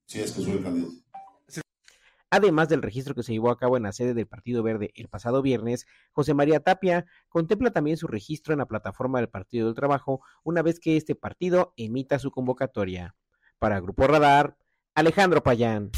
si 0.06 0.20
es 0.20 0.32
que 0.32 0.42
soy 0.42 0.52
el 0.52 0.62
candidato. 0.62 0.92
Además 2.34 2.70
del 2.70 2.80
registro 2.80 3.14
que 3.14 3.22
se 3.22 3.32
llevó 3.32 3.50
a 3.50 3.58
cabo 3.58 3.76
en 3.76 3.82
la 3.82 3.92
sede 3.92 4.14
del 4.14 4.26
Partido 4.26 4.62
Verde 4.62 4.90
el 4.94 5.08
pasado 5.08 5.42
viernes, 5.42 5.86
José 6.12 6.32
María 6.32 6.60
Tapia 6.60 7.04
contempla 7.28 7.72
también 7.72 7.98
su 7.98 8.06
registro 8.06 8.54
en 8.54 8.60
la 8.60 8.66
plataforma 8.66 9.18
del 9.18 9.28
Partido 9.28 9.66
del 9.66 9.74
Trabajo 9.74 10.22
una 10.42 10.62
vez 10.62 10.80
que 10.80 10.96
este 10.96 11.14
partido 11.14 11.74
emita 11.76 12.18
su 12.18 12.30
convocatoria. 12.30 13.14
Para 13.58 13.80
Grupo 13.80 14.06
Radar, 14.06 14.56
Alejandro 14.94 15.42
Payán. 15.42 15.90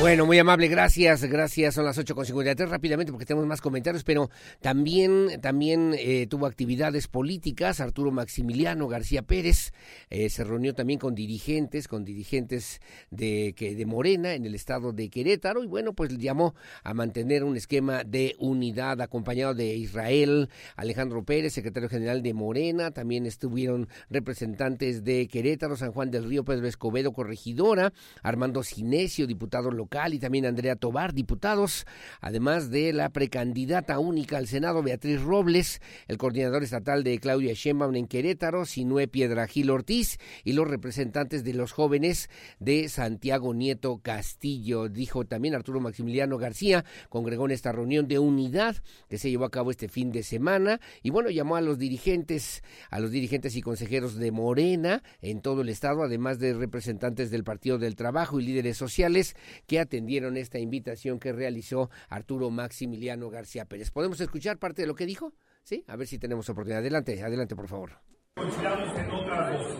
Bueno, 0.00 0.26
muy 0.26 0.38
amable, 0.38 0.68
gracias, 0.68 1.24
gracias. 1.24 1.74
Son 1.74 1.84
las 1.84 1.98
8.53 1.98 2.68
rápidamente 2.68 3.10
porque 3.10 3.26
tenemos 3.26 3.48
más 3.48 3.60
comentarios, 3.60 4.04
pero 4.04 4.30
también, 4.60 5.40
también 5.40 5.92
eh, 5.98 6.28
tuvo 6.28 6.46
actividades 6.46 7.08
políticas. 7.08 7.80
Arturo 7.80 8.12
Maximiliano 8.12 8.86
García 8.86 9.22
Pérez 9.22 9.72
eh, 10.08 10.30
se 10.30 10.44
reunió 10.44 10.72
también 10.72 11.00
con 11.00 11.16
dirigentes, 11.16 11.88
con 11.88 12.04
dirigentes 12.04 12.80
de, 13.10 13.54
que, 13.56 13.74
de 13.74 13.86
Morena 13.86 14.34
en 14.34 14.46
el 14.46 14.54
estado 14.54 14.92
de 14.92 15.10
Querétaro 15.10 15.64
y 15.64 15.66
bueno, 15.66 15.94
pues 15.94 16.16
llamó 16.16 16.54
a 16.84 16.94
mantener 16.94 17.42
un 17.42 17.56
esquema 17.56 18.04
de 18.04 18.36
unidad 18.38 19.00
acompañado 19.00 19.52
de 19.52 19.74
Israel, 19.74 20.48
Alejandro 20.76 21.24
Pérez, 21.24 21.54
secretario 21.54 21.88
general 21.88 22.22
de 22.22 22.34
Morena. 22.34 22.92
También 22.92 23.26
estuvieron 23.26 23.88
representantes 24.10 25.02
de 25.02 25.26
Querétaro, 25.26 25.76
San 25.76 25.90
Juan 25.90 26.12
del 26.12 26.28
Río, 26.28 26.44
Pedro 26.44 26.68
Escobedo, 26.68 27.12
corregidora, 27.12 27.92
Armando 28.22 28.62
Cinesio, 28.62 29.26
diputado 29.26 29.72
local 29.72 29.87
local 29.88 30.12
y 30.12 30.18
también 30.18 30.44
Andrea 30.44 30.76
Tobar, 30.76 31.14
diputados, 31.14 31.86
además 32.20 32.70
de 32.70 32.92
la 32.92 33.08
precandidata 33.08 33.98
única 33.98 34.36
al 34.36 34.46
Senado, 34.46 34.82
Beatriz 34.82 35.22
Robles, 35.22 35.80
el 36.08 36.18
coordinador 36.18 36.62
estatal 36.62 37.02
de 37.02 37.18
Claudia 37.18 37.54
Sheinbaum 37.54 37.96
en 37.96 38.06
Querétaro, 38.06 38.66
Sinue 38.66 39.08
Piedra 39.08 39.46
Gil 39.46 39.70
Ortiz, 39.70 40.18
y 40.44 40.52
los 40.52 40.68
representantes 40.68 41.42
de 41.42 41.54
los 41.54 41.72
jóvenes 41.72 42.28
de 42.58 42.90
Santiago 42.90 43.54
Nieto 43.54 44.00
Castillo. 44.02 44.90
Dijo 44.90 45.24
también 45.24 45.54
Arturo 45.54 45.80
Maximiliano 45.80 46.36
García, 46.36 46.84
congregó 47.08 47.46
en 47.46 47.52
esta 47.52 47.72
reunión 47.72 48.08
de 48.08 48.18
unidad 48.18 48.76
que 49.08 49.16
se 49.16 49.30
llevó 49.30 49.46
a 49.46 49.50
cabo 49.50 49.70
este 49.70 49.88
fin 49.88 50.12
de 50.12 50.22
semana, 50.22 50.80
y 51.02 51.08
bueno, 51.08 51.30
llamó 51.30 51.56
a 51.56 51.62
los 51.62 51.78
dirigentes, 51.78 52.62
a 52.90 53.00
los 53.00 53.10
dirigentes 53.10 53.56
y 53.56 53.62
consejeros 53.62 54.16
de 54.16 54.32
Morena 54.32 55.02
en 55.22 55.40
todo 55.40 55.62
el 55.62 55.70
estado, 55.70 56.02
además 56.02 56.38
de 56.38 56.52
representantes 56.52 57.30
del 57.30 57.42
Partido 57.42 57.78
del 57.78 57.96
Trabajo 57.96 58.38
y 58.38 58.44
líderes 58.44 58.76
sociales 58.76 59.34
que 59.66 59.77
atendieron 59.80 60.36
esta 60.36 60.58
invitación 60.58 61.18
que 61.18 61.32
realizó 61.32 61.90
Arturo 62.08 62.50
Maximiliano 62.50 63.30
García 63.30 63.64
Pérez. 63.64 63.90
¿Podemos 63.90 64.20
escuchar 64.20 64.58
parte 64.58 64.82
de 64.82 64.88
lo 64.88 64.94
que 64.94 65.06
dijo? 65.06 65.32
Sí, 65.62 65.84
a 65.86 65.96
ver 65.96 66.06
si 66.06 66.18
tenemos 66.18 66.48
oportunidad. 66.48 66.80
Adelante, 66.80 67.22
adelante, 67.22 67.54
por 67.54 67.68
favor. 67.68 67.90
Coincidamos 68.36 68.98
en 68.98 69.10
otras 69.10 69.52
dos, 69.52 69.76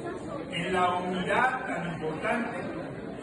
en 0.52 0.72
la 0.72 0.94
unidad 0.96 1.66
tan 1.66 1.94
importante 1.94 2.58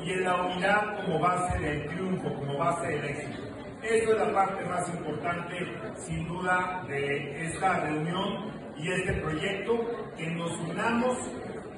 y 0.04 0.12
en 0.12 0.24
la 0.24 0.46
unidad 0.46 1.06
como 1.06 1.20
base 1.20 1.60
del 1.60 1.88
triunfo, 1.90 2.34
como 2.36 2.58
base 2.58 2.88
del 2.88 3.06
éxito. 3.06 3.44
Eso 3.84 4.14
es 4.14 4.18
la 4.18 4.34
parte 4.34 4.66
más 4.66 4.90
importante, 4.90 5.56
sin 5.98 6.28
duda, 6.28 6.86
de 6.88 7.46
esta 7.46 7.82
reunión 7.82 8.52
y 8.78 8.92
este 8.92 9.14
proyecto, 9.22 10.14
que 10.18 10.28
nos 10.32 10.52
unamos, 10.60 11.18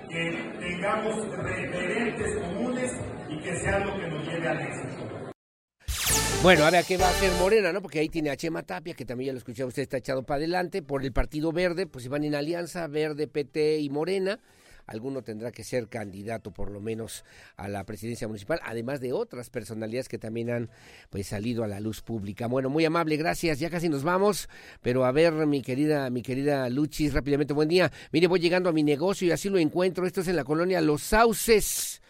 que 0.10 0.54
tengamos 0.60 1.28
referentes 1.38 2.38
comunes 2.38 2.92
y 3.30 3.40
que 3.40 3.56
sea 3.60 3.80
lo 3.80 4.00
que 4.00 4.08
nos 4.08 4.26
lleve 4.26 4.48
al 4.48 4.62
éxito. 4.62 5.08
Bueno, 6.44 6.66
a 6.66 6.70
ver 6.70 6.86
qué 6.86 6.98
va 6.98 7.08
a 7.08 7.10
hacer 7.10 7.32
Morena, 7.40 7.74
¿no? 7.74 7.82
Porque 7.82 8.00
ahí 8.00 8.10
tiene 8.10 8.30
a 8.30 8.38
Chema 8.38 8.62
Tapia, 8.62 8.94
que 8.94 9.06
también 9.06 9.28
ya 9.28 9.34
lo 9.34 9.40
escuché, 9.40 9.66
usted 9.66 9.82
está 9.82 9.98
echado 9.98 10.24
para 10.24 10.38
adelante. 10.38 10.84
Por 10.84 11.04
el 11.04 11.12
Partido 11.12 11.52
Verde, 11.52 11.88
pues 11.88 12.04
si 12.04 12.10
van 12.10 12.24
en 12.24 12.36
alianza, 12.36 12.88
Verde, 12.88 13.28
PT 13.28 13.80
y 13.80 13.90
Morena. 13.90 14.40
Alguno 14.86 15.22
tendrá 15.22 15.52
que 15.52 15.66
ser 15.66 15.90
candidato, 15.90 16.52
por 16.52 16.72
lo 16.72 16.80
menos, 16.80 17.26
a 17.58 17.68
la 17.68 17.84
presidencia 17.84 18.28
municipal, 18.28 18.62
además 18.64 19.02
de 19.02 19.12
otras 19.12 19.50
personalidades 19.50 20.08
que 20.08 20.18
también 20.18 20.50
han 20.50 20.70
pues 21.10 21.28
salido 21.28 21.66
a 21.66 21.68
la 21.68 21.82
luz 21.82 22.02
pública. 22.02 22.48
Bueno, 22.48 22.70
muy 22.70 22.86
amable, 22.86 23.18
gracias. 23.18 23.60
Ya 23.60 23.70
casi 23.70 23.90
nos 23.90 24.04
vamos, 24.04 24.48
pero 24.82 25.04
a 25.04 25.12
ver, 25.12 25.34
mi 25.46 25.62
querida, 25.62 26.10
mi 26.10 26.22
querida 26.22 26.70
Luchis, 26.70 27.14
rápidamente, 27.14 27.54
buen 27.54 27.68
día. 27.68 27.92
Mire, 28.14 28.28
voy 28.28 28.40
llegando 28.40 28.70
a 28.70 28.74
mi 28.74 28.84
negocio 28.84 29.28
y 29.28 29.32
así 29.32 29.50
lo 29.50 29.58
encuentro. 29.58 30.06
Esto 30.06 30.22
es 30.22 30.30
en 30.30 30.38
la 30.38 30.46
colonia 30.46 30.80
Los 30.80 31.02
Sauces. 31.02 32.02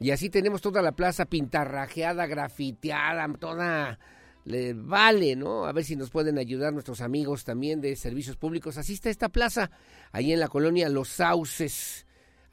Y 0.00 0.10
así 0.10 0.30
tenemos 0.30 0.60
toda 0.60 0.82
la 0.82 0.92
plaza 0.92 1.24
pintarrajeada, 1.26 2.26
grafiteada, 2.26 3.32
toda 3.34 3.98
le 4.44 4.74
vale, 4.74 5.36
¿no? 5.36 5.64
A 5.64 5.72
ver 5.72 5.84
si 5.84 5.96
nos 5.96 6.10
pueden 6.10 6.38
ayudar 6.38 6.72
nuestros 6.72 7.00
amigos 7.00 7.44
también 7.44 7.80
de 7.80 7.96
servicios 7.96 8.36
públicos. 8.36 8.76
Así 8.76 8.94
está 8.94 9.10
esta 9.10 9.28
plaza, 9.28 9.70
ahí 10.12 10.32
en 10.32 10.40
la 10.40 10.48
colonia 10.48 10.88
Los 10.88 11.08
Sauces. 11.08 12.03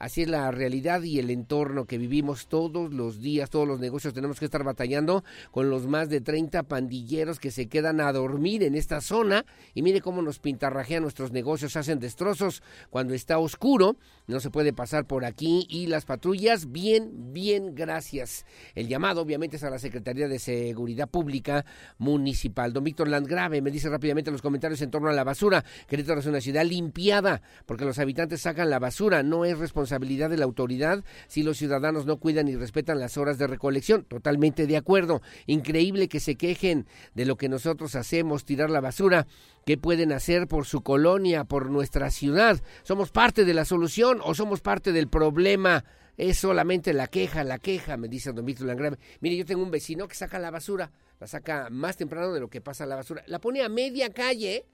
Así 0.02 0.22
es 0.22 0.28
la 0.28 0.50
realidad 0.50 1.04
y 1.04 1.20
el 1.20 1.30
entorno 1.30 1.84
que 1.84 1.96
vivimos 1.96 2.48
todos 2.48 2.92
los 2.92 3.20
días, 3.20 3.50
todos 3.50 3.68
los 3.68 3.78
negocios 3.78 4.12
tenemos 4.12 4.40
que 4.40 4.46
estar 4.46 4.64
batallando 4.64 5.22
con 5.52 5.70
los 5.70 5.86
más 5.86 6.08
de 6.08 6.20
30 6.20 6.64
pandilleros 6.64 7.38
que 7.38 7.52
se 7.52 7.68
quedan 7.68 8.00
a 8.00 8.12
dormir 8.12 8.64
en 8.64 8.74
esta 8.74 9.00
zona 9.00 9.46
y 9.74 9.82
mire 9.82 10.00
cómo 10.00 10.20
nos 10.20 10.40
pintarrajean 10.40 11.04
nuestros 11.04 11.30
negocios, 11.30 11.76
hacen 11.76 12.00
destrozos 12.00 12.64
cuando 12.90 13.14
está 13.14 13.38
oscuro, 13.38 13.96
no 14.26 14.40
se 14.40 14.50
puede 14.50 14.72
pasar 14.72 15.06
por 15.06 15.24
aquí 15.24 15.68
y 15.70 15.86
las 15.86 16.04
patrullas, 16.04 16.72
bien, 16.72 17.32
bien, 17.32 17.76
gracias. 17.76 18.44
El 18.74 18.88
llamado 18.88 19.22
obviamente 19.22 19.54
es 19.54 19.62
a 19.62 19.70
la 19.70 19.78
Secretaría 19.78 20.26
de 20.26 20.40
Seguridad 20.40 21.08
Pública 21.08 21.64
Municipal. 21.98 22.72
Don 22.72 22.82
Víctor 22.82 23.06
Landgrave 23.06 23.62
me 23.62 23.70
dice 23.70 23.88
rápidamente 23.88 24.32
los 24.32 24.42
comentarios 24.42 24.82
en 24.82 24.90
torno 24.90 25.10
a 25.10 25.12
la 25.12 25.22
basura. 25.22 25.64
Querétaro 25.86 26.18
es 26.18 26.26
una 26.26 26.40
ciudad 26.40 26.64
limpiada 26.64 27.40
porque 27.66 27.84
los 27.84 28.00
habitantes 28.00 28.40
sacan 28.40 28.68
la 28.68 28.80
basura, 28.80 29.22
no 29.22 29.44
es 29.44 29.56
responsabilidad 29.56 29.91
responsabilidad 29.92 30.30
de 30.30 30.38
la 30.38 30.44
autoridad 30.44 31.04
si 31.28 31.42
los 31.42 31.58
ciudadanos 31.58 32.06
no 32.06 32.16
cuidan 32.16 32.48
y 32.48 32.56
respetan 32.56 32.98
las 32.98 33.16
horas 33.16 33.38
de 33.38 33.46
recolección. 33.46 34.04
Totalmente 34.04 34.66
de 34.66 34.76
acuerdo. 34.76 35.20
Increíble 35.46 36.08
que 36.08 36.20
se 36.20 36.36
quejen 36.36 36.86
de 37.14 37.26
lo 37.26 37.36
que 37.36 37.48
nosotros 37.48 37.94
hacemos, 37.94 38.44
tirar 38.44 38.70
la 38.70 38.80
basura. 38.80 39.26
¿Qué 39.66 39.76
pueden 39.76 40.12
hacer 40.12 40.48
por 40.48 40.64
su 40.64 40.82
colonia, 40.82 41.44
por 41.44 41.70
nuestra 41.70 42.10
ciudad? 42.10 42.60
¿Somos 42.82 43.10
parte 43.10 43.44
de 43.44 43.54
la 43.54 43.64
solución 43.64 44.20
o 44.24 44.34
somos 44.34 44.60
parte 44.60 44.92
del 44.92 45.08
problema? 45.08 45.84
Es 46.16 46.38
solamente 46.38 46.92
la 46.92 47.06
queja, 47.06 47.44
la 47.44 47.58
queja, 47.58 47.96
me 47.96 48.08
dice 48.08 48.32
don 48.32 48.44
Víctor 48.44 48.66
Langrave. 48.66 48.98
Mire, 49.20 49.36
yo 49.36 49.44
tengo 49.44 49.62
un 49.62 49.70
vecino 49.70 50.08
que 50.08 50.14
saca 50.14 50.38
la 50.38 50.50
basura, 50.50 50.90
la 51.20 51.26
saca 51.26 51.68
más 51.70 51.96
temprano 51.96 52.32
de 52.32 52.40
lo 52.40 52.48
que 52.48 52.60
pasa 52.60 52.86
la 52.86 52.96
basura. 52.96 53.22
La 53.26 53.40
pone 53.40 53.62
a 53.62 53.68
media 53.68 54.10
calle, 54.10 54.66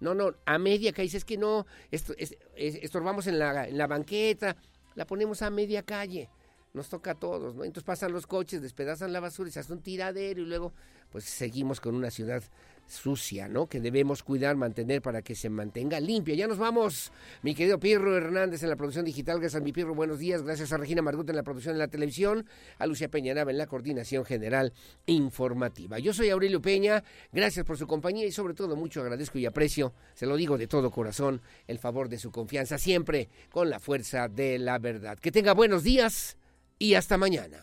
no, 0.00 0.14
no, 0.14 0.34
a 0.44 0.58
media 0.58 0.92
calle. 0.92 1.16
Es 1.16 1.24
que 1.24 1.36
no, 1.36 1.66
esto, 1.90 2.14
es, 2.16 2.36
estorbamos 2.56 3.26
en 3.26 3.38
la, 3.38 3.68
en 3.68 3.78
la 3.78 3.86
banqueta. 3.86 4.56
La 4.94 5.06
ponemos 5.06 5.42
a 5.42 5.50
media 5.50 5.82
calle. 5.82 6.28
Nos 6.72 6.88
toca 6.88 7.12
a 7.12 7.14
todos, 7.14 7.54
¿no? 7.54 7.64
Entonces 7.64 7.84
pasan 7.84 8.12
los 8.12 8.26
coches, 8.26 8.60
despedazan 8.60 9.12
la 9.12 9.20
basura 9.20 9.48
y 9.48 9.52
se 9.52 9.60
hace 9.60 9.72
un 9.72 9.80
tiradero 9.80 10.42
y 10.42 10.46
luego 10.46 10.72
pues 11.10 11.24
seguimos 11.24 11.80
con 11.80 11.94
una 11.94 12.10
ciudad 12.10 12.42
sucia, 12.86 13.48
¿no? 13.48 13.66
Que 13.66 13.80
debemos 13.80 14.22
cuidar, 14.22 14.56
mantener 14.56 15.02
para 15.02 15.22
que 15.22 15.34
se 15.34 15.50
mantenga 15.50 16.00
limpia. 16.00 16.34
Ya 16.34 16.46
nos 16.46 16.58
vamos, 16.58 17.12
mi 17.42 17.54
querido 17.54 17.78
Pirro 17.78 18.16
Hernández 18.16 18.62
en 18.62 18.70
la 18.70 18.76
producción 18.76 19.04
digital. 19.04 19.40
Gracias 19.40 19.60
a 19.60 19.64
mi 19.64 19.72
Pirro, 19.72 19.94
buenos 19.94 20.18
días. 20.18 20.42
Gracias 20.42 20.72
a 20.72 20.76
Regina 20.76 21.02
Margut 21.02 21.28
en 21.30 21.36
la 21.36 21.42
producción 21.42 21.74
de 21.74 21.78
la 21.78 21.88
televisión, 21.88 22.46
a 22.78 22.86
Lucia 22.86 23.08
Peñanaba 23.08 23.50
en 23.50 23.58
la 23.58 23.66
coordinación 23.66 24.24
general 24.24 24.72
informativa. 25.06 25.98
Yo 25.98 26.12
soy 26.12 26.30
Aurelio 26.30 26.60
Peña, 26.60 27.02
gracias 27.32 27.64
por 27.64 27.78
su 27.78 27.86
compañía 27.86 28.26
y 28.26 28.32
sobre 28.32 28.54
todo 28.54 28.76
mucho 28.76 29.00
agradezco 29.00 29.38
y 29.38 29.46
aprecio, 29.46 29.92
se 30.14 30.26
lo 30.26 30.36
digo 30.36 30.58
de 30.58 30.66
todo 30.66 30.90
corazón, 30.90 31.40
el 31.66 31.78
favor 31.78 32.08
de 32.08 32.18
su 32.18 32.30
confianza 32.30 32.78
siempre 32.78 33.28
con 33.50 33.70
la 33.70 33.80
fuerza 33.80 34.28
de 34.28 34.58
la 34.58 34.78
verdad. 34.78 35.18
Que 35.18 35.32
tenga 35.32 35.54
buenos 35.54 35.82
días 35.82 36.36
y 36.78 36.94
hasta 36.94 37.16
mañana. 37.16 37.62